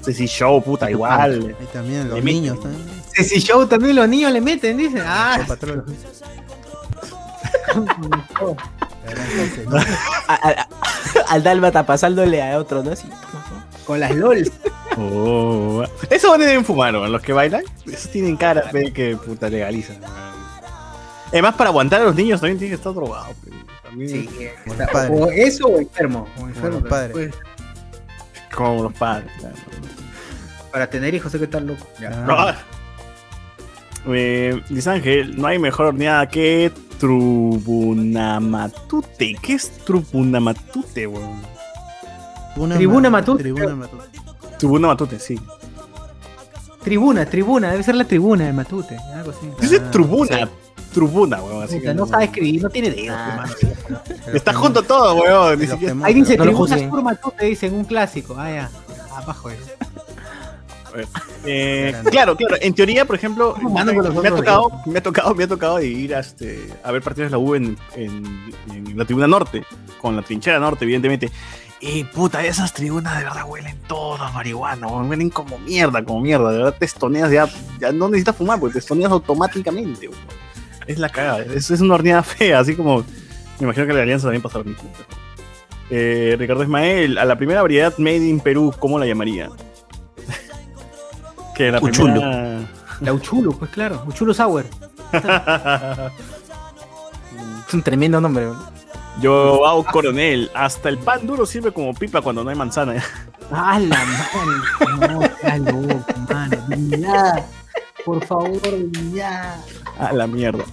Ceci 0.05 0.27
Show, 0.27 0.63
puta, 0.63 0.91
igual. 0.91 1.55
Ahí 1.61 1.67
también 1.73 2.09
los 2.09 2.17
Le 2.19 2.23
meten. 2.23 2.43
niños 2.43 2.61
también. 2.61 2.83
Ceci 3.15 3.41
Show 3.41 3.67
también 3.67 3.97
los 3.97 4.09
niños 4.09 4.33
le 4.33 4.41
meten, 4.41 4.77
dice. 4.77 5.01
Ah, 5.05 5.37
Los 5.39 5.47
patrones. 5.49 5.85
A- 10.29 10.35
a- 10.35 10.51
a- 10.51 10.69
al 11.29 11.43
Dálmata 11.43 11.87
pasándole 11.87 12.43
a 12.43 12.59
otro, 12.59 12.83
¿no? 12.83 12.91
Así. 12.93 13.09
con 13.87 14.01
las 14.01 14.15
LOLs. 14.15 14.51
Oh, 14.99 15.85
eso 16.11 16.37
deben 16.39 16.65
fumar, 16.65 16.93
¿no? 16.93 17.07
los 17.07 17.23
que 17.23 17.33
bailan. 17.33 17.63
Eso 17.87 18.09
tienen 18.09 18.37
cara 18.37 18.71
de 18.73 18.93
que 18.93 19.17
puta 19.17 19.49
legalizan. 19.51 19.99
Además, 21.29 21.55
para 21.55 21.71
aguantar 21.71 22.01
a 22.01 22.05
los 22.05 22.15
niños 22.15 22.41
también 22.41 22.59
tienen 22.59 22.77
que 22.77 22.81
estar 22.81 22.95
drogados. 22.95 23.37
También, 23.83 24.11
Sí, 24.11 24.29
Como 24.65 24.73
o, 24.73 24.77
sea, 24.77 24.87
los 24.87 24.93
padres. 24.93 25.21
o 25.21 25.31
eso 25.31 25.67
o 25.67 25.79
enfermo. 25.79 26.27
O 26.41 26.49
enfermo 26.49 26.81
los 26.81 26.89
padres. 26.89 27.13
pues, 27.13 27.35
Como 28.55 28.83
los 28.85 28.93
padres. 28.95 29.31
claro. 29.39 29.55
para 30.73 30.87
tener 30.89 31.15
hijos 31.15 31.33
hay 31.35 31.41
que 31.41 31.45
estar 31.45 31.61
loco. 31.63 31.87
Ya. 32.01 32.11
Ah. 32.29 32.51
Ah. 32.51 32.55
Eh, 34.09 34.63
dice 34.69 34.89
Ángel, 34.89 35.37
no 35.37 35.49
hay 35.49 35.59
mejor 35.59 35.87
horneada 35.87 36.29
que 36.29 36.71
Trubunamatute. 37.01 39.35
¿Qué 39.43 39.55
es 39.55 39.69
Trubunamatute, 39.85 41.09
weón? 41.09 41.43
Tribuna 42.77 43.11
Matute. 43.11 43.43
Tribuna 43.43 43.75
Matute. 43.75 44.05
Trubunamatute, 44.59 45.19
sí. 45.19 45.39
Tribuna, 46.83 47.27
tribuna, 47.27 47.71
debe 47.73 47.83
ser 47.83 47.97
la 47.97 48.05
tribuna 48.05 48.45
de 48.47 48.53
Matute, 48.53 48.97
algo 49.15 49.31
así. 49.33 49.51
Dice 49.61 49.81
Ah, 49.85 49.91
Tribuna. 49.91 50.49
Tribuna, 50.95 51.43
weón. 51.43 51.63
Así 51.65 51.77
Puta, 51.79 51.89
que 51.91 51.95
no 51.95 52.07
sabe 52.07 52.25
escribir, 52.27 52.63
no 52.63 52.71
tiene 52.71 52.91
dedos. 52.91 53.17
Ah. 53.19 53.45
Está 54.33 54.55
junto 54.55 54.83
todo, 54.83 55.17
weón. 55.17 55.59
Ni 55.59 55.67
siquiera- 55.67 55.95
Ahí 56.05 56.15
dice 56.15 56.37
No 56.37 56.45
tribuna 56.45 56.79
sur 56.79 57.03
Matute, 57.03 57.45
dice 57.47 57.67
en 57.67 57.75
un 57.75 57.85
clásico. 57.85 58.37
Ah, 58.39 58.51
ya. 58.51 58.71
Abajo 59.15 59.51
eso. 59.51 59.63
Eh, 61.45 61.95
claro, 62.11 62.37
claro. 62.37 62.57
En 62.61 62.73
teoría, 62.73 63.05
por 63.05 63.17
ejemplo, 63.17 63.55
me 63.61 63.81
ha 63.81 63.85
tocado, 64.35 64.71
me 64.87 64.99
ha 64.99 65.03
tocado, 65.03 65.35
me 65.35 65.45
ha 65.45 65.49
tocado 65.49 65.77
de 65.77 65.87
ir 65.89 66.15
a, 66.15 66.21
este, 66.21 66.73
a 66.83 66.91
ver 66.93 67.03
partidos 67.03 67.31
de 67.31 67.37
la 67.37 67.39
U 67.39 67.55
en, 67.55 67.77
en- 67.97 68.55
en 68.71 68.97
la 68.97 69.05
tribuna 69.05 69.27
norte, 69.27 69.63
con 70.01 70.17
la 70.17 70.23
trinchera 70.23 70.59
norte, 70.59 70.85
evidentemente. 70.85 71.31
Y 71.81 72.05
puta, 72.05 72.45
esas 72.45 72.73
tribunas 72.73 73.19
de 73.19 73.25
verdad 73.25 73.45
huelen 73.47 73.79
todas 73.87 74.33
marihuana, 74.33 74.87
huelen 74.87 75.31
como 75.31 75.59
mierda, 75.59 76.03
como 76.05 76.21
mierda. 76.21 76.51
De 76.51 76.59
verdad 76.59 76.75
te 76.79 76.87
estoneas 76.87 77.31
ya, 77.31 77.49
ya 77.79 77.93
no 77.93 78.09
necesitas 78.09 78.37
fumar, 78.37 78.59
porque 78.59 78.75
te 78.75 78.79
estoneas 78.79 79.13
automáticamente. 79.13 80.09
Es 80.87 80.99
la 80.99 81.09
cagada, 81.09 81.41
es, 81.41 81.71
es 81.71 81.81
una 81.81 81.95
horneada 81.95 82.23
fea, 82.25 82.61
así 82.61 82.75
como 82.75 83.05
me 83.59 83.65
imagino 83.65 83.87
que 83.87 83.93
la 83.93 84.03
alianza 84.03 84.25
también 84.27 84.43
pasa 84.43 84.59
lo 84.59 84.65
mismo. 84.65 84.91
Eh, 85.91 86.37
Ricardo 86.39 86.63
Ismael, 86.63 87.19
a 87.19 87.25
la 87.25 87.37
primera 87.37 87.63
variedad 87.63 87.97
made 87.99 88.27
in 88.27 88.41
Perú, 88.41 88.75
¿cómo 88.79 88.99
la 88.99 89.07
llamaría? 89.07 89.51
que 91.55 91.71
la 91.71 91.79
Uchulo. 91.79 92.13
primera... 92.15 92.61
La 93.01 93.13
Uchulo, 93.13 93.53
pues 93.53 93.71
claro. 93.71 94.03
Uchulo 94.07 94.33
Sour. 94.33 94.65
Es 97.67 97.75
un 97.75 97.83
tremendo 97.83 98.21
nombre. 98.21 98.47
Yo, 99.21 99.67
Au 99.67 99.83
Coronel, 99.85 100.51
hasta 100.55 100.89
el 100.91 100.99
pan 100.99 101.27
duro 101.27 101.47
sirve 101.47 101.73
como 101.73 101.95
pipa 101.95 102.21
cuando 102.21 102.45
no 102.45 102.51
hay 102.51 102.57
manzana. 102.57 103.03
Ah, 103.51 103.79
la 103.79 103.97
madre. 104.05 105.09
No, 105.09 105.21
seas 105.41 105.59
loco, 105.61 106.05
mano. 106.29 107.45
Por 108.05 108.25
favor, 108.27 108.61
dignidad. 108.63 109.57
A 109.99 110.13
la 110.13 110.27
mierda. 110.27 110.65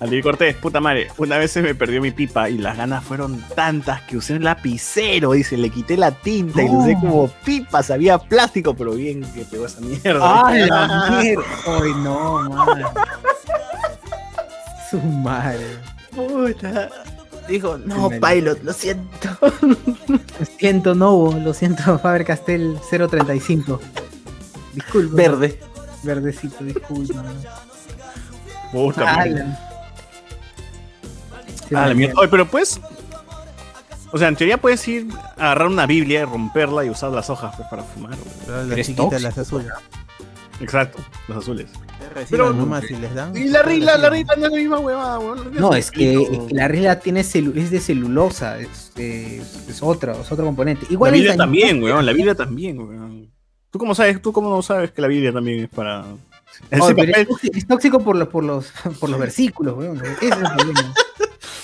Aldir 0.00 0.22
Cortés, 0.22 0.54
puta 0.56 0.78
madre, 0.80 1.08
una 1.18 1.38
vez 1.38 1.50
se 1.50 1.60
me 1.60 1.74
perdió 1.74 2.00
mi 2.00 2.12
pipa 2.12 2.48
y 2.48 2.58
las 2.58 2.76
ganas 2.76 3.02
fueron 3.02 3.42
tantas 3.56 4.00
que 4.02 4.16
usé 4.16 4.34
un 4.34 4.44
lapicero, 4.44 5.32
dice, 5.32 5.56
le 5.56 5.70
quité 5.70 5.96
la 5.96 6.12
tinta 6.12 6.62
y 6.62 6.66
lo 6.68 6.74
usé 6.78 6.94
No. 6.94 7.00
como 7.00 7.28
pipa, 7.44 7.82
sabía 7.82 8.16
plástico, 8.18 8.74
pero 8.74 8.92
bien 8.92 9.22
que 9.34 9.42
pegó 9.44 9.66
esa 9.66 9.80
mierda. 9.80 10.20
Ah, 10.22 10.52
la 10.54 11.10
mierda. 11.20 11.42
Ay, 11.66 11.90
no, 11.96 12.48
mano. 12.48 12.90
Su 14.90 14.98
madre. 15.00 15.66
puta. 16.14 16.88
Dijo, 17.48 17.78
no, 17.78 18.10
Pilot, 18.10 18.62
lo 18.62 18.72
siento. 18.72 19.28
Lo 20.38 20.46
siento, 20.58 20.94
Novo. 20.94 21.32
Lo 21.34 21.52
siento, 21.54 21.98
Faber 22.02 22.24
Castell 22.24 22.78
035. 22.90 23.80
Disculpa. 24.74 25.16
Verde. 25.16 25.60
Verdecito, 26.02 26.62
disculpa. 26.64 27.24
Puta 28.72 29.04
Ah, 29.06 29.24
Ah. 31.74 31.92
Oye, 31.92 32.28
pero 32.30 32.46
pues. 32.46 32.80
O 34.10 34.16
sea, 34.16 34.28
en 34.28 34.36
teoría 34.36 34.58
puedes 34.58 34.86
ir 34.88 35.06
a 35.36 35.46
agarrar 35.46 35.66
una 35.66 35.84
Biblia 35.86 36.20
y 36.20 36.24
romperla 36.24 36.82
y 36.84 36.88
usar 36.90 37.10
las 37.10 37.28
hojas 37.28 37.54
pues, 37.56 37.68
para 37.68 37.82
fumar. 37.82 38.14
Pero 38.46 38.64
Las 38.64 38.86
chiquitas, 38.86 39.20
las 39.20 39.36
azules. 39.36 39.68
Exacto, 40.60 41.02
los 41.28 41.38
azules. 41.38 41.70
Pero 42.30 42.52
nomás 42.52 42.84
si 42.84 42.96
les 42.96 43.14
dan. 43.14 43.36
Y 43.36 43.44
la 43.48 43.62
regla, 43.62 43.96
la 43.98 44.10
regla 44.10 44.34
no 44.36 44.46
es 44.46 44.52
la 44.52 44.58
misma 44.58 44.78
huevada, 44.78 45.18
weón. 45.18 45.52
No, 45.54 45.74
es 45.74 45.90
que, 45.90 46.14
es 46.22 46.28
que 46.48 46.54
la 46.54 46.68
regla 46.68 47.00
tiene 47.00 47.22
celu- 47.22 47.56
es 47.56 47.70
de 47.70 47.80
celulosa, 47.80 48.58
es, 48.58 48.92
es, 48.96 49.68
es 49.68 49.82
otra, 49.82 50.12
es 50.12 50.30
otro 50.32 50.44
componente. 50.44 50.86
La 50.86 50.92
Igual 50.92 51.12
Biblia 51.12 51.32
el 51.32 51.38
también, 51.38 51.82
weón. 51.82 52.04
La 52.06 52.12
Biblia 52.12 52.34
también, 52.34 52.78
weón. 52.78 53.30
¿Tú 53.70 53.78
cómo 53.78 53.94
sabes? 53.94 54.20
¿Tú 54.22 54.32
cómo 54.32 54.48
no 54.50 54.62
sabes 54.62 54.90
que 54.92 55.02
la 55.02 55.08
Biblia 55.08 55.32
también 55.32 55.64
es 55.64 55.68
para. 55.68 56.04
Ese 56.70 56.82
Oh, 56.82 56.86
pero 56.94 57.12
papel, 57.12 57.28
es, 57.54 57.66
tóxico, 57.66 58.00
por 58.00 58.16
los, 58.16 58.28
por 58.28 58.42
los, 58.42 58.72
por 58.98 59.10
los 59.10 59.20
versículos, 59.20 59.76
weón. 59.76 59.98
Ese 59.98 60.26
es 60.28 60.32
el 60.32 60.42
problema. 60.56 60.94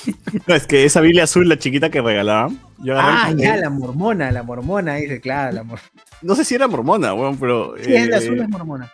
no, 0.46 0.54
es 0.54 0.66
que 0.66 0.84
esa 0.84 1.00
Biblia 1.00 1.24
azul, 1.24 1.48
la 1.48 1.58
chiquita 1.58 1.90
que 1.90 2.00
regalaban. 2.02 2.60
Yo 2.78 2.94
Ah, 2.98 3.32
ya, 3.36 3.56
la 3.56 3.70
mormona, 3.70 4.30
la 4.30 4.42
mormona, 4.42 4.96
dice, 4.96 5.20
claro, 5.20 5.52
la 5.52 5.62
mormona. 5.62 5.90
No 6.22 6.34
sé 6.34 6.44
si 6.44 6.54
era 6.54 6.68
mormona, 6.68 7.14
weón, 7.14 7.38
pero. 7.38 7.74
Sí, 7.78 7.94
es 7.94 8.06
de 8.08 8.12
eh, 8.12 8.16
azul, 8.16 8.38
es 8.40 8.48
mormona. 8.48 8.92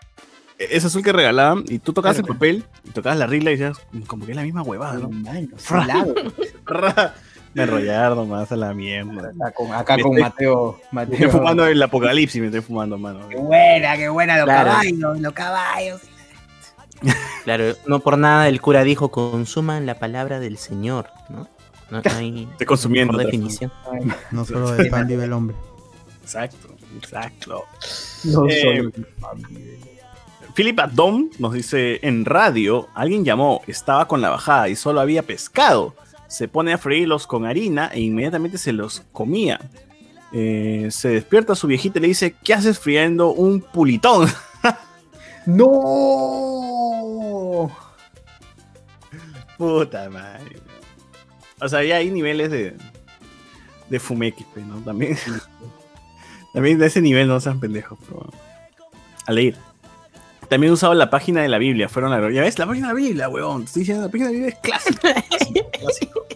Es 0.69 0.85
azul 0.85 1.03
que 1.03 1.13
regalaban 1.13 1.65
y 1.69 1.79
tú 1.79 1.93
tocabas 1.95 2.19
el 2.19 2.25
papel 2.27 2.65
y 2.85 2.91
tocabas 2.91 3.19
la 3.19 3.27
regla 3.27 3.51
y 3.51 3.57
decías, 3.57 3.79
"Mm, 3.93 4.01
como 4.03 4.27
que 4.27 4.33
es 4.33 4.37
la 4.37 4.43
misma 4.43 4.61
huevada, 4.63 4.99
¿no? 4.99 5.09
Me 7.53 7.65
enrollar 7.65 8.15
nomás 8.15 8.53
a 8.53 8.57
la 8.57 8.73
mierda. 8.75 9.33
Acá 9.41 9.51
con, 9.53 9.73
acá 9.73 9.97
Me 9.97 10.03
con 10.03 10.13
estoy- 10.13 10.23
Mateo. 10.23 10.81
Me 10.93 11.03
estoy 11.03 11.29
fumando 11.31 11.67
el 11.67 11.83
apocalipsis, 11.83 12.41
me 12.41 12.47
estoy 12.47 12.61
fumando, 12.61 12.97
mano. 12.97 13.29
Qué 13.29 13.37
buena, 13.39 13.97
qué 13.97 14.09
buena, 14.09 14.37
los 14.37 14.45
Claro. 14.45 14.71
caballos, 14.71 15.21
los 15.21 15.33
caballos. 15.33 16.01
Claro, 17.45 17.65
no 17.87 18.01
por 18.01 18.19
nada 18.19 18.47
el 18.49 18.61
cura 18.61 18.85
dijo, 18.85 19.11
consuman 19.11 19.87
la 19.87 19.99
palabra 19.99 20.39
del 20.39 20.59
Señor, 20.59 21.09
¿no? 21.29 21.49
No 21.91 22.03
hay 22.15 22.47
Estoy 22.53 22.67
consumiendo. 22.67 23.15
por 23.15 23.25
definición. 23.25 23.73
No 24.31 24.45
solo 24.45 24.71
de 24.73 24.89
pan 24.91 25.09
vive 25.09 25.25
el 25.25 25.33
hombre. 25.33 25.57
Exacto, 26.23 26.69
exacto. 26.99 27.65
No 28.25 28.47
Eh, 28.49 28.61
solo. 28.63 28.91
Philip 30.55 30.79
Adom 30.81 31.31
nos 31.39 31.53
dice, 31.53 32.01
en 32.03 32.25
radio, 32.25 32.89
alguien 32.95 33.25
llamó, 33.25 33.63
estaba 33.67 34.07
con 34.09 34.21
la 34.21 34.31
bajada 34.31 34.69
y 34.69 34.77
solo 34.77 35.01
había 35.01 35.23
pescado. 35.23 35.95
Se 36.29 36.49
pone 36.49 36.73
a 36.73 36.79
freírlos 36.79 37.27
con 37.27 37.45
harina 37.45 37.91
e 37.93 38.01
inmediatamente 38.01 38.59
se 38.59 38.73
los 38.73 39.03
comía. 39.13 39.61
Eh, 40.33 40.89
se 40.91 41.09
despierta 41.09 41.55
su 41.55 41.67
viejita 41.67 41.99
y 41.99 42.03
le 42.03 42.09
dice, 42.09 42.37
¿qué 42.45 42.55
haces 42.55 42.79
friendo 42.79 43.33
un 43.33 43.61
pulitón? 43.61 44.29
¡No! 45.47 45.71
Puta 49.59 50.09
madre. 50.09 50.59
O 51.61 51.69
sea, 51.69 51.83
ya 51.83 51.97
hay 51.97 52.11
niveles 52.11 52.51
de, 52.51 52.77
de 53.91 54.01
fumeque, 54.01 54.47
pues, 54.55 54.65
¿no? 54.65 54.81
También, 54.81 55.19
también 56.55 56.79
de 56.79 56.87
ese 56.87 57.03
nivel 57.03 57.29
no 57.29 57.41
sean 57.41 57.61
pendejos. 57.61 57.99
Pero, 58.07 58.31
a 59.27 59.33
leer. 59.33 59.57
También 60.51 60.73
usaba 60.73 60.97
la 60.97 61.09
página 61.11 61.43
de 61.43 61.49
la 61.49 61.59
Biblia. 61.59 61.89
Fueron 61.89 62.13
a 62.13 62.29
Ya 62.29 62.43
ves, 62.43 62.59
la 62.59 62.67
página 62.67 62.89
de 62.89 62.95
la 62.95 62.99
Biblia, 62.99 63.29
weón. 63.29 63.63
Estoy 63.63 63.83
diciendo, 63.83 64.05
la 64.05 64.11
página 64.11 64.31
de 64.31 64.33
la 64.33 64.39
Biblia 64.39 64.55
es 64.55 64.61
clásico. 64.61 65.01
clásico. 65.81 66.27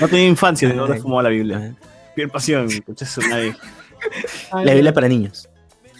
No 0.00 0.08
tenía 0.08 0.26
infancia 0.26 0.66
de 0.66 0.74
dónde 0.74 0.98
fumaba 0.98 1.24
la 1.24 1.28
Biblia. 1.28 1.76
Piel 2.16 2.30
pasión, 2.30 2.66
escuchas 2.66 3.18
nadie. 3.28 3.54
La 4.64 4.72
Biblia 4.72 4.94
para 4.94 5.06
niños. 5.06 5.50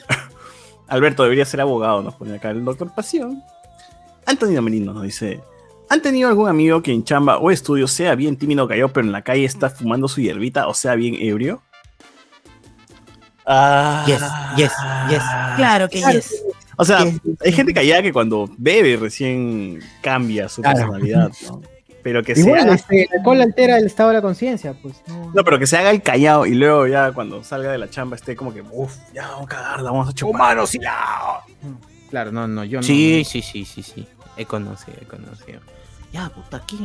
Alberto 0.89 1.23
debería 1.23 1.45
ser 1.45 1.61
abogado, 1.61 2.03
nos 2.03 2.15
pone 2.15 2.35
acá 2.35 2.51
el 2.51 2.65
doctor 2.65 2.91
Pasión. 2.95 3.43
Antonio 4.25 4.63
Merino 4.63 4.95
nos 4.95 5.03
dice: 5.03 5.43
¿Han 5.91 6.01
tenido 6.01 6.31
algún 6.31 6.49
amigo 6.49 6.81
que 6.81 6.91
en 6.91 7.05
chamba 7.05 7.37
o 7.37 7.51
estudio 7.51 7.87
sea 7.87 8.15
bien 8.15 8.39
tímido 8.39 8.67
cayó, 8.67 8.89
pero 8.89 9.07
en 9.07 9.13
la 9.13 9.21
calle 9.21 9.45
está 9.45 9.69
fumando 9.69 10.09
su 10.09 10.23
hierbita 10.23 10.69
o 10.69 10.73
sea 10.73 10.95
bien 10.95 11.17
ebrio? 11.21 11.61
Ah, 13.45 14.05
Yes, 14.07 14.23
yes, 14.57 14.73
yes. 15.11 15.23
Claro 15.57 15.87
que 15.91 16.01
yes. 16.01 16.43
O 16.81 16.85
sea, 16.85 17.05
hay 17.45 17.53
gente 17.53 17.75
callada 17.75 18.03
que 18.03 18.13
cuando 18.13 18.49
bebe 18.57 18.97
recién 18.97 19.81
cambia 20.01 20.49
su 20.49 20.63
Claro. 20.63 20.79
personalidad, 20.79 21.31
¿no? 21.47 21.61
Pero 22.03 22.23
que 22.23 22.35
se 22.35 22.41
Igual, 22.41 22.61
haga, 22.63 22.75
este, 22.77 23.03
el 23.03 23.19
alcohol 23.19 23.43
altera 23.43 23.77
el 23.77 23.85
estado 23.85 24.09
de 24.09 24.15
la 24.17 24.23
conciencia, 24.23 24.73
pues. 24.81 25.03
No, 25.07 25.31
no, 25.35 25.45
pero 25.45 25.59
que 25.59 25.67
se 25.67 25.77
haga 25.77 25.91
el 25.91 26.01
callado 26.03 26.47
y 26.47 26.55
luego 26.55 26.87
ya 26.87 27.13
cuando 27.13 27.45
salga 27.45 27.71
de 27.71 27.77
la 27.77 27.91
chamba 27.91 28.17
esté 28.17 28.35
como 28.35 28.55
que, 28.55 28.63
uff, 28.63 28.97
ya 29.13 29.29
vamos 29.29 29.45
a 29.45 29.49
cagarla, 29.49 29.91
vamos 29.91 30.09
a 30.09 30.13
chupar. 30.15 30.35
¡Humanos 30.41 30.73
Claro, 32.09 32.33
no, 32.33 32.49
no, 32.49 32.65
yo 32.65 32.79
no. 32.79 32.83
Sí, 32.83 33.23
sí, 33.25 33.43
sí, 33.43 33.65
sí, 33.67 33.83
sí. 33.83 34.07
He 34.39 34.47
conocido, 34.47 34.97
he 35.01 35.05
conocido. 35.05 35.61
Ya, 36.13 36.31
puta, 36.31 36.57
aquí, 36.57 36.79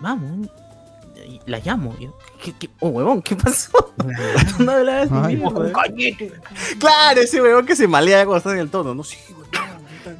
vamos. 0.00 0.48
La 1.46 1.58
llamo. 1.58 1.96
Yo, 1.98 2.16
¿qué, 2.42 2.52
qué? 2.58 2.70
Oh, 2.80 2.88
huevón, 2.88 3.22
¿qué 3.22 3.36
pasó? 3.36 3.94
no 4.58 4.72
hablabas 4.72 5.08
Ay, 5.12 5.36
huevón. 5.36 5.72
Claro, 6.78 7.20
ese 7.20 7.40
weón 7.42 7.66
que 7.66 7.76
se 7.76 7.86
malea 7.86 8.24
cuando 8.24 8.38
está 8.38 8.52
en 8.52 8.58
el 8.58 8.70
tono, 8.70 8.94
¿no? 8.94 9.04
Sí, 9.04 9.18
weón, 9.30 9.44
puta. 9.44 10.16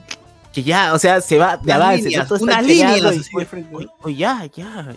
Que 0.53 0.63
ya, 0.63 0.93
o 0.93 0.99
sea, 0.99 1.21
se 1.21 1.39
va 1.39 1.57
de 1.57 1.73
avance. 1.73 2.09
Oye, 2.09 3.89
oye, 4.03 4.17
ya, 4.17 4.47
ya. 4.55 4.95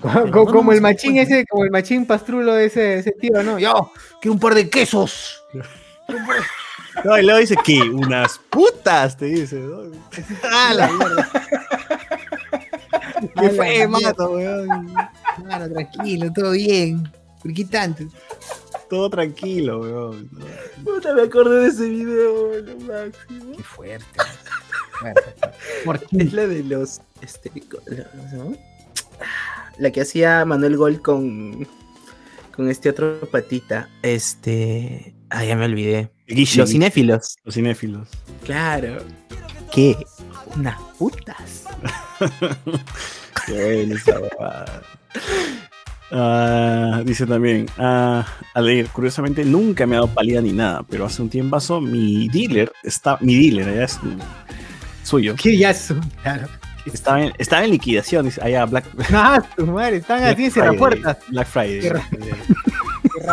Como, 0.00 0.46
como 0.46 0.72
el 0.72 0.80
machín 0.80 1.16
ese, 1.16 1.46
como 1.46 1.64
el 1.64 1.70
machín 1.70 2.06
pastrulo 2.06 2.54
de 2.54 2.66
ese, 2.66 2.98
ese 2.98 3.12
tío, 3.12 3.42
¿no? 3.42 3.58
Yo, 3.58 3.90
quiero 4.20 4.34
un 4.34 4.40
par 4.40 4.54
de 4.54 4.68
quesos. 4.68 5.42
No, 7.02 7.18
y 7.18 7.22
luego 7.22 7.40
dice 7.40 7.56
que 7.64 7.80
unas 7.80 8.38
putas, 8.50 9.16
te 9.16 9.26
dice, 9.26 9.56
¿no? 9.56 9.90
¡Ah, 10.52 10.72
la 10.74 10.88
mierda! 10.88 11.30
¡Qué 13.40 13.50
mierda. 13.50 13.88
mato, 13.88 14.30
weón! 14.30 14.94
Claro, 15.42 15.72
tranquilo, 15.72 16.32
todo 16.32 16.52
bien. 16.52 17.10
¿Por 17.42 17.52
qué 17.52 17.64
tanto? 17.64 18.04
Todo 18.88 19.10
tranquilo, 19.10 19.80
weón. 19.80 20.30
Puta, 20.84 21.14
me 21.14 21.22
acordé 21.22 21.62
de 21.62 21.68
ese 21.68 21.88
video, 21.88 22.60
lo 22.60 22.76
máximo. 22.80 23.56
Qué 23.56 23.62
fuerte. 23.62 24.06
Es 26.12 26.32
la 26.32 26.46
de 26.46 26.62
los. 26.64 27.00
Este, 27.20 27.50
la, 29.78 29.90
que 29.90 30.00
hacía 30.02 30.44
Manuel 30.44 30.76
Gol 30.76 31.02
con. 31.02 31.66
Con 32.54 32.70
este 32.70 32.90
otro 32.90 33.18
patita. 33.30 33.88
Este. 34.02 35.14
Ah, 35.30 35.44
ya 35.44 35.56
me 35.56 35.64
olvidé. 35.64 36.10
Guille, 36.28 36.60
Los 36.60 36.70
cinéfilos. 36.70 37.36
los 37.44 37.54
cinéfilos. 37.54 38.08
Claro. 38.44 39.02
¿Qué? 39.72 39.96
Unas 40.54 40.80
putas. 40.98 41.64
Qué. 43.46 43.86
Ah, 46.10 47.02
dice 47.04 47.26
también, 47.26 47.66
ah, 47.78 48.24
a 48.54 48.60
leer, 48.60 48.86
curiosamente 48.88 49.44
nunca 49.44 49.86
me 49.86 49.96
ha 49.96 50.00
dado 50.00 50.14
palida 50.14 50.40
ni 50.40 50.52
nada, 50.52 50.84
pero 50.88 51.06
hace 51.06 51.22
un 51.22 51.28
tiempo 51.28 51.56
mi 51.80 52.28
dealer, 52.28 52.70
está, 52.84 53.18
mi 53.20 53.34
dealer, 53.34 53.74
ya 53.74 53.84
es 53.84 53.98
suyo, 55.02 55.34
¿Qué 55.36 55.56
ya 55.56 55.70
es? 55.70 55.92
Claro. 56.22 56.46
estaba 56.92 57.22
en, 57.22 57.32
estaba 57.38 57.64
en 57.64 57.70
liquidación, 57.72 58.26
dice, 58.26 58.40
allá 58.44 58.64
Black, 58.66 58.84
Ah, 59.12 59.42
tu 59.56 59.66
madre, 59.66 59.96
están 59.96 60.22
así 60.22 60.44
en 60.44 60.50
Friday, 60.52 60.76
puertas. 60.78 61.16
Black 61.28 61.48
Friday. 61.48 61.80
Cierra- 61.80 62.08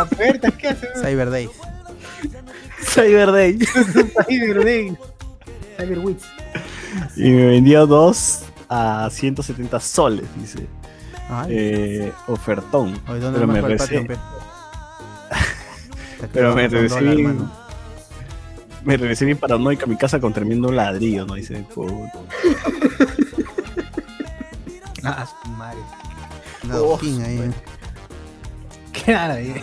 puertas, 0.06 0.54
¿qué 0.54 0.68
hacen? 0.68 0.88
Cyber 1.00 1.30
Days. 1.30 1.50
Cyber 2.82 3.32
Day. 3.32 3.58
Cyber 4.28 4.64
Day. 4.64 4.96
Cyber 5.78 5.98
Wits. 6.00 6.24
y 7.16 7.30
me 7.30 7.46
vendió 7.46 7.86
dos 7.86 8.44
a 8.74 9.10
170 9.10 9.78
soles, 9.80 10.24
dice, 10.36 10.66
Ay, 11.28 11.46
eh, 11.50 12.12
ofertón, 12.28 13.00
pero 13.06 13.46
me 13.46 13.60
recibí, 13.60 14.06
pero 16.32 16.54
me 16.54 16.68
recibí, 16.68 17.28
me 18.84 18.96
regresé 18.96 19.24
bien 19.24 19.38
paranoica 19.38 19.84
a 19.84 19.88
mi 19.88 19.96
casa 19.96 20.18
con 20.20 20.32
tremendo 20.32 20.70
ladrillo, 20.72 21.24
¿no? 21.26 21.34
Dice. 21.34 21.64
Ah, 25.04 25.26
su 25.26 25.48
madre. 25.50 25.78
Una 26.64 26.76
Oh, 26.80 26.98
ahí. 27.02 27.38
eh. 27.40 27.50
Claro, 29.04 29.34
eh. 29.34 29.60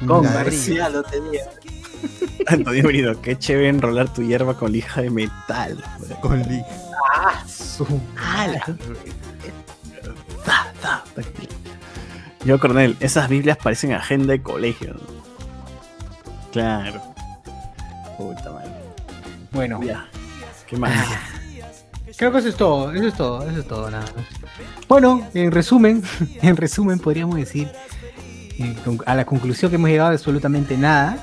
Ladrillo. 0.00 0.74
Ya 0.74 0.88
lo 0.88 1.02
tenía. 1.02 1.42
Antonio 2.46 2.84
Merino, 2.84 3.20
qué 3.20 3.36
chévere 3.38 3.68
enrolar 3.68 4.10
tu 4.12 4.22
hierba 4.22 4.54
con 4.56 4.72
lija 4.72 5.02
de 5.02 5.10
metal. 5.10 5.84
Con 6.22 6.38
li- 6.44 6.62
Ah, 7.14 7.44
su 7.46 7.86
Ala. 8.16 8.62
Yo, 12.44 12.58
Cornel, 12.58 12.96
esas 13.00 13.28
Biblias 13.28 13.58
parecen 13.58 13.92
agenda 13.92 14.32
de 14.32 14.42
colegio. 14.42 14.94
¿no? 14.94 15.00
Claro. 16.52 17.02
Puta 18.16 18.52
madre. 18.52 18.70
Bueno, 19.52 19.80
Ya. 19.82 20.08
¿Qué 20.66 20.76
más? 20.76 20.92
creo 22.16 22.32
que 22.32 22.38
eso 22.38 22.48
es 22.48 22.56
todo, 22.56 22.92
eso 22.92 23.06
es 23.06 23.14
todo, 23.14 23.48
eso 23.48 23.60
es 23.60 23.68
todo, 23.68 23.90
nada 23.90 24.04
más. 24.04 24.26
Bueno, 24.88 25.26
en 25.34 25.52
resumen, 25.52 26.02
en 26.42 26.56
resumen 26.56 26.98
podríamos 26.98 27.36
decir 27.36 27.70
eh, 28.58 28.76
a 29.06 29.14
la 29.14 29.24
conclusión 29.24 29.70
que 29.70 29.76
hemos 29.76 29.88
llegado 29.88 30.10
absolutamente 30.10 30.76
nada, 30.76 31.18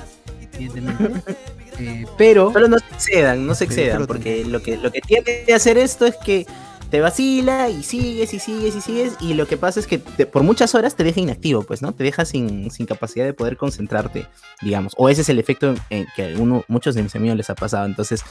evidentemente. 0.54 1.36
Eh, 1.78 2.06
pero 2.16 2.52
Solo 2.52 2.68
no 2.68 2.78
se 2.78 2.86
excedan, 2.94 3.46
no 3.46 3.54
se 3.54 3.64
excedan, 3.64 4.06
porque 4.06 4.44
lo 4.44 4.62
que, 4.62 4.76
lo 4.76 4.90
que 4.92 5.00
tiene 5.00 5.44
de 5.46 5.54
hacer 5.54 5.76
esto 5.78 6.06
es 6.06 6.16
que 6.16 6.46
te 6.90 7.00
vacila 7.00 7.68
y 7.68 7.82
sigues 7.82 8.32
y 8.32 8.38
sigues 8.38 8.76
y 8.76 8.80
sigues, 8.80 9.14
y 9.20 9.34
lo 9.34 9.46
que 9.48 9.56
pasa 9.56 9.80
es 9.80 9.86
que 9.88 9.98
te- 9.98 10.24
por 10.24 10.42
muchas 10.44 10.74
horas 10.76 10.94
te 10.94 11.02
deja 11.02 11.20
inactivo, 11.20 11.62
pues, 11.64 11.82
¿no? 11.82 11.92
Te 11.92 12.04
deja 12.04 12.24
sin, 12.24 12.70
sin 12.70 12.86
capacidad 12.86 13.24
de 13.24 13.32
poder 13.34 13.56
concentrarte, 13.56 14.26
digamos. 14.62 14.92
O 14.96 15.08
ese 15.08 15.22
es 15.22 15.28
el 15.28 15.38
efecto 15.40 15.74
en 15.90 16.06
que 16.14 16.34
a 16.34 16.62
muchos 16.68 16.94
de 16.94 17.02
mis 17.02 17.14
amigos 17.16 17.36
les 17.36 17.50
ha 17.50 17.56
pasado. 17.56 17.86
Entonces, 17.86 18.22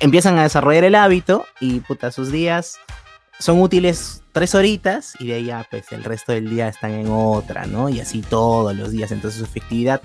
empiezan 0.00 0.38
a 0.38 0.44
desarrollar 0.44 0.84
el 0.84 0.94
hábito 0.94 1.44
y, 1.60 1.80
puta, 1.80 2.10
sus 2.10 2.32
días 2.32 2.78
son 3.38 3.60
útiles 3.60 4.22
tres 4.32 4.54
horitas 4.54 5.12
y 5.18 5.26
de 5.26 5.34
ahí 5.34 5.44
ya, 5.46 5.66
pues, 5.70 5.92
el 5.92 6.02
resto 6.02 6.32
del 6.32 6.48
día 6.48 6.68
están 6.68 6.92
en 6.92 7.08
otra, 7.10 7.66
¿no? 7.66 7.90
Y 7.90 8.00
así 8.00 8.22
todos 8.22 8.74
los 8.74 8.92
días. 8.92 9.12
Entonces, 9.12 9.38
su 9.40 9.44
efectividad 9.44 10.00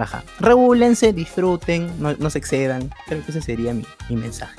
baja. 0.00 0.24
Regúlense, 0.40 1.12
disfruten, 1.12 1.92
no, 2.00 2.14
no 2.18 2.30
se 2.30 2.38
excedan. 2.38 2.90
Creo 3.06 3.24
que 3.24 3.30
ese 3.30 3.40
sería 3.42 3.72
mi, 3.74 3.84
mi 4.08 4.16
mensaje. 4.16 4.56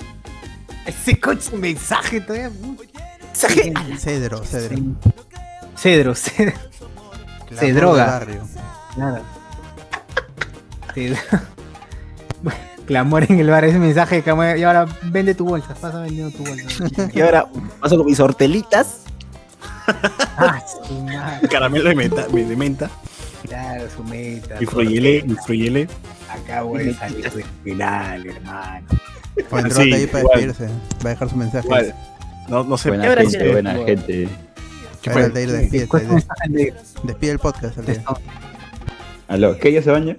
ese 0.85 1.19
coche 1.19 1.55
mensaje 1.57 2.21
todavía. 2.21 2.51
¿Mensaje? 3.27 3.73
Cedro, 3.97 4.43
cedro. 4.43 4.77
Cedro, 5.77 6.15
cedro. 6.15 6.53
Clamor 7.47 7.59
Se 7.59 7.73
droga. 7.73 8.05
barrio. 8.05 8.47
Nada. 8.97 9.21
Cedro. 10.93 11.19
Clamor 12.85 13.23
en 13.29 13.39
el 13.39 13.49
bar, 13.49 13.63
ese 13.65 13.79
mensaje. 13.79 14.23
Y 14.25 14.63
ahora 14.63 14.85
vende 15.03 15.33
tu 15.35 15.45
bolsa, 15.45 15.73
pasa 15.75 16.01
vendiendo 16.01 16.35
tu 16.37 16.43
bolsa. 16.43 17.09
Y 17.13 17.21
ahora 17.21 17.47
paso 17.79 17.97
con 17.97 18.05
mis 18.05 18.19
hortelitas. 18.19 19.03
ah. 20.37 20.61
Caramelo 21.49 21.89
de 21.89 21.95
menta. 21.95 22.27
De 22.27 22.55
menta. 22.55 22.89
Claro, 23.43 23.85
su 23.95 24.03
meta. 24.03 24.57
Mi 24.59 24.65
fruyele. 24.65 25.87
Acá 26.29 26.61
voy 26.63 26.89
a 26.89 26.93
salir 26.93 27.29
del 27.31 27.43
final, 27.63 28.25
hermano. 28.27 28.85
O 29.49 29.57
entró 29.59 29.81
Sí, 29.81 29.93
ahí 29.93 30.07
para 30.07 30.19
igual. 30.23 30.47
despedirse. 30.47 30.73
Va 31.03 31.05
a 31.05 31.09
dejar 31.09 31.29
su 31.29 31.35
mensaje. 31.35 31.67
Igual. 31.67 31.95
No, 32.47 32.63
no 32.63 32.77
sé. 32.77 32.89
Buena 32.89 33.05
gente, 33.15 33.39
sí. 33.39 33.51
buena 33.51 33.73
gente. 33.75 34.29
El 35.03 35.33
de 35.33 35.43
ir 35.43 35.51
despide, 35.51 35.79
Después 35.79 36.03
un 36.03 36.15
mensaje 36.15 36.49
de 36.49 36.73
despide 37.03 37.31
el 37.31 37.39
podcast. 37.39 37.77
Texto. 37.79 38.17
Aló, 39.27 39.57
¿qué 39.57 39.71
ya 39.71 39.81
se 39.81 39.89
baña? 39.91 40.15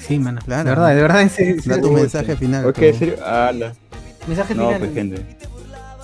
Sí, 0.00 0.18
mano. 0.18 0.40
Claro. 0.44 0.64
De 0.64 0.70
verdad, 0.70 0.88
de 0.94 1.02
verdad. 1.02 1.22
En 1.22 1.30
serio, 1.30 1.62
Da 1.64 1.80
tu 1.80 1.92
mensaje 1.92 2.36
final. 2.36 2.62
¿Por 2.64 2.72
por 2.74 2.80
qué? 2.82 2.88
¿En 2.90 2.98
serio? 2.98 3.24
Ala. 3.24 3.72
Mensaje 4.26 4.54
No, 4.54 4.66
final. 4.66 4.78
pues 4.80 4.94
gente. 4.94 5.36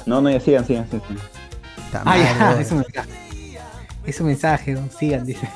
No, 0.07 0.21
no, 0.21 0.31
ya 0.31 0.41
sigan, 0.41 0.67
sigan, 0.67 0.87
sigan. 0.91 1.03
sigan. 1.07 1.23
Ah, 2.05 2.17
ya, 2.19 2.49
weón. 2.51 2.61
es 2.61 2.73
un 2.73 2.79
mensaje. 2.79 3.09
Es 4.07 4.21
un 4.21 4.27
mensaje, 4.27 4.73
¿no? 4.73 4.89
sigan, 4.91 5.25
dice. 5.25 5.49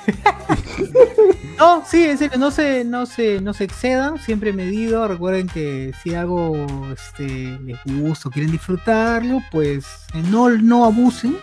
no, 1.58 1.84
sí, 1.84 2.04
en 2.04 2.18
serio, 2.18 2.38
no 2.38 2.50
se, 2.50 2.84
no 2.84 3.04
se, 3.04 3.40
no 3.40 3.52
se 3.52 3.64
excedan, 3.64 4.18
siempre 4.18 4.52
medido. 4.52 5.06
Recuerden 5.06 5.48
que 5.48 5.92
si 6.02 6.14
algo 6.14 6.56
este, 6.92 7.58
les 7.60 7.78
gusta 7.84 8.28
o 8.28 8.32
quieren 8.32 8.50
disfrutarlo, 8.50 9.40
pues 9.50 9.84
eh, 10.14 10.22
no, 10.30 10.48
no 10.48 10.84
abusen, 10.86 11.36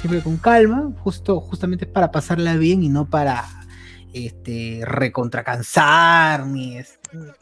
siempre 0.00 0.22
con 0.22 0.36
calma, 0.36 0.92
justo, 1.02 1.40
justamente 1.40 1.86
para 1.86 2.12
pasarla 2.12 2.54
bien 2.56 2.84
y 2.84 2.88
no 2.88 3.06
para 3.06 3.44
este 4.12 4.82
recontracansar 4.84 6.46
ni, 6.46 6.78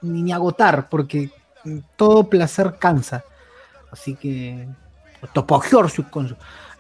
ni, 0.00 0.22
ni 0.22 0.32
agotar, 0.32 0.88
porque 0.88 1.30
todo 1.96 2.30
placer 2.30 2.76
cansa. 2.78 3.24
Así 3.90 4.14
que. 4.14 4.66
Topogior 5.32 5.90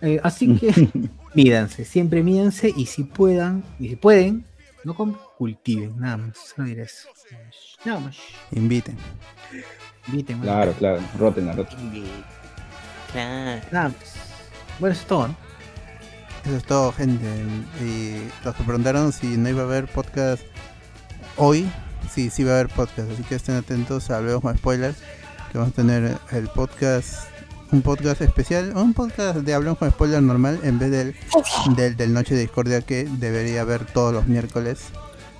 eh, 0.02 0.20
así 0.22 0.56
que 0.56 0.88
mídanse, 1.36 1.84
siempre 1.84 2.22
mídanse 2.22 2.72
y 2.74 2.86
si 2.86 3.04
puedan, 3.04 3.62
y 3.78 3.90
si 3.90 3.96
pueden, 3.96 4.44
no 4.84 4.94
cultiven, 5.36 5.98
nada 5.98 6.16
más. 6.16 6.38
Solo 6.54 6.68
diré 6.68 6.84
eso. 6.84 7.08
Nada 7.84 8.00
más. 8.00 8.16
Inviten. 8.52 8.96
Inviten, 10.08 10.40
Claro, 10.40 10.72
claro. 10.72 11.00
Roten, 11.18 11.54
roten. 11.56 11.78
Claro. 13.12 13.62
Nada 13.70 13.88
más. 13.88 14.14
Bueno, 14.78 14.92
eso 14.92 15.02
es 15.02 15.06
todo, 15.08 15.28
¿no? 15.28 15.36
Eso 16.44 16.56
es 16.56 16.64
todo, 16.64 16.92
gente. 16.92 17.26
Y 17.82 18.28
los 18.44 18.54
que 18.54 18.62
preguntaron 18.62 19.12
si 19.12 19.36
no 19.36 19.48
iba 19.48 19.62
a 19.62 19.64
haber 19.64 19.88
podcast 19.88 20.42
hoy, 21.36 21.68
sí, 22.10 22.30
sí 22.30 22.44
va 22.44 22.52
a 22.52 22.54
haber 22.60 22.68
podcast. 22.68 23.10
Así 23.10 23.22
que 23.24 23.34
estén 23.34 23.56
atentos 23.56 24.10
a 24.10 24.20
Luego 24.20 24.40
con 24.40 24.56
Spoilers. 24.56 24.96
Que 25.50 25.58
vamos 25.58 25.72
a 25.74 25.76
tener 25.76 26.18
el 26.32 26.48
podcast, 26.48 27.28
un 27.72 27.82
podcast 27.82 28.20
especial, 28.22 28.72
un 28.76 28.94
podcast 28.94 29.38
de 29.38 29.54
Hablamos 29.54 29.78
con 29.78 29.90
Spoilers 29.90 30.22
normal 30.22 30.60
en 30.62 30.78
vez 30.78 30.90
del, 30.90 31.16
del, 31.76 31.96
del 31.96 32.12
Noche 32.12 32.34
de 32.34 32.42
Discordia 32.42 32.80
que 32.82 33.04
debería 33.18 33.62
haber 33.62 33.84
todos 33.86 34.12
los 34.12 34.26
miércoles. 34.26 34.78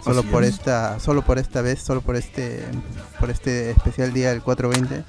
Solo 0.02 0.20
Así 0.20 0.28
por 0.28 0.44
es. 0.44 0.54
esta, 0.54 1.00
solo 1.00 1.22
por 1.22 1.38
esta 1.38 1.62
vez, 1.62 1.80
solo 1.82 2.00
por 2.00 2.14
este, 2.16 2.62
por 3.18 3.30
este 3.30 3.70
especial 3.70 4.12
día 4.12 4.30
del 4.30 4.40
420, 4.42 5.04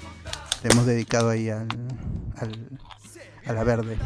le 0.63 0.69
hemos 0.71 0.85
dedicado 0.87 1.29
ahí 1.29 1.49
al, 1.49 1.67
al- 2.37 2.69
a 3.45 3.53
la 3.53 3.63
verde. 3.63 3.97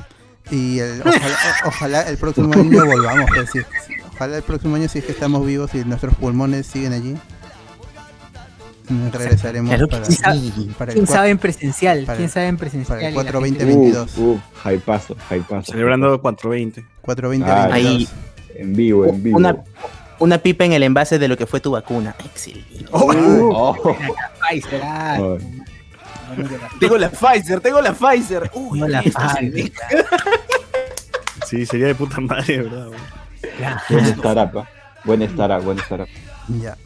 Y 0.50 0.80
el- 0.80 1.02
ojalá, 1.06 1.38
o- 1.64 1.68
ojalá 1.70 2.02
el 2.04 2.18
próximo 2.18 2.54
año 2.54 2.86
volvamos, 2.86 3.30
pues, 3.34 3.50
si- 3.52 3.60
ojalá 4.14 4.38
el 4.38 4.44
próximo 4.44 4.76
año 4.76 4.90
si 4.90 5.00
es 5.00 5.06
que 5.06 5.14
estamos 5.14 5.46
vivos 5.46 5.74
y 5.76 5.86
nuestros 5.86 6.14
pulmones 6.16 6.68
siguen 6.68 6.92
allí. 6.94 7.16
Regresaremos 9.12 9.70
Claro 9.70 9.88
para, 9.88 10.06
sí. 10.06 10.18
para 10.78 10.92
el 10.92 10.96
¿Quién 10.98 11.08
sabe 11.08 11.30
en 11.30 11.38
presencial? 11.38 12.04
para 12.06 12.18
¿Quién 12.18 12.30
sabe 12.30 12.48
en 12.48 12.58
presencial? 12.58 12.98
para 13.00 13.08
el 13.08 13.14
Y 13.14 13.18
la 13.18 13.24
420 13.24 13.60
gente- 13.60 13.76
22. 13.76 14.18
Uh, 14.18 14.22
uh, 14.32 14.70
hypazo, 14.72 15.16
hypazo. 15.30 15.72
Celebrando 15.72 16.22
420. 16.22 16.86
420 17.02 17.50
Ah, 17.52 17.68
22. 17.68 17.74
Ahí, 17.74 18.08
En 18.56 18.76
vivo, 18.76 19.06
en 19.06 19.24
vivo. 19.24 19.38
una, 19.38 19.58
una 20.20 20.38
pipa 20.38 20.66
en 20.66 20.74
el 20.74 20.84
envase 20.84 21.18
de 21.20 21.28
lo 21.28 21.38
que 21.38 21.46
fue 21.46 21.60
tu 21.60 21.72
vacuna. 21.72 22.16
Excelente. 22.26 22.86
Oh. 22.92 23.96
Pfizer, 24.50 24.82
ah, 24.84 25.18
Oh. 25.20 25.38
Tengo 26.80 26.98
la 26.98 27.10
Pfizer, 27.10 27.60
tengo 27.60 27.82
la 27.82 27.92
Pfizer. 27.94 28.50
Uy, 28.54 28.80
no, 28.80 28.88
la 28.88 29.02
Pfizer. 29.02 29.72
Sí, 31.46 31.66
sería 31.66 31.88
de 31.88 31.96
puta 31.96 32.22
madre, 32.22 32.62
¿verdad? 32.62 32.88
Buen 33.90 34.06
startup, 34.06 34.60
¿ah? 34.60 34.70
Buen 35.04 35.22
startup, 35.24 35.64
buen 35.66 35.80
startup. 35.80 36.08
Ya. 36.62 36.78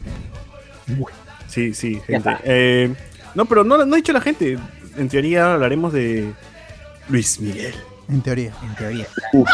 Sí, 1.56 1.72
sí, 1.72 1.98
gente. 2.06 2.36
Eh, 2.44 2.94
no, 3.34 3.46
pero 3.46 3.64
no, 3.64 3.82
no 3.82 3.94
ha 3.94 3.96
dicho 3.96 4.12
la 4.12 4.20
gente. 4.20 4.58
En 4.94 5.08
teoría 5.08 5.54
hablaremos 5.54 5.90
de 5.90 6.34
Luis 7.08 7.40
Miguel. 7.40 7.74
En 8.10 8.20
teoría. 8.20 8.52
En 8.62 8.74
teoría. 8.74 9.06
Uf. 9.32 9.48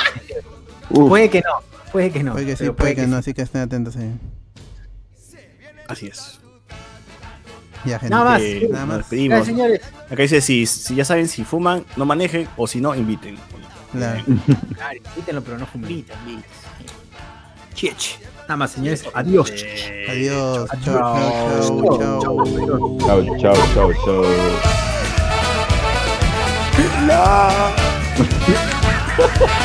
Puede 0.90 1.30
que 1.30 1.42
no, 1.42 1.62
puede 1.92 2.10
que 2.10 2.24
no. 2.24 2.32
puede 2.32 2.46
que 2.46 2.56
sí, 2.56 2.70
puede 2.70 2.96
que 2.96 3.06
no, 3.06 3.18
así 3.18 3.32
que 3.32 3.42
estén 3.42 3.60
atentos 3.60 3.94
ahí. 3.94 4.10
Así 5.86 6.08
es. 6.08 6.40
Ya, 7.84 8.00
gente. 8.00 8.10
Nada 8.10 8.24
más. 8.24 8.42
Eh, 8.42 8.66
Nada 8.68 8.80
nos 8.80 8.88
más. 8.88 8.98
despedimos. 8.98 9.36
Gracias, 9.36 9.56
señores. 9.56 9.80
Acá 10.10 10.22
dice, 10.22 10.40
si, 10.40 10.66
si 10.66 10.96
ya 10.96 11.04
saben, 11.04 11.28
si 11.28 11.44
fuman, 11.44 11.84
no 11.96 12.04
manejen, 12.04 12.48
o 12.56 12.66
si 12.66 12.80
no, 12.80 12.96
inviten. 12.96 13.36
Claro. 13.92 14.24
Claro, 14.74 15.00
invítenlo, 15.14 15.44
pero 15.44 15.56
no 15.56 15.66
fumen. 15.66 16.04
Chiech. 17.74 18.18
Nada 18.52 18.58
más, 18.58 18.72
señores. 18.72 19.02
Adiós. 19.14 19.50
Adiós. 20.10 20.68
Chao, 20.84 21.16
chao, 23.40 23.56
chao, 23.72 23.90
chao. 24.04 24.24
Les 28.36 29.62